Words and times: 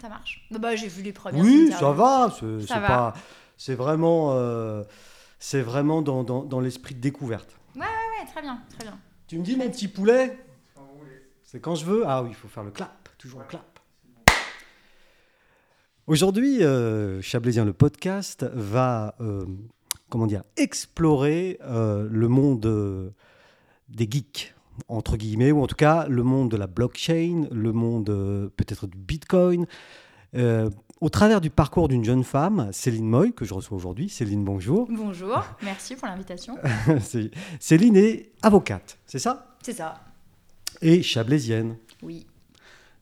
Ça 0.00 0.08
marche. 0.08 0.46
Bah, 0.50 0.58
bah, 0.58 0.76
j'ai 0.76 0.88
vu 0.88 1.02
les 1.02 1.12
premières. 1.12 1.42
Oui, 1.42 1.70
ça 1.78 1.92
va. 1.92 2.32
C'est 2.38 2.60
Ça 2.66 2.74
c'est 2.74 2.80
va. 2.80 2.86
pas. 2.86 3.14
C'est 3.56 3.74
vraiment. 3.74 4.32
euh, 4.34 4.84
c'est 5.40 5.62
vraiment 5.62 6.02
dans, 6.02 6.24
dans, 6.24 6.42
dans 6.42 6.60
l'esprit 6.60 6.94
de 6.94 7.00
découverte. 7.00 7.56
Ouais, 7.76 7.84
très 8.32 8.42
bien, 8.42 8.60
très 8.76 8.84
bien. 8.84 8.98
Tu 9.28 9.38
me 9.38 9.44
dis, 9.44 9.56
mon 9.56 9.68
petit 9.70 9.88
poulet 9.88 10.38
C'est 11.44 11.60
quand 11.60 11.74
je 11.76 11.84
veux 11.84 12.02
Ah 12.06 12.22
oui, 12.22 12.30
il 12.30 12.34
faut 12.34 12.48
faire 12.48 12.64
le 12.64 12.70
clap. 12.70 13.08
Toujours 13.18 13.40
le 13.40 13.46
clap. 13.46 13.78
Aujourd'hui, 16.06 16.62
euh, 16.64 17.20
Chablaisien, 17.20 17.64
le 17.64 17.72
podcast, 17.74 18.44
va 18.54 19.14
euh, 19.20 19.44
comment 20.08 20.26
dire, 20.26 20.42
explorer 20.56 21.58
euh, 21.62 22.08
le 22.10 22.28
monde 22.28 22.64
euh, 22.66 23.10
des 23.90 24.08
geeks, 24.10 24.54
entre 24.88 25.16
guillemets, 25.16 25.52
ou 25.52 25.62
en 25.62 25.66
tout 25.66 25.76
cas 25.76 26.06
le 26.06 26.22
monde 26.22 26.50
de 26.50 26.56
la 26.56 26.66
blockchain, 26.66 27.48
le 27.50 27.72
monde 27.72 28.10
euh, 28.10 28.48
peut-être 28.56 28.86
du 28.86 28.96
bitcoin, 28.96 29.66
euh, 30.34 30.70
au 31.00 31.08
travers 31.08 31.40
du 31.40 31.50
parcours 31.50 31.88
d'une 31.88 32.04
jeune 32.04 32.24
femme, 32.24 32.70
Céline 32.72 33.08
Moy, 33.08 33.32
que 33.32 33.44
je 33.44 33.54
reçois 33.54 33.76
aujourd'hui. 33.76 34.08
Céline, 34.08 34.44
bonjour. 34.44 34.88
Bonjour, 34.90 35.44
merci 35.62 35.96
pour 35.96 36.08
l'invitation. 36.08 36.56
Céline 37.60 37.96
est 37.96 38.32
avocate, 38.42 38.98
c'est 39.06 39.18
ça? 39.18 39.56
C'est 39.62 39.74
ça. 39.74 40.00
Et 40.82 41.02
chablaisienne. 41.02 41.76
Oui. 42.02 42.26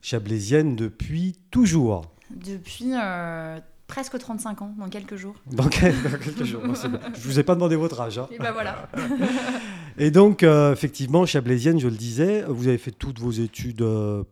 Chablaisienne 0.01 0.77
depuis 0.77 1.37
toujours. 1.51 2.03
Depuis 2.31 2.93
euh, 2.95 3.59
presque 3.87 4.19
35 4.19 4.63
ans, 4.63 4.75
dans 4.79 4.89
quelques 4.89 5.17
jours. 5.17 5.35
Dans 5.53 5.69
quel- 5.69 5.95
dans 6.03 6.19
quelques 6.19 6.45
jours. 6.45 6.63
Bon, 6.65 6.73
bien. 6.73 7.01
Je 7.15 7.21
vous 7.21 7.39
ai 7.39 7.43
pas 7.43 7.55
demandé 7.55 7.77
votre 7.77 8.01
âge. 8.01 8.19
hein. 8.19 8.29
Et 8.33 8.39
ben 8.39 8.53
voilà. 8.53 8.89
Et 9.99 10.11
donc, 10.11 10.43
euh, 10.43 10.73
effectivement, 10.73 11.25
chablaisienne, 11.25 11.81
je 11.81 11.89
le 11.89 11.97
disais, 11.97 12.45
vous 12.49 12.69
avez 12.69 12.77
fait 12.79 12.91
toutes 12.91 13.19
vos 13.19 13.31
études 13.31 13.81
euh, 13.83 14.25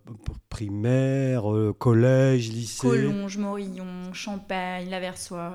primaires, 0.51 1.51
euh, 1.53 1.73
collège, 1.79 2.51
lycée. 2.51 2.87
Collonges, 2.87 3.39
Morillon, 3.39 4.13
Champagne, 4.13 4.91
Laversois. 4.91 5.55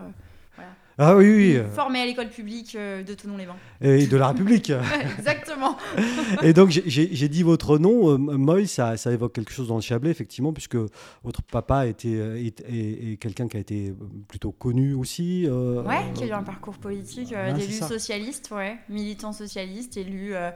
Ah 1.01 1.15
oui, 1.15 1.29
oui. 1.33 1.55
euh, 1.55 1.69
Formé 1.69 2.01
à 2.01 2.05
l'école 2.05 2.27
publique 2.27 2.75
euh, 2.75 3.03
de 3.03 3.13
Tonon-les-Bains. 3.13 3.55
Et 3.81 4.05
de 4.05 4.17
la 4.17 4.27
République. 4.27 4.69
Exactement. 5.17 5.77
Et 6.43 6.51
donc, 6.51 6.69
j'ai- 6.71 7.29
dit 7.29 7.41
votre 7.43 7.77
nom, 7.77 8.09
euh, 8.09 8.17
Moy, 8.17 8.67
ça, 8.67 8.97
ça 8.97 9.09
évoque 9.13 9.31
quelque 9.33 9.53
chose 9.53 9.70
dans 9.70 9.75
le 9.75 9.81
Chablais, 9.81 10.09
effectivement, 10.11 10.51
puisque 10.51 10.75
votre 11.23 11.41
papa 11.41 11.87
était, 11.87 12.09
est, 12.09 12.59
est- 12.67 13.13
est 13.13 13.17
quelqu'un 13.17 13.47
qui 13.47 13.55
a 13.55 13.61
été 13.61 13.93
plutôt 14.27 14.51
connu 14.51 14.93
aussi. 14.93 15.45
euh, 15.47 15.83
Ouais, 15.83 16.03
qui 16.15 16.25
a 16.25 16.27
eu 16.27 16.31
un 16.31 16.43
parcours 16.43 16.77
politique 16.77 17.31
euh, 17.31 17.51
Ah, 17.51 17.53
d'élu 17.53 17.71
socialiste, 17.73 18.49
ouais, 18.51 18.75
militant 18.89 19.31
socialiste, 19.31 19.95
élu 19.95 20.35
euh, 20.35 20.51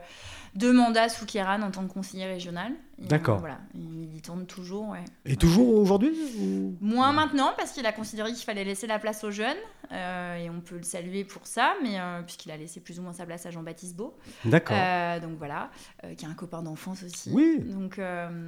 deux 0.54 0.72
mandats 0.72 1.08
sous 1.08 1.26
Kéran 1.26 1.62
en 1.62 1.70
tant 1.70 1.86
que 1.86 1.92
conseiller 1.92 2.26
régional. 2.26 2.72
D'accord. 2.98 3.36
euh, 3.36 3.40
voilà, 3.40 3.58
et 3.74 3.78
militante 3.78 4.46
toujours, 4.46 4.90
ouais. 4.90 5.04
Et 5.24 5.34
toujours 5.36 5.74
aujourd'hui 5.76 6.12
ou- 6.38 6.76
Moins 6.80 7.12
maintenant, 7.12 7.52
parce 7.56 7.72
qu'il 7.72 7.84
a 7.86 7.92
considéré 7.92 8.32
qu'il 8.32 8.44
fallait 8.44 8.62
laisser 8.64 8.86
la 8.86 9.00
place 9.00 9.24
aux 9.24 9.32
jeunes, 9.32 9.56
euh, 9.90 10.36
et 10.36 10.48
on 10.48 10.60
peut 10.60 10.76
le 10.76 10.84
saluer 10.84 11.24
pour 11.24 11.46
ça, 11.48 11.74
mais 11.82 11.98
euh, 11.98 12.22
puisqu'il 12.22 12.52
a 12.52 12.56
laissé 12.56 12.78
plus 12.80 13.00
ou 13.00 13.02
moins 13.02 13.12
sa 13.12 13.26
place 13.26 13.46
à 13.46 13.50
Jean-Baptiste 13.50 13.96
Beau. 13.96 14.16
D'accord. 14.44 14.76
Euh, 14.78 15.18
donc 15.18 15.32
voilà, 15.38 15.70
qui 16.16 16.24
est 16.24 16.28
un 16.28 16.34
copain 16.34 16.62
d'enfance 16.62 17.02
aussi. 17.02 17.30
Oui. 17.32 17.58
Donc, 17.64 17.98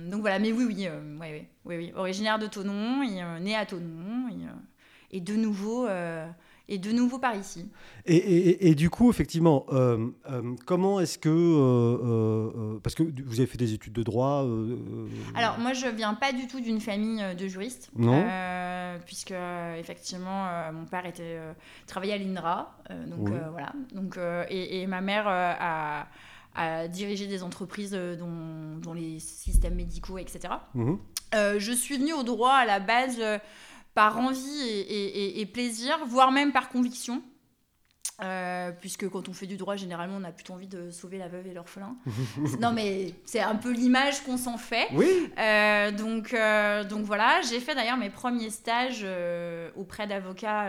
donc 0.09 0.21
voilà, 0.21 0.39
mais 0.39 0.53
oui, 0.53 0.65
oui, 0.65 0.89
oui, 1.21 1.77
oui. 1.77 1.93
originaire 1.97 2.39
de 2.39 2.47
Tonon, 2.47 3.03
et, 3.03 3.41
né 3.41 3.57
à 3.57 3.67
Tonon, 3.67 4.29
et, 4.31 5.17
et 5.17 5.21
de 5.21 5.35
nouveau, 5.35 5.89
et 6.69 6.79
de 6.79 6.91
nouveau 6.91 7.19
par 7.19 7.37
ici. 7.37 7.69
Et, 8.07 8.17
et- 8.17 8.69
et 8.69 8.75
du 8.75 8.91
coup, 8.91 9.09
effectivement, 9.11 9.67
euh, 9.73 10.09
euh, 10.31 10.55
comment 10.67 10.99
est-ce 11.01 11.19
que. 11.19 11.29
euh, 11.31 12.79
parce 12.83 12.95
que 12.95 13.03
vous 13.03 13.39
avez 13.41 13.47
fait 13.47 13.59
des 13.59 13.73
études 13.73 13.93
de 13.93 14.03
droit. 14.03 14.45
Alors 15.35 15.59
moi, 15.59 15.73
je 15.73 15.87
viens 15.89 16.15
pas 16.15 16.33
du 16.33 16.47
tout 16.47 16.61
d'une 16.61 16.81
famille 16.81 17.23
de 17.37 17.47
juristes, 17.49 17.91
Non. 17.97 18.25
puisque 19.05 19.35
effectivement, 19.79 20.47
mon 20.73 20.87
père 20.87 21.07
était 21.07 21.39
travaillait 21.87 22.15
à 22.15 22.19
l'INRA, 22.19 22.77
donc 23.07 23.29
Oui. 23.29 23.37
voilà, 23.51 23.73
donc 23.95 24.19
et, 24.51 24.81
et 24.83 24.87
ma 24.87 25.01
mère 25.01 25.27
a, 25.29 26.07
a 26.55 26.89
dirigé 26.89 27.27
des 27.27 27.43
entreprises 27.43 27.93
dont, 28.19 28.79
dont 28.83 28.93
les 28.95 29.19
systèmes 29.21 29.75
médicaux, 29.75 30.19
etc. 30.19 30.55
Euh, 31.35 31.57
je 31.59 31.73
suis 31.73 31.99
venue 31.99 32.13
au 32.15 32.23
droit 32.23 32.53
à 32.53 32.65
la 32.65 32.79
base 32.81 33.21
par 33.97 34.19
envie 34.19 34.61
et, 34.91 35.47
plaisir, 35.47 35.99
voire 36.07 36.31
même 36.31 36.53
par 36.53 36.69
conviction. 36.69 37.23
Euh, 38.23 38.71
puisque 38.81 39.07
quand 39.11 39.29
on 39.29 39.35
fait 39.35 39.47
du 39.47 39.59
droit, 39.59 39.77
généralement, 39.77 40.17
on 40.19 40.25
a 40.25 40.33
plutôt 40.33 40.55
envie 40.55 40.69
de 40.69 40.91
sauver 40.91 41.19
la 41.19 41.29
veuve 41.29 41.47
et 41.49 41.53
l'orphelin. 41.53 41.97
non, 42.61 42.73
mais 42.73 43.13
c'est 43.27 43.41
un 43.41 43.57
peu 43.57 43.71
l'image 43.71 44.23
qu'on 44.23 44.39
s'en 44.39 44.57
fait. 44.57 44.87
Oui. 44.95 45.31
Euh, 45.39 45.91
donc, 45.93 46.33
euh, 46.33 46.85
donc 46.85 47.05
voilà, 47.05 47.41
j'ai 47.49 47.61
fait 47.61 47.75
d'ailleurs 47.75 47.99
mes 47.99 48.09
premiers 48.09 48.49
stages 48.49 49.07
auprès 49.77 50.07
d'avocats 50.07 50.67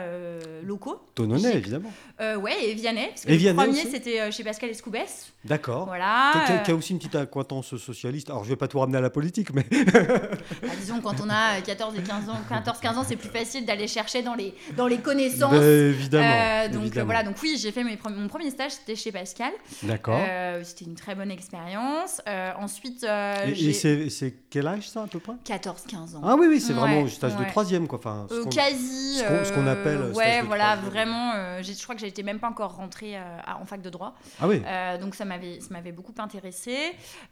locaux. 0.63 0.99
Tononnais, 1.15 1.51
J'ai- 1.51 1.57
évidemment. 1.57 1.91
Ouais, 2.19 2.65
et 2.65 2.73
Vianney. 2.73 3.07
Parce 3.07 3.23
que 3.23 3.29
Et 3.29 3.33
le 3.33 3.37
Vianney 3.37 3.57
premier, 3.57 3.85
c'était 3.85 4.31
chez 4.31 4.43
Pascal 4.43 4.69
Escoubès. 4.69 5.31
D'accord. 5.45 5.85
Voilà. 5.85 6.61
Qui, 6.65 6.71
a 6.71 6.75
aussi 6.75 6.91
une 6.91 6.99
petite 6.99 7.15
acquaintance 7.15 7.77
socialiste. 7.77 8.29
Alors, 8.29 8.43
je 8.43 8.49
vais 8.49 8.55
pas 8.57 8.67
tout 8.67 8.79
ramener 8.79 8.97
à 8.97 9.01
la 9.01 9.09
politique, 9.09 9.53
mais. 9.53 9.65
bah, 9.71 10.73
disons, 10.79 10.99
quand 10.99 11.15
on 11.23 11.29
a 11.29 11.61
14 11.61 11.97
et 11.97 12.01
15 12.01 12.29
ans, 12.29 12.39
14, 12.49 12.79
15 12.79 12.97
ans, 12.97 13.05
c'est 13.07 13.15
plus 13.15 13.29
facile 13.29 13.65
d'aller 13.65 13.87
chercher 13.87 14.21
dans 14.21 14.35
les, 14.35 14.53
dans 14.75 14.87
les 14.87 14.97
connaissances. 14.97 15.51
Ben, 15.51 15.91
évidemment. 15.91 16.67
Donc 16.73 16.81
évidemment. 16.81 17.05
voilà, 17.05 17.23
donc 17.23 17.36
oui, 17.41 17.57
j'ai 17.61 17.71
fait 17.71 17.83
mes 17.83 17.97
mon 18.15 18.27
premier 18.27 18.49
stage, 18.49 18.71
c'était 18.71 18.95
chez 18.95 19.11
Pascal. 19.11 19.51
D'accord. 19.83 20.19
Euh, 20.19 20.63
c'était 20.63 20.85
une 20.85 20.95
très 20.95 21.15
bonne 21.15 21.31
expérience. 21.31 22.21
Euh, 22.27 22.51
ensuite, 22.59 23.03
euh, 23.03 23.45
et 23.47 23.73
c'est 23.73 24.09
c'est 24.09 24.33
quel 24.49 24.67
âge, 24.67 24.89
ça, 24.89 25.03
à 25.03 25.07
peu 25.07 25.19
près? 25.19 25.33
14-15 25.45 26.15
ans. 26.15 26.21
Ah 26.23 26.35
oui, 26.37 26.47
oui, 26.49 26.59
c'est 26.61 26.73
Ouais, 26.73 26.79
vraiment 26.79 27.01
au 27.01 27.07
stage 27.07 27.35
de 27.35 27.39
ouais. 27.41 27.47
troisième, 27.47 27.87
quoi. 27.87 27.99
Enfin, 27.99 28.27
ce 28.29 28.41
qu'on- 28.41 28.49
quasi. 28.49 29.17
ce 29.17 29.23
qu'on- 29.23 29.45
ce 29.45 29.51
qu'on 29.53 29.67
euh, 29.67 29.71
appelle 29.73 29.97
stage 30.13 30.15
Ouais, 30.15 30.41
de 30.41 30.47
voilà, 30.47 30.63
troisième. 30.77 30.89
vraiment. 30.91 31.31
euh, 31.35 31.59
j'ai- 31.63 31.73
je 31.73 31.83
crois 31.83 31.95
que 31.95 32.01
j'étais 32.01 32.23
même 32.23 32.39
pas 32.39 32.49
encore 32.49 32.75
rentrée 32.75 33.17
euh, 33.17 33.37
à- 33.45 33.57
en 33.61 33.65
fac 33.65 33.81
de 33.81 33.89
droit. 33.89 34.15
Ah 34.39 34.47
oui. 34.47 34.61
Euh, 34.65 34.97
donc 34.97 35.15
ça 35.15 35.25
m'avait 35.25 35.59
ça 35.59 35.67
m'avait 35.71 35.91
beaucoup 35.91 36.13
intéressée. 36.19 36.77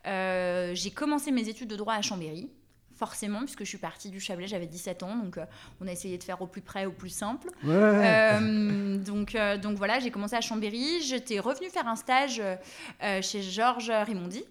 Euh, 0.07 0.71
j'ai 0.73 0.91
commencé 0.91 1.31
mes 1.31 1.47
études 1.49 1.69
de 1.69 1.75
droit 1.75 1.93
à 1.93 2.01
Chambéry. 2.01 2.49
Forcément, 2.95 3.39
puisque 3.39 3.59
je 3.59 3.69
suis 3.69 3.77
partie 3.77 4.09
du 4.09 4.21
Chablais, 4.21 4.47
j'avais 4.47 4.67
17 4.67 5.03
ans, 5.03 5.15
donc 5.17 5.37
euh, 5.37 5.45
on 5.81 5.87
a 5.87 5.91
essayé 5.91 6.17
de 6.17 6.23
faire 6.23 6.41
au 6.41 6.47
plus 6.47 6.61
près, 6.61 6.85
au 6.85 6.91
plus 6.91 7.09
simple. 7.09 7.49
Ouais. 7.63 7.73
Euh, 7.73 8.97
donc, 8.97 9.35
euh, 9.35 9.57
donc 9.57 9.77
voilà, 9.77 9.99
j'ai 9.99 10.11
commencé 10.11 10.35
à 10.35 10.41
Chambéry. 10.41 11.01
J'étais 11.01 11.39
revenue 11.39 11.69
faire 11.69 11.87
un 11.87 11.97
stage 11.97 12.41
chez 13.21 13.41
Georges 13.41 13.91
Rimondi. 13.91 14.45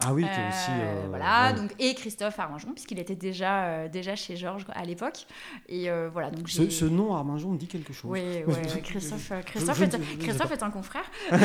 Ah 0.00 0.14
oui, 0.14 0.22
qui 0.22 0.28
est 0.28 0.32
Euh, 0.44 0.48
aussi. 0.48 0.70
euh, 0.70 1.06
voilà, 1.08 1.48
ouais. 1.52 1.54
donc, 1.60 1.74
et 1.80 1.92
Christophe 1.94 2.38
Arminjon, 2.38 2.70
puisqu'il 2.72 3.00
était 3.00 3.16
déjà, 3.16 3.64
euh, 3.64 3.88
déjà 3.88 4.14
chez 4.14 4.36
Georges 4.36 4.64
à 4.72 4.84
l'époque. 4.84 5.26
Et 5.68 5.90
euh, 5.90 6.08
voilà, 6.12 6.30
donc 6.30 6.48
Ce, 6.48 6.70
ce 6.70 6.84
nom, 6.84 7.16
Arminjon, 7.16 7.54
dit 7.54 7.66
quelque 7.66 7.92
chose. 7.92 8.08
Oui, 8.12 8.20
ouais, 8.46 8.80
Christophe, 8.84 9.32
Christophe, 9.46 9.78
je 9.78 9.84
est, 9.84 9.98
je 10.00 10.18
Christophe 10.18 10.52
un 10.62 10.70
confrère. 10.70 11.02
Et 11.32 11.36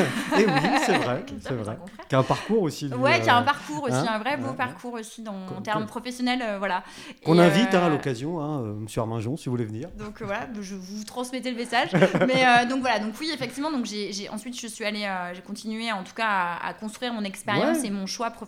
oui, 0.46 0.78
c'est 0.86 0.98
vrai, 0.98 1.24
c'est 1.40 1.54
vrai. 1.54 1.78
Qui 2.08 2.14
a 2.14 2.18
un 2.20 2.22
parcours 2.22 2.62
aussi. 2.62 2.86
Ouais, 2.94 3.20
qui 3.20 3.28
a 3.28 3.38
un 3.38 3.42
parcours 3.42 3.82
aussi, 3.82 3.94
hein, 3.96 4.06
un 4.08 4.18
vrai 4.20 4.36
beau 4.36 4.52
parcours 4.52 4.92
aussi 4.92 5.22
dans, 5.22 5.34
en 5.48 5.60
termes 5.60 5.86
professionnels, 5.86 6.58
voilà. 6.58 6.84
Qu'on 7.24 7.40
invite 7.40 7.74
hein, 7.74 7.86
à 7.86 7.88
l'occasion, 7.88 8.40
hein, 8.40 8.60
Monsieur 8.78 9.00
Arminjon, 9.00 9.36
si 9.36 9.46
vous 9.46 9.50
voulez 9.56 9.64
venir. 9.64 9.88
Donc 9.98 10.22
voilà, 10.22 10.46
je 10.60 10.76
vous 10.76 11.02
transmettez 11.02 11.50
le 11.50 11.56
message. 11.56 11.90
Mais 12.28 12.66
donc 12.68 12.82
voilà, 12.82 13.00
donc 13.00 13.14
oui, 13.18 13.30
effectivement, 13.34 13.72
donc 13.72 13.84
j'ai 13.84 14.28
ensuite 14.28 14.60
je 14.60 14.68
suis 14.68 14.84
allée, 14.84 15.12
j'ai 15.32 15.42
continué 15.42 15.90
en 15.90 16.04
tout 16.04 16.14
cas 16.14 16.28
à, 16.28 16.68
à 16.68 16.72
construire 16.74 17.12
mon 17.12 17.24
expérience 17.24 17.82
et 17.82 17.90
mon 17.90 18.06
choix 18.06 18.26
professionnel. 18.30 18.43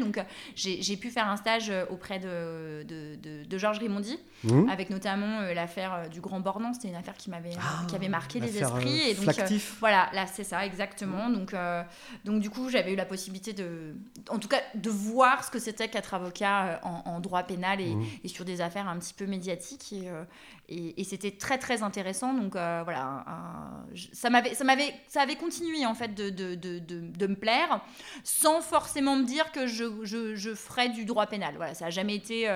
Donc 0.00 0.18
euh, 0.18 0.22
j'ai 0.54 0.96
pu 0.96 1.10
faire 1.10 1.28
un 1.28 1.36
stage 1.36 1.70
euh, 1.70 1.84
auprès 1.90 2.18
de, 2.18 2.82
de, 2.84 3.16
de- 3.16 3.44
de 3.44 3.58
Georges 3.58 3.78
Rimondi, 3.78 4.18
Hum 4.48 4.68
avec 4.70 4.90
notamment 4.90 5.40
euh, 5.40 5.54
l'affaire 5.54 6.08
du 6.10 6.20
Grand 6.20 6.40
Bornand. 6.40 6.72
C'était 6.74 6.88
une 6.88 6.94
affaire 6.94 7.16
qui 7.16 7.30
m'avait 7.30 7.50
Ah, 7.58 7.84
qui 7.88 7.96
avait 7.96 8.08
marqué 8.08 8.38
les 8.40 8.52
esprits. 8.62 9.00
euh, 9.00 9.10
et 9.10 9.14
donc 9.14 9.24
euh, 9.28 9.30
voilà, 9.80 10.08
là 10.12 10.26
c'est 10.26 10.44
ça 10.44 10.64
exactement. 10.64 11.28
Donc, 11.30 11.54
euh, 11.54 11.82
donc 12.24 12.40
du 12.40 12.50
coup, 12.50 12.68
j'avais 12.70 12.92
eu 12.92 12.96
la 12.96 13.04
possibilité 13.06 13.52
de, 13.52 13.96
en 14.30 14.38
tout 14.38 14.48
cas, 14.48 14.60
de 14.74 14.90
voir 14.90 15.44
ce 15.44 15.50
que 15.50 15.58
c'était 15.58 15.88
qu'être 15.88 16.14
avocat 16.14 16.80
en, 16.84 17.02
en 17.06 17.20
droit 17.20 17.42
pénal 17.42 17.80
et, 17.80 17.94
Mhm. 17.94 18.04
et 18.24 18.28
sur 18.28 18.44
des 18.44 18.60
affaires 18.60 18.88
un 18.88 18.98
petit 18.98 19.14
peu 19.14 19.26
médiatiques. 19.26 19.92
Et, 19.92 20.08
et, 20.68 21.04
c'était 21.04 21.30
très 21.30 21.58
très 21.58 21.82
intéressant. 21.82 22.34
Donc 22.34 22.54
euh, 22.54 22.82
voilà, 22.84 23.24
ça 24.12 24.30
m'avait, 24.30 24.54
ça 24.54 24.64
m'avait, 24.64 24.94
ça 25.06 25.22
avait 25.22 25.36
continué 25.36 25.86
en 25.86 25.94
fait 25.94 26.14
de, 26.14 26.30
de, 26.30 26.54
de, 26.54 26.78
de, 26.78 27.26
me 27.26 27.34
plaire, 27.34 27.80
sans 28.22 28.60
forcément 28.60 29.16
me 29.16 29.24
dire 29.24 29.50
que 29.52 29.66
je, 29.66 29.84
je, 30.04 30.54
ferais 30.54 30.90
du 30.90 31.04
droit 31.04 31.26
pénal. 31.26 31.54
Voilà, 31.56 31.74
ça 31.74 31.86
a 31.86 31.90
jamais 31.90 32.14
été. 32.14 32.48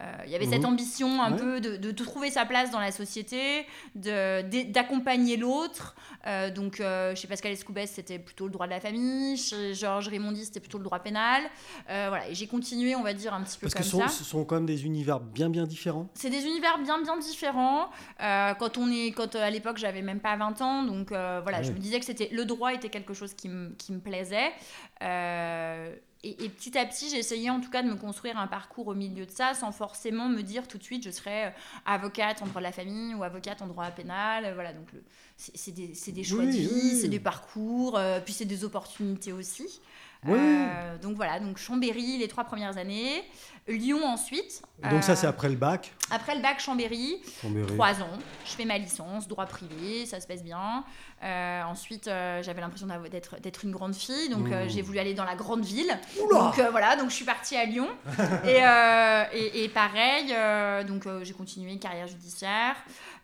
Euh, 0.00 0.12
Il 0.24 0.30
y 0.30 0.34
avait 0.34 0.46
cette 0.46 0.60
Mhm. 0.62 0.66
ambition 0.72 1.22
un 1.22 1.32
Ouais. 1.32 1.38
peu 1.38 1.60
de, 1.60 1.76
de, 1.76 1.90
de 1.90 2.04
trouver 2.04 2.30
sa 2.30 2.44
place 2.46 2.70
dans 2.70 2.80
la 2.80 2.92
société, 2.92 3.66
d'accompagner 3.94 5.36
l'autre. 5.36 5.94
Euh, 6.26 6.50
donc, 6.50 6.80
euh, 6.80 7.14
chez 7.14 7.26
Pascal 7.28 7.52
Escoubès, 7.52 7.90
c'était 7.90 8.18
plutôt 8.18 8.46
le 8.46 8.52
droit 8.52 8.66
de 8.66 8.72
la 8.72 8.80
famille. 8.80 9.36
Chez 9.36 9.74
Georges 9.74 10.08
Rimondi, 10.08 10.44
c'était 10.44 10.60
plutôt 10.60 10.78
le 10.78 10.84
droit 10.84 11.00
pénal. 11.00 11.42
Voilà, 11.86 12.28
et 12.28 12.34
j'ai 12.34 12.46
continué, 12.46 12.94
on 12.96 13.02
va 13.02 13.14
dire, 13.14 13.34
un 13.34 13.42
petit 13.42 13.58
peu 13.58 13.66
Parce 13.68 13.74
que 13.74 13.78
comme 13.78 13.84
ce 13.84 13.90
sont, 13.90 14.00
ça. 14.00 14.08
ce 14.08 14.24
sont 14.24 14.44
quand 14.44 14.56
même 14.56 14.66
des 14.66 14.84
univers 14.86 15.20
bien 15.20 15.48
bien 15.50 15.66
différents. 15.66 16.08
C'est 16.14 16.30
des 16.30 16.44
univers 16.44 16.78
bien 16.78 17.00
bien 17.02 17.16
différents. 17.18 17.90
Quand 18.18 18.78
on 18.78 18.90
est, 18.90 19.12
quand 19.12 19.34
à 19.34 19.50
l'époque 19.50 19.78
j'avais 19.78 20.02
même 20.02 20.20
pas 20.20 20.36
20 20.36 20.60
ans, 20.62 20.82
donc 20.84 21.08
voilà, 21.10 21.58
Ah 21.58 21.62
je 21.62 21.72
me 21.72 21.78
disais 21.78 21.98
que 21.98 22.04
c'était 22.06 22.28
le 22.32 22.44
droit 22.44 22.72
était 22.72 22.88
quelque 22.88 23.14
chose 23.14 23.34
qui 23.34 23.48
me 23.48 23.70
qui 23.76 23.92
me 23.92 24.00
plaisait. 24.00 24.52
Euh, 25.02 25.94
et, 26.24 26.44
et 26.44 26.48
petit 26.48 26.76
à 26.78 26.86
petit, 26.86 27.10
j'ai 27.10 27.18
essayé 27.18 27.50
en 27.50 27.60
tout 27.60 27.70
cas 27.70 27.82
de 27.82 27.88
me 27.88 27.96
construire 27.96 28.38
un 28.38 28.46
parcours 28.46 28.88
au 28.88 28.94
milieu 28.94 29.26
de 29.26 29.30
ça, 29.30 29.54
sans 29.54 29.72
forcément 29.72 30.28
me 30.28 30.42
dire 30.42 30.68
tout 30.68 30.78
de 30.78 30.82
suite 30.82 31.04
je 31.04 31.10
serai 31.10 31.52
avocate 31.84 32.42
en 32.42 32.46
droit 32.46 32.60
de 32.60 32.66
la 32.66 32.72
famille 32.72 33.14
ou 33.14 33.22
avocate 33.22 33.60
en 33.62 33.66
droit 33.66 33.90
pénal. 33.90 34.52
Voilà, 34.54 34.72
donc 34.72 34.88
c'est 35.36 35.72
des, 35.72 35.92
des, 36.12 36.24
choix 36.24 36.44
de 36.44 36.50
vie, 36.50 37.00
c'est 37.00 37.08
des 37.08 37.20
parcours, 37.20 37.98
puis 38.24 38.32
c'est 38.32 38.44
des 38.44 38.64
opportunités 38.64 39.32
aussi. 39.32 39.80
donc 40.24 41.16
voilà, 41.16 41.40
donc 41.40 41.58
Chambéry 41.58 42.18
les 42.18 42.28
trois 42.28 42.44
premières 42.44 42.76
années. 42.78 43.24
Lyon 43.68 44.04
ensuite. 44.04 44.62
Donc 44.90 45.04
ça, 45.04 45.14
c'est 45.14 45.26
euh, 45.26 45.30
après 45.30 45.48
le 45.48 45.54
bac 45.54 45.92
Après 46.10 46.34
le 46.34 46.42
bac, 46.42 46.58
Chambéry, 46.58 47.22
trois 47.68 48.00
ans. 48.02 48.18
Je 48.44 48.50
fais 48.50 48.64
ma 48.64 48.76
licence, 48.76 49.28
droit 49.28 49.46
privé, 49.46 50.04
ça 50.06 50.20
se 50.20 50.26
passe 50.26 50.42
bien. 50.42 50.84
Euh, 51.22 51.62
ensuite, 51.62 52.08
euh, 52.08 52.42
j'avais 52.42 52.60
l'impression 52.60 52.88
d'être 53.10 53.64
une 53.64 53.70
grande 53.70 53.94
fille, 53.94 54.28
donc 54.30 54.48
mmh. 54.48 54.68
j'ai 54.68 54.82
voulu 54.82 54.98
aller 54.98 55.14
dans 55.14 55.24
la 55.24 55.36
grande 55.36 55.64
ville. 55.64 55.96
Donc 56.30 56.58
voilà, 56.72 56.96
donc 56.96 57.10
je 57.10 57.14
suis 57.14 57.24
partie 57.24 57.56
à 57.56 57.64
Lyon. 57.64 57.88
et, 58.44 59.64
et, 59.64 59.68
pareil, 59.68 60.34
donc 60.84 61.06
j'ai 61.22 61.32
continué 61.32 61.72
une 61.72 61.78
carrière 61.78 62.08
judiciaire, 62.08 62.74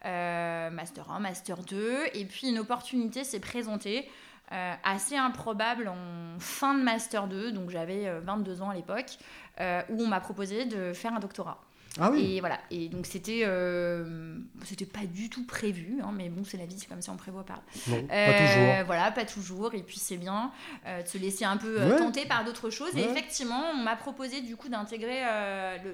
master 0.05 1.11
1, 1.11 1.19
master 1.19 1.57
2, 1.65 1.97
et 2.15 2.25
puis 2.25 2.49
une 2.49 2.61
opportunité 2.61 3.25
s'est 3.25 3.41
présentée. 3.41 4.09
Assez 4.51 5.17
improbable 5.17 5.89
en 5.89 6.39
fin 6.39 6.75
de 6.75 6.83
master 6.83 7.27
2, 7.27 7.53
donc 7.53 7.71
j'avais 7.71 8.11
22 8.21 8.63
ans 8.63 8.71
à 8.71 8.75
l'époque, 8.75 9.19
euh, 9.61 9.83
où 9.89 10.03
on 10.03 10.07
m'a 10.07 10.21
proposé 10.21 10.67
de 10.67 10.93
faire 10.93 11.13
un 11.13 11.19
doctorat. 11.19 11.61
Ah 11.99 12.13
oui. 12.13 12.37
Et 12.37 12.41
voilà. 12.41 12.61
Et 12.71 12.89
donc 12.89 13.07
c'était, 13.07 13.43
euh, 13.45 14.39
c'était 14.63 14.87
pas 14.87 15.05
du 15.05 15.31
tout 15.31 15.45
prévu, 15.45 15.99
hein, 16.01 16.13
mais 16.15 16.29
bon, 16.29 16.45
c'est 16.45 16.59
la 16.59 16.67
vie, 16.67 16.77
c'est 16.79 16.87
comme 16.87 17.03
ça, 17.03 17.11
on 17.11 17.17
prévoit 17.17 17.45
pas. 17.45 17.61
Non, 17.89 18.07
pas 18.07 18.15
euh, 18.15 18.39
toujours. 18.39 18.87
Voilà, 18.87 19.11
pas 19.11 19.25
toujours. 19.25 19.75
Et 19.75 19.83
puis 19.83 19.99
c'est 19.99 20.17
bien 20.17 20.53
de 20.87 21.09
se 21.09 21.19
laisser 21.19 21.45
un 21.45 21.57
peu 21.57 21.77
tenter 21.97 22.25
par 22.27 22.45
d'autres 22.45 22.71
choses. 22.71 22.97
Et 22.97 23.01
effectivement, 23.01 23.65
on 23.75 23.79
m'a 23.79 23.97
proposé 23.97 24.43
du 24.43 24.55
coup 24.55 24.69
d'intégrer 24.69 25.23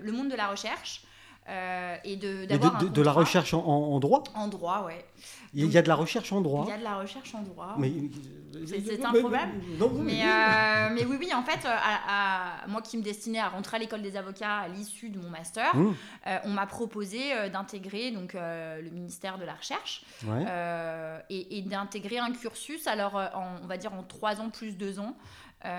le, 0.03 0.13
monde 0.13 0.29
de 0.29 0.37
la 0.37 0.49
recherche. 0.49 1.03
Et 1.47 2.17
de, 2.17 2.47
d'avoir 2.47 2.79
de, 2.79 2.89
de, 2.89 3.03
la 3.03 3.13
recherche 3.13 3.55
en, 3.55 3.65
en, 3.65 4.01
droit? 4.01 4.25
En 4.35 4.49
droit, 4.49 4.85
ouais. 4.87 5.05
Il 5.55 5.71
y 5.71 5.79
a 5.79 5.83
de 5.83 5.89
la 5.89 5.95
recherche 5.95 6.33
en 6.33 6.41
droit 6.41 6.65
Il 6.67 6.71
y 6.71 6.75
a 6.75 6.79
de 6.79 6.85
la 6.85 6.97
recherche 6.97 7.35
en 7.35 7.43
droit. 7.43 7.77
Mais 7.79 7.93
c'est 8.67 9.05
un 9.05 9.13
problème. 9.13 9.51
mais, 10.03 10.23
euh, 10.23 10.89
mais, 10.93 11.05
oui, 11.05 11.17
oui, 11.19 11.35
en 11.35 11.43
fait, 11.43 11.61
à, 11.67 12.67
moi 12.69 12.83
qui 12.83 12.97
me 12.97 13.03
destinais 13.03 13.39
à 13.39 13.49
rentrer 13.49 13.77
à 13.77 13.81
l'école 13.81 14.03
des 14.03 14.17
avocats 14.17 14.59
à 14.59 14.69
l'issue 14.69 15.11
de 15.11 15.19
mon 15.19 15.31
master, 15.31 15.75
mmh. 15.77 15.95
euh, 16.27 16.39
on 16.45 16.51
m'a 16.51 16.67
proposé 16.67 17.33
euh, 17.33 17.49
d'intégrer 17.49 18.11
donc 18.11 18.35
le 18.35 18.91
ministère 18.91 19.39
de 19.39 19.45
la 19.45 19.55
Recherche 19.55 20.05
et, 21.31 21.63
d'intégrer 21.63 22.19
un 22.19 22.33
cursus, 22.33 22.87
alors 22.87 23.21
on 23.63 23.67
va 23.67 23.77
dire 23.77 23.93
en 23.93 24.03
trois 24.03 24.41
ans 24.41 24.51
plus 24.51 24.77
deux 24.77 24.99
ans. 24.99 25.17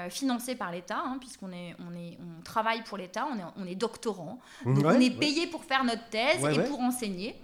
Financé 0.09 0.55
par 0.55 0.71
l'État, 0.71 1.01
hein, 1.05 1.17
puisqu'on 1.19 1.51
est, 1.51 1.75
on 1.79 1.95
est, 1.95 2.17
on 2.19 2.41
travaille 2.41 2.83
pour 2.83 2.97
l'État, 2.97 3.27
on 3.31 3.37
est, 3.37 3.43
on 3.57 3.67
est 3.67 3.75
doctorant, 3.75 4.39
donc 4.65 4.83
on 4.83 4.99
est 4.99 5.17
payé 5.17 5.47
pour 5.47 5.63
faire 5.63 5.83
notre 5.83 6.09
thèse 6.09 6.43
et 6.43 6.63
pour 6.63 6.79
enseigner. 6.79 7.35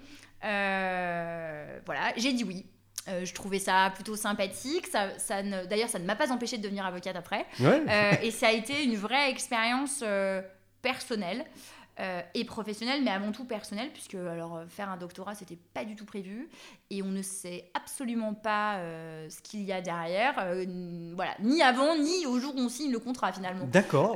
voilà, 0.41 2.13
j'ai 2.17 2.33
dit 2.33 2.43
oui. 2.43 2.65
Euh, 3.07 3.25
je 3.25 3.33
trouvais 3.33 3.59
ça 3.59 3.91
plutôt 3.93 4.15
sympathique. 4.15 4.87
Ça, 4.87 5.17
ça 5.17 5.41
D'ailleurs, 5.41 5.89
ça 5.89 5.99
ne 5.99 6.05
m'a 6.05 6.15
pas 6.15 6.31
empêché 6.31 6.57
de 6.57 6.63
devenir 6.63 6.85
avocate 6.85 7.15
après. 7.15 7.45
Euh, 7.61 8.11
et 8.21 8.31
ça 8.31 8.47
a 8.47 8.51
été 8.51 8.83
une 8.83 8.95
vraie 8.95 9.29
expérience 9.29 10.01
euh, 10.03 10.41
personnelle. 10.81 11.45
Euh, 11.99 12.21
et 12.33 12.45
professionnel, 12.45 13.01
mais 13.03 13.11
avant 13.11 13.31
tout 13.31 13.43
personnel, 13.43 13.89
puisque 13.93 14.15
alors 14.15 14.55
euh, 14.55 14.65
faire 14.67 14.89
un 14.89 14.95
doctorat, 14.95 15.35
c'était 15.35 15.57
pas 15.73 15.83
du 15.83 15.95
tout 15.95 16.05
prévu, 16.05 16.49
et 16.89 17.03
on 17.03 17.09
ne 17.09 17.21
sait 17.21 17.69
absolument 17.73 18.33
pas 18.33 18.77
euh, 18.77 19.29
ce 19.29 19.41
qu'il 19.41 19.61
y 19.63 19.73
a 19.73 19.81
derrière, 19.81 20.33
voilà, 21.15 21.33
ni 21.41 21.61
avant, 21.61 21.97
ni 21.97 22.25
au 22.25 22.39
jour 22.39 22.55
où 22.55 22.59
on 22.59 22.69
signe 22.69 22.91
le 22.91 22.99
contrat 22.99 23.33
finalement. 23.33 23.65
D'accord. 23.65 24.15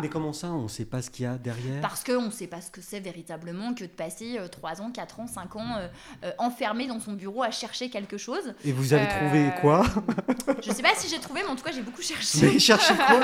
mais, 0.00 0.08
comment 0.08 0.32
ça, 0.32 0.52
on 0.52 0.62
ne 0.62 0.68
sait 0.68 0.84
pas 0.84 1.02
ce 1.02 1.10
qu'il 1.10 1.24
y 1.24 1.28
a 1.28 1.36
derrière? 1.36 1.80
Parce 1.80 2.04
qu'on 2.04 2.22
ne 2.22 2.30
sait 2.30 2.46
pas 2.46 2.60
ce 2.60 2.70
que 2.70 2.80
c'est 2.80 3.00
véritablement 3.00 3.74
que 3.74 3.84
de 3.84 3.88
passer 3.88 4.38
3 4.50 4.80
ans, 4.80 4.90
4 4.90 5.20
ans, 5.20 5.26
5 5.26 5.56
ans 5.56 5.88
enfermé 6.38 6.86
dans 6.86 7.00
son 7.00 7.14
bureau 7.14 7.42
à 7.42 7.50
chercher 7.50 7.90
quelque 7.90 8.16
chose. 8.16 8.54
Et 8.64 8.72
vous 8.72 8.94
avez 8.94 9.08
trouvé 9.08 9.50
quoi? 9.60 9.82
Je 10.62 10.70
ne 10.70 10.74
sais 10.74 10.82
pas 10.82 10.94
si 10.94 11.08
j'ai 11.08 11.18
trouvé, 11.18 11.42
mais 11.42 11.50
en 11.50 11.56
tout 11.56 11.64
cas, 11.64 11.72
j'ai 11.72 11.82
beaucoup 11.82 12.02
cherché. 12.02 12.38
Mais 12.40 12.58
cherché 12.58 12.94
quoi? 12.94 13.20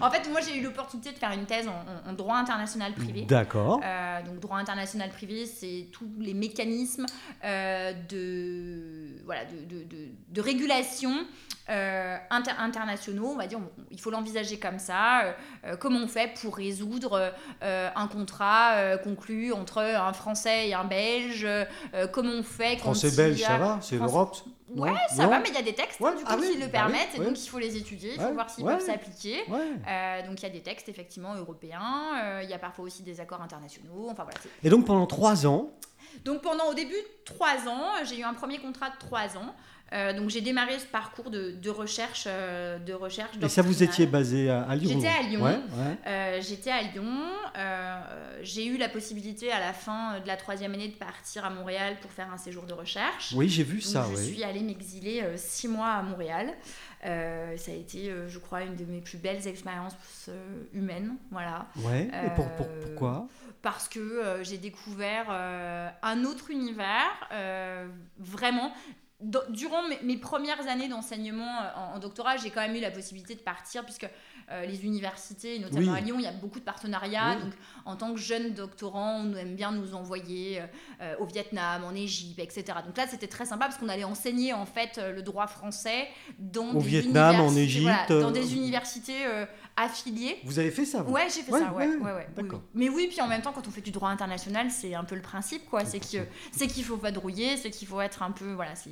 En 0.00 0.10
fait, 0.10 0.28
moi, 0.30 0.40
j'ai 0.40 0.58
eu 0.58 0.62
l'opportunité 0.62 1.12
de 1.12 1.18
faire 1.18 1.32
une 1.32 1.46
thèse 1.46 1.68
en 1.68 2.12
droit 2.12 2.36
international 2.36 2.83
privé. 2.92 3.22
D'accord. 3.22 3.80
Euh, 3.84 4.22
donc 4.22 4.40
droit 4.40 4.58
international 4.58 5.10
privé, 5.10 5.46
c'est 5.46 5.88
tous 5.92 6.10
les 6.18 6.34
mécanismes 6.34 7.06
euh, 7.44 7.92
de, 8.08 9.22
voilà, 9.24 9.44
de, 9.44 9.84
de, 9.84 10.08
de, 10.28 10.40
régulation 10.40 11.12
euh, 11.70 12.16
internationaux, 12.30 13.28
on 13.28 13.36
va 13.36 13.46
dire, 13.46 13.58
il 13.90 14.00
faut 14.00 14.10
l'envisager 14.10 14.58
comme 14.58 14.78
ça. 14.78 15.34
comment 15.80 16.00
on 16.00 16.08
fait 16.08 16.34
pour 16.40 16.56
résoudre 16.56 17.32
un 17.62 18.06
contrat 18.08 18.98
conclu 18.98 19.52
entre 19.52 19.78
un 19.78 20.12
Français 20.12 20.68
et 20.68 20.74
un 20.74 20.84
Belge 20.84 21.46
Comment 22.12 22.32
on 22.32 22.42
fait 22.42 22.76
Français-Belge, 22.76 23.40
ça 23.40 23.58
va 23.58 23.78
C'est 23.80 23.96
l'Europe 23.96 24.36
Ouais, 24.70 24.94
ça 25.10 25.26
va, 25.26 25.40
mais 25.40 25.48
il 25.50 25.54
y 25.54 25.58
a 25.58 25.62
des 25.62 25.74
textes 25.74 25.98
du 25.98 26.04
coup, 26.04 26.14
ah 26.26 26.36
qui 26.36 26.56
le 26.56 26.66
bah 26.66 26.72
permettent, 26.72 27.14
et 27.14 27.18
donc 27.18 27.38
il 27.38 27.48
faut 27.48 27.58
les 27.58 27.76
étudier, 27.76 28.14
il 28.14 28.20
faut 28.20 28.32
voir 28.32 28.48
s'ils 28.48 28.64
peuvent 28.64 28.84
s'appliquer. 28.84 29.42
Euh, 29.50 30.26
donc 30.26 30.40
il 30.40 30.42
y 30.42 30.46
a 30.46 30.50
des 30.50 30.62
textes 30.62 30.88
effectivement 30.88 31.34
européens, 31.34 32.22
euh, 32.22 32.40
il 32.42 32.48
y 32.48 32.54
a 32.54 32.58
parfois 32.58 32.84
aussi 32.84 33.02
des 33.02 33.20
accords 33.20 33.42
internationaux. 33.42 34.08
Enfin, 34.10 34.24
voilà, 34.24 34.38
et 34.62 34.70
donc 34.70 34.86
pendant 34.86 35.06
trois 35.06 35.46
ans 35.46 35.70
Donc 36.24 36.40
pendant 36.40 36.70
au 36.70 36.74
début 36.74 36.96
trois 37.24 37.68
ans, 37.68 38.04
j'ai 38.04 38.20
eu 38.20 38.24
un 38.24 38.34
premier 38.34 38.58
contrat 38.58 38.90
de 38.90 38.98
trois 38.98 39.36
ans. 39.36 39.54
Euh, 39.94 40.12
donc 40.12 40.28
j'ai 40.28 40.40
démarré 40.40 40.78
ce 40.78 40.86
parcours 40.86 41.30
de, 41.30 41.52
de 41.52 41.70
recherche, 41.70 42.24
euh, 42.26 42.78
de 42.78 42.92
recherche. 42.92 43.36
Et 43.40 43.48
ça, 43.48 43.62
vous 43.62 43.82
étiez 43.82 44.06
basé 44.06 44.50
à, 44.50 44.74
Lyon 44.74 44.90
J'étais 44.94 45.08
à 45.08 45.22
Lyon. 45.22 45.62
Euh, 46.06 46.40
j'étais 46.40 46.70
à 46.70 46.82
Lyon. 46.82 47.12
j'ai 48.42 48.66
eu 48.66 48.76
la 48.76 48.88
possibilité 48.88 49.52
à 49.52 49.60
la 49.60 49.72
fin 49.72 50.18
de 50.20 50.26
la 50.26 50.36
troisième 50.36 50.74
année 50.74 50.88
de 50.88 50.94
partir 50.94 51.44
à 51.44 51.50
Montréal 51.50 51.96
pour 52.00 52.10
faire 52.10 52.32
un 52.32 52.38
séjour 52.38 52.64
de 52.64 52.72
recherche. 52.72 53.32
Oui, 53.36 53.48
j'ai 53.48 53.62
vu 53.62 53.80
ça. 53.80 54.06
Je 54.10 54.20
suis 54.20 54.42
allée 54.42 54.62
m'exiler 54.62 55.22
six 55.36 55.68
mois 55.68 55.90
à 55.90 56.02
Montréal. 56.02 56.52
ça 57.02 57.70
a 57.70 57.74
été, 57.74 58.12
je 58.26 58.38
crois, 58.38 58.62
une 58.62 58.74
de 58.74 58.84
mes 58.84 59.00
plus 59.00 59.18
belles 59.18 59.46
expériences 59.46 59.96
humaines. 60.72 61.14
Voilà. 61.30 61.66
Ouais. 61.76 62.08
Et 62.26 62.30
pour, 62.34 62.48
pourquoi? 62.82 63.28
Parce 63.62 63.88
que 63.88 64.40
j'ai 64.42 64.58
découvert 64.58 65.30
un 65.30 66.24
autre 66.24 66.50
univers. 66.50 67.28
vraiment, 68.18 68.72
durant 69.20 69.82
mes, 70.02 70.16
premières 70.16 70.66
années 70.68 70.88
d'enseignement 70.88 71.60
euh, 71.62 71.94
en, 71.94 71.98
doctorat, 71.98 72.36
j'ai 72.36 72.50
quand 72.50 72.60
même 72.60 72.74
eu 72.74 72.80
la 72.80 72.90
possibilité 72.90 73.34
de 73.34 73.40
partir, 73.40 73.84
puisque 73.84 74.08
euh, 74.50 74.66
les 74.66 74.84
universités, 74.84 75.58
notamment 75.60 75.94
à 75.94 76.00
Lyon, 76.00 76.16
il 76.18 76.24
y 76.24 76.26
a 76.26 76.32
beaucoup 76.32 76.58
de 76.58 76.64
partenariats. 76.64 77.36
Donc, 77.36 77.52
en 77.84 77.96
tant 77.96 78.12
que 78.12 78.20
jeune 78.20 78.52
doctorant, 78.54 79.20
on 79.24 79.34
aime 79.36 79.54
bien 79.54 79.72
nous 79.72 79.94
envoyer 79.94 80.62
euh, 81.00 81.14
au 81.20 81.26
Vietnam, 81.26 81.84
en 81.84 81.94
Égypte, 81.94 82.40
etc. 82.40 82.78
Donc 82.84 82.96
là, 82.96 83.06
c'était 83.06 83.28
très 83.28 83.46
sympa 83.46 83.66
parce 83.66 83.78
qu'on 83.78 83.88
allait 83.88 84.04
enseigner 84.04 84.52
en 84.52 84.66
fait 84.66 85.00
le 85.14 85.22
droit 85.22 85.46
français 85.46 86.08
dans 86.38 86.74
au 86.74 86.80
Vietnam, 86.80 87.40
en 87.40 87.54
Égypte, 87.54 88.10
dans 88.10 88.32
des 88.32 88.54
universités 88.56 89.24
affiliées. 89.76 90.38
Vous 90.44 90.58
avez 90.58 90.70
fait 90.70 90.84
ça 90.84 91.02
vous 91.02 91.12
Ouais, 91.12 91.26
j'ai 91.34 91.42
fait 91.42 91.52
ça. 91.52 91.72
Ouais, 91.72 91.86
ouais, 91.96 92.26
Mais 92.74 92.88
oui, 92.88 93.08
puis 93.08 93.20
en 93.20 93.28
même 93.28 93.42
temps, 93.42 93.52
quand 93.52 93.66
on 93.66 93.70
fait 93.70 93.80
du 93.80 93.90
droit 93.90 94.08
international, 94.08 94.70
c'est 94.70 94.94
un 94.94 95.04
peu 95.04 95.14
le 95.14 95.22
principe, 95.22 95.68
quoi. 95.68 95.84
C'est 95.84 96.00
qu'il 96.00 96.24
c'est 96.52 96.66
qu'il 96.66 96.84
faut 96.84 96.96
vadrouiller, 96.96 97.56
c'est 97.56 97.70
qu'il 97.70 97.88
faut 97.88 98.00
être 98.00 98.22
un 98.22 98.30
peu, 98.30 98.52
voilà, 98.52 98.74
c'est 98.74 98.90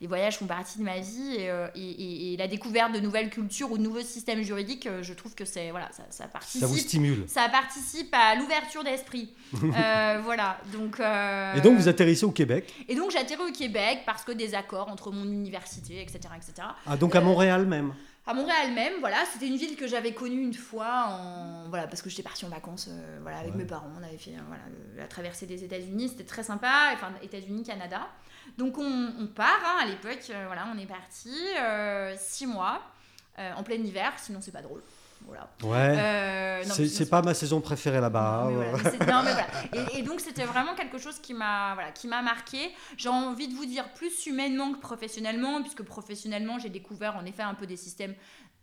les 0.00 0.06
voyages 0.06 0.38
font 0.38 0.46
partie 0.46 0.78
de 0.78 0.84
ma 0.84 1.00
vie 1.00 1.36
et, 1.36 1.50
et, 1.74 2.32
et 2.32 2.36
la 2.36 2.48
découverte 2.48 2.92
de 2.92 3.00
nouvelles 3.00 3.30
cultures 3.30 3.70
ou 3.72 3.78
de 3.78 3.82
nouveaux 3.82 4.00
systèmes 4.00 4.42
juridiques 4.42 4.68
euh, 4.86 5.02
je 5.02 5.12
trouve 5.12 5.34
que 5.34 5.44
c'est 5.44 5.70
voilà, 5.70 5.88
ça, 5.92 6.04
ça, 6.10 6.26
participe. 6.26 6.60
Ça 6.60 6.66
vous 6.66 6.76
stimule. 6.76 7.24
Ça 7.26 7.48
participe 7.48 8.12
à 8.12 8.34
l'ouverture 8.34 8.84
d'esprit. 8.84 9.30
Euh, 9.78 10.20
voilà. 10.24 10.58
Donc. 10.72 10.98
Euh, 10.98 11.54
et 11.54 11.60
donc 11.60 11.78
vous 11.78 11.88
atterrissez 11.88 12.24
au 12.24 12.30
Québec. 12.30 12.72
Et 12.88 12.94
donc 12.94 13.10
j'atterris 13.10 13.48
au 13.48 13.52
Québec 13.52 14.00
parce 14.06 14.24
que 14.24 14.32
des 14.32 14.54
accords 14.54 14.88
entre 14.88 15.10
mon 15.12 15.24
université, 15.24 16.00
etc., 16.00 16.18
etc. 16.36 16.68
Ah 16.86 16.96
donc 16.96 17.14
à 17.14 17.20
Montréal 17.20 17.66
même. 17.66 17.92
À 18.28 18.34
Montréal 18.34 18.72
même, 18.72 18.92
voilà, 19.00 19.24
c'était 19.32 19.48
une 19.48 19.56
ville 19.56 19.74
que 19.74 19.88
j'avais 19.88 20.12
connue 20.12 20.42
une 20.42 20.54
fois 20.54 21.06
en 21.08 21.68
voilà 21.68 21.86
parce 21.86 22.02
que 22.02 22.10
j'étais 22.10 22.22
partie 22.22 22.44
en 22.44 22.50
vacances, 22.50 22.90
voilà, 23.22 23.38
avec 23.38 23.54
mes 23.54 23.64
parents, 23.64 23.90
on 23.98 24.02
avait 24.02 24.18
fait 24.18 24.34
voilà 24.46 24.62
la 24.96 25.08
traversée 25.08 25.46
des 25.46 25.64
États-Unis, 25.64 26.10
c'était 26.10 26.24
très 26.24 26.42
sympa, 26.42 26.90
enfin 26.92 27.12
États-Unis, 27.22 27.64
Canada. 27.64 28.06
Donc 28.58 28.76
on, 28.78 29.26
part 29.34 29.60
hein, 29.64 29.78
à 29.80 29.86
l'époque, 29.86 30.30
voilà, 30.46 30.68
on 30.74 30.78
est 30.78 30.86
parti 30.86 31.34
six 32.18 32.46
mois. 32.46 32.82
Euh, 33.38 33.52
en 33.54 33.62
plein 33.62 33.76
hiver, 33.76 34.12
sinon 34.16 34.40
c'est 34.40 34.50
pas 34.52 34.62
drôle. 34.62 34.82
Voilà. 35.26 35.50
Ouais. 35.62 35.98
Euh, 35.98 36.64
c'est 36.64 37.08
pas 37.08 37.22
ma 37.22 37.34
saison 37.34 37.60
préférée 37.60 38.00
là-bas. 38.00 38.48
et, 39.94 40.02
donc 40.02 40.20
c'était 40.20 40.44
vraiment 40.44 40.74
quelque 40.74 40.98
chose 40.98 41.18
qui 41.20 41.34
m'a 41.34 41.74
voilà, 41.74 41.90
qui 41.92 42.08
m'a 42.08 42.22
marqué. 42.22 42.70
J'ai 42.96 43.08
envie 43.08 43.48
de 43.48 43.54
vous 43.54 43.66
dire 43.66 43.92
plus 43.94 44.26
humainement 44.26 44.72
que 44.72 44.78
professionnellement, 44.78 45.60
puisque 45.60 45.82
professionnellement 45.82 46.58
j'ai 46.58 46.70
découvert 46.70 47.16
en 47.16 47.24
effet 47.24 47.42
un 47.42 47.54
peu 47.54 47.66
des 47.66 47.76
systèmes 47.76 48.14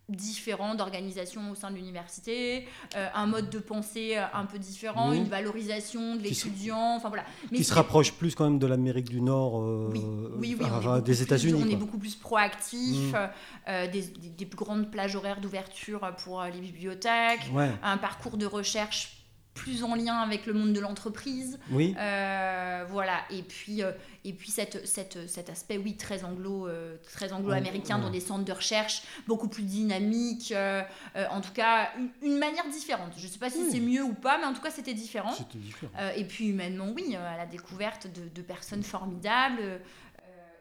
différents 0.08 0.76
d'organisation 0.76 1.50
au 1.50 1.56
sein 1.56 1.70
de 1.70 1.76
l'université, 1.76 2.66
euh, 2.94 3.08
un 3.14 3.26
mode 3.26 3.50
de 3.50 3.58
pensée 3.58 4.16
euh, 4.16 4.24
un 4.34 4.46
peu 4.46 4.58
différent, 4.58 5.12
une 5.12 5.28
valorisation 5.28 6.14
de 6.14 6.22
l'étudiant, 6.22 6.94
enfin 6.96 7.08
voilà. 7.08 7.24
Mais 7.50 7.58
qui 7.58 7.64
se 7.64 7.74
rapproche 7.74 8.12
plus 8.12 8.34
quand 8.36 8.44
même 8.44 8.60
de 8.60 8.66
l'Amérique 8.66 9.08
du 9.08 9.20
Nord, 9.20 9.60
euh, 9.60 10.38
oui. 10.38 10.56
des 11.04 11.22
États-Unis. 11.22 11.60
On 11.64 11.68
est 11.68 11.76
beaucoup 11.76 11.98
plus 11.98 12.14
proactif, 12.14 13.12
mm. 13.12 13.90
des, 13.90 14.02
des, 14.36 14.46
plus 14.46 14.56
grandes 14.56 14.90
plages 14.90 15.16
horaires 15.16 15.40
d'ouverture 15.40 16.08
pour 16.18 16.42
les 16.44 16.60
bibliothèques, 16.60 17.50
un 17.82 17.96
parcours 17.96 18.36
de 18.36 18.46
recherche 18.46 19.15
plus 19.56 19.82
en 19.82 19.94
lien 19.96 20.18
avec 20.18 20.46
le 20.46 20.52
monde 20.52 20.72
de 20.72 20.80
l'entreprise. 20.80 21.58
Oui. 21.72 21.94
Euh, 21.98 22.84
voilà. 22.88 23.22
Et 23.30 23.42
puis, 23.42 23.82
euh, 23.82 23.90
et 24.24 24.32
puis 24.32 24.50
cette, 24.50 24.86
cette, 24.86 25.28
cet 25.28 25.50
aspect, 25.50 25.78
oui, 25.78 25.96
très 25.96 26.22
anglo, 26.24 26.68
euh, 26.68 26.96
très 27.12 27.32
anglo-américain 27.32 27.96
Ouais. 27.96 28.02
dans 28.02 28.10
des 28.10 28.20
centres 28.20 28.44
de 28.44 28.52
recherche, 28.52 29.02
beaucoup 29.26 29.48
plus 29.48 29.62
dynamique. 29.64 30.52
euh, 30.54 30.82
en 31.30 31.40
tout 31.40 31.52
cas, 31.52 31.90
une, 31.98 32.10
une 32.22 32.38
manière 32.38 32.68
différente. 32.68 33.12
Je 33.16 33.26
ne 33.26 33.30
sais 33.32 33.38
pas 33.38 33.50
si 33.50 33.58
Oui. 33.58 33.68
c'est 33.72 33.80
mieux 33.80 34.02
ou 34.04 34.14
pas, 34.14 34.38
mais 34.38 34.44
en 34.44 34.52
tout 34.52 34.60
cas, 34.62 34.70
c'était 34.70 34.94
différent. 34.94 35.32
C'était 35.32 35.58
différent. 35.58 35.92
Et 36.16 36.24
puis 36.24 36.48
humainement, 36.48 36.88
oui, 36.94 37.16
à 37.16 37.36
la 37.36 37.46
découverte 37.46 38.06
de, 38.06 38.28
de 38.28 38.42
personnes 38.42 38.82
formidables. 38.82 39.60
euh, 39.62 39.78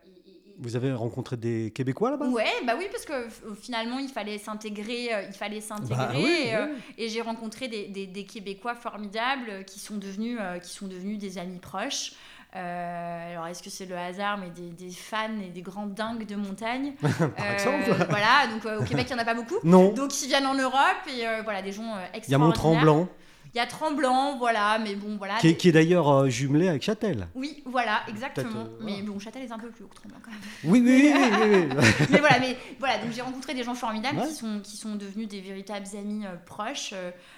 et- 0.05 0.29
et- 0.29 0.44
et- 0.44 0.44
Vous 0.57 0.75
avez 0.75 0.93
rencontré 0.93 1.35
des 1.38 1.71
Québécois 1.75 2.12
là-bas? 2.12 2.27
Ouais, 2.29 2.45
bah 2.65 2.74
oui, 2.77 2.85
parce 2.91 3.05
que 3.05 3.27
finalement, 3.62 4.00
il 4.00 4.07
fallait 4.09 4.38
s'intégrer, 4.38 5.13
euh, 5.13 5.24
il 5.27 5.33
fallait 5.33 5.59
s'intégrer. 5.62 5.95
Bah 5.97 6.12
oui, 6.15 6.43
et, 6.45 6.55
euh, 6.55 6.67
oui. 6.67 6.81
et 6.97 7.09
j'ai 7.09 7.21
rencontré 7.21 7.67
des, 7.67 7.88
des- 7.88 8.07
des 8.07 8.24
Québécois 8.25 8.75
formidables 8.75 9.50
euh, 9.50 9.63
qui 9.63 9.79
sont 9.79 9.97
devenus, 9.97 10.39
qui 10.63 10.69
sont 10.71 10.88
devenus 10.88 11.17
des 11.19 11.38
amis 11.38 11.59
proches. 11.59 12.13
Euh, 12.55 13.31
alors, 13.33 13.47
est-ce 13.47 13.62
que 13.62 13.69
c'est 13.69 13.85
le 13.85 13.97
hasard, 13.97 14.38
mais 14.38 14.50
des, 14.50 14.69
des 14.69 14.91
fans 14.91 15.39
et 15.45 15.50
des 15.50 15.62
grands 15.62 15.88
dingues 15.88 16.25
de 16.25 16.35
montagne 16.38 16.93
Par 17.01 17.12
Euh, 17.12 17.53
exemple. 17.53 18.05
Voilà, 18.09 18.47
donc 18.50 18.65
euh, 18.65 18.79
au 18.79 18.83
Québec, 18.85 19.07
il 19.09 19.13
n'y 19.13 19.19
en 19.19 19.24
a 19.24 19.25
pas 19.25 19.33
beaucoup. 19.33 19.55
Non. 19.63 19.91
Donc, 19.91 20.21
ils 20.21 20.27
viennent 20.27 20.45
en 20.45 20.55
Europe 20.55 21.03
et 21.09 21.25
voilà, 21.43 21.62
des 21.62 21.74
gens 21.74 21.83
euh, 21.83 22.05
Il 22.13 22.13
y 22.13 22.13
a 22.13 22.17
extraordinaires. 22.17 22.39
Mont-Tremblant, 22.39 23.09
Il 23.55 23.59
y 23.59 23.62
a 23.62 23.67
Tremblant, 23.67 24.38
voilà, 24.38 24.77
mais 24.79 24.95
bon, 24.95 25.15
voilà. 25.15 25.38
qui 25.38 25.47
est, 25.47 25.55
qui 25.55 25.69
est 25.69 25.71
d'ailleurs 25.71 26.09
euh, 26.09 26.27
jumelé 26.27 26.67
avec 26.67 26.81
Châtel. 26.83 27.29
Oui, 27.35 27.63
voilà, 27.65 28.01
exactement. 28.09 28.63
Euh, 28.65 28.77
Mais 28.81 29.01
bon, 29.01 29.17
Châtel 29.17 29.43
est 29.43 29.51
un 29.53 29.57
peu 29.57 29.69
plus 29.69 29.85
haut 29.85 29.88
que 29.88 29.95
Tremblant 29.95 30.17
quand 30.21 30.31
même. 30.31 30.39
Oui, 30.65 30.81
oui, 30.85 31.13
oui, 31.15 31.21
oui, 31.41 31.67
oui. 31.74 31.85
mais 32.09 32.19
voilà, 32.19 32.39
mais 32.41 32.57
voilà, 32.79 32.97
donc 32.97 33.13
j'ai 33.13 33.21
rencontré 33.21 33.53
des 33.53 33.63
gens 33.63 33.74
formidables 33.74 34.17
Ouais. 34.19 34.27
qui 34.27 34.33
sont 34.33 34.59
qui 34.62 34.75
sont 34.75 34.95
devenus 34.95 35.29
des 35.29 35.39
véritables 35.39 35.85
amis 35.97 36.25
euh, 36.25 36.35
proches 36.45 36.93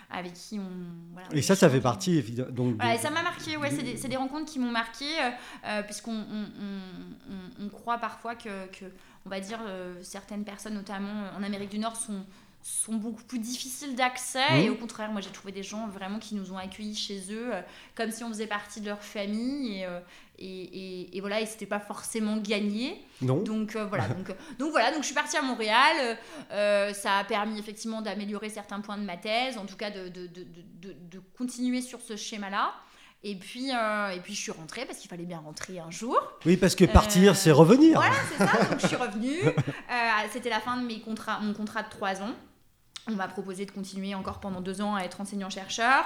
avec 0.09 0.33
qui 0.33 0.57
on. 0.57 1.13
Voilà, 1.13 1.27
Et 1.33 1.37
on 1.37 1.41
ça, 1.43 1.55
ça 1.55 1.69
fait 1.69 1.81
partie 1.81 2.17
évidemment. 2.17 2.49
Donc, 2.49 2.75
Voilà, 2.77 2.95
et 2.95 2.97
de- 2.97 3.01
ça 3.03 3.11
m'a 3.11 3.21
marqué, 3.21 3.55
ouais, 3.55 3.69
c'est 3.69 3.83
des, 3.83 4.07
des 4.07 4.17
rencontres 4.17 4.51
qui 4.51 4.57
m'ont 4.57 4.71
marqué, 4.71 5.05
puisqu'on 5.85 6.13
on, 6.15 7.63
on- 7.63 7.69
croit 7.69 7.97
parfois 7.99 8.33
que, 8.35 8.65
que, 8.71 8.85
on 9.25 9.29
va 9.29 9.39
dire, 9.39 9.59
euh, 9.67 9.93
certaines 10.01 10.43
personnes, 10.45 10.73
notamment 10.73 11.25
en 11.37 11.43
Amérique 11.43 11.69
du 11.69 11.79
Nord, 11.79 11.95
sont, 11.95 12.23
sont 12.69 12.95
beaucoup 12.95 13.23
plus 13.23 13.39
difficiles 13.39 13.95
d'accès, 13.95 14.63
et 14.63 14.69
au 14.69 14.75
contraire, 14.75 15.09
moi 15.11 15.21
j'ai 15.21 15.29
trouvé 15.29 15.51
des 15.53 15.63
gens 15.63 15.87
vraiment 15.87 16.19
qui 16.19 16.35
nous 16.35 16.51
ont 16.51 16.57
accueillis 16.57 16.95
chez 16.95 17.19
eux, 17.31 17.53
euh, 17.53 17.61
comme 17.95 18.11
si 18.11 18.23
on 18.23 18.29
faisait 18.29 18.47
partie 18.47 18.81
de 18.81 18.87
leur 18.87 19.01
famille, 19.01 19.79
et, 19.79 19.85
euh, 19.85 19.99
et, 20.37 20.45
et- 20.45 21.17
et 21.17 21.21
voilà, 21.21 21.39
et 21.41 21.45
c'était 21.45 21.65
pas 21.65 21.79
forcément 21.79 22.37
gagné. 22.37 23.03
Non. 23.21 23.41
Donc 23.43 23.75
euh, 23.75 23.85
voilà, 23.85 24.07
donc, 24.15 24.35
donc 24.59 24.71
voilà, 24.71 24.91
donc 24.91 25.01
je 25.01 25.05
suis 25.05 25.15
partie 25.15 25.37
à 25.37 25.41
Montréal. 25.41 26.17
ça 26.93 27.17
a 27.19 27.23
permis 27.23 27.57
effectivement 27.59 28.01
d'améliorer 28.01 28.49
certains 28.49 28.81
points 28.81 28.97
de 28.97 29.03
ma 29.05 29.17
thèse, 29.17 29.57
en 29.57 29.65
tout 29.65 29.77
cas 29.77 29.89
de, 29.91 30.09
de, 30.09 30.27
de, 30.27 30.45
de, 30.81 30.93
de 31.11 31.21
continuer 31.37 31.81
sur 31.81 32.01
ce 32.01 32.15
schéma-là. 32.15 32.73
Et 33.23 33.35
puis, 33.35 33.71
euh, 33.73 34.09
et 34.09 34.19
puis 34.19 34.35
je 34.35 34.41
suis 34.41 34.51
rentrée 34.51 34.85
parce 34.85 34.99
qu'il 34.99 35.09
fallait 35.09 35.25
bien 35.25 35.39
rentrer 35.39 35.79
un 35.79 35.89
jour. 35.89 36.17
Oui, 36.45 36.55
parce 36.55 36.75
que 36.75 36.85
partir, 36.85 37.31
Euh, 37.31 37.35
c'est 37.35 37.51
revenir. 37.51 37.95
Voilà, 37.99 38.13
c'est 38.29 38.45
ça. 38.45 38.63
Donc 38.69 38.79
je 38.79 38.87
suis 38.87 38.95
revenue. 38.95 39.39
Euh, 39.89 40.27
C'était 40.31 40.49
la 40.51 40.59
fin 40.59 40.77
de 40.77 40.85
mes 40.85 40.99
contrats, 40.99 41.39
mon 41.39 41.53
contrat 41.53 41.81
de 41.83 41.89
trois 41.89 42.21
ans. 42.21 42.35
On 43.09 43.13
m'a 43.13 43.27
proposé 43.27 43.65
de 43.65 43.71
continuer 43.71 44.15
encore 44.15 44.39
pendant 44.39 44.61
deux 44.61 44.81
ans 44.81 44.95
à 44.95 45.01
être 45.03 45.21
enseignant-chercheur. 45.21 46.03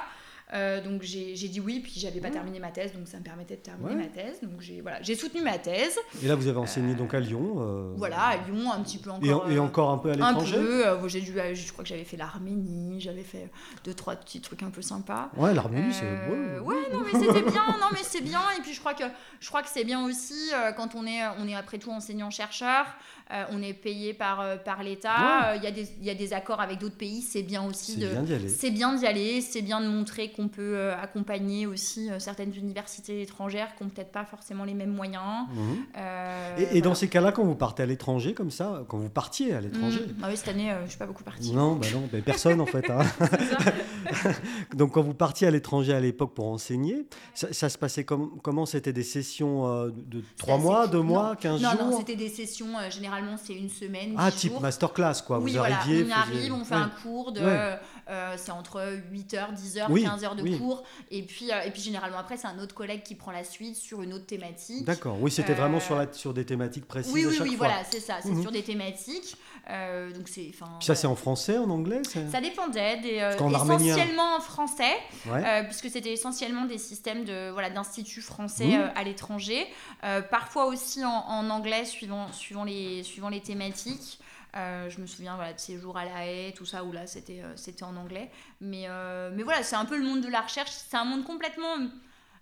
Euh, 0.53 0.81
donc 0.81 1.01
j'ai 1.01 1.33
dit 1.47 1.61
oui, 1.61 1.79
puis 1.79 1.93
j'avais 1.95 2.19
pas 2.19 2.29
terminé 2.29 2.59
ma 2.59 2.71
thèse, 2.71 2.91
donc 2.91 3.07
ça 3.07 3.17
me 3.17 3.23
permettait 3.23 3.55
de 3.55 3.61
terminer 3.61 3.91
Ouais. 3.91 3.95
ma 3.95 4.07
thèse. 4.07 4.41
Donc 4.41 4.59
j'ai 4.59 4.81
voilà, 4.81 5.01
j'ai 5.01 5.15
soutenu 5.15 5.41
ma 5.41 5.57
thèse. 5.57 5.97
Et 6.21 6.27
là, 6.27 6.35
vous 6.35 6.45
avez 6.47 6.57
enseigné 6.57 6.93
donc 6.93 7.13
à 7.13 7.21
Lyon. 7.21 7.55
euh, 7.59 7.93
Voilà, 7.95 8.21
à 8.21 8.35
Lyon, 8.35 8.69
un 8.69 8.81
petit 8.81 8.97
peu 8.97 9.11
Et, 9.23 9.31
encore. 9.31 9.49
et 9.49 9.55
euh, 9.55 9.61
encore 9.61 9.91
un 9.91 9.97
peu 9.97 10.09
à 10.09 10.11
un 10.11 10.15
l'étranger 10.17 10.57
peu. 10.57 10.85
euh, 10.87 11.07
j'ai 11.07 11.21
dû, 11.21 11.39
euh, 11.39 11.55
je 11.55 11.71
crois 11.71 11.85
que 11.85 11.89
j'avais 11.89 12.03
fait 12.03 12.17
l'Arménie, 12.17 12.99
j'avais 12.99 13.23
fait 13.23 13.49
deux 13.85 13.93
trois 13.93 14.17
petits 14.17 14.41
trucs 14.41 14.61
un 14.61 14.71
peu 14.71 14.81
sympas. 14.81 15.29
Ouais, 15.37 15.53
l'Arménie, 15.53 15.93
c'est 15.93 16.03
Euh, 16.03 16.59
beau. 16.59 16.65
ouais, 16.65 16.75
non 16.91 16.99
mais 17.05 17.17
c'était 17.17 17.49
bien, 17.49 17.65
non 17.79 17.87
mais 17.93 18.03
c'est 18.03 18.19
bien. 18.21 18.41
Et 18.57 18.61
puis 18.61 18.73
je 18.73 18.81
crois 18.81 18.93
que 18.93 19.05
je 19.39 19.47
crois 19.47 19.61
que 19.61 19.69
c'est 19.69 19.85
bien 19.85 20.03
aussi 20.05 20.51
euh, 20.53 20.73
quand 20.73 20.95
on 20.95 21.05
est 21.05 21.21
on 21.39 21.47
est 21.47 21.55
après 21.55 21.77
tout 21.77 21.91
enseignant 21.91 22.29
chercheur, 22.29 22.87
euh, 23.31 23.43
on 23.51 23.61
est 23.61 23.73
payé 23.73 24.13
par 24.13 24.41
euh, 24.41 24.57
par 24.57 24.83
l'État. 24.83 25.51
Euh, 25.51 25.55
Il 25.57 25.63
y 25.63 25.67
a 25.67 25.71
des 25.71 25.87
il 25.99 26.05
y 26.05 26.09
a 26.09 26.15
des 26.15 26.33
accords 26.33 26.59
avec 26.61 26.79
d'autres 26.79 26.97
pays, 26.97 27.21
c'est 27.21 27.43
bien 27.43 27.63
aussi 27.65 27.97
de 27.97 28.07
bien 28.09 28.23
d'y 28.23 28.33
aller. 28.33 28.49
c'est 28.49 28.71
bien 28.71 28.93
d'y 28.95 29.05
aller, 29.07 29.41
c'est 29.41 29.61
bien 29.61 29.81
de 29.81 29.87
montrer 29.87 30.31
qu'on 30.31 30.47
peut 30.47 30.75
euh, 30.75 30.95
accompagner 31.01 31.65
aussi 31.67 32.09
euh, 32.09 32.19
certaines 32.19 32.55
universités 32.55 33.21
étrangères 33.21 33.75
qui 33.77 33.83
n'ont 33.83 33.89
peut-être 33.89 34.11
pas 34.11 34.25
forcément 34.25 34.63
les 34.63 34.73
mêmes 34.73 34.93
moyens. 34.93 35.47
Mhm. 35.53 35.77
Euh, 35.97 36.57
Et, 36.71 36.81
dans 36.81 36.95
ces 36.95 37.07
cas-là, 37.07 37.31
quand 37.31 37.43
vous 37.43 37.55
partez 37.55 37.83
à 37.83 37.85
l'étranger, 37.85 38.33
comme 38.33 38.51
ça, 38.51 38.83
quand 38.87 38.97
vous 38.97 39.09
partiez 39.09 39.53
à 39.53 39.61
l'étranger, 39.61 39.99
Mm. 40.01 40.23
Ah 40.23 40.27
oui, 40.29 40.37
cette 40.37 40.47
année, 40.49 40.71
euh, 40.71 40.83
je 40.85 40.89
suis 40.91 40.97
pas 40.99 41.05
beaucoup 41.05 41.23
partie. 41.23 41.51
non, 41.51 41.75
bah 41.75 41.87
non, 41.93 42.07
bah 42.11 42.19
personne 42.23 42.59
en 42.61 42.65
fait. 42.65 42.89
hein. 42.89 43.01
Donc 44.75 44.91
quand 44.93 45.01
vous 45.01 45.13
partiez 45.13 45.47
à 45.47 45.51
l'étranger 45.51 45.93
à 45.93 45.99
l'époque 45.99 46.33
pour 46.33 46.47
enseigner, 46.47 47.05
ça, 47.33 47.51
ça 47.53 47.69
se 47.69 47.77
passait 47.77 48.03
comme, 48.03 48.39
comment? 48.41 48.65
C'était 48.65 48.93
des 48.93 49.03
sessions 49.03 49.67
euh, 49.67 49.89
de 49.89 50.19
de 50.21 50.23
trois 50.37 50.55
assez 50.55 50.63
mois, 50.63 50.81
court. 50.81 50.89
deux 50.91 50.97
Non. 50.99 51.03
mois, 51.03 51.35
15 51.35 51.61
Non, 51.61 51.71
jours? 51.71 51.81
non, 51.85 51.97
c'était 51.99 52.15
des 52.15 52.29
sessions, 52.29 52.77
euh, 52.77 52.89
généralement 53.21 53.37
c'est 53.43 53.53
une 53.53 53.69
semaine, 53.69 54.15
Ah, 54.17 54.31
10 54.31 54.37
type 54.37 54.51
jours. 54.51 54.61
masterclass 54.61 55.13
quoi. 55.25 55.39
oui, 55.39 55.51
vous 55.51 55.57
voilà, 55.57 55.77
arriviez, 55.77 55.97
on 56.03 56.07
faisiez- 56.07 56.13
arrive, 56.13 56.53
on 56.53 56.65
fait 56.65 56.75
Ouais. 56.75 56.81
un 56.81 56.89
cours 57.03 57.31
de. 57.31 57.41
Ouais. 57.41 57.79
euh, 58.09 58.33
c'est 58.37 58.51
entre 58.51 58.81
8h, 59.11 59.53
10h, 59.53 59.85
Oui, 59.89 60.03
15h 60.03 60.35
de 60.35 60.41
oui. 60.41 60.57
cours. 60.57 60.83
Et 61.11 61.23
puis, 61.23 61.51
euh, 61.51 61.61
et 61.65 61.71
puis 61.71 61.81
généralement 61.81 62.17
après, 62.17 62.35
c'est 62.37 62.47
un 62.47 62.59
autre 62.59 62.75
collègue 62.75 63.03
qui 63.03 63.15
prend 63.15 63.31
la 63.31 63.43
suite 63.43 63.75
sur 63.75 64.01
une 64.01 64.13
autre 64.13 64.25
thématique. 64.25 64.83
D'accord, 64.85 65.17
oui, 65.21 65.31
c'était 65.31 65.53
vraiment 65.53 65.77
Euh, 65.77 65.81
sur, 65.81 65.95
la, 65.95 66.11
sur 66.11 66.33
des 66.33 66.45
thématiques 66.45 66.85
précises 66.87 67.13
Oui, 67.13 67.23
à 67.25 67.27
oui, 67.27 67.35
chaque 67.37 67.47
oui, 67.47 67.55
fois. 67.55 67.67
voilà, 67.67 67.83
c'est 67.89 67.99
ça. 67.99 68.15
C'est 68.21 68.29
Mhm. 68.31 68.41
sur 68.41 68.51
des 68.51 68.63
thématiques. 68.63 69.37
Euh, 69.69 70.11
donc 70.11 70.27
c'est. 70.27 70.49
enfin, 70.53 70.71
Puis 70.79 70.87
ça, 70.87 70.95
c'est 70.95 71.01
voilà. 71.07 71.13
en 71.13 71.15
français, 71.15 71.57
en 71.57 71.69
anglais 71.69 72.01
c'est- 72.03 72.27
Ça 72.29 72.41
dépendait, 72.41 72.97
des, 72.97 73.19
euh, 73.19 73.31
essentiellement 73.35 74.35
en 74.37 74.39
français, 74.41 74.95
Ouais. 75.27 75.43
euh, 75.45 75.63
puisque 75.65 75.89
c'était 75.89 76.11
essentiellement 76.11 76.65
des 76.65 76.79
systèmes 76.79 77.23
de 77.25 77.51
voilà 77.51 77.69
d'instituts 77.69 78.21
français 78.21 78.75
euh, 78.75 78.87
à 78.95 79.03
l'étranger, 79.03 79.67
Euh, 80.03 80.21
parfois 80.21 80.65
aussi 80.65 81.05
en, 81.05 81.09
en 81.27 81.49
anglais 81.51 81.85
suivant 81.85 82.31
suivant 82.33 82.63
les 82.63 83.03
suivant 83.03 83.29
les 83.29 83.41
thématiques. 83.41 84.19
Euh, 84.57 84.89
je 84.89 84.99
me 84.99 85.05
souviens 85.05 85.35
voilà 85.35 85.53
de 85.53 85.59
ces 85.59 85.77
jours 85.79 85.95
à 85.97 86.03
la 86.05 86.25
haie, 86.27 86.51
tout 86.53 86.65
ça 86.65 86.83
où 86.83 86.91
là 86.91 87.05
c'était 87.07 87.41
euh, 87.43 87.53
c'était 87.55 87.83
en 87.83 87.95
anglais. 87.95 88.29
Mais 88.59 88.85
euh, 88.89 89.29
mais 89.33 89.43
voilà 89.43 89.61
c'est 89.63 89.75
un 89.77 89.85
peu 89.85 89.95
le 89.97 90.03
monde 90.03 90.21
de 90.21 90.27
la 90.27 90.41
recherche. 90.41 90.71
C'est 90.71 90.97
un 90.97 91.05
monde 91.05 91.23
complètement 91.23 91.77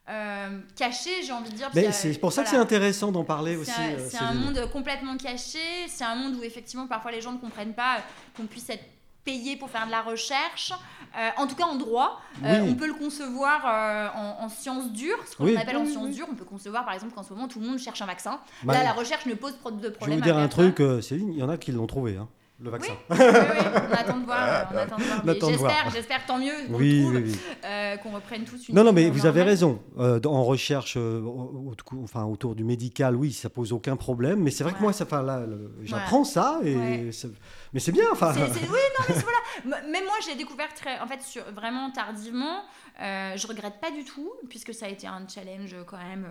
euh, 0.10 0.60
caché, 0.76 1.10
j'ai 1.24 1.32
envie 1.32 1.50
de 1.52 1.56
dire. 1.56 1.70
Mais 1.76 1.88
euh, 1.88 1.92
c'est 1.92 2.18
pour 2.20 2.32
ça 2.34 2.44
que 2.44 2.50
c'est 2.50 2.56
intéressant 2.58 3.12
d'en 3.12 3.24
parler 3.24 3.56
aussi. 3.56 3.72
C'est 3.72 3.82
un, 3.82 3.90
euh, 3.92 4.08
c'est 4.10 4.18
un 4.24 4.34
monde 4.34 4.70
complètement 4.72 5.16
caché, 5.18 5.60
c'est 5.88 6.04
un 6.04 6.16
monde 6.16 6.36
où 6.36 6.44
effectivement 6.44 6.88
parfois 6.88 7.12
les 7.12 7.22
gens 7.22 7.32
ne 7.32 7.38
comprennent 7.38 7.74
pas 7.76 7.98
qu'on 8.36 8.46
puisse 8.46 8.70
être 8.70 8.84
payé 9.26 9.58
pour 9.58 9.70
faire 9.70 9.86
de 9.86 9.92
la 9.92 10.02
recherche. 10.02 10.72
Euh, 11.18 11.30
en 11.38 11.46
tout 11.46 11.56
cas 11.56 11.66
en 11.66 11.76
droit, 11.76 12.22
euh, 12.44 12.62
Oui. 12.64 12.70
on 12.72 12.76
peut 12.76 12.88
le 12.88 12.94
concevoir 12.94 13.62
euh, 13.66 14.08
en, 14.16 14.46
en 14.46 14.50
sciences 14.50 14.92
dures, 14.92 15.18
ce 15.30 15.36
qu'on 15.36 15.46
Oui, 15.46 15.58
appelle 15.58 15.78
en 15.78 15.82
oui, 15.86 15.92
sciences 15.92 16.10
dures. 16.16 16.28
On 16.32 16.36
peut 16.36 16.46
concevoir 16.46 16.86
par 16.86 16.94
exemple 16.94 17.14
qu'en 17.14 17.24
ce 17.24 17.34
moment 17.34 17.48
tout 17.48 17.60
le 17.60 17.68
monde 17.68 17.78
cherche 17.80 18.02
un 18.02 18.06
vaccin. 18.08 18.40
Bah, 18.64 18.74
Là 18.74 18.84
la 18.84 18.94
recherche 18.94 19.26
ne 19.26 19.34
pose 19.36 19.54
pro- 19.58 19.72
de 19.72 19.78
je 19.84 19.88
vais 19.88 19.92
problème. 19.94 20.18
vous 20.20 20.24
dire 20.24 20.38
un 20.38 20.48
truc, 20.48 20.80
euh, 20.80 21.02
Céline, 21.02 21.34
il 21.34 21.38
y 21.40 21.44
en 21.44 21.50
a 21.50 21.58
qui 21.58 21.72
l'ont 21.72 21.86
trouvé, 21.88 22.16
hein, 22.18 22.28
le 22.62 22.70
vaccin. 22.72 22.94
Oui, 23.10 23.18
oui, 23.20 23.26
oui, 23.30 23.66
on 23.90 23.94
attend 23.94 24.18
de 24.18 24.26
voir. 24.26 24.68
On 24.74 24.78
attend 24.78 24.98
de 24.98 25.04
voir. 25.04 25.20
On 25.22 25.26
Mais 25.26 25.32
attend 25.32 25.48
de 25.52 25.54
voir. 25.56 25.72
J'espère, 25.72 25.92
j'espère 25.94 26.26
tant 26.26 26.38
mieux 26.38 26.52
qu'on 26.68 26.74
Oui, 26.76 27.02
trouve, 27.04 27.16
oui, 27.16 27.40
euh, 27.66 27.98
qu'on 27.98 28.12
reprenne 28.12 28.44
tous 28.44 28.68
une 28.68 28.76
Non, 28.76 28.84
non, 28.84 28.92
mais 28.94 29.10
vous 29.10 29.26
avez 29.26 29.44
raison. 29.44 29.82
Euh, 29.98 30.20
en 30.26 30.44
recherche, 30.44 30.96
euh, 30.98 31.22
au- 31.22 31.74
enfin, 32.04 32.26
autour 32.26 32.56
du 32.56 32.64
médical, 32.64 33.16
oui, 33.16 33.32
ça 33.32 33.50
pose 33.50 33.72
aucun 33.72 33.96
problème. 33.96 34.40
Mais 34.42 34.52
c'est 34.52 34.64
vrai 34.64 34.74
que 34.74 34.80
moi, 34.82 34.92
ça, 34.94 35.06
enfin, 35.06 35.22
là, 35.22 35.46
le- 35.46 35.72
j'apprends 35.84 36.24
ça, 36.24 36.60
et 36.64 36.76
Ouais. 36.76 37.10
c'est- 37.12 37.30
mais 37.74 37.80
c'est 37.80 37.92
bien. 37.94 38.06
Enfin, 38.12 38.34
C'est- 38.34 38.60
c'est- 38.60 38.70
oui, 38.70 38.78
non, 39.00 39.06
mais 39.08 39.16
voilà. 39.66 39.82
Même 39.90 40.04
moi, 40.06 40.16
j'ai 40.28 40.36
découvert 40.36 40.74
très, 40.74 41.00
en 41.00 41.08
fait, 41.08 41.22
sur, 41.22 41.44
vraiment 41.56 41.92
tardivement. 41.92 42.64
Je 43.00 43.48
regrette 43.48 43.80
pas 43.80 43.92
du 43.92 44.04
tout, 44.04 44.30
puisque 44.50 44.74
ça 44.74 44.86
a 44.86 44.90
été 44.90 45.08
un 45.08 45.26
challenge 45.34 45.74
quand 45.88 45.98
même 45.98 46.28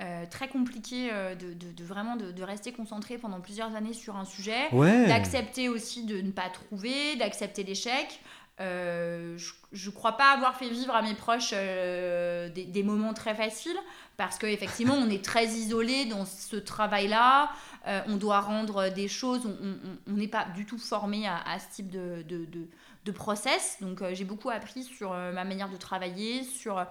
euh, 0.00 0.24
très 0.30 0.48
compliqué 0.48 1.10
euh, 1.12 1.34
de, 1.34 1.52
de- 1.52 1.72
de 1.72 1.84
vraiment 1.84 2.16
de, 2.16 2.30
de 2.32 2.42
rester 2.42 2.72
concentré 2.72 3.18
pendant 3.18 3.40
plusieurs 3.40 3.74
années 3.76 3.92
sur 3.92 4.16
un 4.16 4.24
sujet, 4.24 4.68
ouais. 4.72 5.06
d'accepter 5.06 5.68
aussi 5.68 6.04
de 6.04 6.20
ne 6.20 6.30
pas 6.30 6.48
trouver, 6.48 7.16
d'accepter 7.16 7.64
l'échec. 7.64 8.20
Euh, 8.60 9.38
je, 9.38 9.52
je 9.72 9.88
crois 9.88 10.18
pas 10.18 10.32
avoir 10.32 10.54
fait 10.56 10.68
vivre 10.68 10.94
à 10.94 11.00
mes 11.00 11.14
proches 11.14 11.52
euh, 11.54 12.50
des, 12.50 12.64
des 12.64 12.82
moments 12.82 13.14
très 13.14 13.34
faciles 13.34 13.76
parce 14.18 14.36
qu'effectivement 14.38 14.94
on 14.96 15.08
est 15.08 15.24
très 15.24 15.46
isolé 15.46 16.04
dans 16.04 16.26
ce 16.26 16.56
travail-là. 16.56 17.50
Euh, 17.86 18.02
on 18.08 18.16
doit 18.16 18.40
rendre 18.40 18.90
des 18.90 19.08
choses, 19.08 19.46
on- 19.46 20.12
n'est 20.12 20.28
pas 20.28 20.44
du 20.54 20.66
tout 20.66 20.76
formé 20.76 21.26
à, 21.26 21.38
à 21.46 21.58
ce 21.58 21.70
type 21.74 21.90
de, 21.90 22.22
de, 22.28 22.44
de- 22.44 22.68
de 23.06 23.12
process. 23.12 23.78
Donc 23.80 24.02
euh, 24.02 24.10
j'ai 24.14 24.24
beaucoup 24.24 24.50
appris 24.50 24.84
sur 24.84 25.12
euh, 25.12 25.32
ma 25.32 25.44
manière 25.44 25.70
de 25.70 25.76
travailler, 25.78 26.44
sur 26.44 26.74
La 26.76 26.86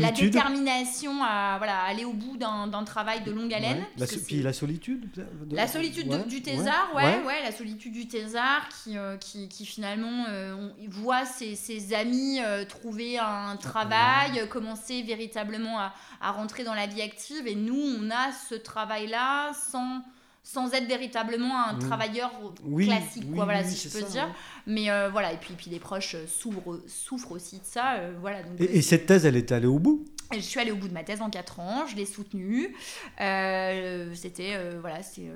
la 0.00 0.10
détermination 0.10 1.22
à 1.24 1.56
voilà, 1.56 1.80
aller 1.84 2.04
au 2.04 2.12
bout 2.12 2.36
d'un 2.36 2.84
travail 2.84 3.22
de 3.22 3.30
longue 3.30 3.52
haleine. 3.54 3.78
Ouais. 3.78 3.88
La, 3.96 4.06
so- 4.06 4.20
puis 4.26 4.42
la 4.42 4.52
solitude. 4.52 5.10
de- 5.12 5.56
la 5.56 5.66
solitude 5.66 6.08
de- 6.08 6.28
du 6.28 6.42
thésard, 6.42 6.90
ouais, 6.94 7.02
ouais. 7.02 7.22
ouais, 7.24 7.42
la 7.42 7.50
solitude 7.52 7.92
du 7.92 8.06
thésard 8.06 8.68
qui, 8.68 8.98
euh, 8.98 9.16
qui, 9.16 9.48
qui 9.48 9.64
finalement 9.64 10.26
euh, 10.28 10.54
on- 10.54 10.74
voit 10.90 11.24
ses, 11.24 11.54
ses 11.56 11.94
amis 11.94 12.40
euh, 12.42 12.64
trouver 12.66 13.18
un 13.18 13.56
travail, 13.56 14.40
euh, 14.40 14.46
commencer 14.46 15.02
véritablement 15.02 15.78
à, 15.80 15.94
à 16.20 16.30
rentrer 16.32 16.64
dans 16.64 16.74
la 16.74 16.86
vie 16.86 17.00
active 17.00 17.46
et 17.46 17.54
nous 17.54 17.74
on 17.80 18.10
a 18.10 18.32
ce 18.50 18.54
travail-là 18.54 19.52
sans, 19.54 20.02
sans 20.46 20.72
être 20.74 20.86
véritablement 20.86 21.66
un 21.66 21.72
Mm. 21.72 21.78
travailleur 21.80 22.30
Oui, 22.64 22.86
classique, 22.86 23.24
oui, 23.28 23.34
quoi, 23.34 23.44
voilà, 23.46 23.62
oui, 23.62 23.70
si 23.70 23.88
je 23.88 23.92
peux 23.92 24.04
ça, 24.04 24.10
dire. 24.10 24.24
ouais. 24.26 24.32
Mais 24.66 24.90
euh, 24.90 25.08
voilà, 25.10 25.32
et 25.32 25.38
puis, 25.38 25.54
puis 25.54 25.70
les 25.70 25.80
proches 25.80 26.14
euh, 26.14 26.26
souffrent, 26.28 26.80
souffrent 26.86 27.32
aussi 27.32 27.56
de 27.58 27.64
ça. 27.64 27.94
euh, 27.94 28.12
voilà, 28.20 28.42
donc, 28.42 28.60
Et, 28.60 28.76
et 28.78 28.82
cette 28.82 29.06
thèse, 29.06 29.24
elle 29.26 29.36
est 29.36 29.50
allée 29.52 29.66
au 29.66 29.78
bout? 29.78 30.04
Je 30.32 30.40
suis 30.40 30.58
allée 30.60 30.70
au 30.72 30.76
bout 30.76 30.88
de 30.88 30.92
ma 30.94 31.04
thèse 31.04 31.20
en 31.20 31.30
4 31.30 31.60
ans, 31.60 31.86
je 31.86 31.96
l'ai 31.96 32.06
soutenue. 32.06 32.74
Euh, 33.20 34.12
C'était 34.14 34.58
voilà, 34.80 35.02
c'est 35.02 35.30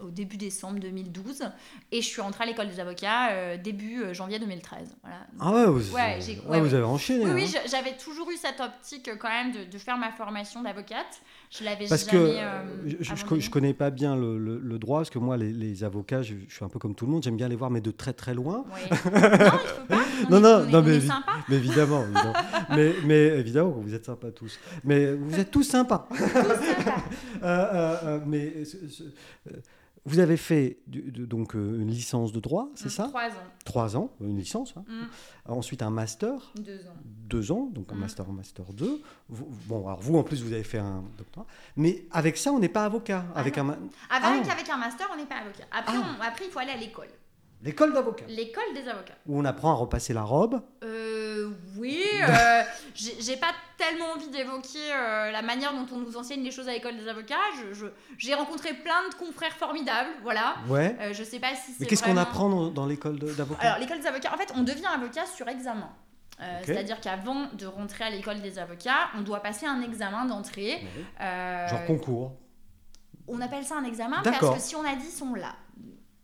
au 0.00 0.08
début 0.10 0.36
décembre 0.36 0.78
2012. 0.80 1.42
Et 1.92 2.00
je 2.00 2.06
suis 2.06 2.20
rentrée 2.22 2.44
à 2.44 2.46
l'école 2.46 2.68
des 2.68 2.80
avocats 2.80 3.56
début 3.58 4.02
janvier 4.14 4.38
2013. 4.38 4.96
Voilà. 5.02 5.26
Ah 5.40 5.52
ouais, 5.52 5.66
vous, 5.66 5.94
Ouais, 5.94 6.18
j'ai- 6.20 6.40
ouais, 6.46 6.60
vous 6.60 6.68
ouais. 6.68 6.74
avez 6.74 6.82
enchaîné. 6.84 7.26
Oui, 7.30 7.52
hein. 7.56 7.60
j'avais 7.70 7.96
toujours 7.96 8.30
eu 8.30 8.36
cette 8.36 8.60
optique 8.60 9.10
quand 9.18 9.28
même 9.28 9.52
de, 9.52 9.64
de 9.64 9.78
faire 9.78 9.98
ma 9.98 10.10
formation 10.12 10.62
d'avocate. 10.62 11.20
Je 11.50 11.64
l'avais 11.64 11.86
Parce 11.88 12.04
que 12.04 12.16
jamais. 12.16 12.38
euh, 12.40 12.42
euh, 12.44 12.62
je, 12.86 12.96
je, 13.00 13.02
je 13.02 13.12
abandonnée. 13.22 13.48
connais 13.50 13.74
pas 13.74 13.90
bien 13.90 14.14
le, 14.14 14.38
le- 14.38 14.60
le 14.60 14.78
droit, 14.78 15.00
parce 15.00 15.10
que 15.10 15.18
moi, 15.18 15.36
les, 15.36 15.52
les 15.52 15.82
avocats, 15.82 16.22
je, 16.22 16.34
je 16.48 16.54
suis 16.54 16.64
un 16.64 16.68
peu 16.68 16.78
comme 16.78 16.94
tout 16.94 17.06
le 17.06 17.10
monde, 17.12 17.24
j'aime 17.24 17.36
bien 17.36 17.48
les 17.48 17.56
voir, 17.56 17.70
mais 17.72 17.80
de 17.80 17.90
très 17.90 18.12
très 18.12 18.34
loin. 18.34 18.64
Non, 18.70 18.76
il 18.90 18.96
faut 18.96 19.10
pas. 19.88 19.98
On 20.28 20.30
Non, 20.30 20.40
non, 20.70 20.82
mais. 20.86 21.00
Mais 21.48 21.56
évidemment, 21.56 22.04
évidemment. 22.04 22.32
mais, 22.70 22.94
mais 23.04 23.26
évidemment, 23.40 23.70
vous 23.70 23.94
êtes 23.94 24.04
sympas 24.04 24.30
tous. 24.30 24.60
Mais 24.84 25.12
vous 25.12 25.40
êtes 25.40 25.50
tous 25.50 25.64
sympas. 25.64 26.08
Euh, 27.42 27.46
euh, 27.46 27.96
euh, 28.04 28.18
mais 28.26 28.64
ce- 28.66 28.86
ce- 28.88 29.02
euh, 29.02 29.56
vous 30.06 30.18
avez 30.18 30.36
fait 30.36 30.78
du- 30.86 31.10
de- 31.12 31.26
donc 31.26 31.54
euh, 31.54 31.80
une 31.80 31.90
licence 31.90 32.32
de 32.32 32.40
droit, 32.40 32.68
c'est 32.74 32.88
ça 32.88 33.04
Trois 33.08 33.28
ans. 33.28 33.32
Trois 33.64 33.96
ans, 33.96 34.10
une 34.20 34.38
licence. 34.38 34.74
hein. 34.76 34.84
Mm, 34.88 35.52
Ensuite 35.52 35.82
un 35.82 35.90
master, 35.90 36.52
deux 36.56 36.86
ans. 36.86 36.94
deux 37.04 37.52
ans, 37.52 37.68
donc 37.72 37.92
un 37.92 37.94
Mm. 37.96 37.98
master, 38.00 38.28
un 38.28 38.32
master 38.32 38.72
2. 38.72 39.02
Vous- 39.28 39.48
bon, 39.66 39.86
alors 39.86 40.00
vous 40.00 40.16
en 40.16 40.22
plus 40.22 40.42
vous 40.42 40.52
avez 40.52 40.64
fait 40.64 40.78
un 40.78 41.02
doctorat. 41.18 41.46
Mais 41.76 42.06
avec 42.10 42.36
ça, 42.36 42.52
on 42.52 42.58
n'est 42.58 42.68
pas 42.68 42.84
avocat. 42.84 43.24
Ah 43.34 43.40
avec 43.40 43.56
non. 43.56 43.62
un 43.62 43.66
ma- 43.66 43.72
Avec, 43.74 44.46
Ah. 44.48 44.52
avec 44.52 44.68
un 44.70 44.76
master, 44.76 45.08
on 45.12 45.16
n'est 45.16 45.26
pas 45.26 45.36
avocat. 45.36 45.64
Après, 45.70 45.96
Ah. 45.96 46.16
on- 46.18 46.22
après, 46.22 46.44
il 46.46 46.50
faut 46.50 46.58
aller 46.60 46.72
à 46.72 46.76
l'école. 46.76 47.08
L'école 47.62 47.92
d'avocat, 47.92 48.24
L'école 48.28 48.72
des 48.74 48.88
avocats. 48.88 49.14
où 49.26 49.38
on 49.38 49.44
apprend 49.44 49.70
à 49.72 49.74
repasser 49.74 50.12
la 50.14 50.22
robe. 50.22 50.60
Euh, 50.82 51.50
oui, 51.76 52.02
euh, 52.22 52.62
j'ai 52.94 53.36
pas 53.36 53.52
tellement 53.76 54.12
envie 54.16 54.28
d'évoquer 54.28 54.92
euh, 54.92 55.30
la 55.30 55.42
manière 55.42 55.72
dont 55.72 55.86
on 55.92 55.98
nous 55.98 56.16
enseigne 56.16 56.42
les 56.42 56.50
choses 56.50 56.68
à 56.68 56.72
l'école 56.72 56.96
des 56.96 57.08
avocats. 57.08 57.34
J'ai 58.18 58.34
rencontré 58.34 58.74
plein 58.74 59.08
de 59.10 59.14
confrères 59.14 59.52
formidables, 59.56 60.10
voilà. 60.22 60.56
Ouais. 60.68 60.96
Euh, 61.00 61.12
je 61.12 61.22
sais 61.24 61.38
pas 61.38 61.54
si 61.54 61.72
c'est 61.72 61.80
Mais 61.80 61.86
qu'est-ce 61.86 62.02
qu'on 62.02 62.16
apprend 62.16 62.48
dans, 62.48 62.68
dans 62.70 62.86
l'école 62.86 63.18
de- 63.18 63.32
d'avocat 63.32 63.60
Alors, 63.62 63.78
l'école 63.78 64.00
des 64.00 64.06
avocats, 64.06 64.32
en 64.34 64.36
fait, 64.38 64.52
on 64.56 64.62
devient 64.62 64.86
avocat 64.94 65.26
sur 65.26 65.48
examen. 65.48 65.90
Euh. 66.40 66.60
C'est-à-dire 66.64 67.00
qu'avant 67.02 67.48
de 67.52 67.66
rentrer 67.66 68.04
à 68.04 68.10
l'école 68.10 68.40
des 68.40 68.58
avocats, 68.58 69.10
on 69.16 69.20
doit 69.20 69.40
passer 69.40 69.66
un 69.66 69.82
examen 69.82 70.24
d'entrée. 70.24 70.78
Ouais. 71.20 71.66
Genre 71.68 71.84
concours. 71.86 72.32
on 73.28 73.40
appelle 73.42 73.64
ça 73.64 73.76
un 73.76 73.84
examen 73.84 74.22
parce 74.24 74.54
que 74.54 74.58
si 74.60 74.74
on 74.74 74.84
a 74.84 74.96
10, 74.96 75.22
on 75.22 75.34
l'a. 75.34 75.54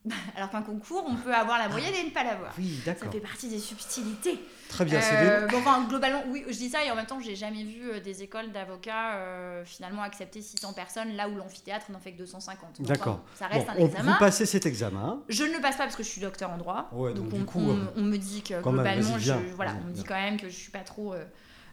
Alors 0.37 0.51
qu'un 0.51 0.63
concours, 0.63 1.05
on 1.09 1.15
peut 1.17 1.35
avoir 1.35 1.59
la 1.59 1.69
moyenne 1.69 1.95
et 1.95 2.05
ne 2.05 2.11
pas 2.11 2.23
l'avoir. 2.25 2.53
Oui, 2.59 2.81
Ça 2.85 2.93
d'accord. 2.93 3.13
fait 3.13 3.21
partie 3.21 3.49
des 3.49 3.59
subtilités. 3.59 4.39
Très 4.69 4.85
bien. 4.85 5.01
c'est 5.01 5.15
Euh, 5.17 5.47
bon, 5.49 5.59
enfin, 5.59 5.85
globalement, 5.89 6.23
oui, 6.29 6.45
je 6.49 6.53
dis 6.57 6.69
ça 6.69 6.85
et 6.85 6.91
en 6.91 6.97
même 6.97 7.07
temps, 7.07 7.21
j'ai 7.21 7.37
jamais 7.37 7.63
vu 7.65 7.91
euh, 7.91 8.01
des 8.01 8.23
écoles 8.23 8.51
d'avocats 8.53 9.15
euh, 9.15 9.65
finalement 9.65 10.03
accepter 10.03 10.43
600 10.43 10.73
personnes 10.73 11.15
là 11.17 11.29
où 11.29 11.37
l'amphithéâtre 11.37 11.91
n'en 11.91 12.01
fait 12.01 12.13
que 12.13 12.19
250. 12.19 12.79
Donc, 12.79 12.87
D'accord. 12.87 13.21
ça 13.37 13.47
Bon, 13.49 13.55
reste 13.55 13.69
un 13.69 13.75
on- 13.79 13.87
examen. 13.87 14.13
vous 14.13 14.19
passez 14.19 14.47
cet 14.47 14.67
examen. 14.67 15.21
Je 15.29 15.45
ne 15.45 15.53
le 15.55 15.61
passe 15.61 15.77
pas 15.77 15.85
parce 15.85 15.97
que 15.97 16.03
je 16.03 16.09
suis 16.09 16.21
docteur 16.21 16.51
en 16.51 16.59
droit. 16.59 16.89
Ouais, 16.93 17.15
donc 17.15 17.25
donc 17.29 17.35
on, 17.35 17.39
du 17.39 17.45
coup, 17.45 17.61
on- 17.61 17.77
euh, 17.77 17.85
on 17.97 18.03
me 18.03 18.17
dit 18.17 18.43
que 18.43 18.61
globalement, 18.61 19.19
je, 19.19 19.33
voilà, 19.55 19.75
on 19.85 19.89
me 19.89 19.93
dit 19.93 20.05
quand 20.05 20.15
même 20.15 20.37
que 20.39 20.49
je 20.49 20.55
suis 20.55 20.71
pas 20.73 20.81
trop. 20.81 21.15
euh, 21.15 21.25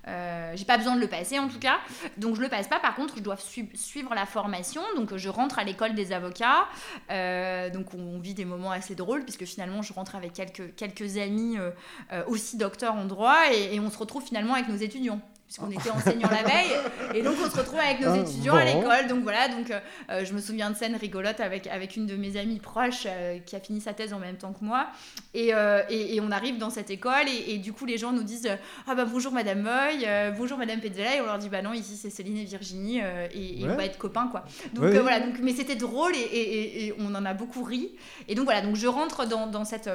euh, 0.08 0.52
j'ai 0.56 0.66
pas 0.66 0.78
besoin 0.78 0.96
de 0.96 1.02
le 1.02 1.08
passer 1.08 1.40
en 1.40 1.48
tout 1.48 1.60
cas, 1.60 1.80
donc 2.18 2.36
je 2.36 2.42
le 2.42 2.50
passe 2.50 2.68
pas. 2.68 2.80
Par 2.80 2.96
contre, 2.96 3.18
je 3.18 3.22
dois 3.22 3.38
su- 3.38 3.70
suivre 3.74 4.14
la 4.14 4.26
formation, 4.26 4.82
donc 4.96 5.16
je 5.16 5.30
rentre 5.30 5.60
à 5.60 5.64
l'école 5.64 5.96
des 5.96 6.12
avocats. 6.12 6.68
Euh, 7.12 7.70
donc 7.70 7.94
on, 7.94 8.20
vit 8.20 8.34
des 8.34 8.46
moments 8.46 8.72
assez 8.72 8.96
drôles 8.96 9.24
puisque 9.24 9.44
finalement 9.44 9.82
je 9.82 9.92
rentre 9.92 10.16
avec 10.16 10.34
quelques 10.34 10.76
quelques 10.76 11.18
amis 11.18 11.58
euh, 11.58 12.24
aussi 12.28 12.58
docteurs 12.58 12.96
en 12.96 13.06
droit 13.06 13.52
et 13.52 13.80
on 13.82 13.90
se 13.90 13.98
retrouve 13.98 14.24
finalement 14.24 14.54
avec 14.54 14.70
nos 14.70 14.78
étudiants 14.78 15.20
puisqu'on 15.54 15.72
était 15.72 15.90
enseignants 15.92 16.30
la 16.30 16.44
veille. 16.44 16.72
Et 17.14 17.22
donc 17.22 17.36
on 17.44 17.50
se 17.50 17.56
retrouve 17.58 17.80
avec 17.80 18.00
nos 18.00 18.10
Ah, 18.12 18.18
étudiants 18.18 18.56
à 18.56 18.66
l'école. 18.66 19.08
Donc 19.08 19.22
voilà, 19.24 19.48
donc 19.50 19.70
euh, 19.70 19.80
euh, 20.10 20.26
je 20.26 20.34
me 20.34 20.40
souviens 20.42 20.70
de 20.72 20.76
scènes 20.76 20.96
rigolotes 20.96 21.40
avec 21.40 21.68
avec 21.68 21.96
une 21.96 22.06
de 22.08 22.16
mes 22.16 22.38
amies 22.38 22.60
proches 22.60 23.04
euh, 23.06 23.38
qui 23.40 23.56
a 23.56 23.60
fini 23.60 23.80
sa 23.82 23.94
thèse 23.94 24.14
en 24.14 24.20
même 24.20 24.38
temps 24.38 24.54
que 24.54 24.64
moi. 24.66 24.88
Et, 25.34 25.54
euh, 25.54 25.84
et, 25.90 26.16
et 26.16 26.22
on 26.22 26.32
arrive 26.32 26.58
dans 26.58 26.70
cette 26.70 26.90
école 26.90 27.28
et, 27.28 27.54
et 27.54 27.58
du 27.60 27.72
coup 27.74 27.86
les 27.86 27.98
gens 27.98 28.12
nous 28.12 28.24
disent 28.24 28.50
ah 28.88 28.96
bah 28.96 29.06
bonjour 29.06 29.32
Madame 29.32 29.62
Moy, 29.62 30.06
bonjour 30.38 30.58
Madame 30.58 30.80
Pezzella 30.80 31.16
et 31.18 31.22
on 31.22 31.26
leur 31.26 31.38
dit 31.38 31.50
bah 31.50 31.62
non 31.62 31.74
ici 31.74 31.98
c'est 31.98 32.10
Céline 32.10 32.38
et 32.38 32.46
Virginie 32.46 33.00
et, 33.34 33.64
Ouais. 33.64 33.70
on 33.72 33.76
va 33.76 33.86
être 33.86 33.98
copains 33.98 34.28
quoi. 34.28 34.44
Donc 34.74 34.86
Ouais, 34.86 35.00
voilà. 35.00 35.20
Donc 35.20 35.36
mais 35.42 35.54
c'était 35.54 35.76
drôle 35.76 36.14
et, 36.16 36.94
on 37.00 37.14
en 37.14 37.26
a 37.26 37.34
beaucoup 37.34 37.64
ri. 37.64 37.92
Et 38.28 38.36
donc 38.36 38.46
voilà. 38.46 38.62
Donc 38.62 38.76
je 38.76 38.88
rentre 38.88 39.26
dans, 39.28 39.48
dans 39.48 39.66
cette 39.66 39.90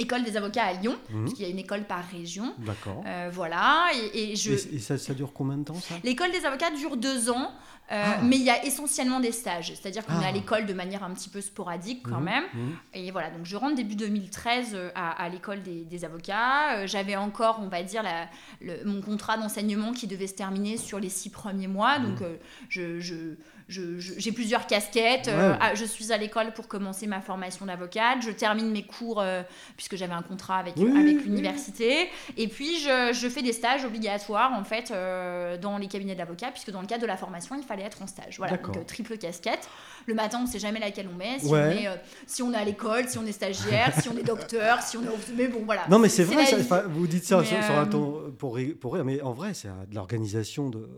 école 0.00 0.24
des 0.24 0.36
avocats 0.36 0.64
à 0.64 0.72
Lyon 0.72 0.96
Mhm. 1.10 1.24
parce 1.24 1.34
qu'il 1.34 1.44
y 1.44 1.48
a 1.48 1.50
une 1.50 1.58
école 1.58 1.84
par 1.84 2.04
région. 2.10 2.54
D'accord. 2.58 3.02
Euh, 3.06 3.30
voilà 3.32 3.86
et, 4.14 4.32
et 4.32 4.36
je 4.36 4.52
Et, 4.52 4.76
et 4.76 4.78
ça, 4.78 4.98
ça 4.98 5.14
dure 5.14 5.32
combien 5.32 5.56
de 5.58 5.64
temps 5.64 5.74
ça? 5.74 5.94
L'école 6.02 6.32
des 6.32 6.44
avocats 6.44 6.70
dure 6.70 6.96
deux 6.96 7.30
ans, 7.30 7.52
euh, 7.92 8.02
Ah. 8.04 8.18
mais 8.22 8.36
il 8.36 8.42
y 8.42 8.50
a 8.50 8.64
essentiellement 8.64 9.20
des 9.20 9.32
stages. 9.32 9.68
C'est-à-dire 9.74 10.04
qu'on 10.06 10.20
est 10.20 10.24
Ah. 10.24 10.28
à 10.28 10.32
l'école 10.32 10.66
de 10.66 10.72
manière 10.72 11.02
un 11.04 11.10
petit 11.12 11.28
peu 11.28 11.40
sporadique 11.40 12.02
quand 12.08 12.18
Mhm, 12.18 12.24
même. 12.24 12.44
mhm. 12.54 12.72
Et 12.94 13.10
voilà, 13.10 13.30
donc 13.30 13.44
je 13.44 13.56
rentre 13.56 13.74
début 13.76 13.96
2013 13.96 14.72
euh, 14.74 14.90
à, 14.94 15.10
à 15.22 15.28
l'école 15.28 15.62
des, 15.62 15.84
des 15.84 16.04
avocats. 16.04 16.86
J'avais 16.86 17.16
encore, 17.16 17.60
on 17.62 17.68
va 17.68 17.82
dire, 17.82 18.02
la- 18.02 18.28
le- 18.60 18.84
mon 18.84 19.00
contrat 19.02 19.36
d'enseignement 19.36 19.92
qui 19.92 20.06
devait 20.06 20.26
se 20.28 20.34
terminer 20.34 20.76
sur 20.76 21.00
les 21.00 21.08
six 21.08 21.30
premiers 21.30 21.66
mois. 21.68 21.98
Donc 21.98 22.22
euh, 22.22 22.36
je- 22.68 23.34
j'ai 23.70 24.32
plusieurs 24.32 24.66
casquettes. 24.66 25.28
Euh, 25.28 25.52
Ouais. 25.52 25.58
ah, 25.60 25.74
je 25.74 25.84
suis 25.84 26.12
à 26.12 26.16
l'école 26.16 26.52
pour 26.52 26.66
commencer 26.68 27.06
ma 27.06 27.20
formation 27.20 27.66
d'avocate. 27.66 28.18
Je 28.22 28.30
termine 28.30 28.70
mes 28.70 28.82
cours 28.82 29.20
euh, 29.20 29.42
puisque 29.76 29.96
j'avais 29.96 30.12
un 30.12 30.22
contrat 30.22 30.58
avec, 30.58 30.74
Oui, 30.76 30.90
avec 30.90 31.16
oui. 31.18 31.22
l'université. 31.24 32.08
Et 32.36 32.48
puis 32.48 32.78
je, 32.80 33.12
je 33.12 33.28
fais 33.28 33.42
des 33.42 33.52
stages 33.52 33.84
obligatoires 33.84 34.52
en 34.52 34.64
fait 34.64 34.90
euh, 34.90 35.56
dans 35.56 35.78
les 35.78 35.86
cabinets 35.86 36.14
d'avocats 36.16 36.50
puisque 36.50 36.70
dans 36.70 36.80
le 36.80 36.86
cadre 36.86 37.02
de 37.02 37.06
la 37.06 37.16
formation 37.16 37.54
il 37.56 37.62
fallait 37.62 37.84
être 37.84 38.02
en 38.02 38.06
stage. 38.06 38.36
Voilà, 38.38 38.56
donc 38.56 38.84
triple 38.86 39.16
casquette. 39.16 39.68
Le 40.06 40.14
matin 40.14 40.38
on 40.40 40.44
ne 40.44 40.48
sait 40.48 40.58
jamais 40.58 40.80
laquelle 40.80 41.08
on 41.12 41.16
met. 41.16 41.38
Si, 41.38 41.46
Ouais. 41.46 41.60
on 41.60 41.70
est, 41.94 42.00
si 42.26 42.42
on 42.42 42.52
est 42.52 42.56
à 42.56 42.64
l'école, 42.64 43.08
si 43.08 43.18
on 43.18 43.26
est 43.26 43.32
stagiaire, 43.32 43.94
si 44.00 44.08
on 44.08 44.16
est 44.18 44.22
docteur, 44.24 44.82
si 44.82 44.96
on 44.96 45.02
est. 45.02 45.06
Mais 45.36 45.46
bon 45.48 45.62
voilà. 45.64 45.82
Non, 45.88 45.98
mais 45.98 46.08
c'est 46.08 46.24
vrai, 46.24 46.44
ça- 46.46 46.82
vous 46.88 47.06
dites 47.06 47.24
ça 47.24 47.44
sur, 47.44 47.62
sur 47.62 47.78
un 47.78 47.86
ton 47.86 48.32
pour, 48.38 48.58
pour 48.80 48.94
rire, 48.94 49.04
mais 49.04 49.20
en 49.22 49.32
vrai, 49.32 49.54
c'est 49.54 49.68
de 49.68 49.94
l'organisation 49.94 50.70
de. 50.70 50.88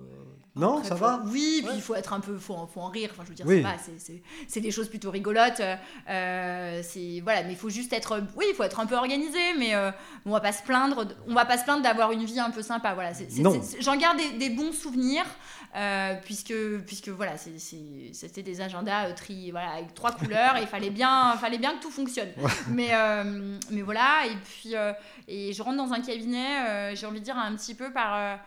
Non, 0.54 0.76
Après, 0.78 0.88
ça 0.90 0.96
faut- 0.96 1.04
va 1.04 1.22
Oui, 1.26 1.60
puis 1.62 1.68
Ouais. 1.70 1.76
il 1.76 1.80
faut 1.82 1.94
être 1.94 2.12
un 2.12 2.20
peu, 2.20 2.36
faut, 2.36 2.52
en- 2.54 2.66
faut 2.66 2.80
en 2.80 2.88
rire. 2.88 3.08
Enfin, 3.12 3.22
je 3.24 3.30
veux 3.30 3.34
dire, 3.34 3.46
Oui. 3.46 3.64
c'est- 3.82 3.98
c'est- 3.98 4.22
c'est 4.46 4.60
des 4.60 4.70
choses 4.70 4.88
plutôt 4.88 5.10
rigolotes. 5.10 5.60
euh, 5.60 5.76
euh, 6.10 6.80
c'est 6.82 7.20
voilà, 7.22 7.42
mais 7.44 7.52
il 7.52 7.56
faut 7.56 7.70
juste 7.70 7.92
être, 7.92 8.20
oui, 8.36 8.44
il 8.50 8.54
faut 8.54 8.62
être 8.62 8.78
un 8.80 8.86
peu 8.86 8.96
organisé, 8.96 9.38
mais 9.58 9.74
euh, 9.74 9.90
on 10.26 10.30
va 10.30 10.40
pas 10.40 10.52
se 10.52 10.62
plaindre, 10.62 11.06
on 11.26 11.34
va 11.34 11.46
pas 11.46 11.56
se 11.56 11.64
plaindre 11.64 11.82
d'avoir 11.82 12.12
une 12.12 12.24
vie 12.24 12.38
un 12.38 12.50
peu 12.50 12.62
sympa. 12.62 12.92
Voilà, 12.94 13.12
j'en 13.80 13.96
garde 13.96 14.18
des, 14.18 14.32
des 14.32 14.50
bons 14.50 14.72
souvenirs. 14.72 15.24
euh, 15.74 16.14
puisque 16.26 16.52
puisque 16.86 17.08
voilà 17.08 17.38
c'est- 17.38 17.58
c'est- 17.58 18.10
c'était 18.12 18.42
des 18.42 18.60
agendas 18.60 19.06
euh, 19.08 19.14
tri 19.14 19.50
voilà 19.52 19.70
avec 19.70 19.94
trois 19.94 20.12
couleurs 20.12 20.58
et 20.58 20.60
il 20.60 20.66
fallait 20.66 20.90
bien 20.90 21.34
fallait 21.40 21.56
bien 21.56 21.72
que 21.78 21.80
tout 21.82 21.90
fonctionne 21.90 22.28
mais 22.68 22.90
euh, 22.92 23.56
mais 23.70 23.80
voilà 23.80 24.26
et 24.26 24.36
puis 24.44 24.74
et 25.28 25.54
je 25.54 25.62
rentre 25.62 25.78
dans 25.78 25.94
un 25.94 26.02
cabinet 26.02 26.94
j'ai 26.94 27.06
envie 27.06 27.20
de 27.20 27.24
dire 27.24 27.38
un 27.38 27.56
petit 27.56 27.74
peu 27.74 27.90
par 27.90 28.38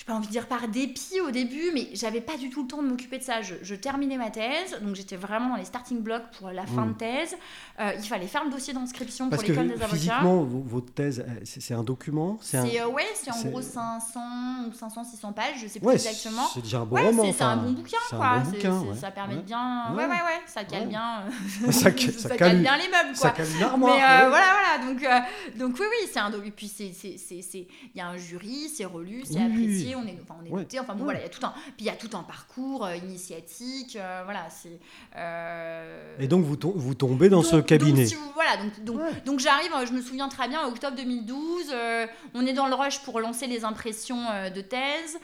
j'ai 0.00 0.06
pas 0.06 0.14
envie 0.14 0.28
de 0.28 0.32
dire 0.32 0.46
par 0.46 0.66
dépit 0.66 1.20
au 1.20 1.30
début, 1.30 1.72
mais 1.74 1.88
j'avais 1.92 2.22
pas 2.22 2.38
du 2.38 2.48
tout 2.48 2.62
le 2.62 2.68
temps 2.68 2.82
de 2.82 2.88
m'occuper 2.88 3.18
de 3.18 3.22
ça. 3.22 3.42
Je, 3.42 3.56
je 3.60 3.74
terminais 3.74 4.16
ma 4.16 4.30
thèse, 4.30 4.78
donc 4.80 4.94
j'étais 4.96 5.16
vraiment 5.16 5.50
dans 5.50 5.56
les 5.56 5.66
starting 5.66 6.00
blocks 6.00 6.22
pour 6.38 6.48
la 6.50 6.64
fin 6.64 6.86
de 6.86 6.94
thèse. 6.94 7.36
Euh, 7.80 7.92
il 7.98 8.04
fallait 8.08 8.26
faire 8.26 8.42
le 8.44 8.50
dossier 8.50 8.72
d'inscription 8.72 9.28
pour 9.28 9.42
l'école 9.42 9.68
des 9.68 9.74
avocats. 9.74 9.88
physiquement, 9.94 10.42
vo- 10.42 10.62
votre 10.66 10.90
thèse, 10.94 11.20
euh, 11.28 11.40
c'est 11.44 11.74
un 11.74 11.82
document 11.82 12.38
C'est 12.40 12.56
un. 12.56 12.64
Euh, 12.66 12.86
ouais, 12.88 13.04
c'est 13.14 13.30
en 13.30 13.42
gros 13.50 13.60
500 13.60 14.20
ou 14.68 14.72
500 14.72 15.04
600 15.04 15.32
pages, 15.34 15.56
je 15.60 15.66
sais 15.66 15.80
plus 15.80 15.88
Ouais, 15.88 15.94
exactement. 15.96 16.46
c'est 16.54 16.62
déjà 16.62 16.78
un 16.78 16.86
bon 16.86 16.96
Ouais, 16.96 17.02
roman. 17.06 17.32
c'est 17.36 17.42
un 17.44 17.56
bon 17.58 17.72
bouquin 17.72 17.98
un 18.12 18.16
quoi. 18.16 18.38
bon 18.38 18.50
bouquin, 18.52 18.80
ouais. 18.80 18.96
Ça 18.96 19.10
permet 19.10 19.36
bien. 19.36 19.92
Ouais. 19.94 20.04
Ouais, 20.04 20.10
ouais, 20.10 20.40
ça 20.46 20.64
cale 20.64 20.80
Ouais. 20.82 20.86
bien. 20.86 21.24
Ça 21.72 21.90
ca- 21.94 22.12
ça 22.12 22.28
ça 22.30 22.36
cale- 22.36 22.38
cale 22.38 22.58
bien 22.62 22.76
les 22.78 22.88
meubles 22.88 23.14
Ça 23.16 23.28
quoi. 23.30 23.44
cale 23.44 23.46
une 23.54 23.62
armoire. 23.62 23.96
Mais 23.96 24.02
euh, 24.02 24.28
voilà, 24.30 24.46
voilà. 24.78 24.86
Donc, 24.92 25.58
donc 25.58 25.76
oui, 25.78 25.86
oui, 25.90 26.08
c'est 26.10 26.18
un. 26.20 26.30
Et 26.42 26.50
puis 26.50 26.72
il 26.78 27.66
y 27.94 28.00
a 28.00 28.08
un 28.08 28.16
jury, 28.16 28.68
c'est 28.74 28.84
relu, 28.86 29.22
c'est 29.24 29.40
apprécié, 29.42 29.89
on 29.96 30.04
est, 30.06 30.18
enfin, 30.22 30.36
on 30.42 30.44
est 30.46 30.50
Ouais. 30.50 30.60
noté. 30.60 30.78
Enfin 30.80 30.94
bon, 30.94 31.00
Ouais. 31.00 31.04
voilà, 31.04 31.20
il 31.20 31.22
y 31.22 31.26
a 31.26 31.28
tout 31.28 31.44
un. 31.46 31.50
Puis 31.50 31.74
il 31.80 31.86
y 31.86 31.90
a 31.90 31.94
tout 31.94 32.10
un 32.16 32.22
parcours 32.22 32.84
euh, 32.86 32.96
initiatique. 32.96 33.96
euh, 33.96 34.22
voilà, 34.24 34.48
c'est. 34.50 34.78
euh, 35.16 36.16
Et 36.18 36.26
donc, 36.28 36.44
vous, 36.44 36.56
vous 36.76 36.94
tombez 36.94 37.28
dans 37.28 37.38
donc- 37.42 37.46
ce 37.50 37.56
cabinet. 37.56 38.00
Donc, 38.02 38.08
si 38.08 38.14
vous- 38.14 38.32
voilà, 38.34 38.56
donc, 38.56 38.84
donc, 38.84 38.96
Ouais. 39.00 39.12
donc 39.24 39.40
j'arrive, 39.40 39.70
je 39.86 39.92
me 39.92 40.00
souviens 40.02 40.28
très 40.28 40.48
bien, 40.48 40.62
en 40.64 40.68
octobre 40.68 40.96
2012, 40.96 41.66
euh, 41.72 42.06
on 42.34 42.46
est 42.46 42.52
dans 42.52 42.66
le 42.66 42.74
rush 42.74 43.00
pour 43.00 43.20
lancer 43.20 43.46
les 43.46 43.64
impressions 43.64 44.24
de 44.54 44.60
thèse. 44.60 45.18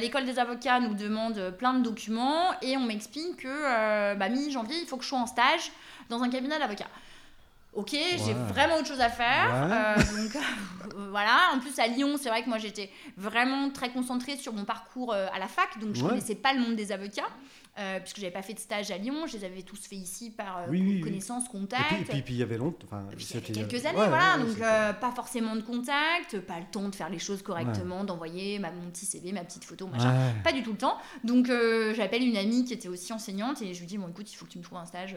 L'école 0.00 0.24
des 0.24 0.38
avocats 0.38 0.80
nous 0.80 0.94
demande 0.94 1.54
plein 1.58 1.74
de 1.74 1.82
documents 1.82 2.44
et 2.62 2.76
on 2.76 2.80
m'explique 2.84 3.36
que 3.38 4.14
bah, 4.14 4.28
mi-janvier, 4.28 4.76
il 4.80 4.86
faut 4.86 4.96
que 4.96 5.04
je 5.04 5.08
sois 5.08 5.18
en 5.18 5.26
stage 5.26 5.72
dans 6.08 6.22
un 6.22 6.28
cabinet 6.30 6.58
d'avocats. 6.58 6.86
Ok, 7.78 7.90
j'ai 7.92 8.34
vraiment 8.34 8.76
autre 8.76 8.88
chose 8.88 9.00
à 9.00 9.08
faire. 9.08 9.48
Euh, 9.52 9.94
donc 9.96 10.42
voilà. 11.10 11.50
En 11.54 11.60
plus 11.60 11.78
à 11.78 11.86
Lyon, 11.86 12.16
c'est 12.20 12.28
vrai 12.28 12.42
que 12.42 12.48
moi 12.48 12.58
j'étais 12.58 12.90
vraiment 13.16 13.70
très 13.70 13.90
concentrée 13.90 14.36
sur 14.36 14.52
mon 14.52 14.64
parcours 14.64 15.12
euh, 15.12 15.26
à 15.32 15.38
la 15.38 15.46
fac, 15.46 15.78
donc 15.80 15.94
je 15.94 16.02
ne 16.02 16.08
connaissais 16.08 16.34
pas 16.34 16.52
le 16.52 16.60
monde 16.60 16.74
des 16.74 16.90
avocats. 16.90 17.28
Euh, 17.78 18.00
puisque 18.00 18.18
j'avais 18.18 18.32
pas 18.32 18.42
fait 18.42 18.54
de 18.54 18.58
stage 18.58 18.90
à 18.90 18.98
Lyon, 18.98 19.26
je 19.28 19.36
les 19.36 19.44
avais 19.44 19.62
tous 19.62 19.78
fait 19.86 19.94
ici 19.94 20.30
par 20.30 20.64
euh, 20.68 21.00
connaissance, 21.00 21.48
contact. 21.48 21.92
Et 21.92 22.04
puis, 22.04 22.22
puis, 22.22 22.34
il 22.34 22.38
y 22.38 22.42
avait 22.42 22.58
longtemps. 22.58 22.88
Enfin, 22.90 23.06
quelques 23.40 23.86
années, 23.86 23.94
voilà. 23.94 24.38
donc 24.38 24.60
euh, 24.60 24.92
pas 24.92 25.12
forcément 25.12 25.54
de 25.54 25.60
contact, 25.60 26.40
pas 26.40 26.58
le 26.58 26.66
temps 26.72 26.88
de 26.88 26.94
faire 26.94 27.08
les 27.08 27.20
choses 27.20 27.42
correctement, 27.42 28.02
d'envoyer 28.02 28.58
mon 28.58 28.90
petit 28.90 29.06
CV, 29.06 29.32
ma 29.32 29.44
petite 29.44 29.64
photo, 29.64 29.86
machin. 29.86 30.32
Pas 30.42 30.52
du 30.52 30.62
tout 30.62 30.72
le 30.72 30.78
temps. 30.78 30.98
Donc 31.22 31.50
j'appelle 31.94 32.22
une 32.22 32.36
amie 32.36 32.64
qui 32.64 32.72
était 32.72 32.88
aussi 32.88 33.12
enseignante 33.12 33.62
et 33.62 33.74
je 33.74 33.80
lui 33.80 33.86
dis 33.86 33.98
bon 33.98 34.08
écoute, 34.08 34.30
il 34.32 34.34
faut 34.34 34.44
que 34.44 34.50
tu 34.50 34.58
me 34.58 34.64
trouves 34.64 34.78
un 34.78 34.86
stage. 34.86 35.16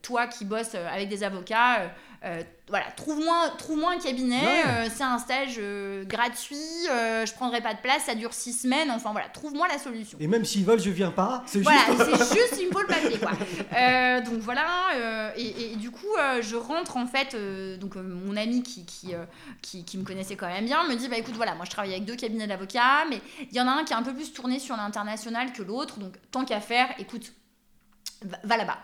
toi 0.00 0.26
qui 0.26 0.44
bosses 0.44 0.74
avec 0.74 1.08
des 1.08 1.22
avocats, 1.22 1.92
voilà, 2.68 2.86
trouve-moi 2.96 3.50
trouve 3.58 3.78
un 3.84 3.98
cabinet. 3.98 4.62
c'est 4.94 5.04
un 5.04 5.18
stage 5.18 5.60
gratuit. 6.06 6.56
je 6.86 7.32
prendrai 7.34 7.60
pas 7.60 7.74
de 7.74 7.80
place, 7.80 8.04
ça 8.04 8.14
dure 8.14 8.32
six 8.32 8.52
semaines. 8.52 8.90
Enfin 8.90 9.12
voilà, 9.12 9.28
trouve-moi 9.28 9.66
la 9.68 9.78
solution. 9.78 10.18
Et 10.20 10.26
même 10.26 10.44
s'ils 10.44 10.64
veulent, 10.64 10.80
je 10.80 10.90
viens 10.90 11.10
pas. 11.10 11.44
Voilà, 11.54 11.80
c'est 11.98 12.34
juste, 12.34 12.56
il 12.60 12.68
me 12.68 12.72
faut 12.72 12.80
le 12.80 12.86
papier, 12.86 13.18
quoi. 13.18 13.32
Euh, 13.76 14.20
donc 14.20 14.40
voilà, 14.40 14.66
euh, 14.96 15.30
et, 15.36 15.76
du 15.76 15.90
coup, 15.90 16.06
euh, 16.18 16.42
je 16.42 16.56
rentre 16.56 16.96
en 16.96 17.06
fait, 17.06 17.36
donc 17.78 17.96
mon 17.96 18.36
ami 18.36 18.62
qui, 18.62 18.84
qui, 18.84 19.14
qui, 19.62 19.84
qui, 19.84 19.98
me 19.98 20.04
connaissait 20.04 20.36
quand 20.36 20.48
même 20.48 20.64
bien 20.64 20.86
me 20.88 20.94
dit, 20.94 21.08
bah 21.08 21.18
écoute, 21.18 21.34
voilà, 21.34 21.54
moi 21.54 21.64
je 21.64 21.70
travaille 21.70 21.92
avec 21.92 22.04
deux 22.04 22.16
cabinets 22.16 22.46
d'avocats, 22.46 23.04
mais 23.08 23.20
il 23.50 23.56
y 23.56 23.60
en 23.60 23.66
a 23.66 23.72
un 23.72 23.84
qui 23.84 23.92
est 23.92 23.96
un 23.96 24.02
peu 24.02 24.14
plus 24.14 24.32
tourné 24.32 24.58
sur 24.58 24.76
l'international 24.76 25.52
que 25.52 25.62
l'autre, 25.62 25.98
donc 25.98 26.14
tant 26.30 26.44
qu'à 26.44 26.60
faire, 26.60 26.88
écoute, 26.98 27.32
va, 28.22 28.56
là-bas. 28.56 28.78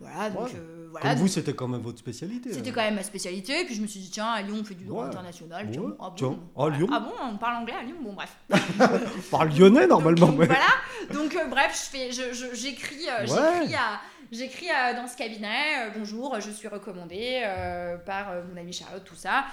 Voilà, 0.00 0.30
donc, 0.30 0.48
euh, 0.54 0.88
voilà, 0.90 1.10
Comme 1.10 1.18
vous, 1.18 1.28
c'était 1.28 1.52
quand 1.52 1.68
même 1.68 1.82
votre 1.82 1.98
spécialité. 1.98 2.52
C'était 2.52 2.72
quand 2.72 2.80
même 2.80 2.94
ma 2.94 3.02
spécialité. 3.02 3.64
Puis 3.64 3.74
je 3.74 3.82
me 3.82 3.86
suis 3.86 4.00
dit, 4.00 4.10
tiens, 4.10 4.26
à 4.28 4.42
Lyon, 4.42 4.56
on 4.60 4.64
fait 4.64 4.74
du 4.74 4.84
droit 4.84 5.06
international. 5.06 5.68
Tiens, 5.70 5.82
ah, 6.00 6.10
bon, 6.16 6.38
ah, 6.56 6.68
Lyon. 6.70 6.88
ah 6.92 7.00
bon, 7.00 7.12
on 7.32 7.36
parle 7.36 7.56
anglais 7.56 7.74
à 7.78 7.82
Lyon 7.82 7.96
Bon, 8.02 8.14
bref. 8.14 8.36
on 8.50 9.30
parle 9.30 9.50
lyonnais, 9.50 9.86
normalement. 9.86 10.28
Donc, 10.28 10.36
Voilà. 10.36 10.66
Donc, 11.12 11.34
euh, 11.36 11.46
bref, 11.48 11.90
j'écris 11.92 12.12
je 12.12 12.32
je, 12.34 12.54
j'écris 12.54 13.08
à 13.08 14.00
J'écris 14.30 14.68
euh, 14.68 14.94
dans 14.94 15.08
ce 15.08 15.16
cabinet, 15.16 15.86
euh, 15.86 15.90
bonjour, 15.96 16.38
je 16.38 16.50
suis 16.50 16.68
recommandée 16.68 17.40
euh, 17.44 17.96
par 17.96 18.26
mon 18.50 18.60
amie 18.60 18.74
Charlotte, 18.74 19.02
tout 19.04 19.14
ça. 19.16 19.44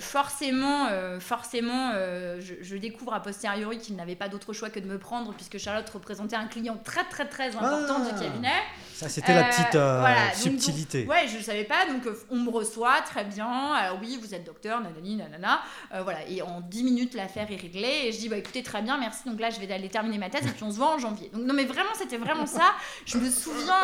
forcément, 0.00 0.88
forcément 1.20 1.92
je, 2.40 2.76
découvre 2.76 3.14
a 3.14 3.22
posteriori 3.22 3.78
qu'il 3.78 3.96
n'avait 3.96 4.16
pas 4.16 4.28
d'autre 4.28 4.52
choix 4.52 4.68
que 4.70 4.80
de 4.80 4.86
me 4.86 4.98
prendre, 4.98 5.32
puisque 5.32 5.58
Charlotte 5.58 5.88
représentait 5.88 6.36
un 6.36 6.46
client 6.46 6.76
très 6.82 7.04
très 7.04 7.28
très 7.28 7.54
important 7.56 8.00
du 8.00 8.10
ah. 8.14 8.20
cabinet. 8.20 8.62
Ça, 8.94 9.08
c'était 9.08 9.34
la 9.34 9.44
petite 9.44 10.40
subtilité. 10.40 11.06
Oui, 11.08 11.08
ouais, 11.08 11.28
je 11.28 11.36
ne 11.36 11.42
savais 11.42 11.64
pas, 11.64 11.86
donc 11.86 12.08
on 12.30 12.36
me 12.36 12.50
reçoit, 12.50 13.00
très 13.02 13.24
bien. 13.24 13.74
Alors 13.74 13.98
oui, 14.00 14.18
vous 14.20 14.34
êtes 14.34 14.44
docteur, 14.44 14.80
nanani, 14.80 15.16
nanana. 15.16 15.60
voilà, 16.02 16.26
et 16.28 16.42
en 16.42 16.60
10 16.60 16.82
minutes, 16.82 17.14
l'affaire 17.14 17.50
est 17.50 17.60
réglée. 17.60 18.06
Et 18.06 18.12
je 18.12 18.18
dis, 18.18 18.28
bah 18.28 18.38
écoutez, 18.38 18.62
très 18.62 18.82
bien, 18.82 18.98
merci. 18.98 19.28
Donc 19.28 19.38
là, 19.38 19.50
je 19.50 19.60
vais 19.60 19.72
aller 19.72 19.88
terminer 19.88 20.18
ma 20.18 20.30
thèse 20.30 20.46
et 20.46 20.50
puis 20.50 20.64
on 20.64 20.70
se 20.70 20.76
voit 20.76 20.94
en 20.94 20.98
janvier. 20.98 21.30
Donc 21.32 21.44
non, 21.44 21.54
mais 21.54 21.64
vraiment, 21.64 21.90
c'était 21.94 22.16
vraiment 22.16 22.46
ça. 22.46 22.72
Je 23.04 23.18
me 23.18 23.30
souviens 23.30 23.74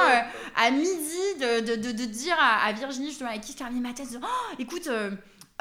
à 0.57 0.71
midi 0.71 1.35
de, 1.41 1.77
de, 1.77 1.93
de, 1.93 2.05
dire 2.05 2.37
à, 2.39 2.73
Virginie, 2.73 3.09
justement, 3.09 3.31
avec 3.31 3.43
qui 3.43 3.53
je 3.53 3.59
terminais 3.59 3.89
ma 3.89 3.95
thèse, 3.95 4.19
oh, 4.23 4.55
écoute, 4.59 4.87
euh, 4.89 5.11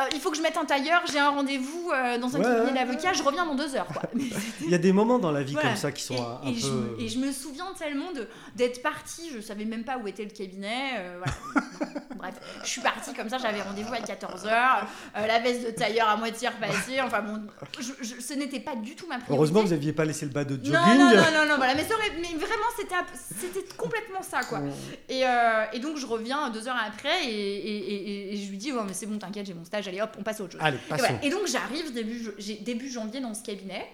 euh, 0.01 0.09
il 0.13 0.19
faut 0.19 0.31
que 0.31 0.37
je 0.37 0.41
mette 0.41 0.57
un 0.57 0.65
tailleur, 0.65 1.01
j'ai 1.11 1.19
un 1.19 1.29
rendez-vous 1.29 1.91
euh, 1.93 2.17
dans 2.17 2.35
un 2.35 2.41
cabinet 2.41 2.79
d'avocat, 2.79 3.13
je 3.13 3.23
reviens 3.23 3.45
dans 3.45 3.55
deux 3.55 3.75
heures. 3.75 3.87
il 4.61 4.69
y 4.69 4.75
a 4.75 4.77
des 4.77 4.91
moments 4.91 5.19
dans 5.19 5.31
la 5.31 5.43
vie 5.43 5.55
comme 5.55 5.75
ça 5.75 5.91
qui 5.91 6.03
sont 6.03 6.15
un, 6.15 6.41
et 6.47 6.53
peu... 6.53 6.59
Je, 6.97 7.03
et 7.03 7.07
je 7.07 7.19
me 7.19 7.31
souviens 7.31 7.73
tellement 7.77 8.11
d'être 8.55 8.81
partie, 8.81 9.29
je 9.33 9.41
savais 9.41 9.65
même 9.65 9.83
pas 9.83 9.97
où 9.97 10.07
était 10.07 10.23
le 10.23 10.31
cabinet. 10.31 10.91
Bref, 12.17 12.35
je 12.63 12.67
suis 12.67 12.81
partie 12.81 13.13
comme 13.13 13.29
ça, 13.29 13.37
j'avais 13.39 13.61
rendez-vous 13.61 13.93
à 13.93 13.97
14h, 13.97 14.85
la 15.15 15.39
veste 15.39 15.65
de 15.65 15.71
tailleur 15.71 16.07
à 16.07 16.17
moitié 16.17 16.49
repassée, 16.49 17.01
enfin 17.01 17.21
bon, 17.21 17.41
ce 17.81 18.33
n'était 18.33 18.59
pas 18.59 18.75
du 18.75 18.95
tout 18.95 19.07
ma 19.07 19.15
priorité. 19.15 19.33
Heureusement, 19.33 19.61
vous 19.61 19.69
n'aviez 19.69 19.93
pas 19.93 20.05
laissé 20.05 20.25
le 20.25 20.31
bas 20.31 20.43
de 20.43 20.55
jogging. 20.55 20.71
Non, 20.71 20.95
non, 20.95 21.15
non, 21.15 21.45
non, 21.47 21.55
voilà, 21.57 21.73
mais, 21.73 21.85
mais 22.21 22.37
vraiment, 22.37 22.67
c'était 22.75 22.95
complètement 23.77 24.21
ça, 24.21 24.41
quoi. 24.43 24.61
Et, 25.09 25.23
et, 25.73 25.79
donc, 25.79 25.97
je 25.97 26.05
reviens 26.05 26.49
deux 26.49 26.67
heures 26.67 26.79
après 26.85 27.25
et, 27.25 28.33
et 28.33 28.37
je 28.37 28.49
lui 28.49 28.57
dis, 28.57 28.71
oh, 28.71 28.83
mais 28.85 28.93
c'est 28.93 29.05
bon, 29.05 29.17
t'inquiète, 29.17 29.47
j'ai 29.47 29.53
mon 29.53 29.65
stage 29.65 29.87
allez 29.91 30.01
hop, 30.01 30.15
on 30.19 30.23
passe 30.23 30.39
à 30.39 30.43
autre 30.43 30.54
chose. 30.54 30.62
Allez, 30.62 30.80
et, 31.21 31.30
donc 31.30 31.47
j'arrive 31.47 31.93
début, 31.93 32.34
début 32.62 32.89
janvier 32.89 33.19
dans 33.19 33.34
ce 33.34 33.43
cabinet. 33.43 33.88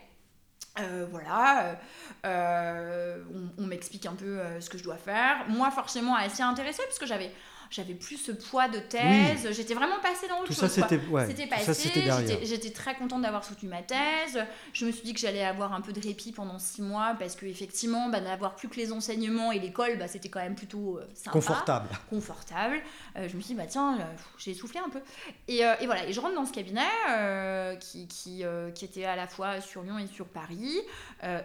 Euh, 0.79 1.07
voilà, 1.09 1.79
euh, 2.25 3.23
on, 3.57 3.65
m'explique 3.65 4.05
un 4.05 4.13
peu 4.13 4.39
euh, 4.39 4.61
ce 4.61 4.69
que 4.69 4.77
je 4.77 4.83
dois 4.83 4.97
faire. 4.97 5.45
Moi, 5.49 5.71
forcément, 5.71 6.15
assez 6.15 6.43
intéressée, 6.43 6.83
parce 6.85 6.99
que 6.99 7.07
j'avais 7.07 7.31
j'avais 7.69 7.93
plus 7.93 8.17
ce 8.17 8.31
poids 8.31 8.67
de 8.67 8.79
thèse. 8.79 9.51
J'étais 9.51 9.73
vraiment 9.73 9.99
passée 10.01 10.27
dans 10.27 10.39
autre 10.39 10.47
tout 10.47 10.53
chose. 10.53 10.69
Ça, 10.69 10.87
c'était 10.87 10.99
ouais, 11.07 11.47
passé. 11.47 12.39
J'étais 12.43 12.71
très 12.71 12.95
contente 12.95 13.21
d'avoir 13.21 13.43
soutenu 13.43 13.69
ma 13.69 13.81
thèse. 13.81 14.43
Je 14.73 14.85
me 14.85 14.91
suis 14.91 15.03
dit 15.03 15.13
que 15.13 15.19
j'allais 15.19 15.43
avoir 15.43 15.73
un 15.73 15.81
peu 15.81 15.93
de 15.93 16.01
répit 16.01 16.31
pendant 16.31 16.59
six 16.59 16.81
mois 16.81 17.15
parce 17.19 17.35
qu'effectivement, 17.35 18.09
bah, 18.09 18.19
d'avoir 18.19 18.55
plus 18.55 18.69
que 18.69 18.75
les 18.75 18.91
enseignements 18.91 19.51
et 19.51 19.59
l'école, 19.59 19.97
bah, 19.97 20.07
c'était 20.07 20.29
quand 20.29 20.39
même 20.39 20.55
plutôt 20.55 20.97
euh, 20.97 21.07
sympa. 21.13 21.31
Confortable. 21.31 21.89
Confortable. 22.09 22.81
Euh, 23.15 23.27
je 23.27 23.35
me 23.35 23.41
suis 23.41 23.53
dit, 23.53 23.59
bah, 23.59 23.67
tiens, 23.67 23.97
euh, 23.99 24.03
j'ai 24.37 24.53
soufflé 24.53 24.79
un 24.79 24.89
peu. 24.89 24.99
Et, 25.47 25.59
et, 25.59 25.85
voilà, 25.85 26.07
et 26.07 26.13
je 26.13 26.19
rentre 26.19 26.35
dans 26.35 26.45
ce 26.45 26.51
cabinet 26.51 26.81
qui, 27.79 28.07
qui, 28.07 28.43
qui, 28.75 28.85
était 28.85 29.05
à 29.05 29.15
la 29.15 29.27
fois 29.27 29.61
sur 29.61 29.83
Lyon 29.83 29.97
et 29.97 30.07
sur 30.07 30.27
Paris. 30.27 30.77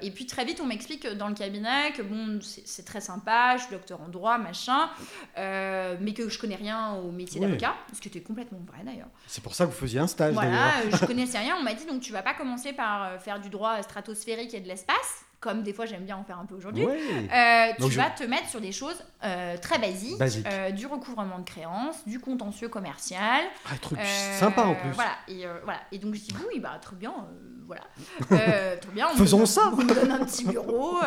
et 0.00 0.10
puis 0.10 0.26
très 0.26 0.44
vite, 0.44 0.60
on 0.60 0.66
m'explique 0.66 1.06
dans 1.06 1.28
le 1.28 1.34
cabinet 1.34 1.92
que 1.96 2.02
bon, 2.02 2.40
c'est 2.42 2.84
très 2.84 3.00
sympa, 3.00 3.56
je 3.56 3.62
suis 3.62 3.72
docteur 3.72 4.00
en 4.00 4.08
droit, 4.08 4.38
machin. 4.38 4.90
mais 5.36 6.11
que 6.14 6.28
je 6.28 6.38
connais 6.38 6.56
rien 6.56 6.94
au 6.94 7.10
métier 7.10 7.40
d'avocat, 7.40 7.74
ce 7.92 8.00
qui 8.00 8.08
était 8.08 8.20
complètement 8.20 8.60
vrai 8.66 8.84
d'ailleurs. 8.84 9.08
C'est 9.26 9.42
pour 9.42 9.54
ça 9.54 9.66
que 9.66 9.70
vous 9.70 9.76
faisiez 9.76 10.00
un 10.00 10.06
stage 10.06 10.34
Voilà, 10.34 10.72
je 10.90 11.06
connaissais 11.06 11.38
rien. 11.38 11.56
On 11.58 11.62
m'a 11.62 11.74
dit 11.74 11.86
donc 11.86 12.00
tu 12.00 12.12
vas 12.12 12.22
pas 12.22 12.34
commencer 12.34 12.72
par 12.72 13.04
euh, 13.04 13.18
faire 13.18 13.40
du 13.40 13.48
droit 13.50 13.82
stratosphérique 13.82 14.54
et 14.54 14.60
de 14.60 14.68
l'espace, 14.68 15.24
comme 15.40 15.62
des 15.62 15.72
fois 15.72 15.86
j'aime 15.86 16.04
bien 16.04 16.16
en 16.16 16.24
faire 16.24 16.38
un 16.38 16.46
peu 16.46 16.54
aujourd'hui. 16.54 16.84
Euh, 16.86 17.66
tu 17.78 17.96
vas 17.96 18.10
te 18.10 18.24
mettre 18.24 18.48
sur 18.48 18.60
des 18.60 18.72
choses 18.72 19.02
euh, 19.24 19.56
très 19.58 19.78
basiques, 19.78 20.20
du 20.74 20.86
recouvrement 20.86 21.38
de 21.38 21.44
créances, 21.44 22.06
du 22.06 22.20
contentieux 22.20 22.68
commercial. 22.68 23.44
Un 23.70 23.76
truc 23.76 23.98
sympa 24.38 24.62
en 24.62 24.74
plus. 24.74 24.90
Voilà 24.92 25.12
et, 25.28 25.44
voilà. 25.64 25.80
et 25.90 25.98
donc 25.98 26.14
je 26.14 26.20
dis 26.20 26.34
oui, 26.52 26.60
bah 26.60 26.78
très 26.80 26.96
bien, 26.96 27.14
voilà. 27.66 27.84
très 28.78 28.92
bien. 28.92 29.08
Faisons 29.16 29.46
ça. 29.46 29.70
On 29.72 29.76
me 29.76 29.94
donne 29.94 30.10
un 30.10 30.24
petit 30.24 30.44
bureau. 30.44 30.98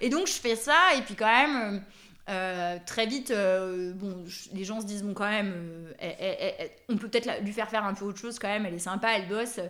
et 0.00 0.08
donc 0.08 0.26
je 0.26 0.32
fais 0.32 0.56
ça 0.56 0.94
et 0.96 1.02
puis 1.02 1.14
quand 1.14 1.26
même 1.26 1.82
euh, 2.30 2.78
très 2.86 3.06
vite, 3.06 3.30
euh, 3.30 3.92
bon, 3.92 4.24
les 4.54 4.64
gens 4.64 4.80
se 4.80 4.86
disent 4.86 5.02
bon 5.02 5.12
quand 5.12 5.28
même, 5.28 5.52
euh, 6.02 6.50
on 6.88 6.96
peut 6.96 7.08
peut-être 7.08 7.42
lui 7.42 7.52
faire 7.52 7.68
faire 7.68 7.84
un 7.84 7.92
peu 7.92 8.06
autre 8.06 8.18
chose 8.18 8.38
quand 8.38 8.48
même. 8.48 8.64
Elle 8.64 8.74
est 8.74 8.78
sympa, 8.78 9.08
elle 9.16 9.28
bosse. 9.28 9.60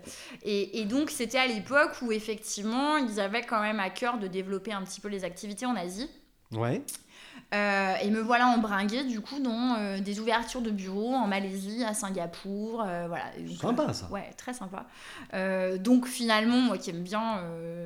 Et, 0.42 0.80
et 0.80 0.84
donc 0.84 1.10
c'était 1.10 1.38
à 1.38 1.46
l'époque 1.46 1.96
où 2.02 2.12
effectivement 2.12 2.96
ils 2.96 3.18
avaient 3.18 3.42
quand 3.42 3.60
même 3.60 3.80
à 3.80 3.90
cœur 3.90 4.18
de 4.18 4.28
développer 4.28 4.72
un 4.72 4.82
petit 4.82 5.00
peu 5.00 5.08
les 5.08 5.24
activités 5.24 5.66
en 5.66 5.74
Asie. 5.74 6.08
Ouais. 6.52 6.82
Euh, 7.54 7.94
et 8.02 8.10
me 8.10 8.20
voilà 8.20 8.48
embringuée 8.48 9.04
du 9.04 9.20
coup 9.20 9.38
dans 9.38 9.76
euh, 9.78 10.00
des 10.00 10.18
ouvertures 10.18 10.60
de 10.60 10.70
bureaux 10.70 11.14
en 11.14 11.28
Malaisie, 11.28 11.84
à 11.84 11.94
Singapour, 11.94 12.82
euh, 12.84 13.06
voilà. 13.06 13.26
sympa 13.60 13.92
ça. 13.92 14.08
Ouais, 14.10 14.30
très 14.36 14.54
sympa. 14.54 14.86
donc 15.78 16.06
finalement, 16.06 16.56
moi 16.56 16.78
qui 16.78 16.90
aime 16.90 17.02
bien 17.02 17.42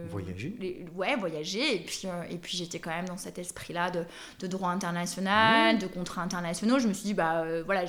voyager, 0.09 0.87
ouais, 0.96 1.16
voyager, 1.16 1.76
et 1.76 1.81
puis 1.81 2.04
et 2.31 2.37
puis 2.37 2.57
j'étais 2.57 2.78
quand 2.78 2.90
même 2.90 3.07
dans 3.07 3.16
cet 3.16 3.38
esprit-là 3.38 3.90
de, 3.90 4.04
de, 4.40 4.46
droit 4.46 4.70
international, 4.70 5.78
de 5.78 5.87
contrats 5.87 6.22
internationaux. 6.22 6.78
Je 6.78 6.88
me 6.88 6.94
suis 6.94 7.04
dit 7.04 7.14
bah 7.14 7.44
voilà, 7.66 7.85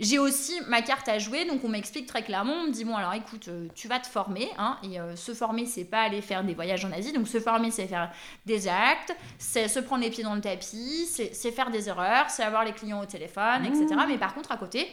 j'ai 0.00 0.18
aussi 0.18 0.54
ma 0.68 0.82
carte 0.82 1.08
à 1.08 1.18
jouer, 1.18 1.44
donc 1.44 1.62
on 1.64 1.68
m'explique 1.68 2.06
très 2.06 2.22
clairement, 2.22 2.54
on 2.54 2.66
me 2.68 2.72
dit 2.72 2.84
bon 2.84 2.96
alors 2.96 3.12
écoute, 3.14 3.50
tu 3.74 3.88
vas 3.88 3.98
te 3.98 4.06
former, 4.06 4.48
hein, 4.56 4.78
et 4.82 4.98
se 5.16 5.34
former 5.34 5.66
c'est 5.66 5.84
pas 5.84 6.02
aller 6.02 6.22
faire 6.22 6.44
des 6.44 6.54
voyages 6.54 6.84
en 6.84 6.92
Asie, 6.92 7.12
donc 7.12 7.28
se 7.28 7.40
former 7.40 7.70
c'est 7.70 7.86
faire 7.86 8.10
des 8.46 8.68
actes, 8.68 9.14
c'est 9.38 9.68
se 9.68 9.80
prendre 9.80 10.02
les 10.02 10.10
pieds 10.10 10.24
dans 10.24 10.34
le 10.34 10.40
tapis 10.40 11.06
c'est 11.32 11.52
faire 11.52 11.70
des 11.70 11.88
erreurs, 11.88 12.30
c'est 12.30 12.42
avoir 12.42 12.64
les 12.64 12.72
clients 12.72 13.00
au 13.00 13.06
téléphone, 13.06 13.64
etc. 13.64 13.86
Mmh. 13.90 14.08
Mais 14.08 14.18
par 14.18 14.34
contre, 14.34 14.52
à 14.52 14.56
côté, 14.56 14.88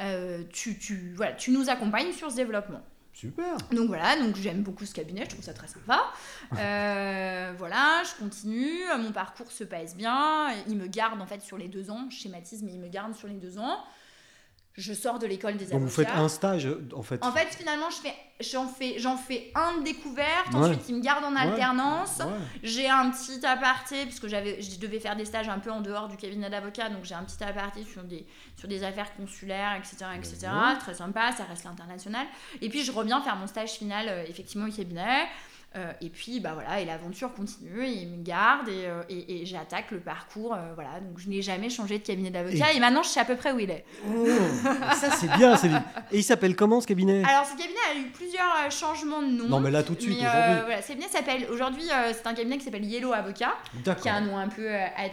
euh, 0.00 0.44
tu, 0.52 0.78
tu, 0.78 1.12
voilà, 1.14 1.32
tu 1.32 1.50
nous 1.50 1.68
accompagnes 1.68 2.12
sur 2.12 2.30
ce 2.30 2.36
développement. 2.36 2.82
Super. 3.12 3.56
Donc 3.72 3.88
voilà, 3.88 4.16
donc 4.16 4.36
j'aime 4.36 4.62
beaucoup 4.62 4.86
ce 4.86 4.94
cabinet, 4.94 5.24
je 5.24 5.30
trouve 5.30 5.44
ça 5.44 5.52
très 5.52 5.68
sympa. 5.68 6.00
Euh, 6.58 7.52
voilà, 7.56 8.02
je 8.04 8.22
continue, 8.22 8.80
mon 8.98 9.12
parcours 9.12 9.52
se 9.52 9.62
passe 9.62 9.96
bien, 9.96 10.48
il 10.66 10.76
me 10.76 10.88
garde 10.88 11.22
en 11.22 11.26
fait 11.26 11.40
sur 11.42 11.56
les 11.56 11.68
deux 11.68 11.90
ans, 11.90 12.08
je 12.10 12.16
schématise, 12.16 12.64
mais 12.64 12.72
il 12.72 12.80
me 12.80 12.88
garde 12.88 13.14
sur 13.14 13.28
les 13.28 13.34
deux 13.34 13.56
ans 13.58 13.84
je 14.80 14.92
sors 14.92 15.18
de 15.18 15.26
l'école 15.26 15.56
des 15.56 15.64
avocats. 15.64 15.78
Donc 15.78 15.88
vous 15.88 15.94
faites 15.94 16.10
un 16.10 16.28
stage 16.28 16.68
en 16.94 17.02
fait 17.02 17.24
En 17.24 17.32
fait, 17.32 17.48
finalement, 17.56 17.90
je 17.90 17.96
fais, 17.96 18.14
j'en 18.40 18.66
fais, 18.66 18.98
j'en 18.98 19.16
fais 19.16 19.52
un 19.54 19.78
de 19.78 19.84
découverte. 19.84 20.54
Ensuite, 20.54 20.88
il 20.88 20.96
me 20.96 21.00
garde 21.00 21.24
en 21.24 21.36
alternance. 21.36 22.20
J'ai 22.62 22.88
un 22.88 23.10
petit 23.10 23.44
aparté 23.44 24.04
puisque 24.04 24.26
j'avais, 24.28 24.60
je 24.62 24.78
devais 24.78 25.00
faire 25.00 25.16
des 25.16 25.24
stages 25.24 25.48
un 25.48 25.58
peu 25.58 25.70
en 25.70 25.80
dehors 25.80 26.08
du 26.08 26.16
cabinet 26.16 26.50
d'avocat, 26.50 26.88
donc 26.88 27.04
j'ai 27.04 27.14
un 27.14 27.24
petit 27.24 27.42
aparté 27.42 27.84
sur 27.84 28.02
des, 28.04 28.26
sur 28.56 28.68
des 28.68 28.82
affaires 28.82 29.14
consulaires, 29.14 29.76
etc., 29.76 30.06
etc. 30.16 30.48
Très 30.78 30.94
sympa, 30.94 31.32
ça 31.32 31.44
reste 31.44 31.64
l'international. 31.64 32.26
Et 32.60 32.68
puis 32.68 32.82
je 32.82 32.92
reviens 32.92 33.20
faire 33.22 33.36
mon 33.36 33.46
stage 33.46 33.72
final 33.72 34.06
euh, 34.08 34.24
effectivement 34.28 34.66
au 34.66 34.72
cabinet. 34.72 35.26
Euh, 35.76 35.92
et 36.00 36.08
puis, 36.08 36.40
bah 36.40 36.50
voilà, 36.54 36.80
et 36.80 36.84
l'aventure 36.84 37.32
continue, 37.32 37.86
il 37.86 38.08
me 38.08 38.24
garde 38.24 38.68
et, 38.68 38.86
euh, 38.86 39.02
et, 39.08 39.42
et 39.42 39.46
j'attaque 39.46 39.92
le 39.92 40.00
parcours. 40.00 40.52
euh, 40.52 40.72
voilà, 40.74 40.98
donc 40.98 41.18
je 41.18 41.28
n'ai 41.28 41.42
jamais 41.42 41.70
changé 41.70 41.98
de 42.00 42.02
cabinet 42.04 42.30
d'avocat 42.30 42.72
et... 42.72 42.80
maintenant 42.80 43.04
je 43.04 43.08
sais 43.08 43.20
à 43.20 43.24
peu 43.24 43.36
près 43.36 43.52
où 43.52 43.60
il 43.60 43.70
est. 43.70 43.84
Oh, 44.12 44.26
ça 44.94 45.10
c'est 45.12 45.28
bien. 45.36 45.56
c'est- 45.56 45.68
Et 46.10 46.18
il 46.18 46.24
s'appelle 46.24 46.56
comment 46.56 46.80
ce 46.80 46.88
cabinet? 46.88 47.22
Alors, 47.24 47.44
ce 47.44 47.52
cabinet 47.52 47.78
a 47.94 47.98
eu 48.00 48.06
plusieurs 48.10 48.68
changements 48.72 49.22
de 49.22 49.28
nom. 49.28 49.46
Non, 49.48 49.60
mais 49.60 49.70
là 49.70 49.84
tout 49.84 49.94
de 49.94 50.00
suite 50.00 50.18
aujourd'hui. 50.18 50.60
voilà, 50.66 50.82
ce 50.82 50.88
cabinet 50.88 51.06
s'appelle 51.08 51.46
aujourd'hui, 51.52 51.84
c'est 52.14 52.26
un 52.26 52.34
cabinet 52.34 52.58
qui 52.58 52.64
s'appelle 52.64 52.84
Yellow 52.84 53.12
Avocat, 53.12 53.54
qui 54.02 54.08
a 54.08 54.14
un 54.16 54.22
nom 54.22 54.38
un 54.38 54.48
peu 54.48 54.68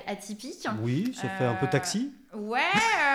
atypique. 0.07 0.67
Oui, 0.81 1.13
ça 1.15 1.29
fait 1.29 1.45
un 1.45 1.53
peu 1.53 1.67
taxi. 1.67 2.11
Ouais, 2.35 2.59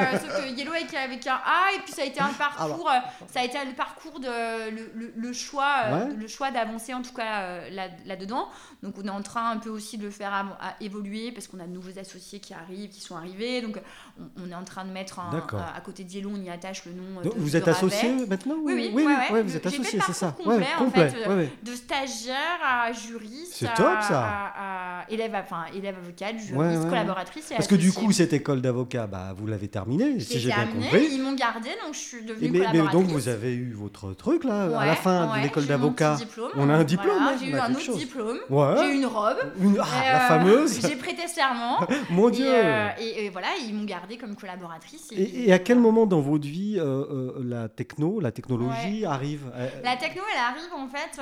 euh, 0.01 0.19
sauf 0.19 0.41
que 0.43 0.49
Yellow 0.57 0.73
avec, 0.73 0.93
avec 0.95 1.27
un 1.27 1.35
A, 1.35 1.75
et 1.77 1.81
puis 1.81 1.93
ça 1.93 2.01
a 2.01 2.05
été 2.07 2.19
un 2.19 2.33
parcours, 2.33 2.89
euh, 2.91 2.99
ça 3.31 3.41
a 3.41 3.45
été 3.45 3.59
le 3.65 3.75
parcours 3.75 4.19
de 4.19 4.71
le, 4.71 4.91
le- 4.95 5.13
le 5.15 5.33
choix, 5.35 5.75
euh, 5.85 6.07
Ouais. 6.09 6.15
le 6.15 6.27
choix 6.27 6.51
d'avancer 6.51 6.95
en 6.95 7.03
tout 7.03 7.13
cas 7.13 7.43
euh, 7.43 7.71
là, 7.71 7.89
là-dedans. 8.07 8.49
Donc 8.83 8.95
on 8.99 9.05
est 9.05 9.11
en 9.11 9.21
train 9.21 9.51
un 9.51 9.59
peu 9.59 9.69
aussi 9.69 9.99
de 9.99 10.05
le 10.05 10.11
faire 10.11 10.33
à 10.33 10.75
évoluer 10.81 11.31
parce 11.31 11.47
qu'on 11.47 11.61
a 11.61 11.67
de 11.67 11.73
nouveaux 11.73 11.99
associés 11.99 12.41
qui 12.41 12.55
arrivent, 12.55 12.89
qui 12.89 13.03
sont 13.03 13.15
arrivés. 13.15 13.61
Donc 13.61 13.79
on, 14.19 14.43
on 14.47 14.51
est 14.51 14.55
en 14.55 14.65
train 14.65 14.87
de 14.87 14.91
mettre 14.91 15.21
un, 15.21 15.31
à 15.77 15.81
côté 15.83 16.05
de 16.05 16.11
Yellow, 16.11 16.31
on 16.35 16.43
y 16.43 16.49
attache 16.49 16.87
le 16.87 16.93
nom. 16.93 17.21
Donc, 17.21 17.35
de- 17.35 17.39
vous 17.41 17.55
êtes 17.55 17.69
associé 17.69 18.13
maintenant 18.27 18.55
Oui, 18.63 18.73
ou- 18.73 18.77
oui, 18.77 18.91
oui, 18.95 19.05
ouais, 19.05 19.15
ouais. 19.15 19.31
ouais, 19.31 19.43
vous 19.43 19.55
êtes 19.57 19.63
fait 19.63 19.75
associé, 19.79 20.01
c'est 20.07 20.13
ça. 20.15 20.35
complet, 20.43 20.67
en 20.75 20.85
complet. 20.87 21.11
fait, 21.11 21.29
ouais, 21.29 21.35
ouais. 21.37 21.53
De 21.63 21.75
stagiaire 21.75 22.61
à 22.67 22.91
juriste, 22.93 23.53
C'est 23.57 23.75
top, 23.75 24.01
ça. 24.01 24.25
à- 24.25 24.53
à 24.57 24.92
élève, 25.09 25.33
enfin 25.35 25.65
élève 25.75 25.97
avocate, 25.99 26.37
juriste, 26.39 26.55
Ouais, 26.55 26.77
ouais. 26.77 26.89
collaboratrice 26.89 27.51
et 27.51 27.55
Parce 27.55 27.67
que 27.69 27.75
du 27.75 27.93
coup, 27.93 28.11
cette 28.13 28.33
école 28.33 28.61
d'avocat, 28.61 29.07
bah, 29.07 29.35
vous 29.37 29.47
l'avez 29.47 29.69
terminée, 29.69 30.19
si 30.21 30.39
J'ai 30.39 30.49
bien 30.49 30.67
compris. 30.67 31.09
ils 31.13 31.23
m'ont 31.23 31.35
gardé, 31.35 31.69
donc 31.85 31.95
je 31.95 31.99
suis 31.99 32.25
devenue 32.25 32.47
Et 32.47 32.51
mais, 32.51 32.59
mais 32.59 32.65
collaboratrice. 32.67 33.01
donc 33.03 33.11
vous 33.11 33.29
avez 33.29 33.55
eu 33.55 33.73
votre 33.73 34.13
truc 34.15 34.45
là, 34.45 34.79
à 34.79 34.87
la 34.87 34.95
fin 34.97 35.37
de 35.37 35.43
l'école 35.43 35.67
d'avocat. 35.67 36.17
On 36.57 36.69
a 36.69 36.75
un 36.75 36.85
diplôme, 36.85 37.17
Voilà, 37.17 37.33
hein, 37.33 37.39
j'ai 37.41 37.51
eu 37.51 37.55
un 37.55 37.71
autre 37.71 37.81
chose. 37.81 37.97
diplôme. 37.99 38.39
J'ai 38.79 38.89
eu 38.91 38.95
une 38.97 39.07
robe. 39.07 39.37
Une- 39.61 39.79
ah, 39.81 39.87
la 40.05 40.25
euh, 40.25 40.29
fameuse. 40.29 40.81
J'ai 40.87 40.97
prêté 40.97 41.27
serment. 41.29 41.79
Mon 42.11 42.29
Et, 42.29 42.33
Dieu. 42.33 42.47
euh, 42.49 42.89
et, 43.01 43.25
et 43.27 43.31
voilà, 43.31 43.49
ils 43.67 43.75
m'ont 43.75 43.85
gardé 43.85 44.17
comme 44.17 44.35
collaboratrice. 44.37 45.09
Et, 45.13 45.47
et 45.49 45.53
à 45.53 45.59
quel 45.59 45.79
moment 45.79 46.07
dans 46.07 46.21
votre 46.21 46.47
vie 46.47 46.77
euh, 46.79 47.33
la 47.45 47.69
techno, 47.69 48.21
la 48.21 48.33
technologie 48.33 49.05
arrive 49.05 49.51
La 49.83 49.97
techno, 49.97 50.23
elle 50.33 50.41
arrive 50.41 50.73
en 50.77 50.89
fait 50.89 51.21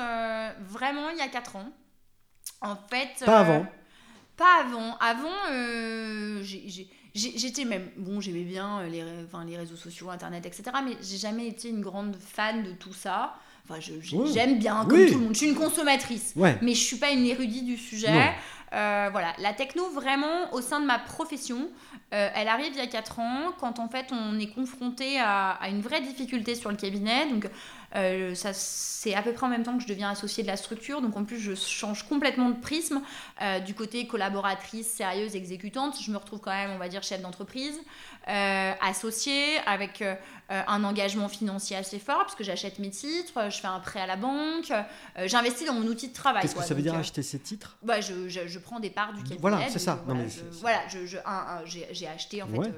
vraiment 0.68 1.10
il 1.10 1.18
y 1.18 1.22
a 1.22 1.28
4 1.28 1.56
ans. 1.56 1.70
En 2.60 2.76
fait. 2.76 3.24
Pas 3.24 3.38
euh, 3.38 3.40
avant. 3.40 3.66
Pas 4.36 4.60
avant. 4.60 4.96
Avant, 4.98 5.52
euh, 5.52 6.42
j'étais 7.14 7.64
même. 7.64 7.88
Bon, 7.96 8.20
j'aimais 8.20 8.42
bien 8.44 8.82
les, 8.84 9.02
ré- 9.02 9.24
enfin, 9.26 9.44
les 9.44 9.56
réseaux 9.56 9.76
sociaux, 9.76 10.10
internet, 10.10 10.46
etc. 10.46 10.64
Mais 10.84 10.92
j'ai 11.02 11.18
jamais 11.18 11.46
été 11.46 11.68
une 11.68 11.80
grande 11.80 12.16
fan 12.16 12.62
de 12.62 12.72
tout 12.72 12.92
ça. 12.94 13.34
Enfin, 13.68 13.78
Ouais. 13.78 14.26
j'aime 14.32 14.58
bien, 14.58 14.84
comme 14.84 14.98
Oui. 14.98 15.06
tout 15.12 15.18
le 15.18 15.24
monde. 15.24 15.32
Je 15.34 15.38
suis 15.38 15.48
une 15.48 15.54
consommatrice. 15.54 16.32
Ouais. 16.36 16.58
mais 16.62 16.74
je 16.74 16.80
suis 16.82 16.96
pas 16.96 17.10
une 17.10 17.24
érudite 17.26 17.64
du 17.66 17.76
sujet. 17.76 18.32
Euh, 18.72 19.08
voilà, 19.10 19.32
la 19.38 19.52
techno 19.52 19.90
vraiment 19.90 20.52
au 20.52 20.60
sein 20.60 20.80
de 20.80 20.86
ma 20.86 20.98
profession, 21.00 21.68
euh, 22.14 22.28
elle 22.36 22.46
arrive 22.46 22.68
il 22.72 22.76
y 22.78 22.80
a 22.80 22.86
4 22.86 23.18
ans 23.18 23.52
quand 23.58 23.80
en 23.80 23.88
fait 23.88 24.06
on 24.12 24.38
est 24.38 24.46
confronté 24.54 25.18
à, 25.18 25.50
à 25.60 25.68
une 25.70 25.80
vraie 25.80 26.00
difficulté 26.00 26.54
sur 26.54 26.70
le 26.70 26.76
cabinet. 26.76 27.26
Donc 27.28 27.48
euh, 27.96 28.34
ça 28.34 28.52
c'est 28.52 29.14
à 29.14 29.22
peu 29.22 29.32
près 29.32 29.46
en 29.46 29.48
même 29.48 29.62
temps 29.62 29.76
que 29.76 29.82
je 29.82 29.88
deviens 29.88 30.10
associée 30.10 30.42
de 30.42 30.48
la 30.48 30.56
structure. 30.56 31.00
Donc 31.00 31.16
en 31.16 31.24
plus 31.24 31.38
je 31.40 31.54
change 31.54 32.02
complètement 32.08 32.50
de 32.50 32.60
prisme 32.60 33.00
Euh, 33.42 33.58
du 33.60 33.74
côté 33.74 34.06
collaboratrice, 34.06 34.86
sérieuse, 34.88 35.34
exécutante. 35.34 35.94
Je 36.00 36.10
me 36.10 36.18
retrouve 36.18 36.40
quand 36.40 36.50
même 36.50 36.70
on 36.72 36.78
va 36.78 36.88
dire 36.88 37.02
chef 37.02 37.22
d'entreprise, 37.22 37.78
euh, 38.28 38.72
associée 38.82 39.56
avec 39.66 40.04
un 40.50 40.82
engagement 40.84 41.28
financier 41.28 41.76
assez 41.76 41.98
fort 42.00 42.18
parce 42.18 42.34
que 42.34 42.42
j'achète 42.44 42.80
mes 42.80 42.90
titres, 42.90 43.50
je 43.50 43.58
fais 43.60 43.68
un 43.68 43.78
prêt 43.80 44.00
à 44.00 44.06
la 44.06 44.16
banque, 44.16 44.72
j'investis 45.26 45.64
dans 45.66 45.74
mon 45.74 45.86
outil 45.86 46.08
de 46.08 46.12
travail. 46.12 46.42
Qu'est-ce 46.42 46.56
que 46.56 46.62
ça 46.64 46.74
veut 46.74 46.82
Donc, 46.82 46.90
dire 46.92 46.96
acheter 47.00 47.22
ces 47.22 47.38
titres? 47.38 47.76
bah, 47.82 48.00
je, 48.00 48.28
je, 48.28 48.48
je 48.48 48.58
prends 48.58 48.80
des 48.80 48.90
parts 48.90 49.12
du 49.12 49.22
cabinet. 49.22 49.38
Voilà, 49.40 49.68
c'est 49.68 49.78
ça. 49.78 50.02
Voilà, 50.60 50.80
j'ai 51.64 51.86
j'ai 51.92 52.06
acheté 52.08 52.42
en 52.42 52.48
fait 52.48 52.58
Ouais. 52.58 52.72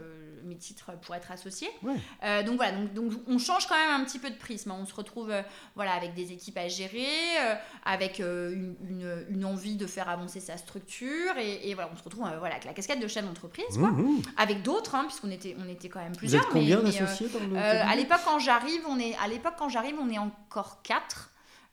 Mes 0.45 0.57
titres 0.57 0.91
pour 1.03 1.15
être 1.15 1.31
associé. 1.33 1.69
Ouais. 1.83 1.95
Euh, 2.25 2.43
donc 2.43 2.57
voilà, 2.57 2.73
donc, 2.73 2.93
donc 2.95 3.13
on 3.27 3.39
change 3.39 3.67
quand 3.67 3.75
même 3.77 4.01
un 4.01 4.05
petit 4.05 4.19
peu 4.19 4.31
de 4.31 4.37
prisme. 4.37 4.71
hein. 4.71 4.79
On 4.81 4.87
se 4.87 4.95
retrouve 4.95 5.31
euh, 5.31 5.43
voilà, 5.75 5.93
avec 5.93 6.15
des 6.15 6.33
équipes 6.33 6.59
à 6.59 6.69
gérer, 6.69 7.07
euh, 7.41 7.55
avec 7.85 8.19
une, 8.19 8.77
une- 8.89 9.27
une 9.31 9.45
envie 9.45 9.77
de 9.77 9.87
faire 9.87 10.09
avancer 10.09 10.41
sa 10.41 10.57
structure. 10.57 11.37
Et, 11.39 11.69
et 11.71 11.75
voilà, 11.75 11.91
on 11.93 11.97
se 11.97 12.03
retrouve 12.05 12.25
voilà, 12.39 12.55
avec 12.55 12.65
la 12.65 12.73
casquette 12.73 13.01
de 13.01 13.09
chef 13.09 13.25
d'entreprise, 13.25 13.65
quoi. 13.79 13.91
Mhm. 13.91 14.23
avec 14.37 14.63
d'autres, 14.63 14.95
hein, 14.95 15.05
puisqu'on 15.07 15.31
était, 15.31 15.57
on 15.59 15.69
était 15.69 15.89
quand 15.89 16.01
même 16.01 16.13
Vous 16.13 16.19
plusieurs. 16.19 16.43
êtes 16.43 16.49
combien 16.51 16.77
mais- 16.83 16.91
mais, 16.93 17.29
dans 17.29 17.41
le 17.51 17.57
à 17.57 17.97
l'époque 17.97 18.21
quand 18.25 18.39
j'arrive, 18.39 18.83
on 18.89 18.99
est 18.99 19.15
à 19.23 19.29
l'époque 19.29 19.55
quand 19.59 19.69
j'arrive, 19.69 19.97
on 20.01 20.09
est 20.11 20.19
encore 20.19 20.83
quatre. 20.83 21.31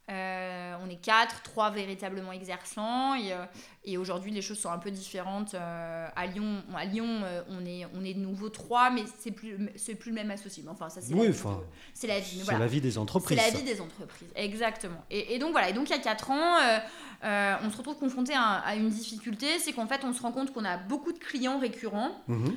Euh, 0.10 0.76
on 0.84 0.90
est 0.90 0.96
quatre, 1.02 1.44
trois 1.44 1.70
véritablement 1.70 2.32
exerçants 2.32 3.14
et, 3.14 3.32
euh, 3.32 3.46
et 3.86 3.96
aujourd'hui 3.98 4.32
les 4.32 4.42
choses 4.42 4.58
sont 4.60 4.72
un 4.72 4.80
peu 4.80 4.90
différentes. 4.90 5.54
Euh, 5.54 6.08
à 6.16 6.26
Lyon, 6.26 6.64
à 6.76 6.86
Lyon 6.86 7.22
on 7.50 7.64
est 7.66 7.86
on 7.96 8.04
est 8.04 8.16
de 8.16 8.20
nouveau 8.20 8.50
trois, 8.50 8.90
mais 8.90 9.04
c'est 9.20 9.30
plus 9.32 9.70
c'est 9.76 9.94
plus 9.94 10.10
le 10.10 10.16
même 10.16 10.32
associé. 10.32 10.64
Mais 10.64 10.72
enfin 10.72 10.90
ça 10.90 11.00
c'est 11.02 11.14
Oui, 11.14 11.26
la 11.26 11.30
enfin, 11.30 11.60
c'est 11.94 12.08
la 12.08 12.20
vie. 12.20 12.38
C'est 12.40 12.44
voilà. 12.46 12.60
la 12.60 12.68
vie 12.68 12.82
des 12.82 12.92
C'est 12.92 12.98
entreprises. 12.98 13.38
la 13.38 13.44
ça. 13.52 13.58
vie 13.58 13.64
des 13.64 13.80
entreprises, 13.82 14.30
exactement. 14.36 15.04
Et, 15.12 15.36
et 15.36 15.40
donc 15.40 15.52
voilà, 15.52 15.70
et 15.70 15.74
donc 15.74 15.88
il 15.90 15.92
y 15.92 15.96
a 15.96 16.02
4 16.02 16.32
ans, 16.32 16.58
euh, 17.24 17.56
on 17.64 17.70
se 17.70 17.78
retrouve 17.78 17.98
confronté 17.98 18.34
à, 18.34 18.54
à 18.66 18.74
une 18.76 18.90
difficulté, 18.90 19.60
c'est 19.60 19.74
qu'en 19.74 19.86
fait 19.88 20.02
on 20.04 20.14
se 20.14 20.22
rend 20.24 20.32
compte 20.32 20.52
qu'on 20.54 20.66
a 20.66 20.78
beaucoup 20.78 21.12
de 21.14 21.20
clients 21.20 21.60
récurrents, 21.60 22.12
Mhm. 22.28 22.56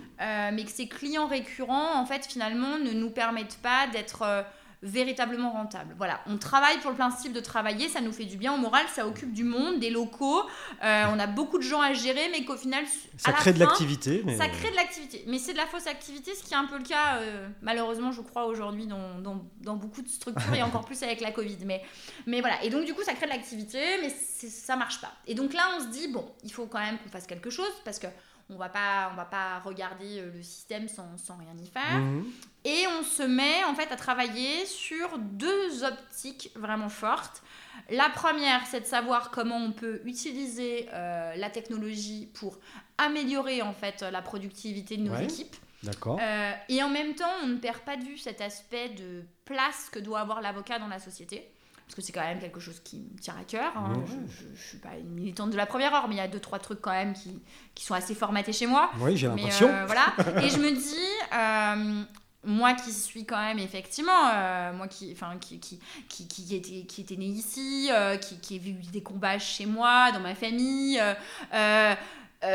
mais 0.54 0.64
que 0.64 0.70
ces 0.70 0.88
clients 0.88 1.26
récurrents, 1.26 2.00
en 2.00 2.06
fait, 2.06 2.24
finalement, 2.26 2.78
ne 2.78 2.92
nous 2.92 3.10
permettent 3.10 3.58
pas 3.62 3.86
d'être 3.92 4.44
véritablement 4.82 5.52
rentables. 5.52 5.94
Voilà, 5.96 6.20
on 6.26 6.36
travaille 6.38 6.78
pour 6.78 6.90
le 6.90 6.96
principe 6.96 7.32
de 7.32 7.40
travailler, 7.40 7.88
ça 7.88 8.00
nous 8.00 8.10
fait 8.12 8.24
du 8.24 8.36
bien 8.36 8.52
au 8.52 8.56
moral, 8.56 8.84
ça 8.92 9.06
occupe 9.06 9.32
du 9.32 9.44
monde, 9.44 9.78
des 9.78 9.90
locaux, 9.90 10.42
euh, 10.82 11.04
on 11.14 11.18
a 11.18 11.26
beaucoup 11.28 11.58
de 11.58 11.62
gens 11.62 11.80
à 11.80 11.92
gérer, 11.92 12.28
mais 12.32 12.44
qu'au 12.44 12.56
final, 12.56 12.84
à 12.84 13.18
Ça 13.18 13.30
la 13.30 13.36
crée 13.36 13.52
de 13.52 13.60
l'activité. 13.60 14.22
mais- 14.24 14.36
ça 14.36 14.48
crée 14.48 14.70
de 14.70 14.76
l'activité, 14.76 15.24
mais 15.28 15.38
c'est 15.38 15.52
de 15.52 15.58
la 15.58 15.66
fausse 15.66 15.86
activité, 15.86 16.34
ce 16.34 16.42
qui 16.42 16.52
est 16.54 16.56
un 16.56 16.66
peu 16.66 16.78
le 16.78 16.84
cas, 16.84 17.18
euh, 17.18 17.48
malheureusement, 17.62 18.10
je 18.12 18.22
crois, 18.22 18.46
aujourd'hui 18.46 18.86
dans, 18.86 19.18
dans, 19.20 19.44
dans 19.60 19.76
beaucoup 19.76 20.02
de 20.02 20.08
structures 20.08 20.54
et 20.54 20.62
encore 20.62 20.84
plus 20.86 21.02
avec 21.04 21.20
la 21.20 21.30
Covid. 21.30 21.58
Mais, 21.64 21.82
mais 22.26 22.40
voilà, 22.40 22.62
et 22.64 22.70
donc 22.70 22.84
du 22.84 22.92
coup, 22.94 23.02
ça 23.04 23.14
crée 23.14 23.26
de 23.26 23.30
l'activité, 23.32 23.78
mais 24.00 24.10
ça 24.10 24.74
marche 24.76 25.00
pas. 25.00 25.12
Et 25.28 25.34
donc 25.34 25.52
là, 25.54 25.62
on 25.76 25.80
se 25.80 25.86
dit, 25.88 26.08
bon, 26.08 26.28
il 26.42 26.52
faut 26.52 26.66
quand 26.66 26.80
même 26.80 26.98
qu'on 26.98 27.08
fasse 27.08 27.26
quelque 27.28 27.50
chose 27.50 27.70
parce 27.84 27.98
que 28.00 28.08
on 28.50 28.56
va 28.56 28.68
pas, 28.68 29.10
on 29.12 29.16
va 29.16 29.24
pas 29.24 29.60
regarder 29.60 30.18
euh, 30.18 30.30
le 30.34 30.42
système 30.42 30.88
sans, 30.88 31.16
sans 31.16 31.36
rien 31.36 31.54
y 31.62 31.68
faire. 31.68 32.00
Mhm. 32.00 32.24
Et 32.64 32.84
on 32.98 33.02
se 33.02 33.22
met 33.24 33.64
en 33.64 33.74
fait 33.74 33.90
à 33.92 33.96
travailler 33.96 34.64
sur 34.66 35.18
deux 35.18 35.82
optiques 35.84 36.50
vraiment 36.54 36.88
fortes. 36.88 37.42
La 37.90 38.08
première, 38.10 38.64
c'est 38.66 38.80
de 38.80 38.86
savoir 38.86 39.30
comment 39.32 39.56
on 39.56 39.72
peut 39.72 40.00
utiliser 40.04 40.88
euh, 40.92 41.34
la 41.36 41.50
technologie 41.50 42.30
pour 42.34 42.58
améliorer 42.98 43.62
en 43.62 43.72
fait 43.72 44.02
la 44.02 44.22
productivité 44.22 44.96
de 44.96 45.02
nos 45.02 45.12
Ouais. 45.12 45.24
équipes. 45.24 45.56
D'accord. 45.82 46.18
Euh, 46.22 46.52
et 46.68 46.80
en 46.84 46.88
même 46.88 47.14
temps, 47.16 47.32
on 47.42 47.48
ne 47.48 47.56
perd 47.56 47.78
pas 47.80 47.96
de 47.96 48.04
vue 48.04 48.16
cet 48.18 48.40
aspect 48.40 48.90
de 48.90 49.24
place 49.44 49.88
que 49.90 49.98
doit 49.98 50.20
avoir 50.20 50.40
l'avocat 50.40 50.78
dans 50.78 50.86
la 50.86 51.00
société. 51.00 51.48
Parce 51.84 51.96
que 51.96 52.02
c'est 52.02 52.12
quand 52.12 52.20
même 52.22 52.38
quelque 52.38 52.60
chose 52.60 52.78
qui 52.80 53.00
me 53.12 53.18
tient 53.18 53.34
à 53.38 53.44
cœur. 53.44 53.76
hein. 53.76 54.04
Je, 54.06 54.46
je 54.54 54.62
suis 54.68 54.78
pas 54.78 54.96
une 54.96 55.10
militante 55.10 55.50
de 55.50 55.56
la 55.56 55.66
première 55.66 55.92
heure, 55.92 56.06
mais 56.08 56.14
il 56.14 56.18
y 56.18 56.20
a 56.22 56.28
deux, 56.28 56.38
trois 56.40 56.60
trucs 56.60 56.80
quand 56.80 56.92
même 56.92 57.12
qui, 57.12 57.42
qui 57.74 57.84
sont 57.84 57.94
assez 57.94 58.14
formatés 58.14 58.52
chez 58.52 58.66
moi. 58.66 58.92
Oui, 59.00 59.16
j'ai 59.16 59.26
l'impression. 59.26 59.68
euh, 59.68 59.84
voilà. 59.86 60.14
Et 60.42 60.48
je 60.48 60.58
me 60.58 60.70
dis, 60.70 61.08
moi 62.44 62.74
qui 62.74 62.92
suis 62.92 63.24
quand 63.24 63.38
même 63.40 63.58
effectivement, 63.58 64.28
euh, 64.34 64.72
moi 64.72 64.88
qui, 64.88 65.12
enfin, 65.12 65.36
qui, 65.40 65.60
qui, 65.60 65.78
qui, 66.08 66.26
qui 66.26 66.56
était, 66.56 66.84
qui 66.86 67.00
était 67.02 67.16
née 67.16 67.26
ici, 67.26 67.88
euh, 67.92 68.16
qui, 68.16 68.38
qui 68.40 68.56
ai 68.56 68.58
vu 68.58 68.72
des 68.92 69.02
combats 69.02 69.38
chez 69.38 69.66
moi, 69.66 70.10
dans 70.12 70.20
ma 70.20 70.34
famille. 70.34 71.00
euh, 71.54 71.94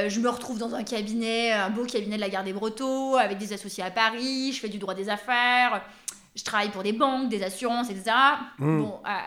je 0.09 0.19
me 0.19 0.27
retrouve 0.29 0.59
dans 0.59 0.75
un 0.75 0.83
cabinet, 0.83 1.53
un 1.53 1.69
beau 1.69 1.85
cabinet 1.85 2.17
de 2.17 2.21
la 2.21 2.27
Garde 2.29 2.45
des 2.45 2.51
Brotteaux, 2.53 3.15
avec 3.15 3.37
des 3.37 3.53
associés 3.53 3.83
à 3.85 3.91
Paris, 3.91 4.51
je 4.51 4.59
fais 4.59 4.67
du 4.67 4.79
droit 4.79 4.93
des 4.93 5.07
affaires, 5.07 5.81
je 6.35 6.43
travaille 6.43 6.69
pour 6.71 6.83
des 6.83 6.91
banques, 6.91 7.29
des 7.29 7.41
assurances, 7.41 7.89
etc. 7.89 8.11
Mm. 8.59 8.81
Bon, 8.81 8.99
à, 9.05 9.19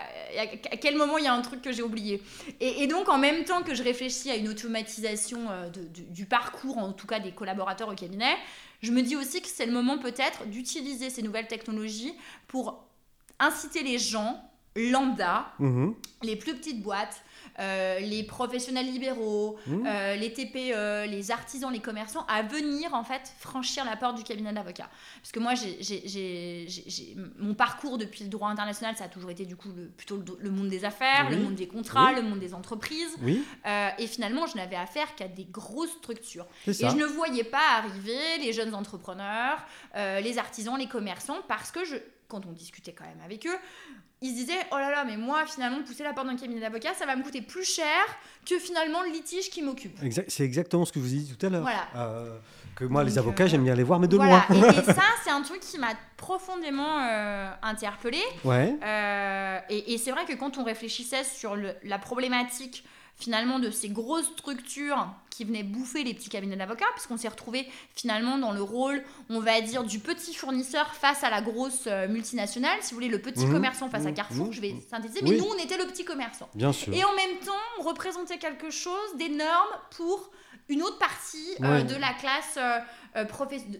à 0.42 0.76
quel 0.76 0.96
moment 0.96 1.16
il 1.16 1.24
y 1.24 1.28
a 1.28 1.32
un 1.32 1.40
truc 1.40 1.62
que 1.62 1.72
j'ai 1.72 1.82
oublié? 1.82 2.22
Et, 2.60 2.82
et 2.82 2.86
donc, 2.86 3.08
en 3.08 3.16
même 3.16 3.44
temps 3.44 3.62
que 3.62 3.74
je 3.74 3.82
réfléchis 3.82 4.30
à 4.30 4.36
une 4.36 4.48
automatisation 4.48 5.40
de- 5.72 5.88
du 6.12 6.26
parcours, 6.26 6.76
en 6.76 6.92
tout 6.92 7.06
cas 7.06 7.18
des 7.20 7.32
collaborateurs 7.32 7.88
au 7.88 7.94
cabinet, 7.94 8.36
je 8.82 8.92
me 8.92 9.02
dis 9.02 9.16
aussi 9.16 9.42
que 9.42 9.48
c'est 9.48 9.66
le 9.66 9.72
moment 9.72 9.98
peut-être 9.98 10.46
d'utiliser 10.46 11.10
ces 11.10 11.22
nouvelles 11.22 11.48
technologies 11.48 12.14
pour 12.48 12.86
inciter 13.38 13.82
les 13.82 13.98
gens 13.98 14.49
lambda, 14.76 15.52
Mhm. 15.58 15.94
les 16.22 16.36
plus 16.36 16.54
petites 16.54 16.82
boîtes, 16.82 17.22
euh, 17.58 17.98
les 17.98 18.22
professionnels 18.22 18.86
libéraux, 18.86 19.58
Mhm. 19.66 19.84
euh, 19.86 20.14
les 20.16 20.32
TPE, 20.32 21.06
les 21.10 21.30
artisans, 21.30 21.72
les 21.72 21.80
commerçants, 21.80 22.24
à 22.28 22.42
venir 22.42 22.94
en 22.94 23.02
fait 23.02 23.32
franchir 23.38 23.84
la 23.84 23.96
porte 23.96 24.16
du 24.16 24.22
cabinet 24.22 24.52
d'avocat. 24.52 24.88
Parce 25.20 25.32
que 25.32 25.40
moi, 25.40 25.52
mon 27.38 27.54
parcours 27.54 27.98
depuis 27.98 28.24
le 28.24 28.30
droit 28.30 28.48
international, 28.48 28.96
ça 28.96 29.04
a 29.04 29.08
toujours 29.08 29.30
été 29.30 29.44
du 29.44 29.56
coup 29.56 29.68
le- 29.76 29.88
plutôt 29.88 30.16
le, 30.16 30.24
le 30.38 30.50
monde 30.50 30.68
des 30.68 30.84
affaires, 30.84 31.26
Oui. 31.28 31.36
le 31.36 31.42
monde 31.42 31.54
des 31.54 31.66
contrats, 31.68 32.10
Oui. 32.10 32.16
le 32.16 32.22
monde 32.22 32.38
des 32.38 32.54
entreprises. 32.54 33.16
Oui, 33.22 33.42
Euh, 33.66 33.88
et 33.98 34.06
finalement, 34.06 34.46
je 34.46 34.56
n'avais 34.56 34.76
affaire 34.76 35.14
qu'à 35.16 35.28
des 35.28 35.44
grosses 35.44 35.92
structures. 35.98 36.46
Et 36.66 36.72
je 36.72 36.86
ne 36.86 37.04
voyais 37.04 37.44
pas 37.44 37.76
arriver 37.78 38.38
les 38.40 38.52
jeunes 38.52 38.74
entrepreneurs, 38.74 39.58
les 39.96 40.38
artisans, 40.38 40.78
les 40.78 40.86
commerçants, 40.88 41.38
parce 41.48 41.70
que 41.70 41.84
je 41.84 41.96
quand 42.28 42.46
on 42.46 42.52
discutait 42.52 42.92
quand 42.92 43.04
même 43.06 43.20
avec 43.24 43.44
eux, 43.44 43.58
ils 44.22 44.30
se 44.30 44.34
disaient 44.34 44.60
oh 44.72 44.76
là 44.76 44.90
là 44.90 45.04
mais 45.04 45.16
moi 45.16 45.46
finalement 45.46 45.82
pousser 45.82 46.02
la 46.02 46.12
porte 46.12 46.26
d'un 46.26 46.36
cabinet 46.36 46.60
d'avocat 46.60 46.92
ça 46.94 47.06
va 47.06 47.16
me 47.16 47.22
coûter 47.22 47.40
plus 47.42 47.64
cher 47.64 47.86
que 48.46 48.58
finalement 48.58 49.02
le 49.02 49.10
litige 49.10 49.48
qui 49.50 49.62
m'occupe. 49.62 49.98
C'est 50.28 50.44
exactement 50.44 50.84
ce 50.84 50.92
que 50.92 50.98
vous 50.98 51.06
avez 51.12 51.16
dit 51.22 51.34
tout 51.36 51.46
à 51.46 51.48
l'heure. 51.48 51.62
Voilà. 51.62 51.88
Euh, 51.96 52.38
que 52.76 52.84
moi 52.84 53.02
les 53.04 53.18
avocats 53.18 53.44
euh, 53.44 53.46
j'aime 53.48 53.64
bien 53.64 53.74
les 53.74 53.82
voir 53.82 53.98
mais 54.00 54.08
de 54.08 54.16
voilà. 54.16 54.44
loin. 54.50 54.72
et, 54.72 54.78
et 54.78 54.82
ça 54.94 55.02
c'est 55.24 55.30
un 55.30 55.42
truc 55.42 55.60
qui 55.60 55.78
m'a 55.78 55.94
profondément 56.16 56.98
euh, 57.02 57.50
interpellée. 57.62 58.22
ouais. 58.44 58.76
Euh, 58.84 59.58
et, 59.70 59.94
et 59.94 59.98
c'est 59.98 60.10
vrai 60.12 60.24
que 60.26 60.34
quand 60.34 60.58
on 60.58 60.64
réfléchissait 60.64 61.24
sur 61.24 61.56
le- 61.56 61.74
la 61.84 61.98
problématique 61.98 62.84
finalement 63.20 63.58
de 63.58 63.70
ces 63.70 63.88
grosses 63.88 64.26
structures 64.32 65.06
qui 65.30 65.44
venaient 65.44 65.62
bouffer 65.62 66.02
les 66.04 66.12
petits 66.14 66.28
cabinets 66.28 66.56
d'avocats, 66.56 66.86
puisqu'on 66.94 67.16
s'est 67.16 67.28
retrouvé 67.28 67.66
finalement 67.94 68.36
dans 68.38 68.52
le 68.52 68.62
rôle, 68.62 69.02
on 69.28 69.40
va 69.40 69.60
dire, 69.60 69.84
du 69.84 69.98
petit 70.00 70.34
fournisseur 70.34 70.94
face 70.94 71.22
à 71.22 71.30
la 71.30 71.40
grosse 71.40 71.84
euh, 71.86 72.08
multinationale, 72.08 72.78
si 72.80 72.90
vous 72.90 72.96
voulez, 72.96 73.08
le 73.08 73.20
petit 73.20 73.46
Mhm. 73.46 73.52
commerçant 73.52 73.88
face 73.88 74.06
à 74.06 74.08
Mhm. 74.10 74.14
Carrefour, 74.14 74.46
Mhm. 74.46 74.52
je 74.52 74.60
vais 74.60 74.74
synthétiser, 74.90 75.20
mais 75.22 75.30
Oui. 75.30 75.38
nous 75.38 75.46
on 75.46 75.62
était 75.62 75.78
le 75.78 75.86
petit 75.86 76.04
commerçant. 76.04 76.48
Bien 76.54 76.72
sûr. 76.72 76.92
Et 76.92 77.04
en 77.04 77.14
même 77.14 77.38
temps, 77.44 77.52
on 77.78 77.82
représentait 77.84 78.38
quelque 78.38 78.70
chose 78.70 79.16
d'énorme 79.18 79.70
pour 79.96 80.30
une 80.68 80.82
autre 80.82 80.98
partie 80.98 81.48
euh, 81.62 81.82
de 81.82 81.94
la 81.96 82.12
classe 82.14 82.56
euh, 82.56 82.78
euh, 83.16 83.24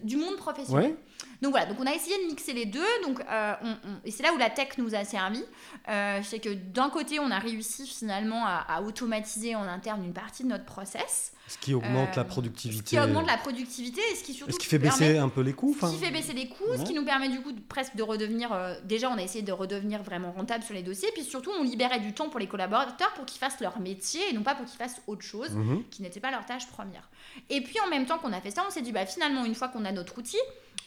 du 0.03 0.17
monde 0.17 0.35
professionnel. 0.35 0.91
Ouais. 0.91 0.95
Donc 1.41 1.51
voilà, 1.51 1.65
donc 1.65 1.77
on 1.79 1.87
a 1.87 1.93
essayé 1.93 2.15
de 2.23 2.27
mixer 2.27 2.53
les 2.53 2.65
deux, 2.67 2.85
donc, 3.03 3.19
euh, 3.21 3.53
on- 3.63 3.67
on- 3.69 3.99
et 4.05 4.11
c'est 4.11 4.21
là 4.21 4.31
où 4.33 4.37
la 4.37 4.49
tech 4.51 4.77
nous 4.77 4.93
a 4.93 5.03
servi. 5.03 5.43
Euh, 5.89 6.19
c'est 6.23 6.37
que 6.39 6.49
d'un 6.53 6.89
côté, 6.91 7.19
on 7.19 7.31
a 7.31 7.39
réussi 7.39 7.87
finalement 7.87 8.45
à, 8.45 8.63
à 8.69 8.81
automatiser 8.83 9.55
en 9.55 9.63
interne 9.63 10.03
une 10.05 10.13
partie 10.13 10.43
de 10.43 10.49
notre 10.49 10.65
process, 10.65 11.33
Ce 11.47 11.57
qui 11.57 11.73
augmente 11.73 12.09
Euh, 12.09 12.15
la 12.17 12.23
ce 12.23 12.27
productivité. 12.29 12.83
qui 12.95 12.99
augmente 12.99 13.25
la 13.25 13.37
productivité 13.37 13.99
et 14.11 14.15
ce 14.15 14.23
qui 14.23 14.33
surtout 14.33 14.53
Ce 14.53 14.59
qui 14.59 14.67
fait 14.67 14.77
permet- 14.79 14.99
baisser 15.07 15.17
un 15.17 15.29
peu 15.29 15.41
les 15.41 15.53
coûts. 15.53 15.75
ce 15.81 15.87
qui 15.91 15.97
fait 15.97 16.11
baisser 16.11 16.33
les 16.33 16.47
coûts, 16.47 16.63
ce 16.77 16.83
qui 16.83 16.93
nous 16.93 17.03
permet 17.03 17.27
du 17.29 17.41
coup 17.41 17.51
de, 17.51 17.59
presque 17.59 17.95
de 17.95 18.03
redevenir. 18.03 18.53
euh, 18.53 18.75
déjà, 18.83 19.09
on 19.09 19.17
a 19.17 19.21
essayé 19.23 19.41
de 19.43 19.51
redevenir 19.51 20.03
vraiment 20.03 20.31
rentable 20.31 20.63
sur 20.63 20.75
les 20.75 20.83
dossiers, 20.83 21.09
puis 21.13 21.23
surtout, 21.23 21.49
on 21.59 21.63
libérait 21.63 21.99
du 21.99 22.13
temps 22.13 22.29
pour 22.29 22.39
les 22.39 22.47
collaborateurs 22.47 23.11
pour 23.15 23.25
qu'ils 23.25 23.39
fassent 23.39 23.59
leur 23.59 23.79
métier 23.79 24.21
et 24.29 24.33
non 24.33 24.43
pas 24.43 24.53
pour 24.55 24.65
qu'ils 24.67 24.77
fassent 24.77 25.01
autre 25.07 25.23
chose 25.23 25.49
Mhm. 25.51 25.83
qui 25.89 26.03
n'était 26.03 26.19
pas 26.19 26.29
leur 26.31 26.45
tâche 26.45 26.67
première. 26.67 27.09
Et 27.49 27.61
puis 27.61 27.79
en 27.85 27.89
même 27.89 28.05
temps 28.05 28.19
qu'on 28.19 28.31
a 28.31 28.39
fait 28.41 28.51
ça, 28.51 28.63
on 28.67 28.71
s'est 28.71 28.81
dit 28.83 28.91
bah 28.91 29.05
finalement 29.07 29.43
une 29.43 29.55
fois 29.55 29.67
qu'on 29.69 29.85
a 29.85 29.91
notre 29.91 30.19
outil, 30.19 30.37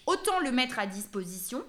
autant 0.07 0.39
le 0.41 0.51
mettre 0.53 0.79
à 0.79 0.87
disposition 0.87 1.63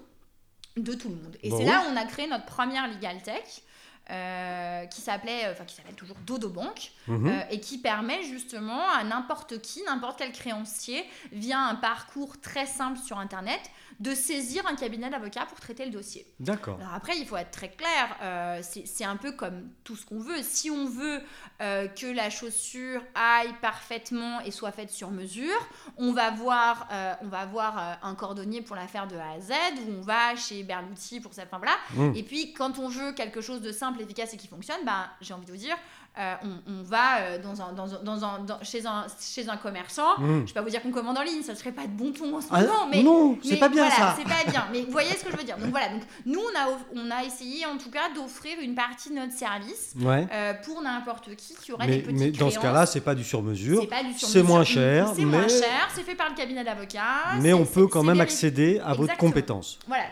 de 0.76 0.94
tout 0.94 1.08
le 1.08 1.14
monde. 1.16 1.36
Et 1.42 1.50
Bon, 1.50 1.58
c'est 1.58 1.64
là 1.64 1.84
où 1.86 1.92
on 1.92 1.96
a 1.96 2.04
créé 2.04 2.26
notre 2.26 2.44
première 2.46 2.86
legal 2.88 3.22
tech. 3.22 3.62
euh, 4.08 4.86
qui 4.86 5.00
s'appelait, 5.00 5.50
enfin 5.50 5.64
qui 5.64 5.74
s'appelle 5.74 5.96
toujours 5.96 6.16
Dodo 6.24 6.48
Bank 6.48 6.92
Mhm. 7.08 7.26
euh, 7.28 7.40
et 7.50 7.58
qui 7.58 7.78
permet 7.78 8.22
justement 8.22 8.88
à 8.90 9.02
n'importe 9.02 9.60
qui, 9.60 9.82
n'importe 9.82 10.18
quel 10.20 10.30
créancier, 10.30 11.04
via 11.32 11.58
un 11.58 11.74
parcours 11.74 12.40
très 12.40 12.66
simple 12.66 13.00
sur 13.00 13.18
internet, 13.18 13.58
de 14.00 14.14
saisir 14.14 14.66
un 14.66 14.74
cabinet 14.74 15.08
d'avocats 15.08 15.46
pour 15.46 15.58
traiter 15.58 15.84
le 15.84 15.90
dossier. 15.90 16.26
D'accord. 16.38 16.78
Alors 16.80 16.94
après, 16.94 17.16
il 17.18 17.26
faut 17.26 17.36
être 17.36 17.50
très 17.50 17.70
clair, 17.70 18.16
euh, 18.22 18.60
c'est 18.62 19.04
un 19.04 19.16
peu 19.16 19.32
comme 19.32 19.70
tout 19.84 19.96
ce 19.96 20.04
qu'on 20.04 20.18
veut. 20.18 20.42
Si 20.42 20.70
on 20.70 20.86
veut 20.86 21.20
euh, 21.62 21.88
que 21.88 22.06
la 22.06 22.28
chaussure 22.28 23.02
aille 23.14 23.54
parfaitement 23.62 24.40
et 24.40 24.50
soit 24.50 24.72
faite 24.72 24.90
sur 24.90 25.10
mesure, 25.10 25.58
on 25.96 26.12
va 26.12 26.30
voir, 26.30 26.88
euh, 26.92 27.14
on 27.22 27.28
va 27.28 27.46
voir 27.46 27.98
un 28.02 28.14
cordonnier 28.14 28.60
pour 28.60 28.76
la 28.76 28.86
faire 28.86 29.06
de 29.06 29.16
A 29.16 29.32
à 29.32 29.40
Z, 29.40 29.52
ou 29.86 29.92
on 29.98 30.02
va 30.02 30.36
chez 30.36 30.62
Berluti 30.62 31.20
pour. 31.20 31.32
Enfin 31.32 31.58
voilà. 31.58 31.76
Mhm. 31.94 32.14
Et 32.16 32.22
puis 32.22 32.52
quand 32.52 32.78
on 32.78 32.88
veut 32.88 33.12
quelque 33.12 33.40
chose 33.40 33.60
de 33.60 33.72
simple, 33.72 34.00
efficace 34.02 34.34
et 34.34 34.36
qui 34.36 34.48
fonctionne, 34.48 34.84
bah, 34.84 35.08
j'ai 35.20 35.32
envie 35.32 35.46
de 35.46 35.52
vous 35.52 35.56
dire, 35.56 35.76
euh, 36.18 36.34
on, 36.42 36.72
on 36.72 36.82
va 36.82 37.18
euh, 37.20 37.38
dans 37.42 37.60
un, 37.62 37.72
dans 37.72 37.94
un, 37.94 38.02
dans 38.02 38.24
un- 38.24 38.38
dans- 38.40 38.58
chez, 38.62 38.86
un, 38.86 39.06
chez 39.20 39.48
un 39.48 39.56
commerçant. 39.56 40.18
Mhm. 40.18 40.42
Je 40.42 40.46
vais 40.46 40.54
pas 40.54 40.62
vous 40.62 40.70
dire 40.70 40.82
qu'on 40.82 40.90
commande 40.90 41.18
en 41.18 41.22
ligne, 41.22 41.42
ça 41.42 41.54
serait 41.54 41.72
pas 41.72 41.82
de 41.86 41.92
bon 41.92 42.12
ton 42.12 42.36
en 42.36 42.40
ce 42.40 42.46
Ah, 42.50 42.60
moment, 42.62 42.86
mais 42.90 43.02
non, 43.02 43.38
c'est 43.44 43.56
pas 43.56 43.68
bien 43.68 43.86
voilà, 43.88 44.12
ça. 44.12 44.16
C'est 44.18 44.24
pas 44.28 44.50
bien. 44.50 44.66
Mais 44.72 44.82
vous 44.82 44.90
voyez 44.92 45.10
ce 45.10 45.24
que 45.24 45.30
je 45.30 45.36
veux 45.36 45.44
dire. 45.44 45.58
Donc 45.58 45.70
voilà. 45.70 45.88
Donc 45.90 46.02
nous 46.24 46.40
on 46.40 46.58
a 46.58 46.68
on 46.94 47.10
a 47.10 47.24
essayé 47.24 47.66
en 47.66 47.76
tout 47.78 47.90
cas 47.90 48.08
d'offrir 48.14 48.58
une 48.62 48.74
partie 48.74 49.10
de 49.10 49.14
notre 49.16 49.32
service 49.32 49.94
Ouais. 50.00 50.26
euh, 50.32 50.54
pour 50.64 50.80
n'importe 50.82 51.34
qui 51.36 51.54
qui 51.54 51.72
aurait 51.72 51.86
Mais, 51.86 51.96
des 51.96 52.02
petites 52.02 52.18
mais 52.18 52.30
dans 52.30 52.50
ce 52.50 52.58
cas-là, 52.58 52.86
c'est 52.86 53.00
pas 53.00 53.14
du 53.14 53.24
sur-mesure. 53.24 53.80
c'est 53.82 53.86
pas 53.88 54.02
du 54.02 54.12
sur 54.18 54.28
c'est 54.28 54.42
moins 54.42 54.64
cher, 54.64 55.12
C'est 55.14 55.24
moins 55.24 55.48
cher. 55.48 55.88
C'est 55.94 56.02
fait 56.02 56.14
par 56.14 56.28
le 56.30 56.34
cabinet 56.34 56.64
d'avocats. 56.64 57.36
Mais 57.40 57.52
on 57.52 57.64
peut 57.66 57.86
quand 57.86 58.02
même 58.02 58.20
accéder 58.20 58.80
à 58.84 58.94
votre 58.94 59.16
compétence. 59.16 59.78
Voilà, 59.86 60.04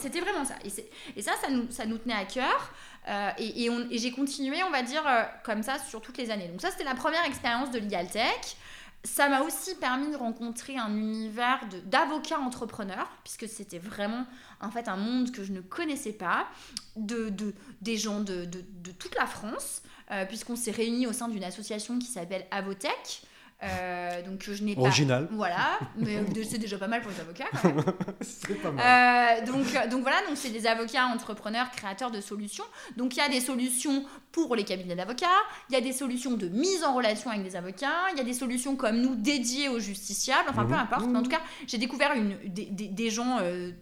c'était 0.00 0.20
vraiment 0.20 0.44
ça. 0.44 0.54
Et, 0.64 1.18
et 1.18 1.22
ça, 1.22 1.32
ça 1.42 1.50
nous, 1.50 1.66
ça 1.70 1.84
nous 1.86 1.98
tenait 1.98 2.14
à 2.14 2.24
cœur. 2.24 2.72
Euh, 3.10 3.30
et 3.38 3.98
j'ai 3.98 4.12
continué, 4.12 4.62
on 4.62 4.70
va 4.70 4.82
dire, 4.82 5.02
euh, 5.06 5.22
comme 5.44 5.62
ça 5.62 5.78
sur 5.78 6.00
toutes 6.00 6.16
les 6.16 6.30
années. 6.30 6.46
Donc 6.48 6.60
ça, 6.60 6.70
c'était 6.70 6.84
la 6.84 6.94
première 6.94 7.24
expérience 7.24 7.70
de 7.72 7.78
Legal 7.80 8.08
Tech. 8.08 8.56
Ça 9.02 9.28
m'a 9.28 9.40
aussi 9.40 9.74
permis 9.76 10.10
de 10.12 10.16
rencontrer 10.16 10.76
un 10.76 10.94
univers 10.96 11.58
d'avocats 11.86 12.38
entrepreneurs, 12.38 13.10
puisque 13.24 13.48
c'était 13.48 13.78
vraiment 13.78 14.26
en 14.60 14.70
fait 14.70 14.88
un 14.88 14.96
monde 14.96 15.32
que 15.32 15.42
je 15.42 15.52
ne 15.52 15.60
connaissais 15.62 16.12
pas, 16.12 16.46
de, 16.96 17.30
de- 17.30 17.54
des 17.80 17.96
gens 17.96 18.20
de 18.20 18.44
toute 18.98 19.14
la 19.16 19.26
France, 19.26 19.82
euh, 20.12 20.24
puisqu'on 20.26 20.54
s'est 20.56 20.70
réunis 20.70 21.06
au 21.06 21.12
sein 21.12 21.28
d'une 21.28 21.44
association 21.44 21.98
qui 21.98 22.06
s'appelle 22.08 22.46
Avotech. 22.50 23.22
Euh, 23.62 24.22
donc 24.22 24.42
je 24.50 24.62
n'ai 24.64 24.74
pas... 24.74 24.80
Original. 24.80 25.28
Voilà, 25.32 25.78
mais 25.96 26.18
c'est 26.48 26.56
déjà 26.56 26.78
pas 26.78 26.86
mal 26.88 27.02
pour 27.02 27.10
les 27.10 27.20
avocats 27.20 27.44
quand 27.60 27.74
même. 27.74 27.84
Pas 28.62 28.70
mal. 28.70 29.40
Euh, 29.42 29.46
donc, 29.46 29.88
donc 29.90 30.00
voilà, 30.00 30.16
donc 30.26 30.36
c'est 30.36 30.48
des 30.48 30.66
avocats, 30.66 31.04
entrepreneurs, 31.06 31.70
créateurs 31.70 32.10
de 32.10 32.22
solutions. 32.22 32.64
Donc 32.96 33.16
il 33.16 33.18
y 33.18 33.22
a 33.22 33.28
des 33.28 33.40
solutions 33.40 34.04
pour 34.32 34.56
les 34.56 34.64
cabinets 34.64 34.96
d'avocats, 34.96 35.26
il 35.68 35.74
y 35.74 35.76
a 35.76 35.82
des 35.82 35.92
solutions 35.92 36.32
de 36.32 36.48
mise 36.48 36.82
en 36.84 36.94
relation 36.94 37.30
avec 37.30 37.42
des 37.42 37.54
avocats, 37.54 38.08
il 38.12 38.16
y 38.18 38.20
a 38.20 38.24
des 38.24 38.32
solutions 38.32 38.76
comme 38.76 38.96
nous 39.00 39.14
dédiées 39.14 39.68
aux 39.68 39.78
justiciables, 39.78 40.48
enfin 40.48 40.64
peu 40.64 40.72
Mhm. 40.72 40.78
importe. 40.80 41.06
Mais 41.08 41.18
en 41.18 41.22
tout 41.22 41.30
cas, 41.30 41.42
j'ai 41.66 41.76
découvert 41.78 42.12
une, 42.14 42.38
des, 42.46 42.64
des- 42.66 42.88
des 42.88 43.10
gens 43.10 43.38
euh, 43.42 43.72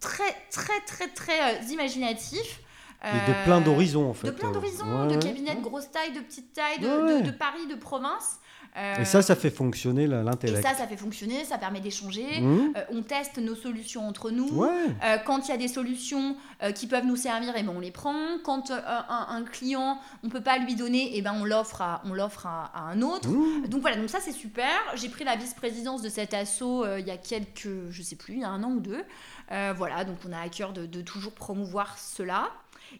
très 0.00 0.32
très 0.50 0.80
très 0.86 1.08
très 1.08 1.62
imaginatifs. 1.66 2.60
Et 3.04 3.30
de 3.30 3.44
plein 3.44 3.60
d'horizons, 3.60 4.10
en 4.10 4.14
fait. 4.14 4.26
De 4.26 4.32
plein 4.32 4.50
d'horizons, 4.50 5.06
ouais, 5.06 5.14
de 5.14 5.22
cabinets 5.22 5.54
de 5.54 5.60
grosse 5.60 5.88
taille, 5.90 6.12
de 6.12 6.18
petite 6.20 6.52
taille, 6.52 6.80
de, 6.80 6.88
Ouais, 6.88 7.20
de- 7.22 7.26
de 7.26 7.30
Paris, 7.30 7.66
de 7.70 7.76
province. 7.76 8.38
Euh, 8.76 9.00
Et 9.00 9.04
ça, 9.04 9.22
ça 9.22 9.34
fait 9.34 9.50
fonctionner 9.50 10.04
et 10.04 10.06
l'intellect. 10.06 10.62
ça, 10.66 10.74
ça 10.74 10.86
fait 10.86 10.96
fonctionner, 10.96 11.44
ça 11.44 11.58
permet 11.58 11.80
d'échanger. 11.80 12.40
Mmh. 12.40 12.72
Euh, 12.76 12.84
on 12.90 13.02
teste 13.02 13.38
nos 13.38 13.56
solutions 13.56 14.06
entre 14.06 14.30
nous. 14.30 14.48
Ouais. 14.50 14.68
Euh, 15.04 15.18
quand 15.18 15.48
il 15.48 15.50
y 15.50 15.54
a 15.54 15.56
des 15.56 15.66
solutions 15.68 16.36
euh, 16.62 16.70
qui 16.70 16.86
peuvent 16.86 17.06
nous 17.06 17.16
servir, 17.16 17.56
et 17.56 17.62
ben 17.62 17.72
on 17.74 17.80
les 17.80 17.90
prend. 17.90 18.14
Quand 18.44 18.70
euh, 18.70 18.78
un, 18.86 19.26
un 19.30 19.42
client, 19.44 19.98
on 20.22 20.28
peut 20.28 20.42
pas 20.42 20.58
lui 20.58 20.76
donner, 20.76 21.16
et 21.16 21.22
ben 21.22 21.34
on 21.40 21.44
l'offre 21.44 21.82
à, 21.82 22.02
on 22.04 22.12
l'offre 22.12 22.46
à, 22.46 22.70
à 22.74 22.80
un 22.82 23.02
autre. 23.02 23.28
Mmh. 23.28 23.66
Donc 23.68 23.80
voilà, 23.80 23.96
donc 23.96 24.10
ça 24.10 24.18
c'est 24.20 24.32
super. 24.32 24.68
J'ai 24.94 25.08
pris 25.08 25.24
la 25.24 25.34
vice-présidence 25.36 26.02
de 26.02 26.08
cet 26.08 26.34
assaut 26.34 26.84
euh, 26.84 27.00
il 27.00 27.06
y 27.06 27.10
a 27.10 27.16
quelques, 27.16 27.90
je 27.90 28.02
sais 28.02 28.16
plus, 28.16 28.34
il 28.34 28.40
y 28.40 28.44
a 28.44 28.48
un 28.50 28.62
an 28.62 28.70
ou 28.70 28.80
deux. 28.80 29.02
Euh, 29.50 29.72
voilà, 29.76 30.04
donc 30.04 30.18
on 30.28 30.32
a 30.32 30.40
à 30.40 30.48
cœur 30.48 30.72
de, 30.72 30.86
de 30.86 31.00
toujours 31.00 31.32
promouvoir 31.32 31.98
cela. 31.98 32.50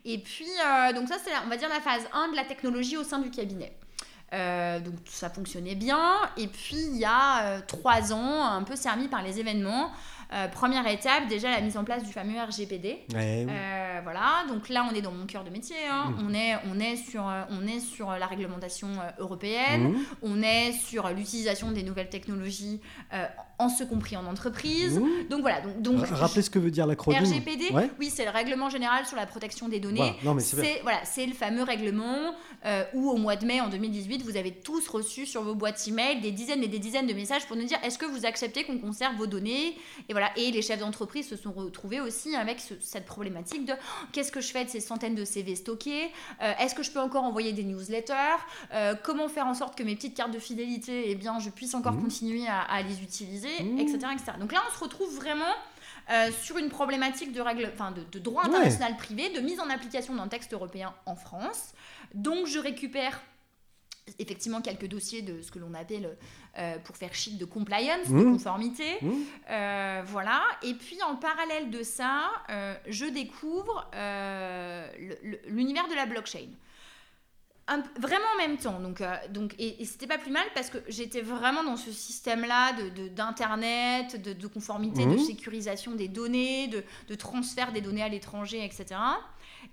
Et 0.05 0.19
puis, 0.19 0.47
euh, 0.67 0.93
donc 0.93 1.09
ça 1.09 1.17
c'est, 1.25 1.31
on 1.47 1.49
va 1.49 1.57
dire, 1.57 1.69
la 1.69 1.81
phase 1.81 2.03
1 2.13 2.31
de 2.33 2.37
la 2.37 2.45
technologie 2.45 2.97
au 2.97 3.05
sein 3.05 3.19
du 3.21 3.31
cabinet. 3.31 3.73
Euh, 4.35 4.79
donc 4.81 4.95
ça 5.07 5.31
fonctionnait 5.31 5.75
bien. 5.75 6.13
Et 6.37 6.49
puis 6.49 6.77
il 6.77 6.97
y 6.97 7.05
a 7.05 7.45
euh, 7.45 7.61
trois 7.67 8.13
ans, 8.13 8.45
un 8.45 8.63
peu 8.63 8.77
servi 8.77 9.09
par 9.09 9.23
les 9.23 9.41
événements, 9.41 9.91
euh, 10.35 10.49
première 10.49 10.87
étape, 10.87 11.29
déjà 11.29 11.51
la 11.51 11.63
mise 11.63 11.79
en 11.79 11.85
place 11.85 12.05
du 12.05 12.13
fameux 12.13 12.39
RGPD. 12.39 13.07
Ouais, 13.15 13.47
oui. 13.47 13.53
Voilà, 14.03 14.45
donc 14.49 14.69
là 14.69 14.87
on 14.91 14.95
est 14.95 15.01
dans 15.01 15.13
mon 15.13 15.27
cœur 15.27 15.45
de 15.45 15.51
métier. 15.51 15.77
hein. 15.91 16.11
Mhm. 16.11 16.27
On, 16.27 16.35
est, 16.35 16.57
on, 16.71 16.79
est 16.79 16.97
sur, 16.97 17.25
on 17.51 17.67
est 17.67 17.81
sur 17.81 18.11
la 18.11 18.27
réglementation 18.27 18.89
européenne. 19.19 19.93
Mmh. 19.93 19.99
On 20.23 20.43
est 20.43 20.73
sur 20.73 21.09
l'utilisation 21.09 21.73
des 21.73 21.83
nouvelles 21.83 22.09
technologies, 22.09 22.81
en 23.59 23.69
ce 23.69 23.83
compris 23.85 24.17
en 24.17 24.25
entreprise. 24.27 24.99
Mmh. 24.99 25.29
Donc 25.31 25.41
voilà, 25.41 25.61
donc, 25.61 25.83
donc 25.83 26.07
Ra- 26.07 26.17
Rappelez 26.17 26.43
ce 26.43 26.51
que 26.51 26.59
veut 26.59 26.71
dire 26.71 26.87
l'acronyme. 26.87 27.23
RGPD, 27.25 27.73
Ouais. 27.73 27.91
oui, 27.99 28.11
c'est 28.11 28.25
le 28.25 28.31
règlement 28.31 28.71
général 28.71 29.05
sur 29.07 29.17
la 29.17 29.27
protection 29.27 29.69
des 29.69 29.81
données. 29.81 29.99
Voilà. 29.99 30.15
Non, 30.25 30.35
mais 30.35 30.43
c'est 30.43 30.81
voilà, 30.83 31.01
le 31.17 31.33
fameux 31.33 31.63
règlement 31.65 32.35
euh, 32.67 32.85
où 32.95 33.11
au 33.11 33.17
mois 33.17 33.37
de 33.37 33.45
mai 33.47 33.61
en 33.61 33.69
2018, 33.69 34.23
vous 34.23 34.37
avez 34.37 34.53
tous 34.53 34.87
reçu 34.89 35.27
sur 35.27 35.43
vos 35.43 35.55
boîtes 35.55 35.87
email 35.89 36.21
des 36.21 36.31
dizaines 36.31 36.63
et 36.63 36.69
des 36.69 36.79
dizaines 36.79 37.07
de 37.07 37.15
messages 37.15 37.47
pour 37.47 37.57
nous 37.57 37.65
dire 37.65 37.79
est-ce 37.83 37.99
que 37.99 38.07
vous 38.07 38.25
acceptez 38.27 38.65
qu'on 38.65 38.79
conserve 38.79 39.17
vos 39.17 39.27
données? 39.27 39.77
Et 40.09 40.13
voilà, 40.13 40.31
et 40.37 40.51
les 40.51 40.63
chefs 40.63 40.79
d'entreprise 40.81 41.29
se 41.29 41.37
sont 41.37 41.53
retrouvés 41.53 42.01
aussi 42.01 42.37
avec 42.37 42.61
ce- 42.61 42.75
cette 42.81 43.07
problématique 43.07 43.65
de 43.65 43.73
oh, 43.73 44.07
qu'est-ce 44.13 44.31
que 44.33 44.41
je 44.41 44.49
fais 44.49 44.65
de 44.65 44.71
ces 44.71 44.81
centaines 44.81 45.15
de 45.15 45.25
CV 45.25 45.57
stockés? 45.57 46.11
Euh, 46.43 46.53
Est-ce 46.61 46.75
que 46.75 46.83
je 46.83 46.91
peux 46.91 47.01
encore 47.01 47.25
envoyer 47.25 47.53
des 47.53 47.65
newsletters? 47.65 48.15
Euh, 48.73 48.95
Comment 49.03 49.29
faire 49.29 49.47
en 49.47 49.55
sorte 49.55 49.77
que 49.77 49.83
mes 49.83 49.95
petites 49.97 50.15
cartes 50.15 50.33
de 50.33 50.39
fidélité, 50.39 51.11
eh 51.11 51.15
bien, 51.15 51.39
je 51.41 51.51
puisse 51.51 51.75
encore 51.75 51.93
Mhm. 51.95 52.03
continuer 52.03 52.47
à, 52.47 52.61
à 52.61 52.83
les 52.83 53.03
utiliser, 53.03 53.48
Mhm. 53.63 53.79
etc., 53.79 53.99
etc. 54.13 54.33
Donc 54.41 54.53
là, 54.53 54.61
on 54.69 54.75
se 54.75 54.83
retrouve 54.83 55.15
vraiment 55.17 55.55
euh, 56.11 56.31
sur 56.33 56.57
une 56.59 56.69
problématique 56.71 57.33
de, 57.33 57.41
règle, 57.41 57.71
enfin 57.75 57.91
de, 57.91 58.03
de 58.11 58.19
droit 58.19 58.43
Ouais. 58.45 58.49
international 58.49 58.97
privé, 58.97 59.29
de 59.31 59.41
mise 59.41 59.61
en 59.61 59.69
application 59.69 60.15
d'un 60.15 60.29
texte 60.29 60.53
européen 60.55 60.95
en 61.07 61.15
France. 61.17 61.73
Donc 62.15 62.47
je 62.47 62.59
récupère 62.59 63.21
effectivement 64.19 64.63
quelques 64.63 64.87
dossiers 64.89 65.21
de 65.21 65.43
ce 65.43 65.51
que 65.51 65.59
l'on 65.59 65.75
appelle 65.75 66.17
euh, 66.59 66.79
pour 66.79 66.97
faire 66.97 67.15
chic 67.15 67.37
de 67.37 67.45
compliance, 67.45 68.09
de 68.09 68.15
Mhm. 68.15 68.33
conformité. 68.33 68.97
Mmh. 69.03 69.13
Euh, 69.51 70.03
voilà. 70.07 70.41
Et 70.63 70.73
puis 70.75 70.97
en 71.03 71.17
parallèle 71.17 71.69
de 71.71 71.83
ça, 71.83 72.31
je 72.87 73.05
découvre 73.05 73.91
l'univers 75.47 75.89
de 75.89 75.95
la 75.95 76.07
blockchain. 76.07 76.49
Un- 77.69 77.83
vraiment 78.01 78.25
en 78.35 78.39
même 78.49 78.57
temps. 78.59 78.81
Donc, 78.81 79.01
euh, 79.01 79.15
donc, 79.31 79.55
et, 79.59 79.81
et 79.81 79.85
c'était 79.85 80.07
pas 80.07 80.19
plus 80.19 80.31
mal 80.33 80.45
parce 80.55 80.71
que 80.71 80.79
j'étais 80.89 81.21
vraiment 81.21 81.63
dans 81.63 81.77
ce 81.77 81.93
système-là 81.93 82.73
de, 82.73 82.89
de- 83.03 83.09
d'internet, 83.09 84.21
de, 84.21 84.33
de 84.33 84.47
conformité, 84.47 85.05
de 85.05 85.11
Mhm. 85.13 85.19
sécurisation 85.19 85.93
des 85.93 86.09
données, 86.09 86.69
de, 86.69 86.83
de 87.09 87.15
transfert 87.15 87.73
des 87.73 87.81
données 87.81 88.03
à 88.03 88.09
l'étranger, 88.09 88.65
etc. 88.65 89.01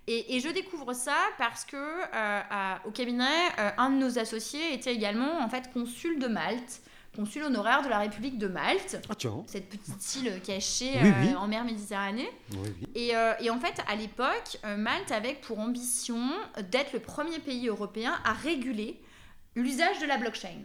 Et, 0.08 0.36
et 0.36 0.40
je 0.40 0.50
découvre 0.50 0.94
ça 0.94 1.16
parce 1.38 1.66
que 1.66 1.76
euh, 1.78 2.42
à- 2.50 2.80
au 2.86 2.92
cabinet, 2.92 3.26
euh, 3.60 3.70
un 3.78 3.90
de 3.92 3.96
nos 3.98 4.20
associés 4.20 4.74
était 4.74 4.94
également 4.94 5.40
en 5.42 5.50
fait 5.50 5.72
consul 5.74 6.20
de 6.20 6.28
Malte, 6.28 6.82
consul 7.16 7.44
honoraire 7.44 7.82
de 7.84 7.88
la 7.90 8.00
République 8.00 8.38
de 8.38 8.48
Malte, 8.48 8.98
Ah 9.10 9.14
cette 9.48 9.70
petite 9.70 10.16
île 10.16 10.42
cachée 10.46 10.92
Oui, 11.02 11.10
euh, 11.34 11.38
en 11.38 11.48
mer 11.48 11.64
Méditerranée. 11.64 12.30
Oui, 12.52 12.58
oui. 12.82 12.88
Et, 12.96 13.16
euh, 13.16 13.34
et 13.40 13.50
en 13.50 13.60
fait, 13.60 13.76
à 13.88 13.96
l'époque, 13.96 14.58
euh, 14.66 14.78
Malte 14.78 15.12
avait 15.12 15.34
pour 15.36 15.60
ambition 15.60 16.20
d'être 16.72 16.94
le 16.94 17.00
premier 17.00 17.40
pays 17.40 17.68
européen 17.68 18.14
à 18.26 18.34
réguler 18.34 19.00
l'usage 19.56 20.00
de 20.02 20.06
la 20.06 20.18
blockchain. 20.18 20.62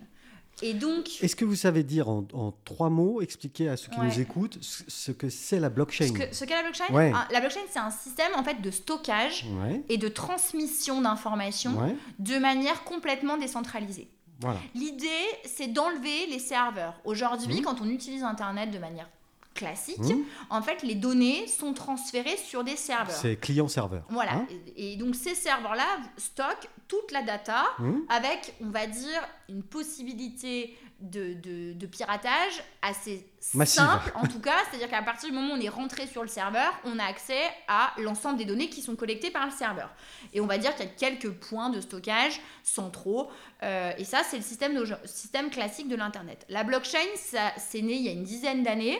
Et 0.62 0.74
donc, 0.74 1.22
Est-ce 1.22 1.36
que 1.36 1.46
vous 1.46 1.54
savez 1.56 1.82
dire 1.84 2.10
en, 2.10 2.26
en 2.34 2.52
trois 2.66 2.90
mots, 2.90 3.22
expliquer 3.22 3.70
à 3.70 3.78
ceux 3.78 3.88
qui 3.90 3.98
Ouais. 3.98 4.06
nous 4.08 4.20
écoutent 4.20 4.58
ce, 4.60 4.82
ce 4.88 5.10
que 5.10 5.30
c'est 5.30 5.58
la 5.58 5.70
blockchain? 5.70 6.08
Ce 6.08 6.12
que- 6.12 6.34
ce 6.34 6.44
qu'est 6.44 6.54
la 6.54 6.62
blockchain, 6.62 6.92
Ouais. 6.92 7.10
hein, 7.14 7.26
la 7.30 7.40
blockchain, 7.40 7.60
c'est 7.70 7.78
un 7.78 7.90
système 7.90 8.32
en 8.36 8.42
fait 8.44 8.60
de 8.60 8.70
stockage 8.70 9.46
Ouais, 9.62 9.82
et 9.88 9.96
de 9.96 10.08
transmission 10.08 11.00
d'informations 11.00 11.96
de 12.18 12.36
manière 12.38 12.84
complètement 12.84 13.38
décentralisée. 13.38 14.10
Voilà. 14.40 14.58
L'idée, 14.74 15.08
c'est 15.44 15.68
d'enlever 15.68 16.26
les 16.26 16.38
serveurs. 16.38 16.94
Aujourd'hui, 17.04 17.56
Mhm. 17.58 17.62
quand 17.62 17.80
on 17.80 17.88
utilise 17.88 18.22
Internet 18.24 18.70
de 18.70 18.78
manière 18.78 19.08
classique, 19.54 19.98
Mhm. 19.98 20.24
en 20.48 20.62
fait, 20.62 20.82
les 20.82 20.94
données 20.94 21.46
sont 21.48 21.74
transférées 21.74 22.36
sur 22.36 22.64
des 22.64 22.76
serveurs. 22.76 23.14
C'est 23.14 23.36
client-serveur. 23.36 24.04
Voilà. 24.08 24.34
hein 24.34 24.46
et, 24.76 24.92
et 24.92 24.96
donc 24.96 25.14
ces 25.16 25.34
serveurs-là 25.34 25.86
stockent 26.16 26.68
toute 26.88 27.10
la 27.12 27.22
data 27.22 27.64
Mhm. 27.78 28.04
avec, 28.08 28.54
on 28.62 28.70
va 28.70 28.86
dire, 28.86 29.20
une 29.48 29.62
possibilité 29.62 30.76
de, 31.00 31.34
de- 31.34 31.72
de 31.72 31.86
piratage 31.86 32.62
assez 32.82 33.26
Massive. 33.54 33.82
simple, 33.82 34.12
en 34.14 34.26
tout 34.26 34.38
cas. 34.40 34.56
C'est-à-dire 34.68 34.88
qu'à 34.90 35.02
partir 35.02 35.28
du 35.30 35.34
moment 35.34 35.54
où 35.54 35.56
on 35.56 35.60
est 35.60 35.68
rentré 35.68 36.06
sur 36.06 36.22
le 36.22 36.28
serveur, 36.28 36.72
on 36.84 36.98
a 36.98 37.04
accès 37.04 37.40
à 37.68 37.92
l'ensemble 37.98 38.36
des 38.38 38.44
données 38.44 38.68
qui 38.68 38.82
sont 38.82 38.96
collectées 38.96 39.30
par 39.30 39.46
le 39.46 39.50
serveur. 39.52 39.90
Et 40.34 40.40
on 40.40 40.46
va 40.46 40.58
dire 40.58 40.74
qu'il 40.76 40.84
y 40.84 40.88
a 40.88 40.92
quelques 40.92 41.30
points 41.30 41.70
de 41.70 41.80
stockage 41.80 42.40
centraux. 42.62 43.30
euh, 43.62 43.92
et 43.98 44.04
ça, 44.04 44.22
c'est 44.28 44.36
le 44.36 44.42
système, 44.42 45.50
classique 45.50 45.88
de 45.88 45.96
l'Internet. 45.96 46.44
La 46.48 46.64
blockchain, 46.64 46.98
ça, 47.16 47.52
c'est 47.56 47.82
né 47.82 47.94
il 47.94 48.02
y 48.02 48.08
a 48.08 48.12
une 48.12 48.24
dizaine 48.24 48.62
d'années. 48.62 48.98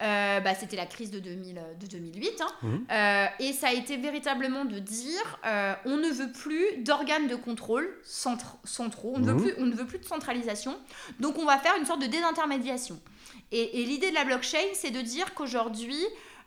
Euh, 0.00 0.38
bah, 0.40 0.54
C'était 0.54 0.76
la 0.76 0.86
crise 0.86 1.10
de, 1.10 1.18
2000, 1.18 1.60
de 1.80 1.86
2008. 1.86 2.40
hein. 2.40 2.46
Mhm. 2.62 2.84
Euh, 2.92 3.26
et 3.40 3.52
ça 3.52 3.68
a 3.68 3.72
été 3.72 3.96
véritablement 3.96 4.64
de 4.64 4.78
dire 4.78 5.38
euh, 5.44 5.74
on 5.86 5.96
ne 5.96 6.08
veut 6.08 6.30
plus 6.30 6.64
d'organes 6.84 7.26
de 7.26 7.34
contrôle 7.34 7.88
centr- 8.04 8.58
centraux, 8.64 9.14
on, 9.16 9.18
ne 9.18 9.24
veut 9.26 9.32
Mhm. 9.34 9.42
plus, 9.42 9.54
on 9.58 9.66
ne 9.66 9.74
veut 9.74 9.86
plus 9.86 9.98
de 9.98 10.04
centralisation, 10.04 10.78
donc 11.18 11.36
on 11.38 11.44
va 11.44 11.58
faire 11.58 11.74
une 11.76 11.84
sorte 11.84 12.00
de 12.00 12.06
désintermédiation. 12.06 13.00
Et, 13.52 13.80
et 13.80 13.84
l'idée 13.84 14.10
de 14.10 14.14
la 14.14 14.24
blockchain, 14.24 14.58
c'est 14.74 14.90
de 14.90 15.00
dire 15.00 15.34
qu'aujourd'hui, 15.34 15.98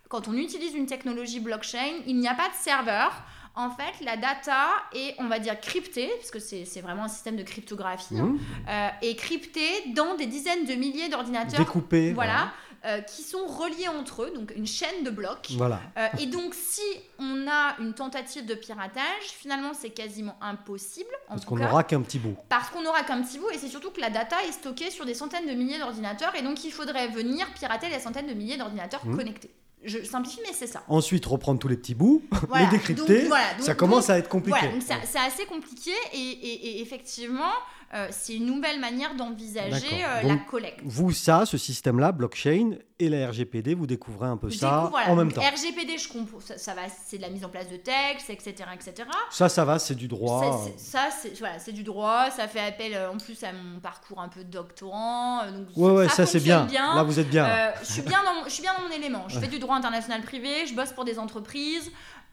quand 0.08 0.28
on 0.28 0.34
utilise 0.34 0.74
une 0.74 0.86
technologie 0.86 1.40
blockchain, 1.40 1.92
il 2.06 2.16
n'y 2.18 2.28
a 2.28 2.34
pas 2.34 2.48
de 2.48 2.54
serveur. 2.54 3.12
En 3.54 3.70
fait, 3.70 4.02
la 4.04 4.16
data 4.16 4.68
est, 4.94 5.14
on 5.18 5.26
va 5.26 5.38
dire, 5.38 5.60
cryptée, 5.60 6.10
parce 6.18 6.30
que 6.30 6.38
c'est 6.38 6.80
vraiment 6.80 7.04
un 7.04 7.08
système 7.08 7.36
de 7.36 7.42
cryptographie, 7.42 8.16
hein, 8.18 8.28
Mhm. 8.32 8.38
euh, 8.68 8.88
est 9.02 9.14
cryptée 9.16 9.84
dans 9.94 10.14
des 10.14 10.24
dizaines 10.26 10.64
de 10.64 10.72
milliers 10.74 11.08
d'ordinateurs 11.10 11.58
Découpé. 11.60 12.12
voilà, 12.14 12.50
euh, 12.84 13.00
qui 13.00 13.22
sont 13.22 13.46
reliés 13.46 13.88
entre 13.88 14.24
eux, 14.24 14.32
donc 14.34 14.52
une 14.56 14.66
chaîne 14.66 15.04
de 15.04 15.10
blocs. 15.10 15.48
Voilà. 15.56 15.80
Euh, 15.96 16.08
et 16.20 16.26
donc, 16.26 16.54
si 16.54 16.80
on 17.18 17.46
a 17.48 17.76
une 17.78 17.94
tentative 17.94 18.44
de 18.44 18.54
piratage, 18.54 19.22
finalement, 19.24 19.72
c'est 19.72 19.90
quasiment 19.90 20.36
impossible. 20.40 21.10
En 21.28 21.34
Parce 21.34 21.44
qu'on 21.44 21.56
n'aura 21.56 21.84
qu'un 21.84 22.00
petit 22.02 22.18
bout. 22.18 22.36
parce 22.48 22.70
qu'on 22.70 22.84
aura 22.84 23.02
qu'un 23.04 23.22
petit 23.22 23.38
bout, 23.38 23.50
et 23.50 23.58
c'est 23.58 23.68
surtout 23.68 23.90
que 23.90 24.00
la 24.00 24.10
data 24.10 24.36
est 24.48 24.52
stockée 24.52 24.90
sur 24.90 25.04
des 25.06 25.14
centaines 25.14 25.46
de 25.46 25.52
milliers 25.52 25.78
d'ordinateurs, 25.78 26.34
et 26.34 26.42
donc 26.42 26.64
il 26.64 26.72
faudrait 26.72 27.08
venir 27.08 27.46
pirater 27.54 27.88
les 27.88 28.00
centaines 28.00 28.26
de 28.26 28.34
milliers 28.34 28.56
d'ordinateurs 28.56 29.04
Mhm. 29.06 29.16
connectés. 29.16 29.50
Je 29.84 30.04
simplifie, 30.04 30.38
mais 30.46 30.52
c'est 30.52 30.68
ça. 30.68 30.84
Ensuite, 30.86 31.26
reprendre 31.26 31.58
tous 31.58 31.66
les 31.66 31.76
petits 31.76 31.94
bouts, 31.96 32.22
Voilà. 32.48 32.66
les 32.66 32.70
décrypter. 32.78 33.18
Donc, 33.20 33.28
voilà. 33.28 33.54
Donc- 33.54 33.66
ça 33.66 33.74
commence 33.74 34.06
donc, 34.06 34.14
à 34.14 34.18
être 34.18 34.28
compliqué. 34.28 34.58
Voilà, 34.60 35.02
c'est 35.04 35.18
assez 35.18 35.44
compliqué, 35.46 35.90
et, 36.12 36.18
et- 36.18 36.66
et 36.78 36.80
effectivement, 36.82 37.50
euh, 37.94 38.08
c'est 38.10 38.36
une 38.36 38.46
nouvelle 38.46 38.80
manière 38.80 39.14
d'envisager 39.14 40.04
euh, 40.04 40.22
la 40.22 40.36
collecte. 40.36 40.80
Vous, 40.82 41.12
ça, 41.12 41.44
ce 41.44 41.58
système-là, 41.58 42.12
blockchain 42.12 42.76
et 42.98 43.10
la 43.10 43.28
RGPD, 43.28 43.74
vous 43.74 43.86
découvrez 43.86 44.28
un 44.28 44.38
peu 44.38 44.48
Je 44.48 44.56
ça 44.56 44.70
découvre, 44.70 44.90
voilà, 44.90 45.10
en 45.10 45.16
même 45.16 45.28
donc 45.28 45.34
temps. 45.34 45.42
RGPD, 45.42 45.98
je 45.98 46.08
comprends, 46.08 46.40
ça, 46.40 46.56
ça 46.56 46.74
va, 46.74 46.82
c'est 46.88 47.18
de 47.18 47.22
la 47.22 47.28
mise 47.28 47.44
en 47.44 47.50
place 47.50 47.68
de 47.68 47.76
textes, 47.76 48.30
etc., 48.30 48.54
etc. 48.74 49.08
Ça, 49.30 49.50
ça 49.50 49.64
va, 49.66 49.78
c'est 49.78 49.94
du 49.94 50.08
droit. 50.08 50.66
Ça, 50.78 51.08
c'est 51.10 51.38
voilà, 51.38 51.58
c'est 51.58 51.72
du 51.72 51.82
droit. 51.82 52.30
Ça 52.30 52.48
fait 52.48 52.60
appel 52.60 52.94
euh, 52.94 53.10
en 53.10 53.18
plus 53.18 53.42
à 53.44 53.52
mon 53.52 53.80
parcours 53.80 54.20
un 54.20 54.28
peu 54.28 54.42
de 54.44 54.50
doctorant. 54.50 55.50
Donc 55.50 55.66
Ouais, 55.76 55.90
ouais, 55.90 56.08
ça, 56.08 56.24
c'est 56.24 56.38
fonctionne 56.38 56.68
bien. 56.68 56.94
Là, 56.94 57.02
vous 57.02 57.20
êtes 57.20 57.28
bien. 57.28 57.44
Euh, 57.44 57.72
je, 57.82 57.92
suis 57.92 58.02
bien 58.02 58.22
dans 58.22 58.44
je 58.44 58.50
suis 58.50 58.62
bien 58.62 58.72
dans 58.74 58.88
mon 58.88 58.94
élément. 58.94 59.28
Je 59.28 59.38
fais 59.38 59.48
du 59.48 59.58
droit 59.58 59.76
international 59.76 60.22
privé, 60.22 60.66
je 60.66 60.74
bosse 60.74 60.92
pour 60.92 61.04
des 61.04 61.18
entreprises. 61.18 61.90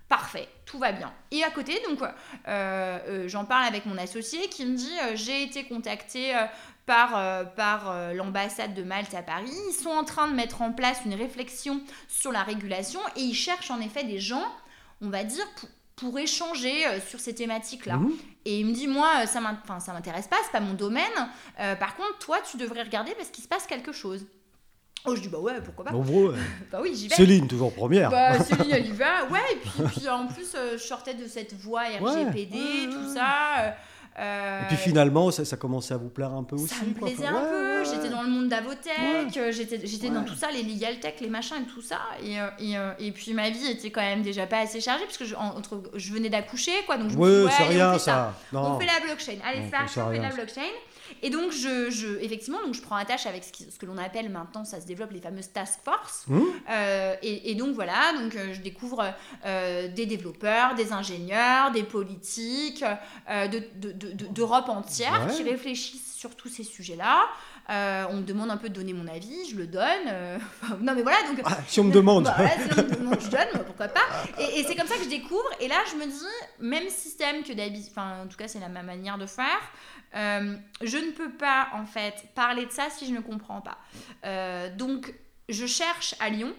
Parfait, 0.10 0.50
tout 0.66 0.80
va 0.80 0.92
bien. 0.92 1.14
Et 1.30 1.44
à 1.44 1.52
côté, 1.52 1.80
donc, 1.88 2.02
euh, 2.02 2.08
euh, 2.48 3.28
j'en 3.28 3.46
parle 3.46 3.66
avec 3.66 3.86
mon 3.86 3.96
associé 3.98 4.50
qui 4.50 4.66
me 4.66 4.76
dit 4.76 4.98
euh, 5.04 5.12
j'ai 5.16 5.44
été 5.44 5.66
contacté 5.66 6.36
euh, 6.36 6.46
par, 6.88 7.16
euh, 7.16 7.44
par 7.44 7.92
euh, 7.92 8.14
l'ambassade 8.14 8.74
de 8.74 8.82
Malte 8.82 9.14
à 9.14 9.22
Paris. 9.22 9.54
Ils 9.70 9.74
sont 9.74 9.92
en 9.92 10.04
train 10.04 10.28
de 10.28 10.34
mettre 10.34 10.64
en 10.64 10.72
place 10.72 11.02
une 11.06 11.14
réflexion 11.14 11.82
sur 12.08 12.32
la 12.32 12.42
régulation 12.42 13.00
et 13.16 13.22
ils 13.22 13.36
cherchent 13.36 13.70
en 13.70 13.80
effet 13.80 14.04
des 14.04 14.20
gens, 14.20 14.44
on 15.02 15.10
va 15.10 15.24
dire, 15.24 15.46
pour, 15.56 15.70
pour 15.96 16.18
échanger 16.18 16.88
euh, 16.88 17.00
sur 17.00 17.20
ces 17.20 17.36
thématiques-là. 17.36 17.98
Mhm. 17.98 18.18
Et 18.46 18.62
il 18.62 18.66
me 18.66 18.74
dit, 18.74 18.88
moi, 18.88 19.12
euh, 19.22 19.26
ça 19.28 19.40
m'intéresse 19.42 20.28
pas, 20.28 20.38
c'est 20.44 20.52
pas 20.52 20.60
mon 20.60 20.74
domaine. 20.74 21.04
Euh, 21.60 21.76
par 21.76 21.96
contre, 21.96 22.18
toi, 22.18 22.40
tu 22.50 22.58
devrais 22.58 22.82
regarder 22.82 23.14
parce 23.14 23.30
qu'il 23.30 23.44
se 23.44 23.48
passe 23.48 23.68
quelque 23.68 23.92
chose. 23.92 24.26
Oh, 25.06 25.16
je 25.16 25.22
dis, 25.22 25.28
bah 25.30 25.40
ouais, 25.40 25.54
pourquoi 25.64 25.86
pas 25.86 25.92
Nombreux. 25.92 26.36
Bah 26.72 26.80
oui, 26.82 26.92
j'y 26.96 27.08
vais. 27.08 27.16
Céline, 27.16 27.48
toujours 27.48 27.74
première. 27.74 28.10
Bah, 28.10 28.38
Céline, 28.44 28.72
elle 28.72 28.88
y 28.88 28.92
va. 28.92 29.26
Ouais, 29.32 29.40
et 29.54 29.56
puis, 29.56 29.72
puis 29.98 30.10
en 30.10 30.28
plus, 30.28 30.54
euh, 30.56 30.78
je 30.78 30.84
sortais 30.84 31.14
de 31.14 31.26
cette 31.28 31.54
voie 31.54 31.82
RGPD, 31.84 32.56
ouais, 32.58 32.90
tout 32.92 33.08
ouais. 33.08 33.14
ça. 33.14 33.60
euh, 33.62 33.70
euh, 34.20 34.62
Et 34.64 34.66
puis 34.68 34.76
finalement, 34.76 35.32
ça, 35.32 35.46
ça 35.46 35.56
commençait 35.56 35.94
à 35.94 35.98
vous 35.98 36.10
plaire 36.10 36.34
un 36.34 36.44
peu 36.44 36.58
aussi. 36.58 36.68
ça 36.76 36.84
me 36.84 36.94
quoi. 36.94 37.08
plaisait 37.08 37.26
un 37.26 37.40
peu. 37.40 37.86
J'étais 37.86 38.10
dans 38.10 38.22
le 38.24 38.28
monde 38.30 38.50
d'Avotech, 38.50 38.94
j'étais, 39.52 39.80
j'étais 39.86 40.10
dans 40.10 40.24
tout 40.26 40.36
ça, 40.36 40.52
les 40.52 40.64
legal 40.64 41.00
tech, 41.00 41.14
les 41.22 41.30
machins 41.30 41.56
et 41.62 41.72
tout 41.74 41.82
ça. 41.82 42.00
Et, 42.22 42.36
et, 42.60 42.76
et 43.00 43.12
puis 43.14 43.34
ma 43.34 43.50
vie 43.50 43.68
était 43.72 43.92
quand 43.92 44.02
même 44.02 44.22
déjà 44.22 44.46
pas 44.46 44.60
assez 44.60 44.82
chargée, 44.82 45.06
parce 45.06 45.18
que 45.18 45.24
je, 45.24 45.36
en- 45.36 45.56
entre, 45.58 45.82
je 45.96 46.12
venais 46.12 46.30
d'accoucher, 46.30 46.74
quoi. 46.86 46.98
Donc 46.98 47.12
je 47.12 47.18
me 47.18 47.24
suis 47.24 47.34
dit, 47.40 47.46
Ouais, 47.46 47.52
c'est 47.58 47.64
rien 47.64 47.90
on 47.92 47.94
fait 47.94 48.00
ça. 48.00 48.34
Non. 48.52 48.62
On 48.76 48.80
fait 48.80 48.86
la 48.88 49.00
blockchain. 49.06 49.38
Allez, 49.48 49.60
Non, 49.62 49.66
c'est 49.72 49.72
ça 49.72 49.84
on 50.06 50.12
fait 50.12 50.20
rien, 50.20 50.30
la 50.30 50.36
blockchain. 50.36 50.62
Et 51.24 51.30
donc, 51.30 51.52
je, 51.52 51.90
je, 51.90 52.08
effectivement, 52.22 52.60
donc 52.66 52.74
je 52.74 52.82
prends 52.82 52.96
attache 52.96 53.26
avec 53.26 53.44
ce, 53.44 53.52
qui- 53.52 53.70
ce 53.72 53.78
que 53.78 53.86
l'on 53.86 53.98
appelle 53.98 54.30
maintenant, 54.30 54.66
ça 54.66 54.80
se 54.82 54.86
développe, 54.88 55.12
les 55.12 55.22
fameuses 55.22 55.52
task 55.52 55.80
force. 55.84 56.26
Hum 56.30 56.46
Euh, 56.70 57.16
et, 57.22 57.52
et 57.52 57.56
donc, 57.56 57.74
voilà, 57.76 58.14
donc, 58.22 58.36
euh, 58.36 58.54
je 58.54 58.62
découvre 58.62 59.14
euh, 59.46 59.88
des 59.88 60.06
développeurs, 60.06 60.76
des 60.76 60.92
ingénieurs, 60.94 61.72
des 61.72 61.84
politiques 61.84 62.84
euh, 63.30 63.48
de- 63.48 63.64
de- 63.76 63.92
de- 63.92 64.12
de- 64.14 64.28
d'Europe 64.28 64.70
entière 64.70 65.26
Ouais. 65.28 65.34
qui 65.36 65.44
réfléchissent 65.44 66.14
sur 66.16 66.36
tous 66.36 66.50
ces 66.50 66.64
sujets-là. 66.64 67.26
Euh, 67.70 68.06
on 68.10 68.18
me 68.18 68.24
demande 68.24 68.50
un 68.50 68.58
peu 68.58 68.68
de 68.70 68.74
donner 68.74 68.94
mon 68.94 69.08
avis, 69.08 69.48
je 69.50 69.56
le 69.56 69.68
donne. 69.68 69.86
euh, 70.08 70.38
non, 70.82 70.94
mais 70.96 71.04
voilà, 71.04 71.18
donc 71.28 71.40
Ah, 71.46 71.58
si 71.68 71.80
on 71.80 71.84
me 71.86 71.92
demande. 71.92 72.24
bah 72.24 72.36
ouais, 72.40 72.58
sinon, 72.68 73.12
non, 73.12 73.18
je 73.20 73.30
donne, 73.30 73.48
moi, 73.54 73.64
pourquoi 73.68 73.88
pas. 73.90 74.02
Et, 74.40 74.60
et 74.60 74.64
c'est 74.64 74.76
comme 74.76 74.88
ça 74.88 74.96
que 74.96 75.04
je 75.04 75.10
découvre. 75.10 75.50
Et 75.60 75.68
là, 75.68 75.76
je 75.92 75.96
me 75.98 76.06
dis, 76.06 76.26
même 76.60 76.90
système 76.90 77.44
que 77.44 77.54
d'habitude, 77.54 77.92
enfin, 77.92 78.24
en 78.24 78.28
tout 78.28 78.38
cas, 78.38 78.48
c'est 78.48 78.60
la 78.60 78.70
ma 78.70 78.82
manière 78.84 79.18
de 79.20 79.26
faire. 79.28 79.60
Euh, 80.16 80.56
je 80.82 80.98
ne 80.98 81.12
peux 81.12 81.32
pas, 81.32 81.70
en 81.74 81.86
fait, 81.86 82.26
parler 82.36 82.66
de 82.66 82.72
ça 82.72 82.90
si 82.90 83.06
je 83.08 83.12
ne 83.14 83.20
comprends 83.22 83.62
pas. 83.62 83.78
Euh, 84.26 84.76
donc, 84.76 85.14
je 85.50 85.66
cherche 85.66 86.16
à 86.20 86.30
Lyon, 86.30 86.54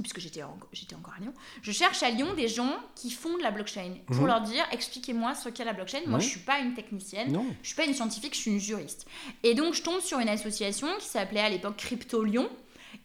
puisque 0.00 0.20
j'étais 0.20 0.42
en- 0.42 0.58
j'étais 0.72 0.94
encore 0.94 1.14
à 1.16 1.20
Lyon, 1.20 1.34
je 1.60 1.70
cherche 1.70 2.02
à 2.02 2.10
Lyon 2.10 2.32
des 2.34 2.48
gens 2.48 2.74
qui 2.94 3.10
font 3.10 3.36
de 3.36 3.42
la 3.42 3.50
blockchain 3.50 3.96
pour 4.06 4.16
Mhm. 4.16 4.26
leur 4.26 4.40
dire, 4.40 4.64
expliquez-moi 4.72 5.34
ce 5.34 5.48
qu'est 5.50 5.64
la 5.64 5.72
blockchain. 5.74 6.00
Moi, 6.06 6.18
Ouais. 6.18 6.24
je 6.24 6.30
suis 6.30 6.40
pas 6.40 6.60
une 6.60 6.72
technicienne. 6.74 7.30
Non. 7.32 7.44
Je 7.62 7.66
suis 7.68 7.76
pas 7.76 7.84
une 7.84 7.94
scientifique, 7.94 8.34
je 8.34 8.40
suis 8.40 8.50
une 8.50 8.60
juriste. 8.60 9.06
Et 9.42 9.54
donc 9.54 9.74
je 9.74 9.82
tombe 9.82 10.00
sur 10.00 10.18
une 10.18 10.28
association 10.30 10.88
qui 10.98 11.06
s'appelait 11.06 11.40
à 11.40 11.50
l'époque 11.50 11.76
Crypto 11.76 12.24
Lyon 12.24 12.48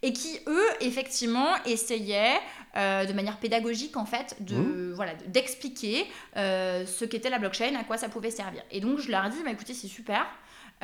et 0.02 0.12
qui 0.14 0.38
eux 0.46 0.66
effectivement 0.80 1.62
essayaient 1.64 2.38
euh, 2.76 3.04
de 3.04 3.12
manière 3.12 3.38
pédagogique 3.38 3.96
en 3.96 4.04
fait 4.06 4.36
de 4.40 4.92
voilà 4.94 5.14
de- 5.14 5.24
d'expliquer 5.26 6.06
euh, 6.36 6.84
ce 6.86 7.04
qu'était 7.04 7.30
la 7.30 7.38
blockchain, 7.38 7.74
à 7.80 7.84
quoi 7.84 7.96
ça 7.96 8.08
pouvait 8.08 8.30
servir. 8.30 8.62
Et 8.70 8.80
donc 8.80 8.98
je 8.98 9.10
leur 9.10 9.28
dit 9.30 9.38
bah 9.44 9.50
écoutez 9.50 9.74
c'est 9.74 9.88
super. 9.88 10.26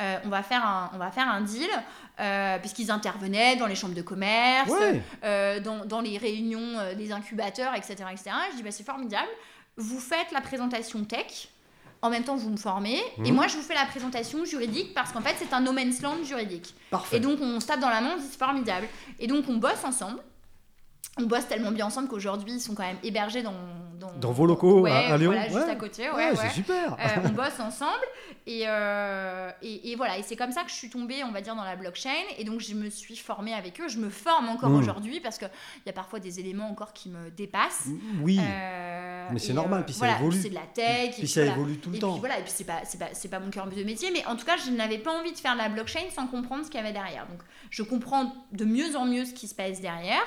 euh, 0.01 0.17
on, 0.25 0.29
va 0.29 0.43
faire 0.43 0.65
un, 0.65 0.91
on 0.93 0.97
va 0.97 1.09
faire 1.09 1.29
un 1.29 1.39
deal, 1.41 1.69
euh, 2.19 2.59
puisqu'ils 2.59 2.91
intervenaient 2.91 3.55
dans 3.55 3.65
les 3.67 3.75
chambres 3.75 3.93
de 3.95 4.01
commerce, 4.01 4.69
Ouais. 4.69 5.01
euh, 5.23 5.59
dans, 5.61 5.85
dans 5.85 6.01
les 6.01 6.17
réunions 6.17 6.73
des 6.97 7.13
incubateurs, 7.13 7.73
etc. 7.75 7.93
etc. 8.11 8.31
Je 8.51 8.57
dis, 8.57 8.63
bah, 8.63 8.71
c'est 8.71 8.83
formidable. 8.83 9.29
Vous 9.77 9.99
faites 10.01 10.31
la 10.33 10.41
présentation 10.41 11.05
tech, 11.05 11.47
en 12.01 12.09
même 12.09 12.23
temps 12.25 12.35
vous 12.35 12.49
me 12.49 12.57
formez, 12.57 12.97
et 13.23 13.29
Mhm. 13.29 13.35
moi 13.35 13.47
je 13.47 13.55
vous 13.55 13.61
fais 13.63 13.73
la 13.73 13.85
présentation 13.85 14.43
juridique, 14.43 14.93
parce 14.93 15.13
qu'en 15.13 15.21
fait 15.21 15.35
c'est 15.39 15.53
un 15.53 15.61
no 15.61 15.71
man's 15.71 16.01
land 16.01 16.23
juridique. 16.25 16.75
Parfait. 16.91 17.17
Et 17.17 17.19
donc 17.21 17.39
on 17.41 17.59
se 17.61 17.67
tape 17.67 17.79
dans 17.79 17.89
la 17.89 18.01
main, 18.01 18.15
on 18.15 18.19
dit 18.19 18.27
c'est 18.29 18.37
formidable. 18.37 18.87
Et 19.19 19.27
donc 19.27 19.45
on 19.47 19.55
bosse 19.55 19.83
ensemble. 19.85 20.19
On 21.17 21.23
bosse 21.23 21.47
tellement 21.47 21.71
bien 21.71 21.85
ensemble 21.85 22.07
qu'aujourd'hui, 22.07 22.53
ils 22.53 22.59
sont 22.59 22.75
quand 22.75 22.83
même 22.83 22.97
hébergés 23.03 23.41
dans, 23.41 23.53
dans, 24.19 24.31
vos 24.31 24.45
locaux 24.45 24.85
à, 24.85 25.17
Lyon. 25.17 25.31
Voilà, 25.31 25.47
juste 25.47 25.69
à 25.69 25.75
côté. 25.75 26.09
Ouais, 26.09 26.35
c'est 26.35 26.49
super. 26.49 26.93
Euh, 26.93 27.21
on 27.23 27.29
bosse 27.29 27.59
ensemble. 27.59 28.03
Euh, 28.47 29.49
et, 29.61 29.91
et, 29.91 29.95
voilà, 29.95 30.17
et 30.17 30.23
c'est 30.23 30.35
comme 30.35 30.51
ça 30.51 30.63
que 30.63 30.69
je 30.69 30.75
suis 30.75 30.89
tombée, 30.89 31.23
on 31.23 31.31
va 31.31 31.41
dire, 31.41 31.55
dans 31.55 31.63
la 31.63 31.75
blockchain. 31.75 32.09
Et 32.37 32.43
donc, 32.43 32.59
je 32.59 32.73
me 32.75 32.89
suis 32.89 33.15
formée 33.15 33.53
avec 33.53 33.79
eux. 33.79 33.87
Je 33.87 33.97
me 33.97 34.09
forme 34.09 34.49
encore 34.49 34.69
mmh. 34.69 34.75
aujourd'hui 34.75 35.19
parce 35.19 35.37
qu'il 35.37 35.49
y 35.85 35.89
a 35.89 35.93
parfois 35.93 36.19
des 36.19 36.39
éléments 36.39 36.69
encore 36.69 36.93
qui 36.93 37.09
me 37.09 37.29
dépassent. 37.31 37.85
Mmh, 37.87 38.21
oui. 38.21 38.39
Euh, 38.41 39.27
mais 39.31 39.39
c'est 39.39 39.53
normal, 39.53 39.85
puis 39.85 39.95
ça 39.95 40.17
évolue. 40.19 40.37
C'est 40.41 40.49
de 40.49 40.55
la 40.55 40.67
tech. 40.73 41.15
Puis 41.17 41.27
ça 41.27 41.45
évolue 41.45 41.77
tout 41.77 41.89
le 41.89 41.99
temps. 41.99 42.11
Puis 42.11 42.19
voilà, 42.19 42.39
et 42.39 42.43
puis 42.43 42.51
c'est 42.53 42.65
pas, 42.65 42.81
pas, 42.99 43.29
pas 43.29 43.39
mon 43.39 43.49
cœur 43.49 43.67
de 43.67 43.83
métier. 43.83 44.09
Mais 44.11 44.25
en 44.25 44.35
tout 44.35 44.45
cas, 44.45 44.57
je 44.57 44.69
n'avais 44.71 44.97
pas 44.97 45.17
envie 45.17 45.31
de 45.31 45.37
faire 45.37 45.53
de 45.53 45.59
la 45.59 45.69
blockchain 45.69 46.09
sans 46.13 46.27
comprendre 46.27 46.65
ce 46.65 46.69
qu'il 46.69 46.79
y 46.79 46.83
avait 46.83 46.93
derrière. 46.93 47.25
Donc, 47.27 47.39
je 47.69 47.83
comprends 47.83 48.33
de 48.51 48.65
mieux 48.65 48.95
en 48.97 49.05
mieux 49.05 49.25
ce 49.25 49.33
qui 49.33 49.47
se 49.47 49.55
passe 49.55 49.79
derrière. 49.81 50.23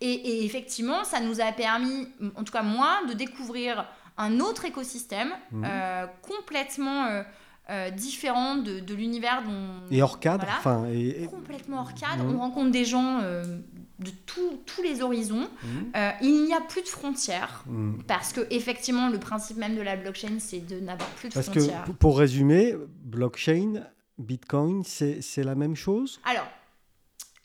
Et, 0.00 0.44
effectivement, 0.44 1.04
ça 1.04 1.20
nous 1.20 1.40
a 1.40 1.52
permis, 1.52 2.08
en 2.36 2.44
tout 2.44 2.52
cas 2.52 2.62
moi, 2.62 3.00
de 3.08 3.14
découvrir 3.14 3.86
un 4.16 4.40
autre 4.40 4.64
écosystème 4.64 5.30
mmh. 5.52 5.64
euh, 5.64 6.06
complètement 6.22 7.06
euh, 7.06 7.22
euh, 7.70 7.90
différent 7.90 8.56
de, 8.56 8.94
l'univers 8.94 9.42
dont... 9.44 9.68
Et 9.90 10.02
hors 10.02 10.18
cadre 10.18 10.46
enfin, 10.58 10.86
et, 10.92 11.26
Complètement 11.26 11.80
hors 11.80 11.94
cadre. 11.94 12.24
Mmh. 12.24 12.34
On 12.34 12.38
rencontre 12.38 12.70
des 12.70 12.84
gens 12.84 13.20
de 13.20 14.10
tous 14.26 14.82
les 14.82 15.02
horizons. 15.02 15.48
Mmh. 15.62 15.98
il 16.22 16.44
n'y 16.44 16.54
a 16.54 16.60
plus 16.60 16.82
de 16.82 16.88
frontières 16.88 17.64
parce 18.06 18.32
que 18.32 18.46
effectivement, 18.50 19.08
le 19.08 19.18
principe 19.18 19.56
même 19.56 19.76
de 19.76 19.82
la 19.82 19.96
blockchain, 19.96 20.38
c'est 20.38 20.66
de 20.66 20.80
n'avoir 20.80 21.08
plus 21.10 21.28
de 21.28 21.34
parce 21.34 21.46
frontières. 21.46 21.84
Que, 21.84 21.92
pour 21.92 22.18
résumer, 22.18 22.74
blockchain, 23.04 23.84
Bitcoin, 24.18 24.82
c'est 24.84 25.44
la 25.44 25.54
même 25.54 25.76
chose? 25.76 26.20
Alors, 26.24 26.46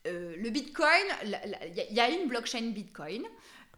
euh, 0.05 0.35
le 0.37 0.49
Bitcoin, 0.49 0.87
il 1.23 1.95
y, 1.95 1.99
a 1.99 2.09
une 2.09 2.27
blockchain 2.27 2.71
Bitcoin. 2.71 3.23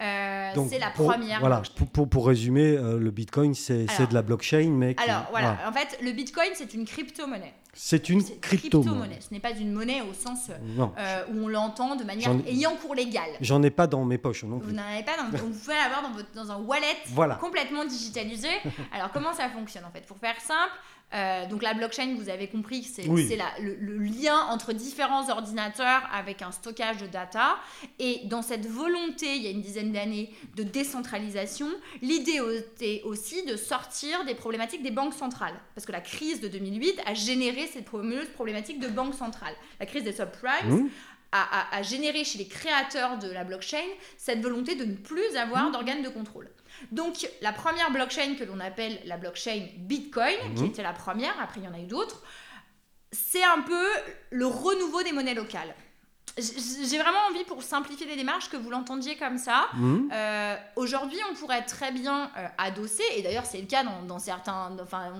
Euh, 0.01 0.51
c'est 0.69 0.79
la 0.79 0.89
première. 0.89 1.39
Voilà, 1.39 1.61
pour, 1.93 2.09
pour, 2.09 2.27
résumer, 2.27 2.75
euh, 2.75 2.97
le 2.99 3.11
Bitcoin, 3.11 3.53
c'est 3.53 3.85
de 3.85 4.13
la 4.13 4.23
blockchain, 4.23 4.71
mais. 4.71 4.95
alors, 4.97 5.27
voilà. 5.29 5.57
En 5.67 5.71
fait, 5.71 5.99
le 6.01 6.11
Bitcoin, 6.11 6.49
c'est 6.53 6.73
une 6.73 6.85
crypto-monnaie. 6.85 7.53
C'est 7.73 8.09
une 8.09 8.23
crypto-monnaie. 8.39 9.19
Ce 9.19 9.33
n'est 9.33 9.39
pas 9.39 9.51
une 9.51 9.71
monnaie 9.71 10.01
au 10.01 10.13
sens 10.13 10.49
où 10.79 11.43
on 11.43 11.47
l'entend 11.47 11.95
de 11.95 12.03
manière 12.03 12.31
ayant 12.47 12.75
cours 12.75 12.95
légal. 12.95 13.29
J'en 13.41 13.61
ai 13.61 13.71
pas 13.71 13.85
dans 13.85 14.03
mes 14.03 14.17
poches 14.17 14.43
non 14.45 14.59
plus. 14.59 14.69
Vous 14.69 14.75
n'en 14.75 14.83
avez 14.83 15.03
pas 15.03 15.17
dans, 15.17 15.29
Vous 15.37 15.49
pouvez 15.49 15.75
l'avoir 15.75 16.01
dans, 16.01 16.43
dans 16.43 16.51
un 16.51 16.57
wallet 16.57 16.97
complètement 17.39 17.85
digitalisé. 17.85 18.49
Alors, 18.93 19.11
comment 19.11 19.33
ça 19.33 19.49
fonctionne 19.49 19.85
en 19.85 19.91
fait? 19.91 20.05
Pour 20.05 20.17
faire 20.17 20.39
simple, 20.41 20.73
euh, 21.13 21.45
donc 21.45 21.61
la 21.61 21.73
blockchain, 21.73 22.15
vous 22.17 22.29
avez 22.29 22.47
compris, 22.47 22.83
c'est 22.83 23.03
le, 23.03 23.75
le, 23.79 23.97
lien 23.99 24.37
entre 24.49 24.73
différents 24.73 25.29
ordinateurs 25.29 26.01
avec 26.11 26.41
un 26.41 26.51
stockage 26.51 26.97
de 26.97 27.07
data. 27.07 27.57
Et 27.99 28.21
dans 28.25 28.41
cette 28.41 28.65
volonté, 28.65 29.35
il 29.35 29.43
y 29.43 29.47
a 29.47 29.51
une 29.51 29.61
dizaine 29.61 29.91
d'années, 29.91 30.33
de 30.55 30.63
décentralisation, 30.63 31.67
l'idée 32.01 32.41
était 32.57 33.01
aussi 33.05 33.45
de 33.45 33.55
sortir 33.55 34.25
des 34.25 34.35
problématiques 34.35 34.83
des 34.83 34.91
banques 34.91 35.13
centrales. 35.13 35.55
Parce 35.73 35.85
que 35.85 35.91
la 35.91 36.01
crise 36.01 36.41
de 36.41 36.47
2008 36.47 37.01
a 37.05 37.13
généré 37.13 37.67
cette 37.67 37.85
problématique 37.85 38.79
de 38.79 38.87
banques 38.87 39.15
centrales. 39.15 39.55
La 39.79 39.85
crise 39.85 40.03
des 40.03 40.13
subprimes. 40.13 40.89
A, 41.31 41.75
a, 41.75 41.81
généré 41.81 42.23
chez 42.23 42.37
les 42.37 42.47
créateurs 42.47 43.17
de 43.17 43.29
la 43.29 43.43
blockchain 43.43 43.83
cette 44.15 44.41
volonté 44.41 44.75
de 44.75 44.85
ne 44.85 44.93
plus 44.93 45.35
avoir 45.35 45.69
d'organes 45.69 46.01
de 46.01 46.07
contrôle. 46.07 46.49
Donc, 46.91 47.27
la 47.41 47.53
première 47.53 47.91
blockchain 47.91 48.35
que 48.35 48.43
l'on 48.43 48.59
appelle 48.59 48.99
la 49.05 49.17
blockchain 49.17 49.67
Bitcoin, 49.77 50.35
qui 50.55 50.63
mhm. 50.63 50.69
était 50.69 50.83
la 50.83 50.93
première, 50.93 51.33
après 51.41 51.61
il 51.61 51.65
y 51.65 51.67
en 51.67 51.73
a 51.73 51.79
eu 51.79 51.87
d'autres, 51.87 52.23
c'est 53.11 53.43
un 53.43 53.61
peu 53.61 53.85
le 54.31 54.45
renouveau 54.45 55.03
des 55.03 55.11
monnaies 55.11 55.33
locales 55.33 55.73
j'ai 56.37 56.97
vraiment 56.97 57.19
envie, 57.31 57.45
pour 57.45 57.63
simplifier 57.63 58.05
les 58.07 58.17
démarches, 58.17 58.49
que 58.49 58.57
vous 58.57 58.69
l'entendiez 58.69 59.15
comme 59.15 59.37
ça. 59.37 59.67
Mhm. 59.73 60.09
Euh, 60.13 60.55
aujourd'hui, 60.75 61.17
on 61.31 61.35
pourrait 61.35 61.63
très 61.63 61.93
bien 61.93 62.29
euh, 62.37 62.47
adosser, 62.57 63.03
et 63.15 63.21
d'ailleurs 63.21 63.45
c'est 63.45 63.59
le 63.59 63.67
cas 63.67 63.83
dans, 63.83 64.19
certains, 64.19 64.75
enfin, 64.81 65.13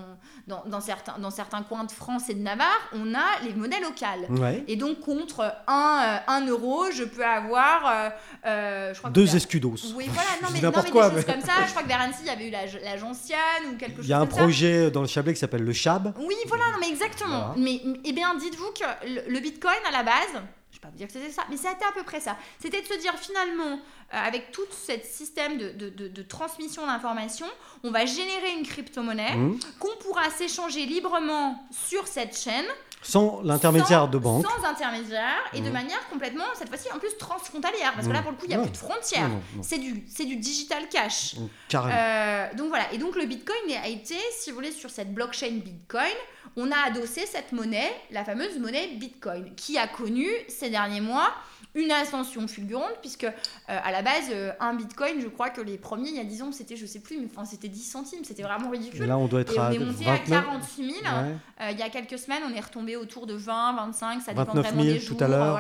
dans, 0.47 0.82
certains, 0.82 1.18
dans 1.18 1.30
certains 1.30 1.63
coins 1.63 1.86
de 1.86 1.91
France 1.91 2.30
et 2.30 2.34
de 2.34 2.41
Navarre, 2.41 2.89
on 2.91 3.13
a 3.13 3.41
les 3.43 3.53
monnaies 3.53 3.80
locales. 3.80 4.28
Et 4.68 4.76
donc 4.76 4.99
contre 4.99 5.53
1, 5.68 6.22
euh, 6.28 6.47
euro, 6.47 6.91
je 6.91 7.05
peux 7.05 7.26
avoir... 7.26 8.11
je 8.43 8.97
crois 8.97 9.09
Deux 9.09 9.36
escudos. 9.36 9.93
Oui, 9.95 10.09
voilà, 10.09 10.30
non 10.43 10.49
mais, 10.51 10.59
n'importe 10.59 10.91
quoi, 10.91 11.09
des 11.09 11.16
choses 11.18 11.26
comme 11.26 11.41
ça. 11.41 11.66
Je 11.66 11.72
crois 11.72 11.84
que 11.84 11.88
vers 11.88 12.01
Annecy, 12.01 12.20
il 12.24 12.28
y 12.28 12.30
avait 12.30 12.47
eu 12.47 12.51
la, 12.51 12.66
la 12.84 12.97
Gentiane 12.97 13.39
ou 13.72 13.78
quelque 13.78 13.97
chose 13.97 14.05
Il 14.05 14.09
y 14.09 14.13
a 14.13 14.20
un 14.20 14.26
projet 14.26 14.91
dans 14.91 15.01
le 15.01 15.07
Chablais 15.07 15.34
qui 15.34 15.39
s'appelle 15.39 15.63
le 15.63 15.74
Chab. 15.74 16.13
Oui, 16.20 16.36
voilà, 16.47 16.66
non 16.74 16.78
mais 16.82 16.89
exactement. 16.89 17.53
Mais 17.57 17.82
eh 18.03 18.11
bien, 18.11 18.36
dites-vous 18.36 18.72
que 18.74 19.30
le 19.30 19.39
Bitcoin, 19.39 19.78
à 19.88 19.91
la 19.91 20.03
base 20.03 20.41
pas 20.86 20.91
vous 20.91 20.97
dire 20.97 21.07
que 21.07 21.13
c'était 21.13 21.31
ça, 21.31 21.43
mais 21.49 21.57
c'était 21.57 21.86
à 21.88 21.91
peu 21.93 22.03
près 22.03 22.19
ça. 22.19 22.38
C'était 22.59 22.81
de 22.81 22.88
se 22.88 22.99
dire 22.99 23.13
finalement, 23.17 23.73
euh, 23.73 23.77
avec 24.11 24.51
tout 24.51 24.65
ce 24.71 24.93
système 25.03 25.57
de, 25.57 25.71
de, 25.71 26.07
de, 26.07 26.21
transmission 26.21 26.86
d'informations, 26.86 27.49
on 27.83 27.91
va 27.91 28.05
générer 28.05 28.53
une 28.57 28.65
crypto-monnaie 28.65 29.36
mmh. 29.36 29.59
qu'on 29.79 29.95
pourra 30.01 30.29
s'échanger 30.29 30.86
librement 30.86 31.67
sur 31.71 32.07
cette 32.07 32.38
chaîne. 32.38 32.65
Sans 33.01 33.41
l'intermédiaire 33.43 34.07
de 34.07 34.17
banque. 34.17 34.45
Sans 34.45 34.67
intermédiaire 34.67 35.43
et 35.53 35.61
de 35.61 35.69
mmh. 35.69 35.73
manière 35.73 36.09
complètement, 36.09 36.45
cette 36.55 36.69
fois-ci 36.69 36.91
en 36.91 36.97
plus 36.97 37.15
transfrontalière, 37.17 37.93
parce 37.93 38.07
que 38.07 38.13
là 38.13 38.21
mmh. 38.21 38.23
pour 38.23 38.31
le 38.31 38.38
coup 38.38 38.45
il 38.45 38.49
n'y 38.49 38.55
a 38.55 38.59
plus 38.59 38.71
de 38.71 38.77
frontières. 38.77 39.29
C'est 39.61 39.77
du, 39.77 39.93
du 39.93 40.36
digital 40.38 40.89
cash. 40.89 41.36
Euh, 41.73 42.53
donc 42.55 42.69
voilà, 42.69 42.91
et 42.93 42.97
donc 42.97 43.15
le 43.15 43.25
Bitcoin 43.25 43.57
a 43.83 43.88
été, 43.88 44.15
si 44.31 44.49
vous 44.49 44.55
voulez, 44.55 44.71
sur 44.71 44.89
cette 44.89 45.13
blockchain 45.13 45.61
Bitcoin, 45.63 46.15
on 46.57 46.71
a 46.71 46.77
adossé 46.87 47.25
cette 47.25 47.51
monnaie, 47.51 47.91
la 48.11 48.23
fameuse 48.23 48.57
monnaie 48.59 48.95
Bitcoin, 48.95 49.53
qui 49.55 49.77
a 49.77 49.87
connu 49.87 50.27
ces 50.47 50.69
derniers 50.69 51.01
mois 51.01 51.31
une 51.75 51.91
ascension 51.91 52.47
fulgurante, 52.47 52.95
puisque 53.01 53.25
euh, 53.25 53.29
à 53.67 53.91
la 53.91 54.01
base, 54.01 54.29
euh, 54.31 54.51
un 54.61 54.73
bitcoin, 54.73 55.19
je 55.19 55.27
crois 55.27 55.49
que 55.49 55.59
les 55.59 55.77
premiers, 55.77 56.09
il 56.09 56.15
y 56.15 56.19
a 56.19 56.23
10 56.23 56.41
ans, 56.43 56.51
c'était, 56.53 56.77
je 56.77 56.85
sais 56.85 57.01
plus, 57.01 57.17
mais 57.19 57.27
enfin, 57.29 57.43
c'était 57.43 57.67
10 57.67 57.83
centimes, 57.83 58.23
c'était 58.23 58.43
vraiment 58.43 58.69
ridicule. 58.69 59.03
Et 59.03 59.07
là, 59.07 59.17
on 59.17 59.27
doit 59.27 59.41
être 59.41 59.53
et 59.53 59.59
on 59.59 59.71
est 59.71 59.79
monté 59.79 60.07
à 60.07 60.17
48 60.17 60.93
000. 61.03 61.05
Euh, 61.05 61.71
il 61.71 61.77
y 61.77 61.81
a 61.81 61.89
quelques 61.89 62.17
semaines, 62.17 62.43
on 62.49 62.53
est 62.53 62.61
retombé 62.61 62.95
autour 62.95 63.27
de 63.27 63.33
20, 63.33 63.75
25, 63.75 64.21
ça 64.21 64.33
dépend 64.33 64.53
vraiment 64.53 64.83
des 64.83 64.99
jours. 64.99 65.17
tout 65.17 65.23
à 65.23 65.27
l'heure. 65.27 65.55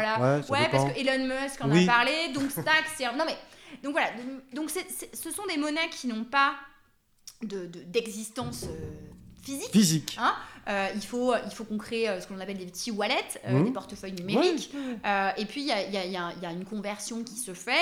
Ouais, 0.49 0.69
parce 0.71 0.93
que 0.93 0.99
Elon 0.99 1.25
Musk 1.25 1.61
en 1.61 1.71
a 1.71 1.85
parlé, 1.85 2.29
donc 2.33 2.49
Stack, 2.49 2.85
c'est. 2.95 3.05
Non, 3.05 3.25
mais. 3.25 3.37
Donc 3.83 3.91
voilà, 3.91 4.07
donc 4.53 4.69
ce 4.69 5.31
sont 5.31 5.45
des 5.47 5.57
monnaies 5.57 5.89
qui 5.91 6.07
n'ont 6.07 6.23
pas 6.23 6.53
d'existence. 7.41 8.61
De, 8.61 8.69
physique. 9.45 9.71
Physique. 9.71 10.17
Hein 10.19 10.33
euh, 10.67 10.87
il 10.95 11.01
faut, 11.01 11.33
il 11.45 11.51
faut 11.51 11.63
qu'on 11.63 11.77
crée 11.77 12.09
euh, 12.09 12.19
ce 12.19 12.27
qu'on 12.27 12.39
appelle 12.39 12.57
des 12.57 12.65
petits 12.65 12.89
wallets, 12.89 13.39
euh, 13.45 13.51
mmh. 13.51 13.65
des 13.65 13.71
portefeuilles 13.71 14.13
numériques. 14.13 14.71
et 15.37 15.45
puis, 15.45 15.61
il 15.61 15.67
y 15.67 15.71
a, 15.71 15.87
y, 15.87 15.97
a, 15.97 16.05
y 16.05 16.45
a, 16.45 16.51
une 16.51 16.65
conversion 16.65 17.23
qui 17.23 17.35
se 17.35 17.53
fait. 17.53 17.73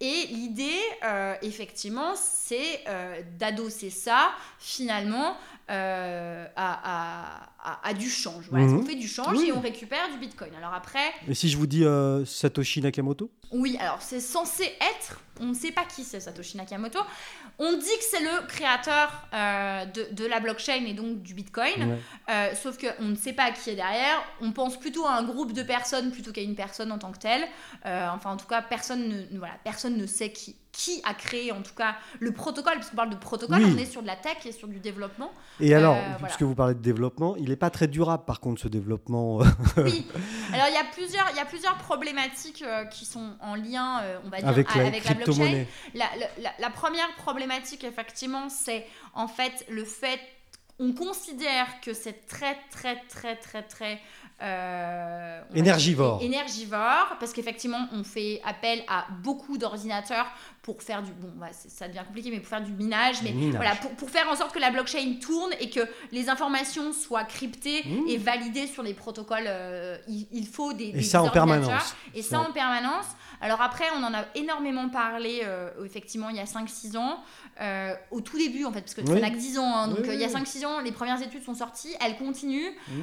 Et 0.00 0.26
l'idée, 0.30 0.78
effectivement, 1.42 2.14
c'est 2.14 2.84
d'adosser 3.38 3.90
ça, 3.90 4.30
finalement, 4.58 5.36
à, 5.70 6.50
à, 6.56 7.88
à, 7.88 7.94
du 7.94 8.10
change. 8.10 8.44
Voilà, 8.50 8.66
mmh. 8.66 8.78
on 8.78 8.82
fait 8.84 8.96
du 8.96 9.08
change 9.08 9.40
et 9.40 9.52
on 9.52 9.60
récupère 9.60 10.10
du 10.10 10.18
bitcoin? 10.18 10.50
Alors 10.56 10.74
après. 10.74 11.12
Et 11.28 11.34
si 11.34 11.48
je 11.48 11.56
vous 11.56 11.66
dis 11.66 11.84
Satoshi 12.26 12.80
Nakamoto? 12.80 13.30
Oui, 13.52 13.76
alors 13.80 14.00
c'est 14.00 14.20
censé 14.20 14.64
être. 14.64 15.20
On 15.40 15.46
ne 15.46 15.54
sait 15.54 15.72
pas 15.72 15.84
qui 15.84 16.04
c'est 16.04 16.20
Satoshi 16.20 16.56
Nakamoto. 16.56 17.00
On 17.62 17.74
dit 17.74 17.84
que 17.84 18.04
c'est 18.10 18.20
le 18.20 18.46
créateur 18.46 19.26
euh, 19.34 19.84
de, 19.84 20.08
de, 20.12 20.24
la 20.24 20.40
blockchain 20.40 20.82
et 20.86 20.94
donc 20.94 21.20
du 21.20 21.34
Bitcoin, 21.34 21.98
euh, 22.30 22.54
sauf 22.54 22.78
qu'on 22.78 23.04
ne 23.04 23.14
sait 23.14 23.34
pas 23.34 23.50
qui 23.50 23.68
est 23.68 23.74
derrière. 23.76 24.22
On 24.40 24.52
pense 24.52 24.80
plutôt 24.80 25.04
à 25.04 25.12
un 25.12 25.24
groupe 25.24 25.52
de 25.52 25.62
personnes 25.62 26.10
plutôt 26.10 26.32
qu'à 26.32 26.40
une 26.40 26.54
personne 26.54 26.90
en 26.90 26.96
tant 26.96 27.12
que 27.12 27.18
telle. 27.18 27.46
Euh, 27.84 28.08
enfin, 28.14 28.30
en 28.30 28.38
tout 28.38 28.46
cas, 28.46 28.62
personne 28.62 29.08
ne, 29.30 29.38
voilà, 29.38 29.54
personne 29.62 29.98
ne 29.98 30.06
sait 30.06 30.32
qui, 30.32 30.56
qui 30.80 31.02
a 31.04 31.12
créé 31.12 31.52
en 31.52 31.60
tout 31.60 31.74
cas 31.76 31.96
le 32.20 32.32
protocole, 32.32 32.74
parce 32.76 32.88
qu'on 32.88 32.96
parle 32.96 33.10
de 33.10 33.16
protocole, 33.16 33.62
on 33.62 33.76
est 33.76 33.84
sur 33.84 34.00
de 34.00 34.06
la 34.06 34.16
tech 34.16 34.46
et 34.46 34.52
sur 34.52 34.66
du 34.66 34.80
développement. 34.80 35.30
Et 35.60 35.74
alors, 35.74 35.98
puisque 36.22 36.42
vous 36.42 36.54
parlez 36.54 36.74
de 36.74 36.80
développement, 36.80 37.36
il 37.36 37.50
n'est 37.50 37.56
pas 37.56 37.68
très 37.68 37.86
durable 37.86 38.24
par 38.24 38.40
contre 38.40 38.62
ce 38.62 38.68
développement. 38.68 39.40
oui, 39.76 40.06
alors 40.54 40.66
il 40.68 40.74
y 40.74 40.78
a 40.78 40.84
plusieurs, 40.92 41.28
il 41.32 41.36
y 41.36 41.40
a 41.40 41.44
plusieurs 41.44 41.76
problématiques 41.76 42.64
qui 42.90 43.04
sont 43.04 43.34
en 43.42 43.56
lien, 43.56 44.02
on 44.24 44.30
va 44.30 44.38
dire, 44.38 44.48
avec 44.48 44.74
la, 44.74 44.86
avec 44.86 45.04
la 45.04 45.14
blockchain. 45.14 45.64
La, 45.94 46.06
la, 46.40 46.50
la, 46.58 46.70
première 46.70 47.14
problématique, 47.16 47.84
effectivement, 47.84 48.48
c'est 48.48 48.86
en 49.14 49.28
fait 49.28 49.66
le 49.68 49.84
fait 49.84 50.20
on 50.80 50.92
considère 50.92 51.66
que 51.82 51.92
c'est 51.92 52.26
très 52.26 52.56
très 52.70 52.96
très 53.08 53.36
très 53.36 53.62
très 53.62 54.00
euh, 54.42 55.40
énergivore. 55.54 56.22
énergivore, 56.22 57.16
parce 57.20 57.34
qu'effectivement, 57.34 57.88
on 57.92 58.04
fait 58.04 58.40
appel 58.44 58.82
à 58.88 59.06
beaucoup 59.22 59.58
d'ordinateurs 59.58 60.26
pour 60.62 60.82
faire 60.82 61.02
du. 61.02 61.12
Bon, 61.12 61.30
bah, 61.36 61.48
ça 61.52 61.88
devient 61.88 62.00
compliqué, 62.06 62.30
mais 62.30 62.38
pour 62.40 62.48
faire 62.48 62.62
du 62.62 62.72
minage. 62.72 63.22
Mais 63.22 63.32
voilà, 63.50 63.74
pour, 63.76 63.90
pour, 63.92 64.08
faire 64.08 64.30
en 64.30 64.36
sorte 64.36 64.54
que 64.54 64.58
la 64.58 64.70
blockchain 64.70 65.16
tourne 65.20 65.50
et 65.60 65.68
que 65.68 65.80
les 66.10 66.30
informations 66.30 66.94
soient 66.94 67.24
cryptées 67.24 67.82
mmh. 67.84 68.08
et 68.08 68.16
validées 68.16 68.66
sur 68.66 68.82
les 68.82 68.94
protocoles. 68.94 69.44
Euh, 69.46 69.98
il, 70.08 70.46
faut 70.46 70.72
des. 70.72 70.88
Et 70.94 71.02
ça 71.02 71.22
en 71.22 71.28
permanence. 71.28 71.94
Et 72.14 72.22
ça 72.22 72.40
en 72.40 72.52
permanence. 72.52 73.06
Alors 73.42 73.60
après, 73.60 73.84
on 73.98 74.02
en 74.02 74.14
a 74.14 74.24
énormément 74.34 74.88
parlé, 74.88 75.42
euh, 75.44 75.70
effectivement, 75.84 76.30
il 76.30 76.36
y 76.36 76.40
a 76.40 76.44
5-6 76.44 76.96
ans. 76.96 77.22
au 78.10 78.20
tout 78.22 78.38
début, 78.38 78.64
en 78.64 78.72
fait, 78.72 78.80
parce 78.80 78.94
que 78.94 79.04
ça 79.04 79.14
n'a 79.20 79.30
que 79.30 79.36
10 79.36 79.58
ans. 79.58 79.76
Hein, 79.76 79.88
donc 79.88 80.00
il 80.04 80.18
y 80.18 80.24
a 80.24 80.28
5-6 80.28 80.64
ans, 80.64 80.80
les 80.80 80.92
premières 80.92 81.20
études 81.20 81.44
sont 81.44 81.54
sorties, 81.54 81.94
elles 82.00 82.16
continuent. 82.16 82.72
Mmh 82.88 83.02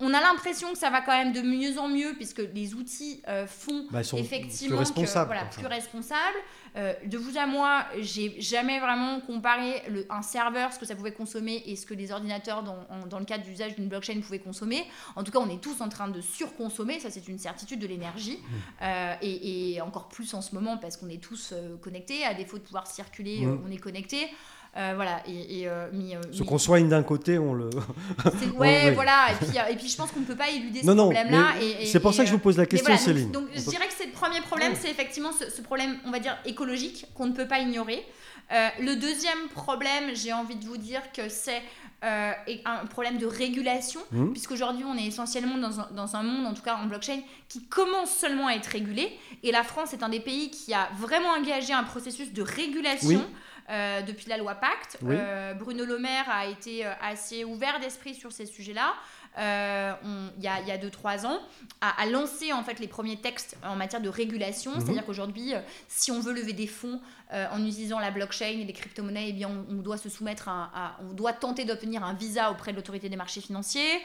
on 0.00 0.14
a 0.14 0.20
l'impression 0.20 0.70
que 0.72 0.78
ça 0.78 0.90
va 0.90 1.00
quand 1.00 1.12
même 1.16 1.32
de 1.32 1.40
mieux 1.42 1.78
en 1.78 1.88
mieux 1.88 2.14
puisque 2.14 2.42
les 2.54 2.74
outils 2.74 3.20
euh, 3.26 3.46
font 3.48 3.86
Bah, 3.90 4.04
sont 4.04 4.16
effectivement 4.16 4.76
plus 4.76 4.84
responsables, 4.86 5.28
que, 5.30 5.34
voilà, 5.34 5.42
quoi. 5.50 5.58
plus 5.58 5.66
responsables. 5.66 6.38
Euh, 6.76 6.92
de 7.06 7.18
vous 7.18 7.36
à 7.36 7.46
moi, 7.46 7.84
j'ai 8.00 8.40
jamais 8.40 8.78
vraiment 8.78 9.20
comparé 9.20 9.82
le- 9.88 10.06
un 10.10 10.22
serveur, 10.22 10.72
ce 10.72 10.78
que 10.78 10.86
ça 10.86 10.94
pouvait 10.94 11.12
consommer 11.12 11.62
et 11.66 11.74
ce 11.74 11.84
que 11.86 11.94
les 11.94 12.12
ordinateurs 12.12 12.62
dans, 12.62 12.76
en- 12.90 13.06
dans 13.08 13.18
le 13.18 13.24
cadre 13.24 13.42
d'usage 13.42 13.74
d'une 13.74 13.88
blockchain 13.88 14.20
pouvaient 14.20 14.38
consommer. 14.38 14.84
En 15.16 15.24
tout 15.24 15.32
cas, 15.32 15.38
on 15.40 15.48
est 15.50 15.60
tous 15.60 15.80
en 15.80 15.88
train 15.88 16.08
de 16.08 16.20
surconsommer, 16.20 17.00
ça 17.00 17.10
c'est 17.10 17.26
une 17.26 17.38
certitude 17.38 17.80
de 17.80 17.86
l'énergie. 17.88 18.38
Mmh. 18.38 18.54
Euh, 18.82 19.14
et, 19.22 19.72
et 19.74 19.80
encore 19.80 20.08
plus 20.08 20.32
en 20.34 20.42
ce 20.42 20.54
moment 20.54 20.76
parce 20.76 20.96
qu'on 20.96 21.08
est 21.08 21.20
tous 21.22 21.52
connectés, 21.82 22.24
à 22.24 22.34
défaut 22.34 22.58
de 22.58 22.62
pouvoir 22.62 22.86
circuler, 22.86 23.40
Mm. 23.40 23.48
euh, 23.48 23.56
on 23.66 23.70
est 23.72 23.76
connectés. 23.78 24.28
Euh, 24.76 24.92
voilà, 24.94 25.22
et, 25.26 25.60
et, 25.60 25.68
euh, 25.68 25.88
mais, 25.92 26.14
euh, 26.14 26.20
Ce 26.30 26.40
mais- 26.40 26.46
qu'on 26.46 26.58
soigne 26.58 26.88
d'un 26.88 27.02
côté, 27.02 27.38
on 27.38 27.52
le. 27.54 27.70
ouais, 28.58 28.92
voilà. 28.92 29.32
Et 29.32 29.34
puis, 29.44 29.56
et 29.72 29.76
puis 29.76 29.88
je 29.88 29.96
pense 29.96 30.10
qu'on 30.12 30.20
ne 30.20 30.24
peut 30.24 30.36
pas 30.36 30.50
éluder 30.50 30.80
ce 30.82 30.86
non, 30.86 30.94
non, 30.94 31.04
problème-là. 31.10 31.54
c'est 31.84 32.00
pour 32.00 32.14
ça 32.14 32.22
que 32.22 32.28
je 32.28 32.34
vous 32.34 32.38
pose 32.38 32.58
la 32.58 32.66
question, 32.66 32.86
voilà, 32.86 32.98
donc- 32.98 33.06
Céline. 33.16 33.30
Donc, 33.32 33.44
On 33.52 33.58
je 33.58 33.64
peut- 33.64 33.70
dirais 33.70 33.86
que 33.88 33.94
c'est 33.96 34.06
le 34.06 34.12
premier 34.12 34.40
problème, 34.42 34.74
c'est 34.78 34.90
effectivement 34.90 35.30
ce, 35.32 35.50
ce 35.50 35.62
problème, 35.62 35.98
on 36.06 36.10
va 36.10 36.20
dire, 36.20 36.36
écologique 36.44 37.06
qu'on 37.14 37.26
ne 37.26 37.32
peut 37.32 37.46
pas 37.48 37.58
ignorer. 37.60 38.04
Euh, 38.52 38.68
le 38.80 38.94
deuxième 38.96 39.48
problème, 39.54 40.10
j'ai 40.14 40.32
envie 40.32 40.56
de 40.56 40.64
vous 40.64 40.76
dire 40.78 41.02
que 41.12 41.28
c'est 41.28 41.60
euh, 42.04 42.30
un 42.64 42.86
problème 42.86 43.18
de 43.18 43.26
régulation, 43.26 44.00
Mhm. 44.12 44.30
puisqu'aujourd'hui 44.32 44.84
on 44.86 44.96
est 44.96 45.06
essentiellement 45.06 45.58
dans 45.58 45.80
un, 45.80 45.88
dans 45.96 46.14
un 46.14 46.22
monde, 46.22 46.46
en 46.46 46.54
tout 46.54 46.62
cas 46.62 46.76
en 46.76 46.86
blockchain, 46.86 47.18
qui 47.48 47.64
commence 47.66 48.10
seulement 48.10 48.46
à 48.46 48.52
être 48.52 48.68
régulé. 48.68 49.10
Et 49.42 49.50
la 49.50 49.64
France 49.64 49.92
est 49.94 50.04
un 50.04 50.08
des 50.08 50.20
pays 50.20 50.50
qui 50.50 50.72
a 50.72 50.88
vraiment 50.96 51.30
engagé 51.30 51.72
un 51.72 51.82
processus 51.82 52.32
de 52.32 52.42
régulation. 52.42 53.08
Oui. 53.18 53.34
Euh, 53.70 54.02
depuis 54.02 54.28
la 54.28 54.36
loi 54.38 54.54
Pacte. 54.54 54.96
Oui. 55.02 55.14
Euh, 55.18 55.54
Bruno 55.54 55.84
Le 55.84 55.98
Maire 55.98 56.28
a 56.30 56.46
été 56.46 56.86
euh, 56.86 56.92
assez 57.02 57.44
ouvert 57.44 57.80
d'esprit 57.80 58.14
sur 58.14 58.32
ces 58.32 58.46
sujets-là. 58.46 58.94
Il 59.36 60.42
y 60.42 60.48
a- 60.48 60.60
il 60.60 60.66
y 60.66 60.72
a 60.72 60.78
2-3 60.78 61.24
ans, 61.26 61.38
a, 61.80 62.00
a 62.02 62.06
lancé 62.06 62.52
en 62.52 62.64
fait 62.64 62.80
les 62.80 62.88
premiers 62.88 63.18
textes 63.20 63.56
en 63.64 63.76
matière 63.76 64.00
de 64.00 64.08
régulation. 64.08 64.72
Mhm. 64.72 64.80
C'est-à-dire 64.80 65.04
qu'aujourd'hui, 65.06 65.52
si 65.86 66.10
on 66.10 66.18
veut 66.20 66.32
lever 66.32 66.52
des 66.54 66.66
fonds 66.66 67.00
en 67.30 67.64
utilisant 67.64 68.00
la 68.00 68.10
blockchain 68.10 68.46
et 68.46 68.64
les 68.64 68.72
crypto-monnaies, 68.72 69.26
eh 69.28 69.32
bien, 69.32 69.48
on, 69.48 69.74
on 69.74 69.82
doit 69.82 69.98
se 69.98 70.08
soumettre 70.08 70.48
à, 70.48 70.70
à- 70.74 70.96
on 71.08 71.12
doit 71.12 71.32
tenter 71.34 71.64
d'obtenir 71.64 72.02
un 72.02 72.14
visa 72.14 72.50
auprès 72.50 72.72
de 72.72 72.76
l'autorité 72.78 73.08
des 73.08 73.16
marchés 73.16 73.40
financiers. 73.40 74.00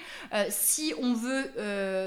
Si 0.49 0.93
on 1.01 1.13
veut 1.13 1.51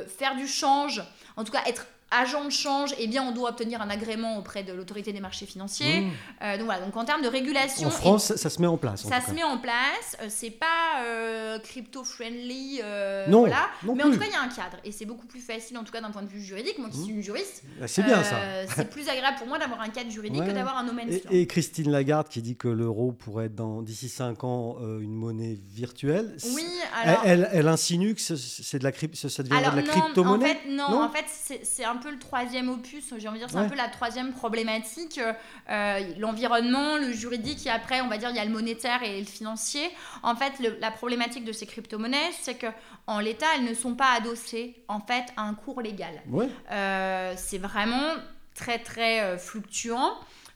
faire 0.07 0.37
du 0.37 0.47
change, 0.47 1.03
en 1.37 1.43
tout 1.43 1.53
cas 1.53 1.63
être 1.67 1.87
agent 2.13 2.45
de 2.45 2.51
change, 2.51 2.95
eh 3.01 3.09
bien, 3.09 3.23
on 3.25 3.33
doit 3.33 3.51
obtenir 3.51 3.83
un 3.83 3.91
agrément 3.91 4.39
auprès 4.39 4.63
de 4.63 4.73
l'autorité 4.73 5.13
des 5.13 5.19
marchés 5.21 5.45
financiers. 5.47 6.03
Mmh. 6.03 6.11
Euh, 6.43 6.57
donc 6.57 6.67
voilà, 6.67 6.85
donc 6.85 6.97
en 6.97 7.05
termes 7.05 7.23
de 7.23 7.29
régulation, 7.29 7.89
En 7.89 7.91
France, 7.91 8.27
ça, 8.27 8.37
ça 8.37 8.49
se 8.49 8.61
met 8.61 8.69
en 8.69 8.77
place. 8.77 9.05
en 9.05 9.09
ça 9.09 9.21
se 9.21 9.27
cas. 9.27 9.33
met 9.33 9.43
en 9.43 9.59
place. 9.59 10.17
Euh, 10.23 10.27
c'est 10.29 10.51
pas 10.51 11.03
euh, 11.05 11.59
crypto-friendly, 11.59 12.81
euh, 12.83 13.27
Non, 13.27 13.41
voilà. 13.41 13.69
non 13.85 13.95
Mais 13.95 14.05
en 14.05 14.11
tout 14.11 14.19
cas, 14.19 14.27
il 14.27 14.33
y 14.33 14.37
a 14.37 14.41
un 14.43 14.49
cadre. 14.49 14.77
Et 14.85 14.93
c'est 14.93 15.05
beaucoup 15.05 15.27
plus 15.27 15.41
facile, 15.41 15.77
en 15.79 15.85
tout 15.85 15.93
cas 15.93 16.01
d'un 16.01 16.11
point 16.11 16.23
de 16.23 16.29
vue 16.29 16.41
juridique. 16.43 16.79
Moi 16.79 16.89
qui 16.91 16.99
Mhm. 16.99 17.05
suis 17.05 17.15
une 17.15 17.23
juriste, 17.23 17.63
Ah, 17.83 17.89
C'est 17.89 18.03
bien 18.03 18.23
ça. 18.23 18.37
c'est 18.75 18.89
plus 18.91 19.09
agréable 19.09 19.39
pour 19.39 19.47
moi 19.49 19.59
d'avoir 19.59 19.81
un 19.81 19.89
cadre 19.89 20.11
juridique 20.11 20.41
Ouais. 20.43 20.49
que 20.49 20.53
d'avoir 20.53 20.79
un 20.79 20.85
no 20.85 20.93
man's 20.93 21.11
land. 21.25 21.31
Et, 21.31 21.41
et 21.43 21.47
Christine 21.47 21.91
Lagarde 21.91 22.29
qui 22.29 22.43
dit 22.43 22.57
que 22.57 22.69
l'euro 22.69 23.13
pourrait 23.13 23.47
être 23.47 23.55
dans 23.55 23.83
d'ici 23.83 24.09
5 24.09 24.45
ans 24.45 24.77
une 25.01 25.15
monnaie 25.15 25.59
virtuelle. 25.71 26.37
Oui, 26.55 26.65
Elle, 27.03 27.09
alors. 27.11 27.23
elle, 27.25 27.49
elle 27.53 27.69
insinue 27.69 28.15
que 28.15 28.21
ce- 28.21 28.37
c'est 28.37 28.79
de 28.79 28.85
la 28.85 28.93
cryp- 28.93 29.15
ça 29.17 29.43
deviendrait 29.43 29.67
Alors 29.67 29.77
de 29.77 29.81
la 29.81 29.87
non, 29.87 29.99
en 29.99 30.03
crypto-monnaie? 30.03 30.47
fait, 30.47 30.69
non, 30.71 30.91
Non? 30.91 31.03
en 31.03 31.11
fait, 31.11 31.25
c'est 31.29 31.65
c'est 31.65 31.85
un 31.85 31.96
peu 31.97 32.11
le 32.11 32.19
troisième 32.19 32.69
opus. 32.69 33.13
J'ai 33.19 33.29
envie 33.29 33.39
de 33.39 33.45
dire, 33.45 33.51
c'est 33.51 33.57
un 33.59 33.69
peu 33.69 33.77
la 33.77 33.89
troisième 33.89 34.33
problématique. 34.33 35.21
Euh, 35.71 36.01
L'environnement, 36.19 36.97
le 36.97 37.13
juridique, 37.13 37.67
et 37.67 37.71
après, 37.71 38.01
on 38.01 38.09
va 38.09 38.19
dire, 38.19 38.31
il 38.31 38.37
y 38.37 38.39
a 38.41 38.45
le 38.45 38.51
monétaire 38.51 39.03
et 39.03 39.19
le 39.19 39.27
financier. 39.27 39.89
En 40.23 40.37
fait, 40.37 40.53
le- 40.61 40.77
la 40.81 40.91
problématique 40.91 41.45
de 41.45 41.53
ces 41.53 41.67
crypto-monnaies, 41.67 42.31
c'est 42.41 42.55
que 42.57 42.67
en 43.07 43.21
l'état, 43.21 43.47
elles 43.57 43.65
ne 43.65 43.75
sont 43.75 43.95
pas 43.95 44.13
adossées 44.17 44.83
en 44.89 45.01
fait 45.01 45.25
à 45.37 45.43
un 45.43 45.55
cours 45.55 45.81
légal. 45.81 46.23
Ouais. 46.29 46.49
Euh, 46.71 47.35
c'est 47.37 47.59
vraiment 47.59 48.13
très 48.55 48.79
très 48.79 49.21
euh, 49.23 49.39
fluctuant. 49.39 50.15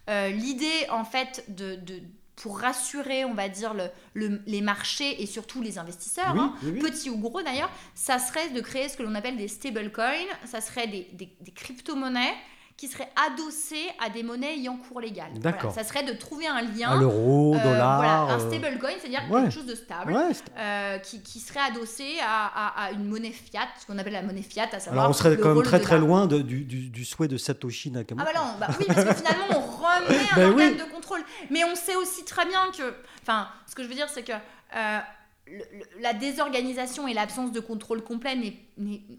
Euh, 0.09 0.28
L'idée 0.30 0.86
en 0.91 1.05
fait 1.05 1.45
de, 1.49 1.76
de- 1.76 2.03
pour 2.41 2.59
rassurer, 2.61 3.24
on 3.26 3.34
va 3.34 3.49
dire, 3.51 3.74
le, 3.74 3.84
le- 4.14 4.41
les 4.47 4.62
marchés 4.62 5.22
et 5.22 5.26
surtout 5.26 5.61
les 5.61 5.78
investisseurs, 5.78 6.32
Oui, 6.34 6.41
hein, 6.41 6.55
oui, 6.62 6.70
oui. 6.74 6.80
petits 6.80 7.11
ou 7.11 7.18
gros 7.18 7.43
d'ailleurs, 7.43 7.70
ça 7.95 8.18
serait 8.18 8.49
de 8.49 8.61
créer 8.62 8.88
ce 8.88 8.97
que 8.97 9.03
l'on 9.03 9.14
appelle 9.14 9.36
des 9.36 9.47
stablecoins, 9.49 10.26
ça 10.47 10.62
serait 10.62 10.86
des, 10.86 11.07
des- 11.12 11.34
des 11.41 11.51
crypto-monnaies 11.53 12.32
qui 12.78 12.88
seraient 12.88 13.11
adossées 13.26 13.88
à 14.03 14.09
des 14.09 14.22
monnaies 14.22 14.55
ayant 14.55 14.78
cours 14.78 15.03
légal. 15.03 15.26
D'accord. 15.34 15.70
Voilà, 15.70 15.82
ça 15.82 15.86
serait 15.86 16.03
de 16.03 16.14
trouver 16.18 16.47
un 16.47 16.62
lien. 16.62 16.93
À 16.93 16.97
l'euro, 16.97 17.55
euh, 17.55 17.62
dollar. 17.62 17.97
voilà, 17.97 18.20
un 18.34 18.41
euh, 18.41 18.49
stablecoin, 18.51 18.93
c'est-à-dire 18.99 19.20
ouais. 19.30 19.43
quelque 19.43 19.53
chose 19.53 19.66
de 19.66 19.74
stable. 19.74 20.11
ouais, 20.14 20.30
euh, 20.59 20.97
qui, 21.01 21.20
qui 21.22 21.41
serait 21.41 21.61
adossé 21.61 22.14
à, 22.22 22.47
à- 22.47 22.84
à 22.86 22.91
une 22.93 23.05
monnaie 23.05 23.32
fiat, 23.32 23.68
ce 23.78 23.84
qu'on 23.84 23.99
appelle 23.99 24.14
la 24.14 24.22
monnaie 24.22 24.41
fiat, 24.41 24.66
à 24.72 24.80
savoir 24.80 24.93
Alors 25.05 25.11
on 25.11 25.12
serait 25.12 25.36
quand 25.36 25.55
même 25.55 25.62
très 25.62 25.78
très 25.80 25.99
loin 25.99 26.26
de- 26.26 26.41
du, 26.41 26.64
du- 26.64 26.88
du 26.88 27.05
souhait 27.05 27.28
de 27.28 27.36
Satoshi 27.36 27.91
Ah 27.95 27.99
Nakamoto. 27.99 28.30
bah 28.32 28.41
non, 28.41 28.47
bah 28.59 28.68
oui, 28.78 28.86
parce 28.88 29.05
que 29.05 29.14
finalement 29.14 29.45
on 29.51 29.61
remet 30.07 30.18
un 30.32 30.36
Ben 30.36 30.51
organe 30.51 30.72
oui. 30.72 30.78
de 30.78 30.91
contrôle. 31.11 31.27
Mais 31.51 31.65
on 31.65 31.75
sait 31.75 31.97
aussi 31.97 32.25
très 32.25 32.47
bien 32.47 32.71
que, 32.77 32.95
enfin, 33.23 33.49
ce 33.67 33.75
que 33.75 33.83
je 33.83 33.89
veux 33.89 33.95
dire, 33.95 34.09
c'est 34.09 34.23
que 34.23 34.33
euh, 34.77 34.99
le- 35.47 35.65
la 36.01 36.13
désorganisation 36.13 37.09
et 37.09 37.15
l'absence 37.15 37.51
de 37.51 37.59
contrôle 37.61 38.03
complet, 38.05 38.37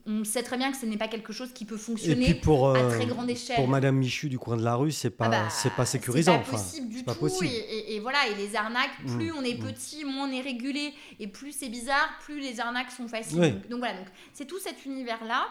on 0.05 0.23
sait 0.23 0.43
très 0.43 0.57
bien 0.57 0.71
que 0.71 0.77
ce 0.77 0.85
n'est 0.85 0.97
pas 0.97 1.09
quelque 1.09 1.33
chose 1.33 1.51
qui 1.53 1.65
peut 1.65 1.77
fonctionner 1.77 2.33
pour, 2.35 2.69
à 2.69 2.77
euh, 2.77 2.89
très 2.95 3.05
grande 3.05 3.29
échelle. 3.29 3.57
pour 3.57 3.67
Madame 3.67 3.97
Michu 3.97 4.29
du 4.29 4.39
coin 4.39 4.55
de 4.55 4.63
la 4.63 4.75
rue, 4.75 4.91
c'est 4.91 5.09
pas, 5.09 5.25
Ah 5.25 5.29
bah, 5.29 5.49
c'est 5.49 5.73
pas 5.73 5.85
sécurisant. 5.85 6.41
C'est 6.45 6.51
pas 6.51 6.57
enfin, 6.57 6.63
possible 6.63 6.87
du 6.87 6.93
c'est 6.97 7.03
tout. 7.03 7.05
pas 7.05 7.15
possible. 7.15 7.45
Et, 7.53 7.57
et- 7.57 7.95
et 7.95 7.99
voilà, 7.99 8.27
et 8.27 8.35
les 8.35 8.55
arnaques, 8.55 8.91
Mm, 9.03 9.17
plus 9.17 9.31
on 9.33 9.43
est 9.43 9.55
mm. 9.55 9.65
petit, 9.65 10.05
moins 10.05 10.29
on 10.29 10.31
est 10.31 10.41
régulé, 10.41 10.93
et 11.19 11.27
plus 11.27 11.51
c'est 11.51 11.69
bizarre, 11.69 12.09
plus 12.23 12.39
les 12.39 12.59
arnaques 12.61 12.91
sont 12.91 13.07
faciles. 13.09 13.39
Oui. 13.39 13.51
Donc, 13.51 13.67
donc 13.67 13.79
voilà, 13.79 13.95
donc 13.97 14.07
c'est 14.33 14.45
tout 14.45 14.59
cet 14.59 14.85
univers-là. 14.85 15.45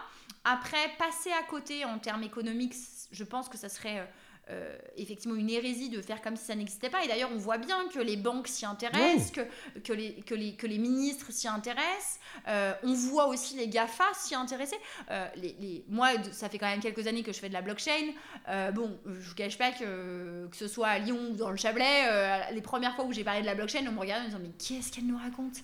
Après, 0.45 0.79
passer 0.99 1.31
à 1.39 1.43
côté 1.43 1.85
en 1.85 1.99
termes 1.99 2.23
économiques, 2.23 2.75
je 3.13 3.25
pense 3.25 3.49
que 3.51 3.59
ça 3.59 3.69
serait 3.69 3.99
euh, 3.99 4.05
euh, 4.51 4.77
effectivement 4.97 5.37
une 5.37 5.49
hérésie 5.49 5.89
de 5.89 6.03
faire 6.03 6.21
comme 6.21 6.37
si 6.37 6.45
ça 6.45 6.55
n'existait 6.55 6.91
pas. 6.91 7.05
Et 7.05 7.09
d'ailleurs, 7.09 7.31
on 7.33 7.39
voit 7.39 7.59
bien 7.59 7.89
que 7.93 7.99
les 8.01 8.17
banques 8.17 8.49
s'y 8.49 8.67
intéressent, 8.67 9.31
que, 9.31 9.41
que, 9.81 9.93
les, 9.93 10.15
que, 10.17 10.35
les, 10.35 10.55
que 10.55 10.67
les 10.67 10.79
ministres 10.79 11.31
s'y 11.31 11.49
intéressent. 11.49 12.19
Euh, 12.49 12.73
on 12.83 12.93
voit 12.95 13.27
aussi 13.27 13.57
les 13.57 13.69
GAFA 13.69 14.05
s'y 14.15 14.35
intéresser. 14.35 14.77
Euh, 15.11 15.27
les, 15.37 15.55
les- 15.61 15.85
moi, 15.89 16.09
ça 16.33 16.49
fait 16.49 16.59
quand 16.59 16.67
même 16.69 16.81
quelques 16.81 17.07
années 17.07 17.23
que 17.23 17.33
je 17.33 17.39
fais 17.39 17.49
de 17.49 17.55
la 17.55 17.63
blockchain. 17.63 18.13
Bon, 18.75 18.99
je 19.07 19.29
vous 19.29 19.35
cache 19.35 19.57
pas 19.57 19.71
que, 19.71 20.47
que 20.51 20.57
ce 20.57 20.67
soit 20.69 20.89
à 20.89 20.99
Lyon 20.99 21.19
ou 21.31 21.37
dans 21.37 21.51
le 21.51 21.57
Chablais, 21.57 22.51
les 22.53 22.61
premières 22.63 22.95
fois 22.97 23.05
où 23.05 23.13
j'ai 23.13 23.25
parlé 23.25 23.41
de 23.43 23.47
la 23.47 23.55
blockchain, 23.55 23.85
on 23.89 23.93
me 23.93 24.01
regardait 24.01 24.23
en 24.23 24.25
me 24.25 24.31
disant 24.31 24.43
Mais 24.43 24.51
qu'est-ce 24.59 24.91
qu'elle 24.93 25.07
nous 25.07 25.19
raconte? 25.19 25.59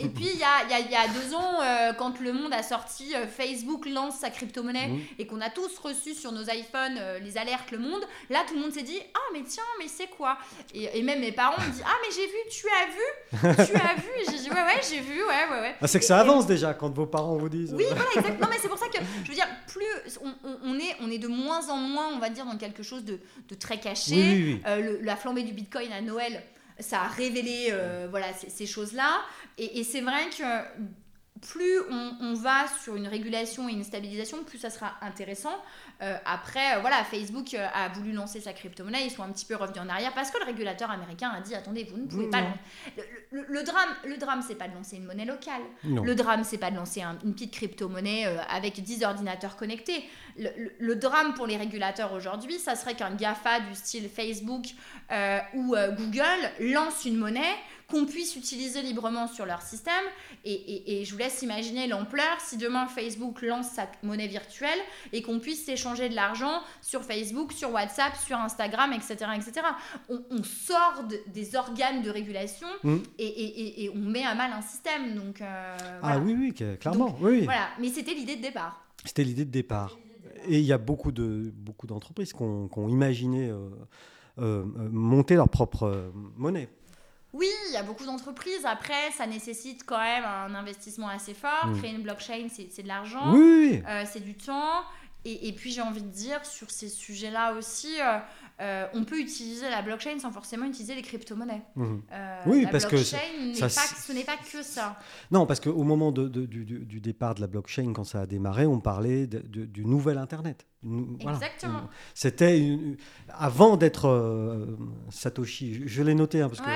Et 0.00 0.08
puis, 0.08 0.26
il 0.32 0.38
y 0.38 0.42
a, 0.44 0.68
y 0.68 0.72
a- 0.74 0.80
y 0.80 0.94
a 0.94 1.08
deux 1.08 1.34
ans, 1.34 1.94
quand 1.98 2.20
le 2.20 2.32
monde 2.32 2.52
a 2.52 2.62
sorti, 2.62 3.12
Facebook 3.36 3.86
lance 3.86 4.18
sa 4.18 4.30
crypto-monnaie 4.30 4.90
et 5.18 5.26
qu'on 5.26 5.40
a 5.40 5.50
tous 5.50 5.78
reçu 5.78 6.14
sur 6.14 6.32
nos 6.32 6.44
iPhones 6.50 6.98
les 7.22 7.38
alertes 7.38 7.70
Le 7.70 7.77
Monde, 7.78 8.02
là, 8.30 8.44
tout 8.48 8.54
le 8.54 8.60
monde 8.60 8.72
s'est 8.72 8.82
dit 8.82 8.98
Ah, 9.14 9.18
mais 9.32 9.42
tiens, 9.42 9.62
mais 9.78 9.86
c'est 9.88 10.06
quoi? 10.08 10.38
Et, 10.74 10.98
et 10.98 11.02
même 11.02 11.20
mes 11.20 11.32
parents 11.32 11.60
me 11.62 11.70
disent 11.70 11.82
Ah, 11.86 11.94
mais 12.02 12.14
j'ai 12.14 12.26
vu, 12.26 12.38
tu 12.50 12.66
as 12.68 12.86
vu 12.86 13.66
Tu 13.66 13.74
as 13.76 13.94
vu? 13.94 14.08
Et 14.20 14.24
j'ai 14.30 14.38
dit 14.42 14.50
Ouais, 14.50 14.56
ouais, 14.62 14.80
j'ai 14.88 15.00
vu, 15.00 15.20
ouais, 15.22 15.48
ouais, 15.50 15.60
ouais. 15.60 15.74
Ah, 15.80 15.86
c'est 15.86 15.98
que 15.98 16.04
Et- 16.04 16.08
ça 16.08 16.16
et- 16.18 16.20
avance 16.20 16.46
déjà 16.46 16.74
quand 16.74 16.90
vos 16.94 17.06
parents 17.06 17.36
vous 17.36 17.48
disent. 17.48 17.72
oui, 17.74 17.84
voilà, 17.88 18.04
exactement. 18.16 18.40
Non, 18.46 18.48
mais 18.50 18.58
c'est 18.60 18.68
pour 18.68 18.78
ça 18.78 18.88
que 18.88 18.98
je 19.24 19.28
veux 19.28 19.34
dire, 19.34 19.48
plus 19.66 19.84
on, 20.22 20.28
on- 20.48 20.58
on 20.64 20.78
est, 20.78 20.96
on 21.00 21.10
est 21.10 21.18
de 21.18 21.28
moins 21.28 21.68
en 21.68 21.76
moins, 21.76 22.08
on 22.14 22.18
va 22.18 22.30
dire, 22.30 22.44
dans 22.44 22.56
quelque 22.58 22.82
chose 22.82 23.04
de, 23.04 23.18
de 23.48 23.54
très 23.54 23.78
caché. 23.78 24.14
Oui, 24.14 24.22
oui, 24.22 24.44
oui. 24.54 24.62
Euh, 24.66 24.80
le- 24.80 25.00
la 25.02 25.16
flambée 25.16 25.42
du 25.42 25.52
Bitcoin 25.52 25.92
à 25.92 26.00
Noël, 26.00 26.42
ça 26.80 27.02
a 27.02 27.08
révélé 27.08 27.68
euh, 27.72 28.06
voilà, 28.10 28.32
ces, 28.34 28.50
ces 28.50 28.66
choses-là. 28.66 29.20
Et, 29.58 29.80
et 29.80 29.84
c'est 29.84 30.00
vrai 30.00 30.26
que 30.36 30.44
plus 31.40 31.80
on, 31.90 32.12
on 32.20 32.34
va 32.34 32.66
sur 32.82 32.96
une 32.96 33.06
régulation 33.06 33.68
et 33.68 33.72
une 33.72 33.84
stabilisation, 33.84 34.42
plus 34.44 34.58
ça 34.58 34.70
sera 34.70 34.94
intéressant. 35.02 35.54
Euh, 36.00 36.16
après, 36.24 36.76
euh, 36.76 36.80
voilà, 36.80 37.02
Facebook 37.02 37.54
euh, 37.54 37.66
a 37.74 37.88
voulu 37.88 38.12
lancer 38.12 38.40
sa 38.40 38.52
crypto-monnaie, 38.52 39.04
ils 39.06 39.10
sont 39.10 39.22
un 39.24 39.30
petit 39.32 39.44
peu 39.44 39.56
revenus 39.56 39.80
en 39.82 39.88
arrière 39.88 40.12
parce 40.14 40.30
que 40.30 40.38
le 40.38 40.44
régulateur 40.44 40.90
américain 40.90 41.30
a 41.36 41.40
dit 41.40 41.54
attendez, 41.56 41.84
vous 41.84 41.96
ne 41.96 42.06
pouvez 42.06 42.24
Oui, 42.26 42.30
pas. 42.30 42.42
Le, 42.96 43.02
le- 43.40 43.46
le 43.48 43.62
drame, 43.64 43.88
le 44.06 44.16
drame, 44.16 44.42
c'est 44.46 44.54
pas 44.54 44.68
de 44.68 44.74
lancer 44.74 44.96
une 44.96 45.04
monnaie 45.06 45.24
locale. 45.24 45.62
Non. 45.84 46.04
Le 46.04 46.14
drame, 46.14 46.44
c'est 46.44 46.58
pas 46.58 46.70
de 46.70 46.76
lancer 46.76 47.02
un- 47.02 47.18
une 47.24 47.34
petite 47.34 47.52
crypto-monnaie 47.52 48.26
avec 48.48 48.80
10 48.80 49.02
ordinateurs 49.04 49.56
connectés. 49.56 50.04
Le, 50.38 50.50
le- 50.56 50.72
le 50.78 50.94
drame 50.96 51.34
pour 51.34 51.46
les 51.48 51.56
régulateurs 51.56 52.12
aujourd'hui, 52.12 52.58
ça 52.58 52.76
serait 52.76 52.94
qu'un 52.94 53.14
GAFA 53.16 53.60
du 53.60 53.74
style 53.74 54.08
Facebook 54.08 54.66
euh, 55.10 55.38
ou 55.54 55.74
euh, 55.74 55.90
Google 55.90 56.22
lance 56.60 57.04
une 57.06 57.16
monnaie 57.16 57.42
qu'on 57.90 58.04
puisse 58.04 58.36
utiliser 58.36 58.82
librement 58.82 59.26
sur 59.28 59.46
leur 59.46 59.62
système. 59.62 59.94
Et, 60.44 60.52
et- 60.52 61.00
et 61.00 61.04
je 61.06 61.12
vous 61.12 61.18
laisse 61.18 61.40
imaginer 61.42 61.86
l'ampleur 61.86 62.38
si 62.38 62.58
demain 62.58 62.86
Facebook 62.86 63.40
lance 63.40 63.68
sa 63.70 63.88
monnaie 64.02 64.26
virtuelle 64.26 64.78
et 65.14 65.22
qu'on 65.22 65.38
puisse 65.38 65.64
s'échanger 65.64 66.10
de 66.10 66.14
l'argent 66.14 66.60
sur 66.82 67.02
Facebook, 67.02 67.52
sur 67.52 67.72
WhatsApp, 67.72 68.14
sur 68.16 68.36
Instagram, 68.36 68.92
etc. 68.92 69.16
etc. 69.36 69.52
On, 70.10 70.20
on 70.30 70.42
sort 70.42 71.04
de- 71.08 71.18
des 71.32 71.56
organes 71.56 72.02
de 72.02 72.10
régulation 72.10 72.68
Mm. 72.84 72.96
et, 73.18 73.84
et- 73.84 73.90
on 73.90 73.98
met 73.98 74.24
à 74.24 74.34
mal 74.34 74.52
un 74.52 74.62
système. 74.62 75.14
Donc, 75.14 75.40
euh, 75.40 75.76
Ah 76.02 76.18
oui, 76.18 76.36
oui, 76.38 76.76
clairement. 76.78 77.16
oui, 77.22 77.30
oui. 77.38 77.44
Voilà, 77.44 77.68
mais 77.80 77.88
c'était 77.88 78.12
l'idée 78.14 78.36
de 78.36 78.42
départ. 78.42 78.84
C'était 79.04 79.24
l'idée 79.24 79.44
de 79.46 79.50
départ. 79.50 79.96
Et 80.46 80.58
il 80.58 80.64
y 80.64 80.72
a 80.72 80.78
beaucoup 80.78 81.10
de 81.10 81.50
beaucoup 81.56 81.86
d'entreprises 81.86 82.32
qui 82.34 82.42
ont, 82.42 82.88
imaginé 82.88 83.48
euh, 83.48 83.68
euh, 84.38 84.64
monter 84.90 85.34
leur 85.36 85.48
propre 85.48 86.12
monnaie. 86.36 86.68
Oui, 87.32 87.48
il 87.68 87.74
y 87.74 87.76
a 87.76 87.82
beaucoup 87.82 88.04
d'entreprises. 88.04 88.64
Après, 88.64 89.10
ça 89.16 89.26
nécessite 89.26 89.84
quand 89.84 89.98
même 89.98 90.24
un 90.24 90.54
investissement 90.54 91.08
assez 91.08 91.34
fort. 91.34 91.66
Mm. 91.66 91.78
Créer 91.78 91.94
une 91.94 92.02
blockchain, 92.02 92.48
c'est 92.50 92.82
de 92.82 92.88
l'argent. 92.88 93.34
Oui. 93.34 93.82
Euh, 93.86 94.04
c'est 94.10 94.24
du 94.24 94.34
temps. 94.34 94.82
Et, 95.24 95.48
et 95.48 95.52
puis 95.52 95.70
j'ai 95.72 95.82
envie 95.82 96.02
de 96.02 96.08
dire, 96.10 96.44
sur 96.46 96.70
ces 96.70 96.88
sujets-là 96.88 97.54
aussi, 97.54 98.00
euh, 98.00 98.18
euh, 98.60 98.86
on 98.94 99.04
peut 99.04 99.20
utiliser 99.20 99.68
la 99.70 99.82
blockchain 99.82 100.18
sans 100.18 100.32
forcément 100.32 100.66
utiliser 100.66 100.94
les 100.94 101.02
crypto-monnaies. 101.02 101.62
Mhm. 101.76 102.02
Euh, 102.12 102.42
Oui, 102.46 102.62
la 102.64 102.70
parce 102.70 102.84
que 102.86 102.96
blockchain 102.96 103.18
ça, 103.54 103.66
pas- 103.66 103.86
ce 104.06 104.12
n'est 104.12 104.24
pas 104.24 104.36
que 104.36 104.62
ça. 104.62 104.98
Non, 105.30 105.46
parce 105.46 105.60
qu'au 105.60 105.84
moment 105.84 106.10
de- 106.12 106.28
de- 106.28 106.44
du, 106.46 107.00
départ 107.00 107.34
de 107.34 107.40
la 107.40 107.46
blockchain, 107.46 107.92
quand 107.94 108.04
ça 108.04 108.22
a 108.22 108.26
démarré, 108.26 108.66
on 108.66 108.80
parlait 108.80 109.26
de- 109.26 109.64
du 109.64 109.84
nouvel 109.84 110.18
Internet. 110.18 110.66
Voilà. 110.82 111.36
Exactement. 111.36 111.88
C'était 112.14 112.58
une- 112.60 112.96
avant 113.36 113.76
d'être 113.76 114.06
euh, 114.08 114.76
Satoshi, 115.10 115.74
je, 115.74 115.86
je 115.86 116.02
l'ai 116.02 116.14
noté 116.14 116.40
hein, 116.40 116.48
parce 116.48 116.60
que 116.60 116.68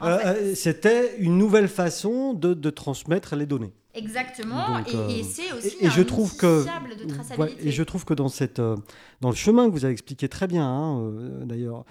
c'était 0.54 1.16
une 1.18 1.38
nouvelle 1.38 1.68
façon 1.68 2.34
de, 2.34 2.54
de 2.54 2.70
transmettre 2.70 3.36
les 3.36 3.46
données. 3.46 3.72
Exactement. 3.94 4.78
donc, 4.78 4.92
et, 4.92 4.96
euh, 4.96 5.08
et 5.08 5.22
c'est 5.22 5.52
aussi 5.52 5.76
Et, 5.80 5.86
un 5.86 5.90
je 5.90 6.02
trouve 6.02 6.36
que 6.36 6.64
de 6.64 7.02
ouais, 7.02 7.06
traçabilité. 7.14 7.68
et 7.68 7.70
je 7.70 7.82
trouve 7.82 8.04
que 8.04 8.14
dans 8.14 8.28
cette 8.28 8.58
euh, 8.58 8.76
dans 9.20 9.30
le 9.30 9.36
chemin 9.36 9.66
que 9.66 9.72
vous 9.72 9.84
avez 9.84 9.92
expliqué 9.92 10.28
très 10.28 10.46
bien 10.46 10.66
hein, 10.66 11.00
euh, 11.00 11.44
d'ailleurs, 11.44 11.84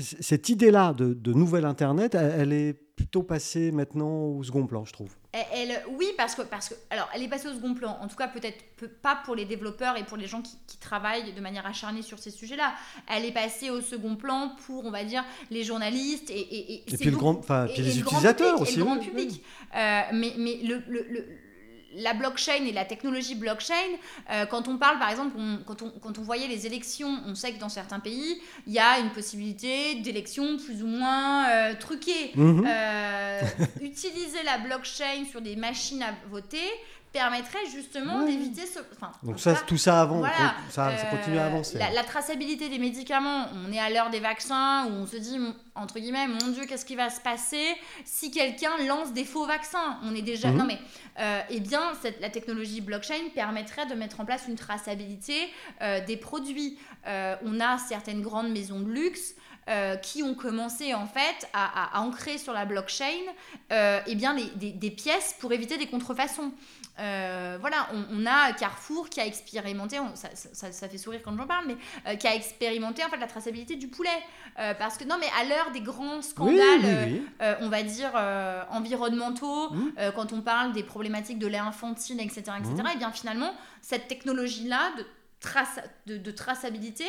cette 0.00 0.48
idée-là 0.48 0.92
de, 0.94 1.14
de 1.14 1.32
nouvel 1.32 1.64
Internet, 1.64 2.14
elle, 2.14 2.34
elle 2.38 2.52
est 2.52 2.74
plutôt 2.96 3.22
passée 3.22 3.72
maintenant 3.72 4.24
au 4.24 4.42
second 4.42 4.66
plan, 4.66 4.84
je 4.84 4.92
trouve. 4.92 5.10
Elle, 5.36 5.70
elle- 5.72 5.82
oui, 5.88 6.06
parce 6.16 6.36
que, 6.36 6.42
parce 6.42 6.68
que, 6.68 6.74
alors, 6.90 7.08
elle 7.12 7.22
est 7.24 7.28
passée 7.28 7.48
au 7.48 7.54
second 7.54 7.74
plan. 7.74 7.98
En 8.00 8.06
tout 8.06 8.14
cas, 8.14 8.28
peut-être 8.28 8.62
peu- 8.76 8.86
pas 8.86 9.16
pour 9.24 9.34
les 9.34 9.44
développeurs 9.44 9.96
et 9.96 10.04
pour 10.04 10.16
les 10.16 10.28
gens 10.28 10.40
qui, 10.42 10.56
qui 10.68 10.76
travaillent 10.78 11.32
de 11.32 11.40
manière 11.40 11.66
acharnée 11.66 12.02
sur 12.02 12.20
ces 12.20 12.30
sujets-là. 12.30 12.72
Elle 13.08 13.24
est 13.24 13.32
passée 13.32 13.68
au 13.70 13.80
second 13.80 14.14
plan 14.14 14.52
pour, 14.64 14.84
on 14.84 14.92
va 14.92 15.02
dire, 15.02 15.24
les 15.50 15.64
journalistes 15.64 16.30
et, 16.30 16.38
et, 16.38 16.74
et 16.74 16.84
puis, 16.96 17.06
le 17.06 17.10
beaucoup- 17.10 17.24
grand, 17.24 17.38
enfin, 17.40 17.66
et- 17.66 17.72
puis 17.72 17.82
et 17.82 17.84
les 17.86 17.94
le 17.94 18.02
grand 18.02 18.10
utilisateurs 18.18 18.54
public, 18.58 18.62
aussi. 18.62 18.74
Et 18.74 18.76
le 18.78 18.84
grand 18.84 18.98
public. 18.98 19.30
oui. 19.30 19.42
Euh, 19.76 20.00
mais 20.12 20.32
mais 20.38 20.54
le, 20.62 20.82
le- 20.86 21.06
le- 21.10 21.26
la 21.96 22.14
blockchain 22.14 22.64
et 22.66 22.72
la 22.72 22.84
technologie 22.84 23.34
blockchain, 23.34 23.74
euh, 24.30 24.46
quand 24.46 24.68
on 24.68 24.78
parle 24.78 24.98
par 24.98 25.10
exemple, 25.10 25.36
on- 25.38 25.58
quand, 25.66 25.82
on, 25.82 25.90
quand 26.00 26.18
on 26.18 26.22
voyait 26.22 26.48
les 26.48 26.66
élections, 26.66 27.18
on 27.26 27.34
sait 27.34 27.52
que 27.52 27.58
dans 27.58 27.68
certains 27.68 28.00
pays, 28.00 28.40
il 28.66 28.72
y 28.72 28.78
a 28.78 28.98
une 28.98 29.10
possibilité 29.10 29.96
d'élections 29.96 30.56
plus 30.56 30.82
ou 30.82 30.86
moins 30.86 31.48
euh, 31.48 31.74
truquées. 31.78 32.32
Mhm. 32.34 32.66
Euh, 32.66 33.40
utiliser 33.82 34.42
la 34.44 34.58
blockchain 34.58 35.24
sur 35.30 35.40
des 35.40 35.56
machines 35.56 36.02
à 36.02 36.14
voter 36.30 36.58
permettrait 37.18 37.64
justement 37.72 38.26
d'éviter 38.26 38.66
ce. 38.66 38.80
Enfin, 38.96 39.12
en 39.22 39.26
Donc 39.26 39.36
tout 39.36 39.42
ça, 39.42 39.54
cas, 39.54 39.60
tout 39.66 39.78
ça 39.78 40.00
avant, 40.02 40.18
voilà, 40.18 40.34
ça, 40.68 40.94
ça 40.98 41.06
euh, 41.06 41.10
continue 41.16 41.38
à 41.38 41.46
avancer. 41.46 41.78
La, 41.78 41.90
la 41.92 42.02
traçabilité 42.02 42.68
des 42.68 42.78
médicaments, 42.80 43.46
on 43.64 43.72
est 43.72 43.78
à 43.78 43.88
l'heure 43.88 44.10
des 44.10 44.18
vaccins 44.18 44.84
où 44.86 44.90
on 44.90 45.06
se 45.06 45.16
dit, 45.16 45.38
entre 45.76 46.00
guillemets, 46.00 46.26
mon 46.26 46.48
Dieu, 46.48 46.64
qu'est-ce 46.66 46.84
qui 46.84 46.96
va 46.96 47.08
se 47.10 47.20
passer 47.20 47.64
si 48.04 48.32
quelqu'un 48.32 48.76
lance 48.86 49.12
des 49.12 49.24
faux 49.24 49.46
vaccins? 49.46 49.98
On 50.02 50.14
est 50.14 50.22
déjà. 50.22 50.48
Mhm. 50.50 50.58
Non, 50.58 50.64
mais. 50.64 50.78
euh, 51.20 51.40
eh 51.50 51.60
bien, 51.60 51.92
cette, 52.02 52.20
la 52.20 52.30
technologie 52.30 52.80
blockchain 52.80 53.30
permettrait 53.34 53.86
de 53.86 53.94
mettre 53.94 54.18
en 54.20 54.24
place 54.24 54.42
une 54.48 54.56
traçabilité 54.56 55.36
euh, 55.82 56.04
des 56.04 56.16
produits. 56.16 56.78
Euh, 57.06 57.36
on 57.44 57.60
a 57.60 57.78
certaines 57.78 58.22
grandes 58.22 58.50
maisons 58.50 58.80
de 58.80 58.90
luxe. 58.90 59.34
euh, 59.70 59.96
qui 59.96 60.22
ont 60.22 60.34
commencé 60.34 60.92
en 60.92 61.06
fait 61.06 61.48
à, 61.54 61.64
à- 61.64 61.96
à 61.96 62.00
ancrer 62.02 62.36
sur 62.36 62.52
la 62.52 62.66
blockchain 62.66 63.06
euh, 63.72 63.98
eh 64.06 64.14
bien, 64.14 64.34
les- 64.34 64.50
des, 64.56 64.72
des 64.72 64.90
pièces 64.90 65.34
pour 65.40 65.54
éviter 65.54 65.78
des 65.78 65.86
contrefaçons. 65.86 66.52
Euh, 67.00 67.58
voilà, 67.60 67.88
on, 67.92 68.04
on 68.22 68.26
a 68.26 68.52
Carrefour 68.52 69.08
qui 69.08 69.20
a 69.20 69.26
expérimenté, 69.26 69.98
on- 69.98 70.14
ça, 70.14 70.28
ça- 70.34 70.70
ça 70.70 70.88
fait 70.88 70.98
sourire 70.98 71.20
quand 71.24 71.36
j'en 71.36 71.46
parle, 71.46 71.66
mais 71.66 71.76
euh, 72.06 72.14
qui 72.14 72.26
a 72.28 72.34
expérimenté 72.34 73.04
en 73.04 73.08
fait 73.08 73.16
la 73.16 73.26
traçabilité 73.26 73.74
du 73.76 73.88
poulet. 73.88 74.10
Euh, 74.60 74.74
parce 74.74 74.96
que 74.96 75.04
non, 75.04 75.16
mais 75.18 75.26
à 75.40 75.44
l'heure 75.44 75.72
des 75.72 75.80
grands 75.80 76.22
scandales, 76.22 76.56
oui, 76.84 77.20
oui. 77.40 77.46
on 77.60 77.68
va 77.68 77.82
dire 77.82 78.12
environnementaux, 78.70 79.70
euh, 79.98 80.12
quand 80.12 80.32
on 80.32 80.40
parle 80.40 80.72
des 80.72 80.82
problématiques 80.82 81.38
de 81.38 81.46
lait 81.46 81.58
infantile, 81.58 82.20
etc., 82.20 82.42
etc., 82.58 82.74
Mhm. 82.78 82.86
et 82.94 82.96
bien 82.98 83.10
finalement, 83.12 83.52
cette 83.80 84.08
technologie-là 84.08 84.90
de, 84.98 85.06
de, 86.06 86.16
de 86.16 86.30
traçabilité 86.30 87.04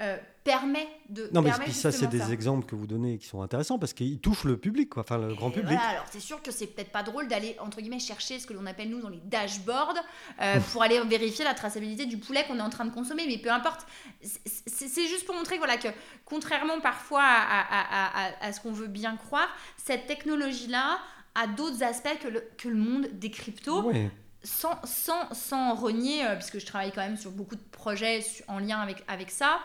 euh, 0.00 0.16
permet 0.44 0.86
de. 1.08 1.28
Non, 1.32 1.40
mais 1.42 1.50
permet 1.50 1.64
puis 1.64 1.72
ça, 1.74 1.90
c'est 1.92 2.06
des 2.06 2.32
exemples 2.32 2.66
que 2.66 2.74
vous 2.74 2.86
donnez 2.86 3.18
qui 3.18 3.26
sont 3.26 3.42
intéressants 3.42 3.78
parce 3.78 3.92
qu'ils 3.92 4.18
touchent 4.20 4.44
le 4.44 4.56
public, 4.56 4.90
quoi, 4.90 5.02
enfin 5.02 5.18
le 5.18 5.34
grand 5.34 5.50
public. 5.50 5.68
Voilà, 5.78 5.88
alors 5.88 6.04
c'est 6.10 6.20
sûr 6.20 6.42
que 6.42 6.50
c'est 6.50 6.66
peut-être 6.66 6.90
pas 6.92 7.02
drôle 7.02 7.28
d'aller 7.28 7.56
entre 7.60 7.80
guillemets 7.80 7.98
chercher 7.98 8.38
ce 8.38 8.46
que 8.46 8.52
l'on 8.52 8.66
appelle 8.66 8.90
nous 8.90 9.00
dans 9.00 9.08
les 9.08 9.20
dashboards 9.24 9.94
euh, 10.40 10.60
pour 10.72 10.82
aller 10.82 11.00
vérifier 11.00 11.44
la 11.44 11.54
traçabilité 11.54 12.06
du 12.06 12.18
poulet 12.18 12.44
qu'on 12.46 12.58
est 12.58 12.62
en 12.62 12.70
train 12.70 12.84
de 12.84 12.92
consommer, 12.94 13.24
mais 13.26 13.38
peu 13.38 13.50
importe. 13.50 13.86
C'est- 14.22 15.06
juste 15.06 15.24
pour 15.26 15.34
montrer 15.34 15.58
voilà, 15.58 15.76
que 15.76 15.88
contrairement 16.24 16.80
parfois 16.80 17.22
à, 17.22 17.60
à- 17.60 18.24
à- 18.24 18.26
à- 18.28 18.46
à 18.46 18.52
ce 18.52 18.60
qu'on 18.60 18.72
veut 18.72 18.86
bien 18.88 19.16
croire, 19.16 19.48
cette 19.76 20.06
technologie-là 20.06 20.98
a 21.34 21.46
d'autres 21.46 21.82
aspects 21.82 22.18
que 22.22 22.28
le, 22.28 22.42
que 22.56 22.68
le 22.68 22.76
monde 22.76 23.08
des 23.12 23.30
cryptos 23.30 23.82
Ouais. 23.82 24.10
Sans, 24.46 24.78
sans, 24.84 25.32
sans 25.34 25.74
renier, 25.74 26.24
euh, 26.24 26.36
puisque 26.36 26.58
je 26.58 26.66
travaille 26.66 26.92
quand 26.92 27.02
même 27.02 27.16
sur 27.16 27.30
beaucoup 27.30 27.56
de 27.56 27.68
projets 27.72 28.20
en 28.48 28.58
lien 28.58 28.78
avec, 28.78 29.02
avec 29.08 29.30
ça, 29.30 29.58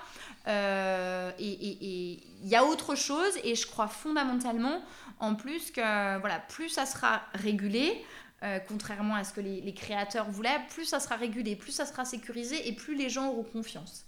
euh, 0.48 1.32
et 1.40 2.20
il 2.44 2.48
y 2.48 2.56
a 2.56 2.66
autre 2.66 2.96
chose, 2.96 3.34
et 3.44 3.56
je 3.56 3.68
crois 3.68 3.88
fondamentalement, 3.88 4.82
en 5.20 5.36
plus, 5.36 5.72
que 5.72 6.20
voilà, 6.20 6.40
plus 6.40 6.70
ça 6.70 6.86
sera 6.86 7.22
régulé, 7.34 8.04
euh, 8.44 8.60
contrairement 8.68 9.16
à 9.16 9.24
ce 9.24 9.34
que 9.34 9.42
les, 9.42 9.62
les 9.62 9.74
créateurs 9.74 10.30
voulaient, 10.30 10.60
plus 10.70 10.86
ça 10.86 11.00
sera 11.00 11.16
régulé, 11.16 11.56
plus 11.56 11.72
ça 11.72 11.86
sera 11.86 12.06
sécurisé, 12.06 12.68
et 12.68 12.74
plus 12.74 12.96
les 12.96 13.10
gens 13.10 13.30
auront 13.30 13.44
confiance. 13.44 14.06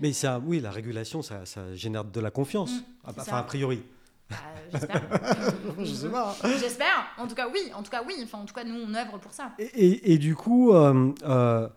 Mais 0.00 0.12
ça, 0.12 0.38
oui, 0.38 0.60
la 0.60 0.70
régulation, 0.70 1.22
ça, 1.22 1.44
ça 1.46 1.74
génère 1.74 2.04
de 2.04 2.20
la 2.20 2.30
confiance. 2.30 2.70
Mm, 2.72 2.82
Ah, 3.04 3.10
c'est 3.14 3.20
enfin, 3.20 3.38
a 3.38 3.42
priori. 3.42 3.82
Bah, 4.30 4.36
J'espère. 4.72 5.02
Je 5.78 5.84
sais 5.94 6.08
pas. 6.08 6.34
J'espère. 6.58 7.06
En 7.18 7.26
tout 7.26 7.34
cas, 7.34 7.48
oui. 7.52 7.70
En 7.74 7.82
tout 7.82 7.90
cas, 7.90 8.02
oui. 8.06 8.14
Enfin, 8.22 8.38
en 8.38 8.44
tout 8.44 8.54
cas, 8.54 8.64
nous, 8.64 8.74
on 8.74 8.94
œuvre 8.94 9.18
pour 9.18 9.32
ça. 9.32 9.52
Et, 9.58 9.64
et- 9.64 10.12
et 10.14 10.18
du 10.18 10.34
coup, 10.34 10.72
euh, 10.72 11.12
euh, 11.24 11.68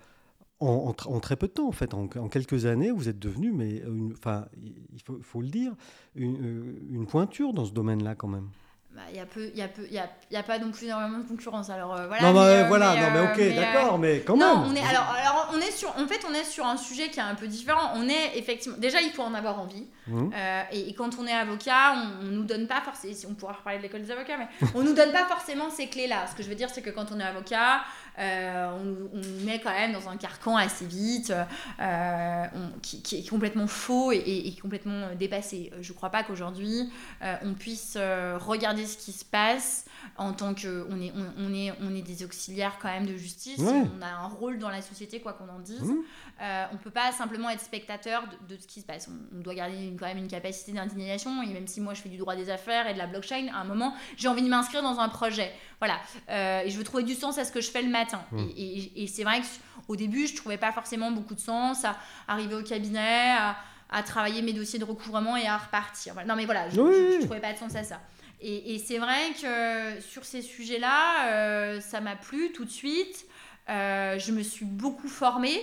en, 0.59 0.67
en 0.67 0.91
tr- 0.93 1.07
en 1.13 1.19
très 1.19 1.35
peu 1.35 1.47
de 1.47 1.51
temps, 1.53 1.67
en 1.67 1.71
fait, 1.71 1.93
en, 1.93 2.03
en 2.17 2.27
quelques 2.29 2.65
années, 2.65 2.91
vous 2.91 3.09
êtes 3.09 3.19
devenu, 3.19 3.51
mais 3.51 3.77
une- 3.85 4.13
enfin, 4.17 4.45
il 4.55 5.01
faut, 5.05 5.19
faut 5.21 5.41
le 5.41 5.49
dire, 5.49 5.73
une, 6.15 6.37
euh, 6.43 6.79
une 6.89 7.05
pointure 7.05 7.53
dans 7.53 7.65
ce 7.65 7.71
domaine-là 7.73 8.15
quand 8.15 8.27
même. 8.29 8.49
Bah, 8.97 9.03
Il 9.11 9.15
y 9.15 9.19
a 9.19 9.27
peu, 9.27 9.51
y 9.53 9.61
a 9.61 9.67
peu, 9.67 9.85
y 9.91 9.99
a, 9.99 10.09
y 10.31 10.35
a 10.37 10.41
pas 10.41 10.57
non 10.57 10.71
plus 10.71 10.87
énormément 10.87 11.19
de 11.19 11.23
concurrence. 11.27 11.69
Alors 11.69 11.95
euh, 11.95 12.07
voilà. 12.07 12.23
non, 12.23 12.33
mais, 12.33 12.39
mais, 12.39 12.63
euh, 12.63 12.67
voilà, 12.67 12.93
mais, 12.95 13.01
non, 13.01 13.07
mais 13.13 13.19
euh, 13.19 13.31
ok, 13.31 13.39
euh, 13.39 13.55
d'accord, 13.55 13.99
mais 13.99 14.19
quand 14.21 14.35
non, 14.35 14.61
même. 14.61 14.71
on 14.71 14.75
est 14.75 14.83
alors, 14.83 15.15
alors 15.15 15.51
on 15.53 15.59
est 15.59 15.69
sur, 15.69 15.89
en 15.89 16.07
fait, 16.07 16.25
on 16.27 16.33
est 16.33 16.43
sur 16.43 16.65
un 16.65 16.77
sujet 16.77 17.09
qui 17.09 17.19
est 17.19 17.23
un 17.23 17.35
peu 17.35 17.45
différent. 17.45 17.91
On 17.93 18.09
est 18.09 18.35
effectivement, 18.37 18.75
déjà, 18.79 18.99
il 19.01 19.11
faut 19.11 19.21
en 19.21 19.35
avoir 19.35 19.59
envie. 19.59 19.85
Mhm. 20.07 20.31
Euh, 20.35 20.61
et, 20.71 20.89
et 20.89 20.93
quand 20.95 21.11
on 21.19 21.27
est 21.27 21.31
avocat, 21.31 21.93
on, 21.93 22.25
on 22.25 22.31
nous 22.31 22.43
donne 22.43 22.65
pas 22.65 22.81
forcément, 22.81 23.13
on 23.29 23.33
pourra 23.35 23.53
reparler 23.53 23.77
de 23.77 23.83
l'école 23.83 24.01
des 24.01 24.09
avocats, 24.09 24.37
mais 24.37 24.47
on 24.73 24.81
nous 24.81 24.93
donne 24.93 25.11
pas 25.11 25.25
forcément 25.25 25.69
ces 25.69 25.85
clés-là. 25.87 26.25
Ce 26.31 26.35
que 26.35 26.41
je 26.41 26.49
veux 26.49 26.55
dire, 26.55 26.71
c'est 26.71 26.81
que 26.81 26.89
quand 26.89 27.11
on 27.11 27.19
est 27.19 27.23
avocat, 27.23 27.75
euh, 27.75 27.79
on, 28.19 28.83
nous- 28.83 29.09
on 29.13 29.17
nous 29.17 29.45
met 29.45 29.59
quand 29.59 29.71
même 29.71 29.93
dans 29.93 30.09
un 30.09 30.17
carcan 30.17 30.55
assez 30.57 30.85
vite, 30.85 31.33
euh, 31.79 32.45
qui, 32.81 33.17
est 33.17 33.29
complètement 33.29 33.67
faux 33.67 34.11
et, 34.11 34.17
et- 34.17 34.55
complètement 34.61 35.07
dépassé. 35.17 35.71
Euh, 35.73 35.77
Je 35.81 35.93
crois 35.93 36.09
pas 36.09 36.23
qu'aujourd'hui 36.23 36.89
euh, 37.21 37.35
on 37.43 37.53
puisse 37.53 37.93
euh, 37.95 38.37
regarder 38.39 38.85
ce 38.85 38.97
qui 38.97 39.11
se 39.11 39.23
passe 39.25 39.85
en 40.17 40.33
tant 40.33 40.53
que 40.53 40.87
on 40.89 41.01
est, 41.01 41.11
on, 41.15 41.45
on 41.45 41.53
est, 41.53 41.73
on 41.81 41.93
est 41.95 42.01
des 42.01 42.23
auxiliaires 42.23 42.77
quand 42.81 42.87
même 42.87 43.05
de 43.05 43.15
justice. 43.17 43.57
Ouais. 43.59 43.83
On 43.97 44.01
a 44.01 44.07
un 44.07 44.27
rôle 44.27 44.57
dans 44.59 44.69
la 44.69 44.81
société, 44.81 45.19
quoi 45.19 45.33
qu'on 45.33 45.49
en 45.49 45.59
dise. 45.59 45.81
Mhm. 45.81 45.97
Euh, 46.41 46.65
on 46.73 46.77
peut 46.77 46.91
pas 46.91 47.11
simplement 47.11 47.49
être 47.49 47.61
spectateur 47.61 48.23
de, 48.47 48.55
de 48.55 48.61
ce 48.61 48.67
qui 48.67 48.81
se 48.81 48.85
passe. 48.85 49.09
On, 49.09 49.37
on 49.37 49.41
doit 49.41 49.55
garder 49.55 49.75
une- 49.87 49.97
quand 49.99 50.05
même 50.07 50.17
une 50.19 50.27
capacité 50.27 50.71
d'indignation. 50.71 51.41
Et 51.43 51.47
même 51.47 51.67
si 51.67 51.81
moi 51.81 51.93
je 51.93 52.01
fais 52.01 52.09
du 52.09 52.17
droit 52.17 52.35
des 52.35 52.49
affaires 52.49 52.87
et 52.87 52.93
de 52.93 52.97
la 52.99 53.07
blockchain, 53.07 53.47
à 53.53 53.57
un 53.59 53.65
moment 53.65 53.93
j'ai 54.17 54.27
envie 54.27 54.41
de 54.43 54.49
m'inscrire 54.49 54.81
dans 54.83 54.99
un 54.99 55.09
projet. 55.09 55.51
Voilà. 55.79 55.97
Euh, 56.29 56.61
et 56.61 56.69
je 56.69 56.77
veux 56.77 56.83
trouver 56.83 57.03
du 57.03 57.13
sens 57.15 57.37
à 57.37 57.43
ce 57.45 57.51
que 57.51 57.61
je 57.61 57.69
fais 57.71 57.81
le 57.81 57.89
matin. 57.89 58.21
Mm. 58.31 58.39
Et, 58.55 58.61
et- 58.79 59.03
et 59.03 59.07
c'est 59.07 59.23
vrai 59.23 59.41
qu'au 59.87 59.95
début 59.95 60.27
je 60.27 60.35
trouvais 60.35 60.57
pas 60.57 60.71
forcément 60.71 61.11
beaucoup 61.11 61.35
de 61.35 61.39
sens 61.39 61.85
à 61.85 61.95
arriver 62.27 62.55
au 62.55 62.63
cabinet, 62.63 63.31
à, 63.37 63.55
à 63.89 64.03
travailler 64.03 64.41
mes 64.41 64.53
dossiers 64.53 64.79
de 64.79 64.85
recouvrement 64.85 65.37
et 65.37 65.47
à 65.47 65.57
repartir. 65.57 66.13
Non 66.27 66.35
mais 66.35 66.45
voilà, 66.45 66.69
je, 66.69 66.79
Oui, 66.81 66.93
je- 66.93 67.21
je 67.21 67.25
trouvais 67.25 67.39
pas 67.41 67.53
de 67.53 67.57
sens 67.57 67.75
à 67.75 67.83
ça. 67.83 67.99
Et, 68.41 68.75
et 68.75 68.79
c'est 68.79 68.97
vrai 68.99 69.31
que 69.41 69.99
sur 70.01 70.23
ces 70.25 70.41
sujets-là, 70.41 71.27
euh, 71.31 71.81
ça 71.81 72.01
m'a 72.01 72.15
plu 72.15 72.51
tout 72.51 72.65
de 72.65 72.69
suite. 72.69 73.25
Euh, 73.69 74.17
je 74.19 74.31
me 74.31 74.43
suis 74.43 74.65
beaucoup 74.65 75.07
formée. 75.09 75.59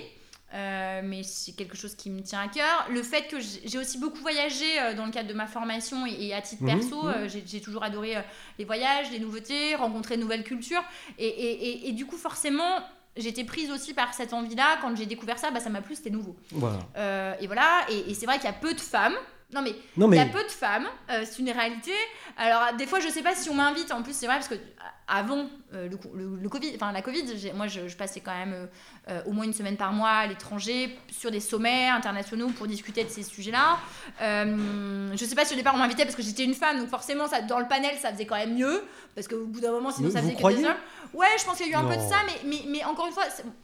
Euh, 0.52 1.00
mais 1.02 1.24
c'est 1.24 1.50
quelque 1.50 1.76
chose 1.76 1.96
qui 1.96 2.10
me 2.10 2.22
tient 2.22 2.40
à 2.40 2.46
cœur. 2.46 2.86
Le 2.88 3.02
fait 3.02 3.26
que 3.26 3.38
j'ai 3.40 3.76
aussi 3.76 3.98
beaucoup 3.98 4.18
voyagé 4.18 4.64
euh, 4.80 4.94
dans 4.94 5.04
le 5.04 5.10
cadre 5.10 5.28
de 5.28 5.34
ma 5.34 5.48
formation 5.48 6.06
et, 6.06 6.26
et 6.26 6.32
à 6.34 6.40
titre 6.42 6.62
Mhm, 6.62 6.68
perso, 6.78 7.02
mhm. 7.02 7.08
euh, 7.12 7.28
j'ai 7.44 7.60
toujours 7.60 7.82
adoré 7.82 8.14
les 8.60 8.64
voyages, 8.64 9.10
les 9.10 9.18
nouveautés, 9.18 9.74
rencontrer 9.74 10.16
de 10.16 10.22
nouvelles 10.22 10.44
cultures. 10.44 10.84
Et, 11.18 11.26
et- 11.26 11.68
et- 11.70 11.88
et 11.88 11.92
du 11.92 12.06
coup, 12.06 12.16
forcément, 12.16 12.78
j'étais 13.16 13.42
prise 13.42 13.68
aussi 13.72 13.94
par 13.94 14.14
cette 14.14 14.32
envie-là. 14.32 14.78
Quand 14.80 14.94
j'ai 14.94 15.06
découvert 15.06 15.40
ça, 15.40 15.50
bah, 15.50 15.58
ça 15.58 15.70
m'a 15.70 15.80
plu, 15.80 15.96
c'était 15.96 16.10
nouveau. 16.10 16.36
Voilà. 16.52 16.78
Et 17.40 17.48
voilà, 17.48 17.84
et 17.90 18.14
c'est 18.14 18.26
vrai 18.26 18.36
qu'il 18.36 18.44
y 18.46 18.48
a 18.48 18.52
peu 18.52 18.74
de 18.74 18.80
femmes 18.80 19.16
Non 19.54 19.62
mais 19.62 19.74
Non, 19.96 20.08
il 20.12 20.16
y 20.16 20.20
a 20.20 20.26
peu 20.26 20.42
de 20.42 20.48
femmes, 20.50 20.86
euh, 21.10 21.22
c'est 21.24 21.38
une 21.38 21.50
réalité. 21.50 21.92
Alors 22.36 22.74
des 22.76 22.86
fois 22.86 23.00
je 23.00 23.08
sais 23.08 23.22
pas 23.22 23.34
si 23.34 23.48
on 23.48 23.54
m'invite, 23.54 23.92
en 23.92 24.02
plus 24.02 24.12
c'est 24.14 24.26
vrai 24.26 24.36
parce 24.36 24.48
que 24.48 24.54
euh, 24.54 24.58
avant 25.06 25.46
euh, 25.74 25.88
le, 25.88 25.96
co- 25.96 26.10
le- 26.14 26.36
le 26.42 26.48
Covid, 26.48 26.72
enfin 26.76 26.90
la 26.92 27.02
Covid, 27.02 27.24
moi 27.54 27.66
je, 27.68 27.86
je 27.88 27.96
passais 27.96 28.20
quand 28.20 28.34
même 28.36 28.68
euh, 29.08 29.22
au 29.26 29.32
moins 29.32 29.44
une 29.44 29.52
semaine 29.52 29.76
par 29.76 29.92
mois 29.92 30.10
à 30.10 30.26
l'étranger 30.26 30.98
sur 31.10 31.30
des 31.30 31.40
sommets 31.40 31.88
internationaux 31.88 32.48
pour 32.48 32.66
discuter 32.66 33.04
de 33.04 33.08
ces 33.10 33.22
sujets-là. 33.22 33.78
Je 34.20 35.24
sais 35.24 35.34
pas 35.34 35.44
si 35.44 35.54
au 35.54 35.56
départ 35.56 35.74
on 35.74 35.78
m'invitait 35.78 36.04
parce 36.04 36.16
que 36.16 36.22
j'étais 36.22 36.44
une 36.44 36.54
femme, 36.54 36.78
donc 36.78 36.88
forcément 36.88 37.28
ça, 37.28 37.40
dans 37.42 37.58
le 37.58 37.68
panel 37.68 37.96
ça 38.00 38.12
faisait 38.12 38.26
quand 38.26 38.36
même 38.36 38.54
mieux 38.54 38.82
parce 39.14 39.28
qu'au 39.28 39.44
bout 39.46 39.60
d'un 39.60 39.70
moment 39.72 39.90
sinon 39.90 40.08
Vous- 40.08 40.14
ça 40.14 40.20
faisait 40.22 40.34
que 40.34 40.38
des 40.56 40.64
hommes. 40.70 40.76
Ouais, 41.14 41.26
je 41.38 41.44
pense 41.44 41.56
qu'il 41.56 41.68
y 41.68 41.70
a 41.70 41.72
eu 41.72 41.76
un 41.80 41.84
peu 41.88 41.94
de 41.96 42.00
ça, 42.02 42.16
mais, 42.26 42.40
mais, 42.48 42.62
mais 42.68 42.84
encore 42.84 43.06
une 43.06 43.12
fois, 43.12 43.22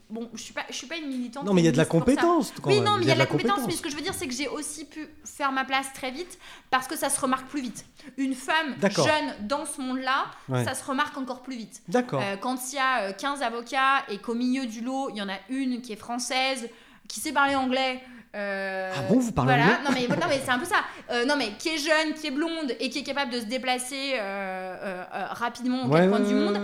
bon, 0.08 0.28
je 0.34 0.40
suis 0.40 0.52
pas, 0.54 0.62
je 0.70 0.74
suis 0.74 0.86
pas 0.86 0.96
une 0.96 1.08
militante. 1.08 1.44
non, 1.44 1.52
mais 1.52 1.60
il 1.62 1.64
y 1.64 1.68
a 1.68 1.72
de 1.72 1.76
la 1.76 1.84
compétence. 1.84 2.52
quand 2.62 2.70
Oui, 2.70 2.76
même. 2.76 2.84
non, 2.84 2.96
mais 2.96 3.02
il 3.02 3.08
y 3.08 3.10
a 3.10 3.14
de 3.14 3.18
la 3.18 3.26
compétence, 3.26 3.60
mais 3.66 3.72
ce 3.72 3.82
que 3.82 3.90
je 3.90 3.96
veux 3.96 4.02
dire, 4.02 4.14
c'est 4.14 4.26
que 4.28 4.34
j'ai 4.34 4.46
aussi 4.48 4.84
pu 4.84 5.08
faire 5.24 5.50
ma 5.52 5.64
place 5.64 5.92
très 5.92 6.10
vite 6.10 6.38
parce 6.70 6.86
que 6.86 6.96
ça 6.96 7.10
se 7.10 7.20
remarque 7.20 7.46
plus 7.48 7.60
vite. 7.60 7.84
Une 8.16 8.34
femme 8.34 8.76
jeune 8.82 9.34
dans 9.48 9.66
ce 9.66 9.80
monde-là, 9.80 10.26
Ouais. 10.48 10.64
ça 10.64 10.74
se 10.74 10.84
remarque 10.84 11.16
encore 11.18 11.42
plus 11.42 11.56
vite. 11.56 11.82
D'accord. 11.88 12.22
Euh, 12.24 12.36
quand 12.36 12.56
il 12.72 12.76
y 12.76 12.78
a 12.78 13.00
euh, 13.08 13.12
15 13.12 13.42
avocats 13.42 14.04
et 14.08 14.18
qu'au 14.18 14.34
milieu 14.34 14.66
du 14.66 14.80
lot, 14.80 15.10
il 15.10 15.16
y 15.16 15.22
en 15.22 15.28
a 15.28 15.36
une 15.48 15.80
qui 15.82 15.92
est 15.92 15.96
française, 15.96 16.68
qui 17.08 17.18
sait 17.20 17.32
parler 17.32 17.56
anglais. 17.56 18.00
euh, 18.36 18.92
Ah 18.96 19.02
bon, 19.12 19.18
vous 19.18 19.32
parlez 19.32 19.54
voilà. 19.56 19.78
anglais 19.80 19.84
Non 19.84 19.90
mais, 20.08 20.16
non 20.20 20.26
mais 20.28 20.40
c'est 20.44 20.50
un 20.52 20.58
peu 20.60 20.64
ça. 20.64 20.76
Euh, 21.10 21.24
non 21.24 21.34
mais 21.36 21.50
qui 21.58 21.70
est 21.70 21.78
jeune, 21.78 22.14
qui 22.14 22.28
est 22.28 22.30
blonde 22.30 22.76
et 22.78 22.88
qui 22.90 23.00
est 23.00 23.02
capable 23.02 23.32
de 23.32 23.40
se 23.40 23.46
déplacer 23.46 24.12
euh, 24.14 24.18
euh, 24.20 25.04
euh, 25.14 25.26
rapidement 25.30 25.82
aux 25.84 25.88
Ouais, 25.88 26.00
quatre 26.00 26.10
coins 26.10 26.20
ouais, 26.20 26.28
du 26.28 26.34
monde. 26.34 26.60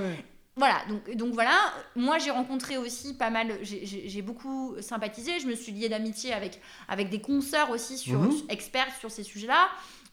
Voilà, 0.58 0.76
donc, 0.88 1.14
donc 1.16 1.34
voilà, 1.34 1.52
moi 1.96 2.16
j'ai 2.18 2.30
rencontré 2.30 2.78
aussi 2.78 3.12
pas 3.12 3.28
mal, 3.28 3.58
j'ai- 3.60 4.22
beaucoup 4.22 4.74
sympathisé, 4.80 5.38
je 5.38 5.46
me 5.46 5.54
suis 5.54 5.70
liée 5.70 5.90
d'amitié 5.90 6.32
avec, 6.32 6.62
avec 6.88 7.10
des 7.10 7.20
consoeurs 7.20 7.68
aussi 7.68 7.98
sur, 7.98 8.20
Mhm. 8.20 8.32
experts 8.48 8.88
sur 8.98 9.10
ces 9.10 9.22
sujets-là. 9.22 9.68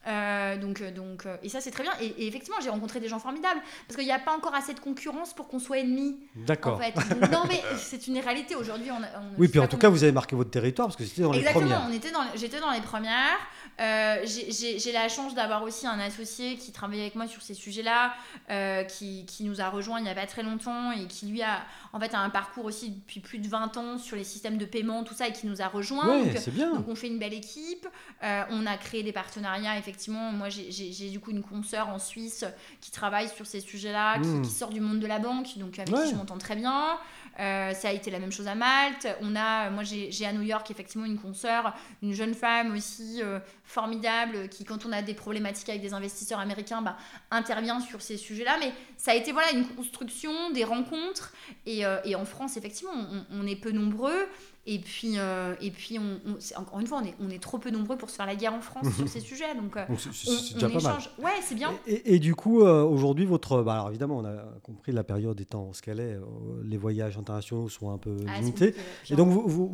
Euh, 0.06 0.58
donc, 0.58 0.82
euh, 0.82 0.92
donc, 0.92 1.26
euh, 1.26 1.38
et 1.44 1.48
ça 1.48 1.62
c'est 1.62 1.72
très 1.72 1.84
bien. 1.84 1.94
Et, 2.02 2.08
et 2.08 2.28
effectivement, 2.28 2.58
j'ai 2.62 2.70
rencontré 2.70 3.00
des 3.00 3.08
gens 3.08 3.20
formidables 3.20 3.62
parce 3.88 3.96
qu'il 3.96 4.06
n'y 4.06 4.12
a 4.12 4.20
pas 4.20 4.36
encore 4.36 4.54
assez 4.54 4.74
de 4.74 4.82
concurrence 4.82 5.34
pour 5.34 5.48
qu'on 5.48 5.60
soit 5.60 5.78
ennemis. 5.80 6.20
En 6.38 6.46
D'accord. 6.46 6.78
fait, 6.84 6.92
Donc, 6.94 7.32
non 7.32 7.44
mais 7.48 7.62
c'est 7.78 8.06
une 8.08 8.20
réalité 8.20 8.54
aujourd'hui. 8.56 8.92
On, 8.92 9.00
Oui, 9.40 9.48
puis 9.48 9.62
en 9.62 9.68
tout 9.68 9.78
cas, 9.78 9.88
vous 9.88 10.04
avez 10.04 10.12
marqué 10.12 10.36
votre 10.36 10.50
territoire 10.52 10.90
parce 10.90 10.98
que 10.98 11.06
c'était 11.06 11.22
dans 11.22 11.32
les 11.32 11.40
Exactement, 11.40 11.68
premières. 11.70 11.88
dans, 12.12 12.26
j'étais 12.36 12.60
dans 12.60 12.72
les 12.72 12.82
premières. 12.82 13.38
Euh, 13.80 14.18
j'ai- 14.26 14.92
la 14.92 15.10
chance 15.10 15.34
d'avoir 15.34 15.64
aussi 15.64 15.88
un 15.88 16.00
associé 16.00 16.58
qui 16.58 16.72
travaille 16.72 17.02
avec 17.02 17.16
moi 17.16 17.28
sur 17.28 17.42
ces 17.42 17.54
sujets-là, 17.56 18.14
euh, 18.52 18.84
qui, 18.84 19.26
qui 19.26 19.44
nous 19.44 19.62
a 19.62 19.70
rejoint 19.70 20.00
il 20.00 20.04
n'y 20.04 20.10
a 20.10 20.14
pas 20.16 20.28
très 20.28 20.44
longtemps 20.44 20.92
et 20.92 21.08
qui 21.08 21.26
lui 21.26 21.42
a 21.42 21.62
en 21.92 22.00
fait 22.00 22.14
a 22.14 22.20
un 22.20 22.30
parcours 22.30 22.66
aussi 22.66 22.92
depuis 22.92 23.20
plus 23.20 23.40
de 23.40 23.48
20 23.48 23.76
ans 23.78 23.98
sur 23.98 24.16
les 24.16 24.24
systèmes 24.24 24.58
de 24.58 24.66
paiement, 24.66 25.04
tout 25.04 25.14
ça, 25.16 25.28
et 25.28 25.34
qui 25.34 25.48
nous 25.48 25.62
a 25.62 25.68
rejoint. 25.68 26.08
Ouais, 26.08 26.34
Donc, 26.34 26.50
bien. 26.50 26.74
donc 26.74 26.88
on 26.88 26.96
fait 26.96 27.08
une 27.08 27.18
belle 27.20 27.34
équipe. 27.34 27.88
Euh, 28.24 28.44
on 28.52 28.66
a 28.68 28.78
créé 28.78 29.02
des 29.04 29.12
partenariats, 29.12 29.78
effectivement. 29.78 30.32
Moi, 30.32 30.50
j'ai- 30.50 31.10
du 31.10 31.20
coup 31.20 31.32
une 31.32 31.44
consoeur 31.44 31.90
en 31.90 32.00
Suisse 32.00 32.46
qui 32.82 32.92
travaille 32.92 33.30
sur 33.30 33.46
ces 33.46 33.60
sujets-là, 33.60 34.20
qui, 34.20 34.28
Mm. 34.28 34.42
qui 34.44 34.52
sort 34.52 34.70
du 34.70 34.80
monde 34.82 35.00
de 35.00 35.08
la 35.08 35.20
banque, 35.20 35.58
donc 35.58 35.78
avec 35.80 35.94
Ouais. 35.94 36.04
qui 36.04 36.10
je 36.12 36.16
m'entends 36.16 36.38
très 36.38 36.56
bien. 36.56 36.98
Euh, 37.40 37.74
ça 37.74 37.90
a 37.90 37.92
été 37.92 38.12
la 38.12 38.20
même 38.20 38.32
chose 38.32 38.48
à 38.48 38.56
Malte. 38.56 39.08
On 39.22 39.36
a, 39.36 39.70
moi, 39.70 39.84
j'ai 39.84 40.26
à 40.26 40.34
New 40.34 40.42
York 40.42 40.70
effectivement 40.70 41.06
une 41.06 41.20
consoeur, 41.20 41.74
une 42.02 42.14
jeune 42.14 42.34
femme 42.34 42.74
aussi 42.76 43.22
euh, 43.22 43.40
formidable, 43.64 44.50
qui 44.50 44.64
quand 44.66 44.86
on 44.86 44.92
a 44.92 45.02
des 45.02 45.14
problématiques 45.14 45.70
avec 45.70 45.82
des 45.82 45.94
investisseurs 45.94 46.40
américains, 46.40 46.82
bah, 46.82 46.98
intervient 47.32 47.80
sur 47.80 48.02
ces 48.02 48.18
sujets-là. 48.18 48.58
Mais 48.60 48.72
ça 48.98 49.12
a 49.12 49.16
été 49.16 49.32
voilà 49.32 49.52
une 49.52 49.68
construction, 49.68 50.52
des 50.52 50.64
rencontres. 50.64 51.34
Et, 51.66 51.86
euh, 51.86 52.00
en 52.16 52.26
France, 52.26 52.58
effectivement, 52.58 52.94
on 53.32 53.48
est 53.48 53.56
peu 53.56 53.72
nombreux. 53.72 54.28
Et 54.66 54.80
puis, 54.80 55.16
euh, 55.18 55.56
et 55.60 55.72
puis 55.72 56.00
on, 56.00 56.22
on- 56.26 56.36
c'est- 56.40 56.56
encore 56.56 56.80
une 56.80 56.88
fois, 56.88 57.00
on 57.04 57.06
est, 57.06 57.14
on 57.20 57.30
est 57.30 57.42
trop 57.42 57.58
peu 57.58 57.70
nombreux 57.70 57.98
pour 57.98 58.10
se 58.10 58.16
faire 58.16 58.26
la 58.26 58.36
guerre 58.38 58.54
en 58.54 58.62
France 58.62 58.88
sur 58.96 59.10
ces 59.10 59.20
sujets. 59.20 59.54
Donc, 59.56 59.76
euh, 59.76 59.86
Donc, 59.90 60.00
c'est- 60.00 60.08
on, 60.10 60.14
c'est 60.14 60.30
on 60.30 60.54
déjà 60.56 60.68
pas 60.70 60.74
mal. 60.82 60.82
échange. 61.00 61.10
Ouais, 61.22 61.32
c'est 61.42 61.56
bien. 61.56 61.74
Et, 61.86 61.94
et- 61.96 62.14
et 62.16 62.20
du 62.20 62.34
coup, 62.34 62.62
euh, 62.62 62.82
aujourd'hui, 62.84 63.26
votre. 63.26 63.62
bah, 63.62 63.74
alors 63.74 63.90
évidemment, 63.90 64.20
on 64.20 64.26
a 64.26 64.38
compris 64.64 64.94
la 64.94 65.04
période 65.04 65.40
étant 65.42 65.74
ce 65.74 65.82
qu'elle 65.82 66.00
est. 66.00 66.14
euh, 66.14 66.22
les 66.64 66.78
voyages 66.78 67.18
internationaux 67.18 67.68
sont 67.68 67.92
un 67.92 67.98
peu 67.98 68.16
Ah, 68.28 68.40
limités. 68.40 68.74
Et 69.10 69.16
donc, 69.18 69.28
vous, 69.30 69.46
vous, 69.48 69.68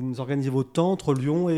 vous 0.00 0.20
organisez 0.20 0.50
votre 0.50 0.72
temps 0.72 0.90
entre 0.90 1.14
Lyon 1.14 1.48
et. 1.48 1.54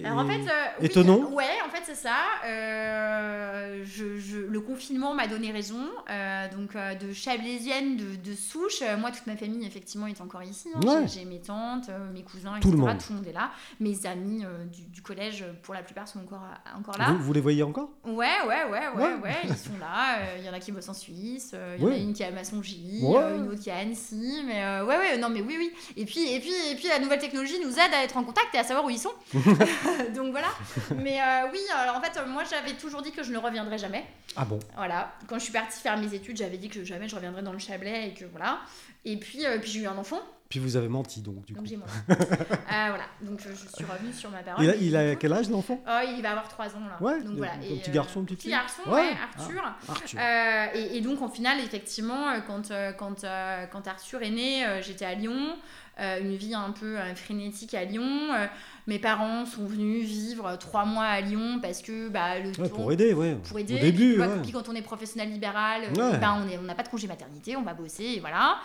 et- 0.00 0.04
Alors 0.04 0.18
en 0.18 0.28
et- 0.28 0.32
fait, 0.32 0.40
euh, 0.50 0.86
et 0.86 0.98
oui, 0.98 1.34
Ouais, 1.36 1.44
en 1.64 1.70
fait 1.70 1.82
c'est 1.84 1.94
ça. 1.94 2.16
Euh, 2.44 3.84
je- 3.84 4.18
le 4.48 4.60
confinement 4.60 5.14
m'a 5.14 5.26
donné 5.26 5.50
raison. 5.52 5.80
Euh, 6.10 6.48
donc 6.56 6.76
euh, 6.76 6.94
de 6.94 7.12
chablaisienne, 7.12 7.96
de, 7.96 8.16
de 8.16 8.34
souche. 8.34 8.82
Euh, 8.82 8.96
moi, 8.96 9.10
toute 9.10 9.26
ma 9.26 9.36
famille 9.36 9.66
effectivement 9.66 10.06
est 10.06 10.20
encore 10.20 10.42
ici. 10.42 10.68
hein. 10.74 10.80
Ouais. 10.84 11.06
J'ai 11.08 11.24
mes 11.24 11.40
tantes, 11.40 11.90
mes 12.14 12.22
cousins, 12.22 12.52
Tout 12.60 12.68
etc. 12.68 12.72
le 12.72 12.76
monde. 12.78 12.98
Tout 12.98 13.12
le 13.12 13.16
monde 13.16 13.26
est 13.26 13.32
là. 13.32 13.50
Mes 13.80 14.06
amis 14.06 14.44
du, 14.72 14.82
du 14.84 15.02
collège, 15.02 15.44
pour 15.62 15.74
la 15.74 15.82
plupart, 15.82 16.06
sont 16.08 16.20
encore, 16.20 16.42
encore 16.76 16.98
là. 16.98 17.12
vous, 17.12 17.24
vous 17.24 17.32
les 17.32 17.40
voyez 17.40 17.62
encore? 17.62 17.90
Ouais, 18.04 18.26
ouais, 18.46 18.64
ouais, 18.70 18.88
ouais, 18.96 19.00
Ouais. 19.00 19.14
ouais, 19.22 19.36
ils 19.44 19.56
sont 19.56 19.78
là. 19.80 20.18
Il 20.38 20.44
y 20.44 20.48
en 20.48 20.52
a 20.52 20.60
qui 20.60 20.72
bossent 20.72 20.88
en 20.88 20.94
Suisse, 20.94 21.54
il 21.78 21.82
y 21.82 21.86
en 21.86 21.90
a 21.92 21.96
une 21.96 22.12
qui 22.12 22.22
est 22.22 22.26
à 22.26 22.30
Massongy, 22.30 23.00
une 23.00 23.48
autre 23.48 23.60
qui 23.60 23.68
est 23.70 23.72
à 23.72 23.78
Annecy. 23.78 24.42
Mais 24.46 24.62
ouais, 24.82 24.96
ouais, 24.96 25.18
non, 25.18 25.28
mais 25.30 25.40
oui, 25.42 25.56
oui. 25.58 25.70
Et 25.96 26.04
puis, 26.04 26.32
et, 26.32 26.40
puis, 26.40 26.52
et 26.70 26.74
puis, 26.76 26.88
la 26.88 26.98
nouvelle 26.98 27.18
technologie 27.20 27.58
nous 27.64 27.72
aide 27.72 27.92
à 27.94 28.04
être 28.04 28.16
en 28.16 28.24
contact 28.24 28.54
et 28.54 28.58
à 28.58 28.64
savoir 28.64 28.84
où 28.84 28.90
ils 28.90 28.98
sont. 28.98 29.12
Donc 30.14 30.30
voilà. 30.32 30.48
Mais 30.96 31.18
oui, 31.52 31.58
alors 31.74 31.96
en 31.96 32.00
fait, 32.00 32.18
moi 32.28 32.42
j'avais 32.48 32.72
toujours 32.74 33.02
dit 33.02 33.12
que 33.12 33.22
je 33.22 33.32
ne 33.32 33.38
reviendrais 33.38 33.78
jamais. 33.78 34.04
Ah 34.36 34.44
bon 34.44 34.58
Voilà. 34.76 35.12
Quand 35.26 35.38
je 35.38 35.44
suis 35.44 35.52
partie 35.52 35.80
faire 35.80 35.98
mes 35.98 36.14
études, 36.14 36.36
j'avais 36.36 36.56
dit 36.58 36.68
que 36.68 36.84
jamais 36.84 37.08
je 37.08 37.16
reviendrais 37.16 37.42
dans 37.42 37.52
le 37.52 37.58
Chablais 37.58 38.08
et 38.08 38.14
que 38.14 38.24
voilà. 38.26 38.60
Et 39.04 39.16
puis, 39.16 39.44
euh, 39.46 39.58
puis 39.58 39.70
j'ai 39.70 39.80
eu 39.80 39.86
un 39.86 39.96
enfant, 39.96 40.20
Puis 40.50 40.60
vous 40.60 40.76
avez 40.76 40.88
menti, 40.88 41.20
donc, 41.20 41.44
du 41.44 41.54
coup. 41.54 41.60
donc 41.60 41.68
j'ai 41.68 41.76
menti. 41.76 41.92
Euh, 42.08 42.86
voilà. 42.88 43.04
Donc 43.22 43.40
je, 43.40 43.48
je 43.50 43.66
suis 43.74 43.84
revenue 43.84 44.12
sur 44.12 44.30
ma 44.30 44.42
parole. 44.42 44.64
Il 44.80 44.94
a, 44.96 45.10
il 45.10 45.18
quel 45.18 45.32
âge, 45.32 45.48
l'enfant? 45.50 45.80
Oh, 45.88 45.98
il 46.16 46.22
va 46.22 46.30
avoir 46.30 46.48
3 46.48 46.66
ans 46.76 46.80
là. 46.88 46.96
Ouais, 47.00 47.20
Donc 47.22 47.32
un 47.32 47.36
voilà. 47.36 47.52
petit 47.54 47.90
Et, 47.90 47.92
garçon, 47.92 48.18
euh, 48.18 48.22
une 48.22 48.26
petite 48.26 48.38
petit 48.38 48.42
fille 48.48 48.52
garçon, 48.52 48.82
Ouais. 48.86 48.92
ouais, 48.92 49.16
Ah. 49.20 49.40
Arthur. 49.40 49.62
Arthur. 49.88 50.20
Euh, 50.20 50.66
et, 50.74 50.96
et 50.98 51.00
donc, 51.00 51.20
en 51.22 51.28
finale, 51.28 51.58
effectivement, 51.60 52.28
euh, 52.30 52.40
quand, 52.46 52.70
euh, 52.70 52.92
quand, 52.92 53.24
euh, 53.24 53.66
quand 53.66 53.86
Arthur 53.88 54.22
est 54.22 54.30
né, 54.30 54.64
euh, 54.66 54.80
j'étais 54.82 55.04
à 55.06 55.14
Lyon. 55.14 55.56
Euh, 56.00 56.20
une 56.20 56.34
vie 56.36 56.54
un 56.54 56.70
peu 56.70 56.98
euh, 56.98 57.14
frénétique 57.14 57.74
à 57.74 57.84
Lyon. 57.84 58.08
Euh, 58.34 58.46
mes 58.86 58.98
parents 58.98 59.44
sont 59.46 59.66
venus 59.66 60.04
vivre 60.06 60.56
trois 60.58 60.84
mois 60.84 61.04
à 61.04 61.20
Lyon 61.20 61.58
parce 61.62 61.82
que 61.82 62.08
bah, 62.08 62.38
le 62.38 62.48
Ouais, 62.60 62.68
temps- 62.68 62.76
pour 62.76 62.92
aider, 62.92 63.12
ouais. 63.14 63.36
pour 63.48 63.58
aider. 63.58 63.74
Au 63.74 63.78
Puis, 63.78 63.92
début, 63.92 64.16
vois, 64.16 64.26
ouais. 64.28 64.42
puis 64.42 64.52
quand 64.52 64.68
on 64.68 64.74
est 64.74 64.82
professionnel 64.82 65.30
libéral, 65.30 65.82
Ouais. 65.96 66.18
ben, 66.18 66.42
on 66.44 66.48
est- 66.48 66.58
on 66.58 66.62
n'a 66.62 66.74
pas 66.74 66.82
de 66.82 66.88
congé 66.88 67.06
maternité, 67.06 67.56
on 67.56 67.62
va 67.62 67.74
bosser, 67.74 68.04
et 68.04 68.20
voilà. 68.20 68.58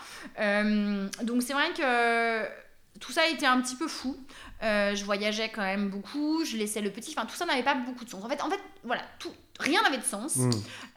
Donc 1.24 1.42
c'est 1.42 1.54
vrai 1.54 1.70
que 1.76 2.46
tout 3.00 3.12
ça 3.12 3.28
était 3.28 3.46
un 3.46 3.60
petit 3.62 3.76
peu 3.76 3.88
fou. 3.88 4.16
Euh, 4.64 4.96
je 4.96 5.04
voyageais 5.04 5.50
quand 5.50 5.62
même 5.64 5.90
beaucoup, 5.90 6.46
je 6.46 6.56
laissais 6.56 6.82
le 6.82 6.90
petit, 6.90 7.14
enfin 7.16 7.26
tout 7.28 7.36
ça 7.36 7.46
n'avait 7.46 7.62
pas 7.64 7.76
beaucoup 7.76 8.06
de 8.06 8.10
sens. 8.10 8.24
En 8.24 8.30
fait, 8.30 8.42
en 8.42 8.50
fait 8.50 8.60
voilà, 8.86 9.02
tout, 9.20 9.32
rien 9.60 9.82
n'avait 9.84 9.98
de 9.98 10.04
sens. 10.04 10.38
Hmm. 10.38 10.50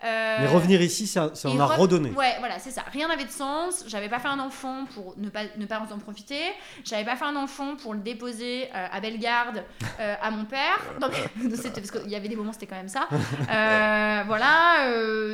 Euh, 0.05 0.37
Mais 0.41 0.47
revenir 0.47 0.81
ici, 0.81 1.09
ça, 1.09 1.33
ça 1.35 1.51
en 1.51 1.59
a 1.59 1.67
re- 1.67 1.77
redonné. 1.77 2.11
Ouais, 2.13 2.37
voilà, 2.39 2.61
c'est 2.61 2.71
ça. 2.71 2.85
Rien 2.93 3.09
n'avait 3.09 3.25
de 3.25 3.31
sens. 3.31 3.83
J'avais 3.89 4.09
pas 4.09 4.21
fait 4.21 4.29
un 4.29 4.39
enfant 4.39 4.85
pour 4.95 5.15
ne 5.19 5.29
pas, 5.29 5.43
ne 5.57 5.67
pas 5.67 5.81
en 5.93 5.99
profiter. 5.99 6.41
J'avais 6.85 7.05
pas 7.05 7.17
fait 7.17 7.25
un 7.25 7.35
enfant 7.35 7.75
pour 7.77 7.95
le 7.95 8.01
déposer 8.01 8.69
euh, 8.75 8.87
à 8.93 9.01
Bellegarde 9.01 9.65
à 9.99 10.31
mon 10.31 10.45
père. 10.45 10.79
Non, 11.01 11.09
c'était 11.57 11.81
parce 11.81 11.91
qu'il 11.91 12.11
y 12.11 12.15
avait 12.17 12.29
des 12.29 12.37
moments, 12.37 12.53
c'était 12.53 12.67
quand 12.67 12.77
même 12.77 12.89
ça. 12.89 13.09
Voilà. 14.27 14.89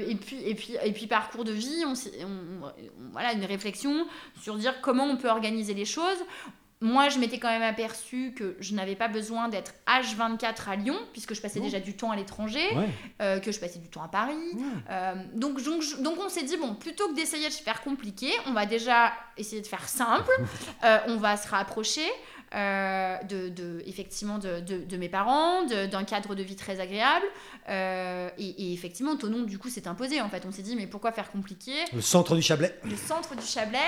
et, 0.09 0.15
puis, 0.17 0.41
et, 0.45 0.55
puis, 0.55 0.77
et 0.83 0.93
puis, 0.93 1.07
parcours 1.07 1.45
de 1.45 1.53
vie, 1.53 1.85
on, 1.87 1.95
s'est- 1.95 2.13
on- 2.25 2.67
on- 2.67 2.73
voilà, 3.13 3.33
une 3.35 3.45
réflexion 3.45 4.07
sur 4.41 4.57
dire 4.57 4.81
comment 4.81 5.05
on 5.05 5.17
peut 5.17 5.29
organiser 5.29 5.75
les 5.75 5.85
choses. 5.85 6.19
Moi, 6.85 7.09
je 7.09 7.19
m'étais 7.19 7.39
quand 7.39 7.49
même 7.49 7.63
aperçu 7.63 8.35
que 8.37 8.57
je 8.61 8.75
n'avais 8.75 8.95
pas 8.95 9.09
besoin 9.09 9.49
d'être 9.49 9.73
H24 9.87 10.69
à 10.69 10.77
Lyon, 10.77 10.99
puisque 11.13 11.33
je 11.35 11.41
passais 11.41 11.59
Non. 11.59 11.65
déjà 11.65 11.81
du 11.81 11.97
temps 11.97 12.11
à 12.11 12.17
l'étranger, 12.17 12.61
Ouais. 12.77 12.89
euh, 13.23 13.41
que 13.41 13.51
je 13.53 13.59
passais 13.59 13.79
du 13.79 13.89
temps 13.89 14.03
à 14.03 14.09
Paris, 14.09 14.35
Ouais. 14.55 14.63
euh, 14.91 15.15
donc, 15.33 15.63
donc, 15.63 15.83
donc 16.03 16.17
on 16.23 16.29
s'est 16.29 16.43
dit, 16.43 16.59
bon, 16.59 16.75
plutôt 16.75 17.09
que 17.09 17.15
d'essayer 17.15 17.49
de 17.49 17.55
faire 17.55 17.81
compliqué, 17.81 18.31
on 18.47 18.53
va 18.53 18.67
déjà 18.67 19.15
essayer 19.39 19.63
de 19.63 19.67
faire 19.67 19.89
simple. 19.89 20.31
Euh, 20.85 20.99
on 21.09 21.17
va 21.17 21.39
se 21.39 21.49
rapprocher 21.49 22.05
euh, 22.55 23.17
de, 23.25 23.49
de- 23.49 23.83
effectivement 23.87 24.39
de, 24.39 24.61
de- 24.61 24.85
de 24.85 24.97
mes 24.97 25.09
parents, 25.09 25.65
d'un 25.65 26.05
cadre 26.05 26.35
de 26.35 26.43
vie 26.43 26.57
très 26.57 26.81
agréable. 26.81 27.27
Euh, 27.69 28.29
et, 28.39 28.49
et 28.49 28.73
effectivement, 28.73 29.17
ton 29.17 29.29
nom, 29.29 29.43
du 29.43 29.59
coup, 29.59 29.69
s'est 29.69 29.89
imposé. 29.89 30.21
En 30.21 30.29
fait, 30.29 30.45
on 30.47 30.53
s'est 30.53 30.63
dit, 30.63 30.77
mais 30.77 30.87
pourquoi 30.87 31.13
faire 31.13 31.31
compliqué 31.31 31.73
Le 31.95 32.01
centre 32.01 32.35
du 32.37 32.43
Chablais. 32.43 32.79
le 32.85 32.97
centre 32.97 33.35
du 33.35 33.45
Chablais. 33.47 33.79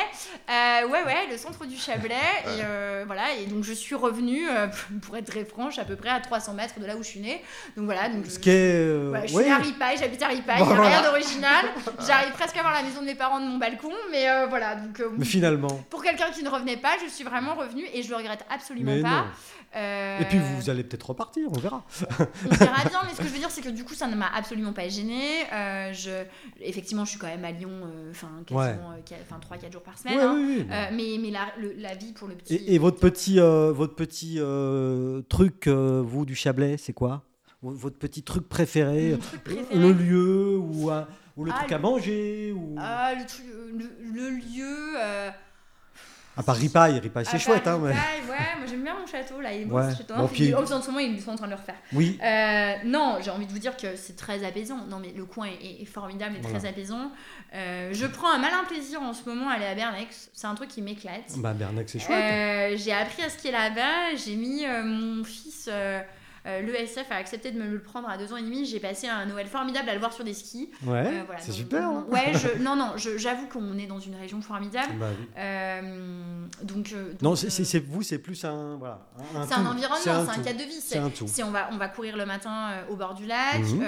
Euh, 0.51 0.87
ouais, 0.89 1.05
ouais, 1.05 1.27
le 1.31 1.37
centre 1.37 1.67
du 1.67 1.77
Chablais. 1.77 2.15
Et 2.47 2.63
euh, 2.65 3.05
voilà, 3.07 3.35
et 3.35 3.47
donc 3.47 3.65
je 3.65 3.73
suis 3.73 3.95
revenue, 3.95 4.49
euh, 4.49 4.67
pour 5.03 5.17
être 5.17 5.27
très 5.27 5.45
franche, 5.45 5.79
à 5.79 5.85
peu 5.85 5.97
près 5.97 6.09
à 6.09 6.21
300 6.21 6.55
mètres 6.55 6.79
de 6.81 6.87
là 6.87 6.97
où 6.97 7.03
je 7.03 7.09
suis 7.09 7.21
née. 7.21 7.43
Donc 7.77 7.85
voilà, 7.87 8.09
donc 8.09 8.25
je, 8.25 8.31
Ce 8.31 8.39
qui 8.39 8.51
est. 8.51 8.75
euh, 8.75 9.07
voilà, 9.11 9.27
je 9.27 9.35
ouais. 9.35 9.43
suis 9.45 9.53
à 9.53 9.59
Ripaille, 9.59 9.97
j'habite 9.99 10.23
à 10.23 10.29
Ripaille, 10.29 10.59
Bon, 10.61 10.65
il 10.65 10.69
n'y 10.69 10.73
a 10.73 10.77
voilà. 10.77 10.99
rien 11.01 11.03
d'original. 11.11 11.67
J'arrive 12.07 12.33
presque 12.33 12.57
à 12.57 12.63
voir 12.63 12.73
la 12.75 12.83
maison 12.83 13.01
de 13.01 13.07
mes 13.07 13.15
parents 13.15 13.41
de 13.41 13.47
mon 13.47 13.59
balcon, 13.59 13.93
mais 14.11 14.29
euh, 14.29 14.47
voilà, 14.47 14.77
donc 14.77 14.99
euh, 15.01 15.09
Mais 15.19 15.25
finalement. 15.25 15.69
pour 15.91 16.03
quelqu'un 16.03 16.31
qui 16.31 16.43
ne 16.43 16.49
revenait 16.49 16.77
pas, 16.77 16.95
je 17.05 17.11
suis 17.11 17.25
vraiment 17.25 17.55
revenue 17.55 17.85
et 17.93 18.03
je 18.03 18.09
le 18.11 18.17
regrette 18.17 18.45
absolument 18.57 18.93
Mais 18.95 19.03
pas. 19.03 19.27
Euh, 19.77 20.19
Et 20.21 20.25
puis 20.25 20.39
vous 20.39 20.71
allez 20.71 20.83
peut-être 20.85 21.11
repartir, 21.11 21.49
on 21.51 21.59
verra. 21.59 21.85
on 22.11 22.55
verra 22.55 22.85
bien, 22.89 23.01
mais 23.05 23.13
ce 23.13 23.19
que 23.19 23.25
je 23.29 23.33
veux 23.33 23.39
dire, 23.39 23.51
c'est 23.51 23.61
que 23.63 23.69
du 23.69 23.85
coup, 23.85 23.95
ça 23.95 24.07
ne 24.07 24.15
m'a 24.17 24.29
absolument 24.35 24.73
pas 24.73 24.89
gênée. 24.89 25.43
Euh, 25.53 25.93
je... 25.93 26.25
Effectivement, 26.61 27.05
je 27.05 27.11
suis 27.11 27.19
quand 27.19 27.27
même 27.27 27.45
à 27.45 27.53
Lyon, 27.53 27.71
euh, 27.85 28.11
enfin, 28.11 28.29
euh, 28.51 29.01
qu'a- 29.05 29.17
enfin, 29.23 29.39
3-4 29.39 29.73
jours 29.73 29.83
par 29.83 29.99
semaine. 29.99 30.17
Ouais, 30.17 30.23
hein. 30.25 30.35
oui, 30.37 30.57
oui. 30.61 30.67
Mais 30.93 31.19
mais 31.21 31.31
la, 31.31 31.47
le- 31.61 31.75
la 31.79 31.95
vie 31.95 32.13
pour 32.13 32.27
le 32.29 32.35
petit. 32.35 32.55
Et, 32.55 32.75
et 32.75 32.79
votre 32.79 32.99
petit, 32.99 33.39
votre 33.39 33.95
petit 33.95 34.41
truc, 35.29 35.69
vous, 35.69 36.25
du 36.27 36.35
Chablais, 36.35 36.77
c'est 36.79 36.93
quoi? 36.95 37.23
Votre 37.63 37.99
petit 37.99 38.23
truc 38.23 38.49
préféré, 38.49 39.13
Mon 39.13 39.19
truc 39.19 39.43
préféré. 39.45 39.75
le 39.79 39.93
lieu 39.93 40.57
ou, 40.59 40.91
un- 40.91 41.07
ou 41.37 41.45
le 41.45 41.51
Ah, 41.53 41.59
truc 41.59 41.71
le- 41.71 41.77
à 41.77 41.79
manger 41.81 42.53
ou... 42.57 42.77
Ah, 42.79 43.13
le, 43.15 43.27
truc- 43.27 43.45
le, 43.75 43.91
le 44.15 44.31
lieu. 44.31 44.97
À 46.37 46.43
part 46.43 46.57
Ripaille, 46.57 46.99
Ripaille 46.99 47.25
c'est 47.25 47.39
chouette. 47.39 47.67
Hein, 47.67 47.79
mais... 47.83 47.91
taille, 47.93 48.01
Ouais, 48.29 48.37
moi 48.59 48.67
j'aime 48.69 48.83
bien 48.83 48.95
mon 48.99 49.07
château 49.07 49.41
là. 49.41 49.53
Il 49.55 49.63
est 49.63 49.65
beau 49.65 49.77
Ouais. 49.77 49.91
ce 49.93 49.97
château. 49.99 50.15
Bon, 50.17 50.29
Puis, 50.29 50.55
en 50.55 50.67
ce 50.67 50.87
moment, 50.89 50.99
ils 50.99 51.21
sont 51.21 51.31
en 51.31 51.37
train 51.37 51.47
de 51.47 51.53
le 51.53 51.57
refaire. 51.57 51.77
Oui, 51.95 52.19
Euh, 52.23 52.73
non, 52.85 53.19
j'ai 53.23 53.31
envie 53.31 53.47
de 53.47 53.53
vous 53.53 53.59
dire 53.59 53.77
que 53.77 53.97
c'est 53.97 54.17
très 54.17 54.45
apaisant. 54.45 54.85
Non, 54.89 54.99
mais 55.01 55.13
le 55.17 55.25
coin 55.25 55.47
est, 55.47 55.83
est 55.83 55.85
formidable 55.87 56.37
et 56.37 56.41
Voilà. 56.43 56.59
très 56.59 56.69
apaisant. 56.69 57.11
Euh, 57.55 57.91
je 57.93 58.07
prends 58.07 58.31
un 58.31 58.39
malin 58.39 58.65
plaisir 58.69 59.01
en 59.01 59.15
ce 59.15 59.27
moment 59.29 59.49
à 59.49 59.55
aller 59.55 59.65
à 59.67 59.75
Bernex. 59.75 60.31
C'est 60.35 60.47
un 60.47 60.55
truc 60.55 60.69
qui 60.69 60.83
m'éclate. 60.83 61.33
bah, 61.39 61.55
Bernac 61.55 61.89
c'est 61.89 61.99
chouette. 61.99 62.17
Euh, 62.23 62.77
j'ai 62.77 62.93
appris 62.93 63.23
à 63.23 63.31
skier 63.31 63.53
là-bas. 63.53 64.15
J'ai 64.17 64.37
mis 64.37 64.65
mon 64.85 65.25
fils. 65.25 65.71
Euh, 66.47 66.61
L'ESF 66.63 67.11
a 67.11 67.17
accepté 67.17 67.51
de 67.51 67.59
me 67.61 67.67
le 67.69 67.81
prendre 67.83 68.09
à 68.09 68.17
deux 68.17 68.33
ans 68.33 68.37
et 68.37 68.43
demi. 68.43 68.65
J'ai 68.67 68.79
passé 68.81 69.09
un 69.09 69.27
Noël 69.27 69.47
formidable 69.49 69.89
à 69.89 69.95
le 69.95 69.99
voir 69.99 70.13
sur 70.13 70.25
des 70.25 70.33
skis. 70.35 70.71
ouais, 70.87 71.07
Euh, 71.07 71.23
voilà, 71.27 71.41
c'est 71.41 71.53
super. 71.53 71.83
hein. 71.89 72.07
Ouais, 72.09 72.33
je, 72.35 72.59
non, 72.63 72.77
non, 72.77 72.93
je- 72.97 73.19
j'avoue 73.19 73.47
qu'on 73.49 73.77
est 73.79 73.87
dans 73.87 73.99
une 74.01 74.15
région 74.15 74.41
formidable. 74.41 74.93
Bah 75.01 75.07
oui. 75.19 75.27
Euh, 75.37 76.47
donc, 76.63 76.93
euh, 76.93 77.11
donc, 77.13 77.23
Non, 77.23 77.35
c'est 77.37 77.79
vous, 77.81 78.03
c'est 78.03 78.19
plus 78.19 78.45
un. 78.45 78.77
Voilà, 78.77 79.01
c'est 79.47 79.55
un 79.55 79.67
environnement, 79.67 79.97
c'est 80.03 80.11
un, 80.11 80.25
tout. 80.27 80.43
cadre 80.43 80.59
de 80.59 80.65
vie. 80.65 80.81
C'est 80.81 80.99
un 80.99 81.11
on, 81.47 81.51
va, 81.51 81.69
on 81.73 81.77
va 81.77 81.89
courir 81.89 82.17
le 82.17 82.27
matin 82.27 82.71
au 82.91 82.97
bord 82.97 83.15
du 83.15 83.27
lac. 83.27 83.59
Mhm. 83.61 83.83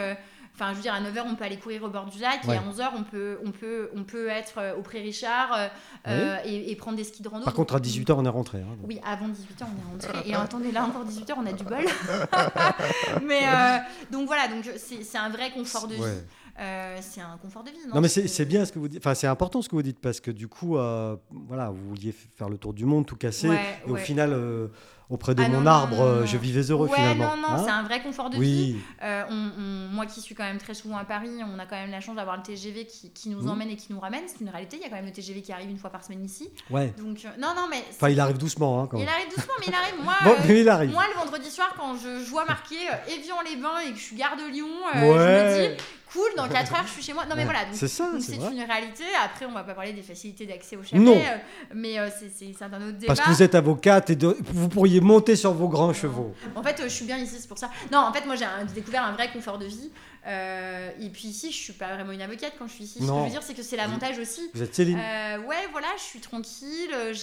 Enfin, 0.61 0.71
je 0.73 0.77
veux 0.79 0.83
dire, 0.83 0.93
à 0.93 1.01
9h, 1.01 1.23
on 1.25 1.37
peut 1.37 1.45
aller 1.45 1.57
courir 1.57 1.85
au 1.85 1.89
bord 1.89 2.07
du 2.07 2.19
lac. 2.19 2.43
Ouais. 2.45 2.57
Et 2.57 2.59
à 2.59 2.63
11h, 2.63 2.91
on 2.97 3.05
peut, 3.05 3.39
on 3.47 3.53
peut, 3.53 3.91
on 3.95 4.03
peut 4.03 4.27
être 4.29 4.55
euh, 4.59 4.75
au 4.77 4.83
Pré 4.83 5.01
Richard 5.01 5.53
euh, 5.53 5.69
euh, 6.09 6.37
et, 6.45 6.73
et 6.73 6.75
prendre 6.75 6.97
des 6.97 7.05
skis 7.05 7.23
de 7.23 7.29
rando. 7.29 7.45
Par 7.45 7.55
contre, 7.55 7.77
à 7.77 7.79
18h, 7.79 8.13
on 8.17 8.25
est 8.25 8.29
rentré. 8.29 8.59
hein. 8.59 8.77
Oui, 8.83 9.01
avant 9.07 9.29
18h, 9.29 9.63
on 9.63 9.65
est 9.65 9.93
rentré. 10.09 10.29
Et 10.29 10.35
attendez, 10.35 10.73
là 10.73 10.85
encore 10.85 11.05
18h, 11.05 11.35
on 11.37 11.47
a 11.47 11.53
du 11.53 11.63
bol. 11.63 11.79
mais 13.25 13.43
euh, 13.45 13.79
donc 14.11 14.27
voilà, 14.27 14.49
donc 14.49 14.69
c'est, 14.79 15.05
c'est 15.05 15.19
un 15.19 15.29
vrai 15.29 15.51
confort 15.53 15.87
de 15.87 15.95
vie. 15.95 16.01
Ouais. 16.01 16.25
Euh, 16.61 16.99
c'est 17.01 17.21
un 17.21 17.37
confort 17.41 17.63
de 17.63 17.71
vie. 17.71 17.77
Non, 17.95 18.01
mais 18.01 18.09
c'est 18.09 18.45
bien 18.45 18.65
ce 18.65 18.73
que 18.73 18.79
vous 18.79 18.89
dites. 18.89 18.99
Enfin, 19.01 19.15
c'est 19.15 19.27
important 19.29 19.63
ce 19.63 19.69
que 19.69 19.77
vous 19.77 19.83
dites 19.83 20.01
parce 20.01 20.21
que 20.21 20.31
du 20.31 20.49
coup, 20.49 20.77
euh, 20.77 21.17
voilà, 21.31 21.71
vous 21.71 21.89
vouliez 21.91 22.13
faire 22.37 22.49
le 22.49 22.59
tour 22.59 22.73
du 22.75 22.85
monde, 22.85 23.07
tout 23.07 23.17
casser. 23.17 23.49
Ouais, 23.49 23.81
et 23.87 23.91
au 23.91 23.97
final, 23.97 24.33
euh, 24.33 24.67
auprès 25.09 25.35
de 25.37 25.43
Ah 25.43 25.49
mon 25.49 25.61
non, 25.61 25.71
arbre, 25.71 25.97
non, 25.97 26.21
non. 26.21 26.27
je 26.27 26.37
vivais 26.37 26.63
heureux 26.63 26.89
ouais, 26.89 26.95
finalement. 26.97 27.37
non, 27.37 27.43
non, 27.43 27.49
Hein 27.55 27.63
c'est 27.65 27.71
un 27.71 27.83
vrai 27.85 28.03
confort 28.03 28.29
de 28.29 28.37
vie. 28.39 28.77
Euh, 29.03 29.23
on- 29.31 29.51
on- 29.59 29.89
moi 29.95 30.05
qui 30.07 30.21
suis 30.21 30.35
quand 30.35 30.43
même 30.45 30.59
très 30.59 30.75
souvent 30.75 30.97
à 30.99 31.05
Paris, 31.05 31.31
on 31.43 31.59
a 31.61 31.65
quand 31.65 31.77
même 31.77 31.91
la 31.93 32.01
chance 32.01 32.17
d'avoir 32.17 32.37
le 32.37 32.43
TGV 32.43 32.87
qui, 32.87 33.11
qui 33.13 33.29
nous 33.31 33.43
Mhm. 33.43 33.51
emmène 33.51 33.71
et 33.71 33.77
qui 33.77 33.93
nous 33.93 34.01
ramène. 34.01 34.25
C'est 34.27 34.41
une 34.41 34.51
réalité, 34.51 34.77
il 34.79 34.83
y 34.83 34.85
a 34.85 34.89
quand 34.91 34.97
même 34.97 35.07
le 35.07 35.13
TGV 35.13 35.41
qui 35.43 35.53
arrive 35.53 35.71
une 35.71 35.79
fois 35.79 35.91
par 35.91 36.05
semaine 36.05 36.25
ici. 36.25 36.51
ouais. 36.71 36.93
Donc, 36.99 37.25
euh, 37.25 37.29
non, 37.41 37.55
non, 37.57 37.69
mais. 37.71 37.83
Enfin, 37.91 38.09
il 38.11 38.19
arrive 38.21 38.37
doucement. 38.37 38.83
Hein, 38.83 38.89
quand 38.91 38.99
il 38.99 39.09
arrive 39.09 39.29
doucement, 39.29 39.55
mais 39.61 39.67
il 39.69 39.75
arrive. 39.75 39.95
Moi, 40.05 40.15
Bon, 40.25 40.31
euh, 40.33 40.35
mais 40.49 40.61
il 40.61 40.69
arrive. 40.69 40.91
moi 40.93 41.05
le 41.15 41.19
vendredi 41.21 41.49
soir, 41.51 41.73
quand 41.79 41.95
je, 41.97 42.23
je 42.25 42.29
vois 42.31 42.45
marqué 42.47 42.75
Évian-les-Bains 43.17 43.79
et 43.89 43.93
que 43.93 43.99
je 43.99 44.03
suis 44.03 44.17
gare 44.17 44.37
de 44.37 44.51
Lyon, 44.53 44.67
Ouais. 44.95 45.01
je 45.01 45.07
me 45.07 45.77
dis, 45.77 45.83
cool, 46.13 46.29
dans 46.37 46.49
4 46.49 46.73
heures, 46.75 46.85
je 46.87 46.93
suis 46.93 47.03
chez 47.03 47.13
moi. 47.13 47.25
Non, 47.27 47.35
mais 47.37 47.45
voilà. 47.45 47.61
C'est 47.73 47.89
ça, 47.89 48.09
c'est 48.21 48.37
une 48.37 48.63
réalité. 48.63 49.05
Après, 49.25 49.47
on 49.47 49.53
va 49.53 49.63
pas 49.65 49.75
parler 49.75 49.93
des 49.93 50.03
facilités 50.03 50.47
d'accès 50.47 50.77
au 50.77 50.83
chalet, 50.83 51.03
Non. 51.05 51.17
euh, 51.17 51.37
mais 51.75 51.99
euh, 51.99 52.09
c'est- 52.11 52.63
un 52.63 52.67
autre 52.89 52.99
débat. 52.99 53.07
Parce 53.15 53.21
que 53.21 53.31
vous 53.31 53.43
êtes 53.43 53.55
avocate 53.55 54.11
et 54.11 54.17
de- 54.17 54.37
vous 54.53 54.69
pourriez 54.69 55.01
monter 55.01 55.37
sur 55.37 55.53
vos 55.53 55.69
grands 55.69 55.93
chevaux. 55.93 56.35
En 56.55 56.63
fait, 56.63 56.79
euh, 56.81 56.85
je 56.85 56.89
suis 56.89 57.05
bien 57.05 57.19
ici, 57.19 57.37
c'est 57.39 57.49
pour 57.49 57.59
ça. 57.59 57.71
Non, 57.93 57.99
en 58.01 58.13
fait, 58.13 58.25
moi, 58.27 58.35
j'ai 58.37 58.47
découvert 58.75 59.05
un 59.05 59.13
vrai 59.13 59.31
confort 59.33 59.59
de 59.59 59.67
vie. 59.67 59.91
Euh, 60.29 60.91
et 61.01 61.09
puis 61.09 61.29
ici, 61.29 61.51
je 61.51 61.57
suis 61.57 61.73
pas 61.73 61.95
vraiment 61.95 62.13
une 62.13 62.21
avocate 62.21 62.53
quand 62.59 62.67
je 62.69 62.75
suis 62.75 62.85
ici. 62.85 62.95
Ce 62.99 62.99
que 63.01 63.07
je 63.07 63.13
veux 63.25 63.31
dire, 63.31 63.43
c'est 63.43 63.55
que 63.55 63.63
c'est 63.63 63.77
l'avantage 63.77 64.19
aussi. 64.19 64.43
Vous 64.53 64.63
êtes 64.63 64.75
Céline. 64.75 64.99
Euh, 64.99 65.39
ouais, 65.39 65.67
voilà, 65.73 65.87
je 65.97 66.03
suis 66.03 66.21
tranquille. 66.21 66.91
euh, 66.93 67.15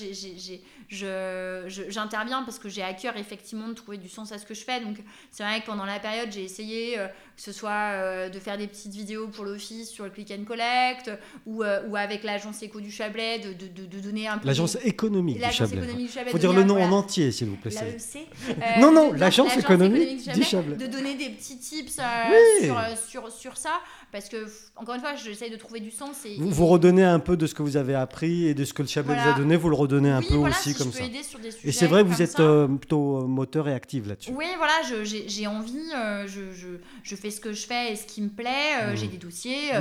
J'interviens 1.89 2.43
parce 2.43 2.59
que 2.59 2.69
j'ai 2.69 2.81
à 2.83 2.93
cœur 2.93 3.17
effectivement 3.17 3.67
de 3.67 3.73
trouver 3.73 3.97
du 3.97 4.09
sens 4.09 4.31
à 4.31 4.37
ce 4.37 4.45
que 4.45 4.53
je 4.53 4.61
fais. 4.63 4.79
Donc, 4.81 4.97
c'est 5.31 5.43
vrai 5.43 5.61
que 5.61 5.65
pendant 5.65 5.85
la 5.85 5.99
période, 5.99 6.29
j'ai 6.31 6.43
essayé 6.43 6.97
euh, 6.99 7.07
que 7.07 7.41
ce 7.41 7.51
soit 7.51 8.29
de 8.29 8.39
faire 8.39 8.57
des 8.57 8.67
petites 8.67 8.93
vidéos 8.93 9.27
pour 9.27 9.45
l'office 9.45 9.89
sur 9.89 10.05
le 10.05 10.09
click 10.09 10.31
and 10.31 10.45
collect 10.45 11.11
ou, 11.45 11.63
ou 11.63 11.95
avec 11.95 12.23
l'agence 12.23 12.61
Éco 12.63 12.79
du 12.79 12.91
Chablais 12.91 13.39
de, 13.39 13.53
de, 13.53 13.67
de- 13.67 13.85
de 13.85 13.99
donner 13.99 14.27
un 14.27 14.37
peu. 14.37 14.47
L'agence 14.47 14.77
économique 14.83 15.37
du 15.41 15.51
Chablais. 15.51 15.77
économique 15.77 16.07
du 16.07 16.11
Chablais. 16.13 16.31
faut 16.31 16.37
dire 16.37 16.53
le 16.53 16.63
nom 16.63 16.81
en 16.81 16.91
entier, 16.91 17.31
s'il 17.31 17.47
vous 17.49 17.57
plaît. 17.57 17.71
L'AEC. 17.71 18.27
Non, 18.79 18.91
non, 18.91 19.11
l'agence 19.13 19.55
économique 19.57 20.29
du 20.31 20.43
Chablais. 20.43 20.75
De 20.75 20.87
donner 20.87 21.15
des 21.15 21.29
petits 21.29 21.57
tips 21.57 21.97
Oui. 21.99 22.65
sur, 22.67 22.79
sur, 22.95 23.31
sur 23.31 23.57
ça. 23.57 23.81
Parce 24.15 24.29
que, 24.29 24.47
encore 24.77 24.95
une 24.95 25.01
fois, 25.01 25.15
j'essaye 25.15 25.51
de 25.51 25.57
trouver 25.57 25.81
du 25.81 25.91
sens. 25.91 26.25
Et, 26.25 26.37
Vous, 26.37 26.47
et- 26.47 26.51
vous 26.51 26.65
redonnez 26.67 27.03
un 27.03 27.19
peu 27.19 27.35
de 27.35 27.45
ce 27.47 27.53
que 27.53 27.61
vous 27.63 27.75
avez 27.75 27.95
appris 27.95 28.45
et 28.47 28.53
de 28.53 28.63
ce 28.63 28.73
que 28.73 28.81
le 28.81 28.87
Chablais 28.87 29.13
Voilà. 29.13 29.31
vous 29.31 29.35
a 29.35 29.39
donné, 29.41 29.57
vous 29.57 29.67
le 29.67 29.75
redonnez 29.75 30.09
un 30.09 30.19
oui, 30.21 30.27
peu 30.29 30.35
voilà, 30.35 30.55
aussi 30.57 30.71
si 30.71 30.77
comme 30.77 30.87
je 30.87 30.93
peux 30.93 30.99
ça. 30.99 31.05
aider 31.05 31.21
sur 31.21 31.37
des 31.39 31.49
Et 31.49 31.51
sujets 31.51 31.71
c'est 31.73 31.87
vrai 31.87 32.03
que 32.03 32.07
vous 32.07 32.21
êtes 32.21 32.39
euh, 32.39 32.65
plutôt 32.67 33.17
euh, 33.17 33.27
moteur 33.27 33.67
et 33.67 33.73
active 33.73 34.07
là-dessus. 34.07 34.31
Oui, 34.33 34.45
voilà, 34.57 34.73
j'ai 35.03 35.47
envie, 35.47 35.77
euh, 35.93 36.25
je, 36.27 36.53
je, 36.53 36.67
je 37.03 37.15
fais 37.17 37.29
ce 37.29 37.41
que 37.41 37.51
je 37.51 37.67
fais 37.67 37.91
et 37.91 37.95
ce 37.97 38.05
qui 38.07 38.21
me 38.21 38.29
plaît, 38.29 38.53
Mmh. 38.93 38.95
j'ai 38.95 39.07
des 39.07 39.17
dossiers, 39.17 39.71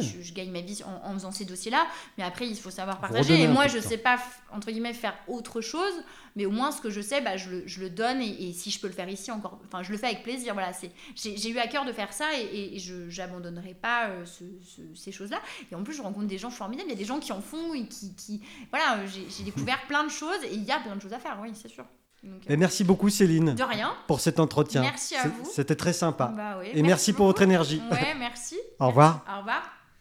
je, 0.00 0.32
gagne 0.32 0.50
ma 0.50 0.62
vie 0.62 0.82
en, 0.84 1.08
en 1.08 1.14
faisant 1.14 1.30
ces 1.30 1.44
dossiers-là, 1.44 1.86
mais 2.18 2.24
après 2.24 2.46
il 2.48 2.56
faut 2.56 2.70
savoir 2.70 2.98
partager. 3.00 3.40
Et 3.42 3.46
moi 3.48 3.68
je 3.68 3.78
temps. 3.78 3.88
sais 3.88 3.98
pas, 3.98 4.18
entre 4.52 4.70
guillemets, 4.72 4.92
faire 4.94 5.14
autre 5.28 5.60
chose, 5.60 5.92
mais 6.34 6.44
au 6.44 6.50
moins 6.50 6.72
ce 6.72 6.80
que 6.80 6.90
je 6.90 7.00
sais, 7.00 7.20
bah, 7.20 7.36
je, 7.36 7.50
le, 7.50 7.62
je 7.66 7.80
le 7.80 7.88
donne 7.90 8.20
et, 8.20 8.48
et 8.48 8.52
si 8.52 8.70
je 8.70 8.80
peux 8.80 8.88
le 8.88 8.92
faire 8.92 9.08
ici 9.08 9.30
encore, 9.30 9.58
enfin 9.66 9.82
je 9.82 9.92
le 9.92 9.98
fais 9.98 10.06
avec 10.06 10.22
plaisir. 10.24 10.54
Voilà, 10.54 10.72
j'ai 11.14 11.48
eu 11.50 11.58
à 11.58 11.66
cœur 11.68 11.84
de 11.84 11.92
faire 11.92 12.12
ça 12.12 12.26
et, 12.52 12.74
et 12.74 12.78
je 12.78 13.08
j'abandonnerai 13.08 13.74
pas 13.76 14.08
euh, 14.08 14.24
ce- 14.26 14.44
ce- 14.62 14.94
ces 14.94 15.12
choses-là. 15.12 15.40
Et 15.70 15.74
en 15.74 15.82
plus 15.82 15.94
je 15.94 16.02
rencontre 16.02 16.26
des 16.26 16.38
gens 16.38 16.50
formidables, 16.50 16.88
il 16.88 16.92
y 16.92 16.96
a 16.96 16.98
des 16.98 17.04
gens 17.04 17.18
qui 17.20 17.32
en 17.32 17.40
font 17.40 17.74
et 17.74 17.86
qui, 17.86 18.14
qui 18.14 18.42
voilà, 18.70 18.98
euh, 18.98 19.06
j'ai 19.06 19.44
découvert 19.44 19.80
plein 19.86 20.04
de 20.04 20.10
choses 20.10 20.42
et 20.44 20.54
il 20.54 20.64
y 20.64 20.72
a 20.72 20.80
plein 20.80 20.96
de 20.96 21.00
choses 21.02 21.12
à 21.12 21.18
faire, 21.18 21.38
oui, 21.42 21.50
c'est 21.54 21.68
sûr. 21.68 21.84
Donc, 22.22 22.40
euh, 22.48 22.52
Et 22.54 22.56
merci 22.56 22.82
beaucoup 22.82 23.08
Céline 23.10 23.54
de 23.54 23.62
rien. 23.62 23.94
pour 24.08 24.20
cet 24.20 24.40
entretien. 24.40 24.80
Merci 24.82 25.14
à 25.14 25.28
vous. 25.28 25.44
C'était 25.52 25.76
très 25.76 25.92
sympa. 25.92 26.32
Bah 26.36 26.56
oui, 26.58 26.70
Et 26.72 26.82
merci 26.82 27.12
pour 27.12 27.18
beaucoup. 27.26 27.28
votre 27.28 27.42
énergie. 27.42 27.80
Ouais, 27.92 28.14
merci. 28.18 28.56
Au 28.80 28.88
revoir. 28.88 29.24
Au 29.32 29.38
revoir. 29.38 29.75